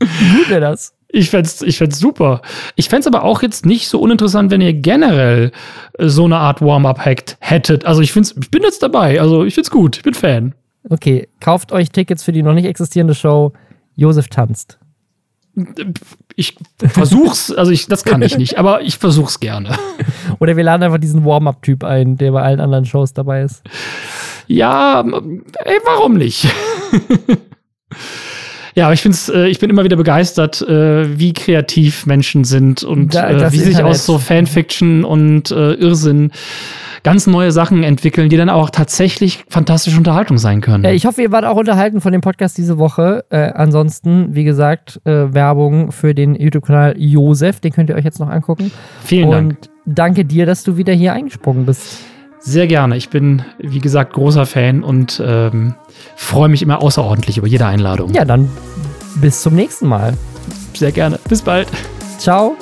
Wie 0.00 0.36
gut 0.36 0.50
wäre 0.50 0.60
das? 0.60 0.94
Ich 1.14 1.28
fänd's, 1.28 1.60
ich 1.60 1.76
fänd's 1.76 1.98
super. 1.98 2.40
Ich 2.74 2.88
fänd's 2.88 3.06
aber 3.06 3.22
auch 3.22 3.42
jetzt 3.42 3.66
nicht 3.66 3.88
so 3.88 4.00
uninteressant, 4.00 4.50
wenn 4.50 4.62
ihr 4.62 4.72
generell 4.72 5.52
äh, 5.98 6.08
so 6.08 6.24
eine 6.24 6.38
Art 6.38 6.62
Warm-Up-Hack 6.62 7.36
hättet. 7.38 7.84
Also 7.84 8.00
ich 8.00 8.12
find's, 8.12 8.34
ich 8.40 8.50
bin 8.50 8.62
jetzt 8.62 8.82
dabei. 8.82 9.20
Also 9.20 9.44
ich 9.44 9.54
find's 9.54 9.70
gut. 9.70 9.98
Ich 9.98 10.02
bin 10.02 10.14
Fan. 10.14 10.54
Okay, 10.88 11.28
kauft 11.40 11.70
euch 11.70 11.90
Tickets 11.90 12.24
für 12.24 12.32
die 12.32 12.42
noch 12.42 12.54
nicht 12.54 12.64
existierende 12.64 13.14
Show. 13.14 13.52
Josef 13.94 14.28
tanzt. 14.28 14.78
Ich 16.34 16.56
versuch's, 16.78 17.52
also 17.52 17.72
ich, 17.72 17.86
das 17.86 18.04
kann 18.04 18.22
ich 18.22 18.38
nicht, 18.38 18.58
aber 18.58 18.80
ich 18.82 18.96
versuch's 18.96 19.38
gerne. 19.38 19.76
Oder 20.38 20.56
wir 20.56 20.64
laden 20.64 20.82
einfach 20.82 20.98
diesen 20.98 21.24
Warm-Up-Typ 21.24 21.84
ein, 21.84 22.16
der 22.16 22.32
bei 22.32 22.42
allen 22.42 22.60
anderen 22.60 22.86
Shows 22.86 23.12
dabei 23.12 23.42
ist. 23.42 23.62
Ja, 24.46 25.00
ey, 25.00 25.78
warum 25.84 26.14
nicht? 26.14 26.48
Ja, 28.74 28.84
aber 28.86 28.94
ich 28.94 29.02
find's, 29.02 29.28
äh, 29.28 29.46
ich 29.48 29.58
bin 29.58 29.70
immer 29.70 29.84
wieder 29.84 29.96
begeistert, 29.96 30.62
äh, 30.62 31.18
wie 31.18 31.32
kreativ 31.32 32.06
Menschen 32.06 32.44
sind 32.44 32.82
und 32.82 33.14
Da- 33.14 33.30
äh, 33.30 33.52
wie 33.52 33.58
sich 33.58 33.68
Internet. 33.68 33.90
aus 33.90 34.06
so 34.06 34.18
Fanfiction 34.18 35.04
und 35.04 35.50
äh, 35.50 35.74
Irrsinn 35.74 36.30
ganz 37.04 37.26
neue 37.26 37.50
Sachen 37.50 37.82
entwickeln, 37.82 38.28
die 38.28 38.36
dann 38.36 38.48
auch 38.48 38.70
tatsächlich 38.70 39.44
fantastische 39.48 39.96
Unterhaltung 39.98 40.38
sein 40.38 40.60
können. 40.60 40.84
Ich 40.84 41.04
hoffe, 41.04 41.20
ihr 41.22 41.32
wart 41.32 41.44
auch 41.44 41.56
unterhalten 41.56 42.00
von 42.00 42.12
dem 42.12 42.20
Podcast 42.20 42.56
diese 42.58 42.78
Woche. 42.78 43.24
Äh, 43.30 43.38
ansonsten, 43.54 44.36
wie 44.36 44.44
gesagt, 44.44 45.00
äh, 45.04 45.34
Werbung 45.34 45.90
für 45.90 46.14
den 46.14 46.36
YouTube-Kanal 46.36 46.94
Josef. 46.96 47.58
Den 47.58 47.72
könnt 47.72 47.90
ihr 47.90 47.96
euch 47.96 48.04
jetzt 48.04 48.20
noch 48.20 48.28
angucken. 48.28 48.70
Vielen 49.04 49.28
Und 49.30 49.34
Dank. 49.34 49.58
danke 49.84 50.24
dir, 50.24 50.46
dass 50.46 50.62
du 50.62 50.76
wieder 50.76 50.92
hier 50.92 51.12
eingesprungen 51.12 51.66
bist. 51.66 51.98
Sehr 52.42 52.66
gerne. 52.66 52.96
Ich 52.96 53.08
bin, 53.08 53.42
wie 53.58 53.78
gesagt, 53.78 54.14
großer 54.14 54.46
Fan 54.46 54.82
und 54.82 55.22
ähm, 55.24 55.74
freue 56.16 56.48
mich 56.48 56.62
immer 56.62 56.82
außerordentlich 56.82 57.38
über 57.38 57.46
jede 57.46 57.66
Einladung. 57.66 58.12
Ja, 58.12 58.24
dann 58.24 58.50
bis 59.16 59.42
zum 59.42 59.54
nächsten 59.54 59.86
Mal. 59.86 60.14
Sehr 60.74 60.92
gerne. 60.92 61.18
Bis 61.28 61.42
bald. 61.42 61.68
Ciao. 62.18 62.56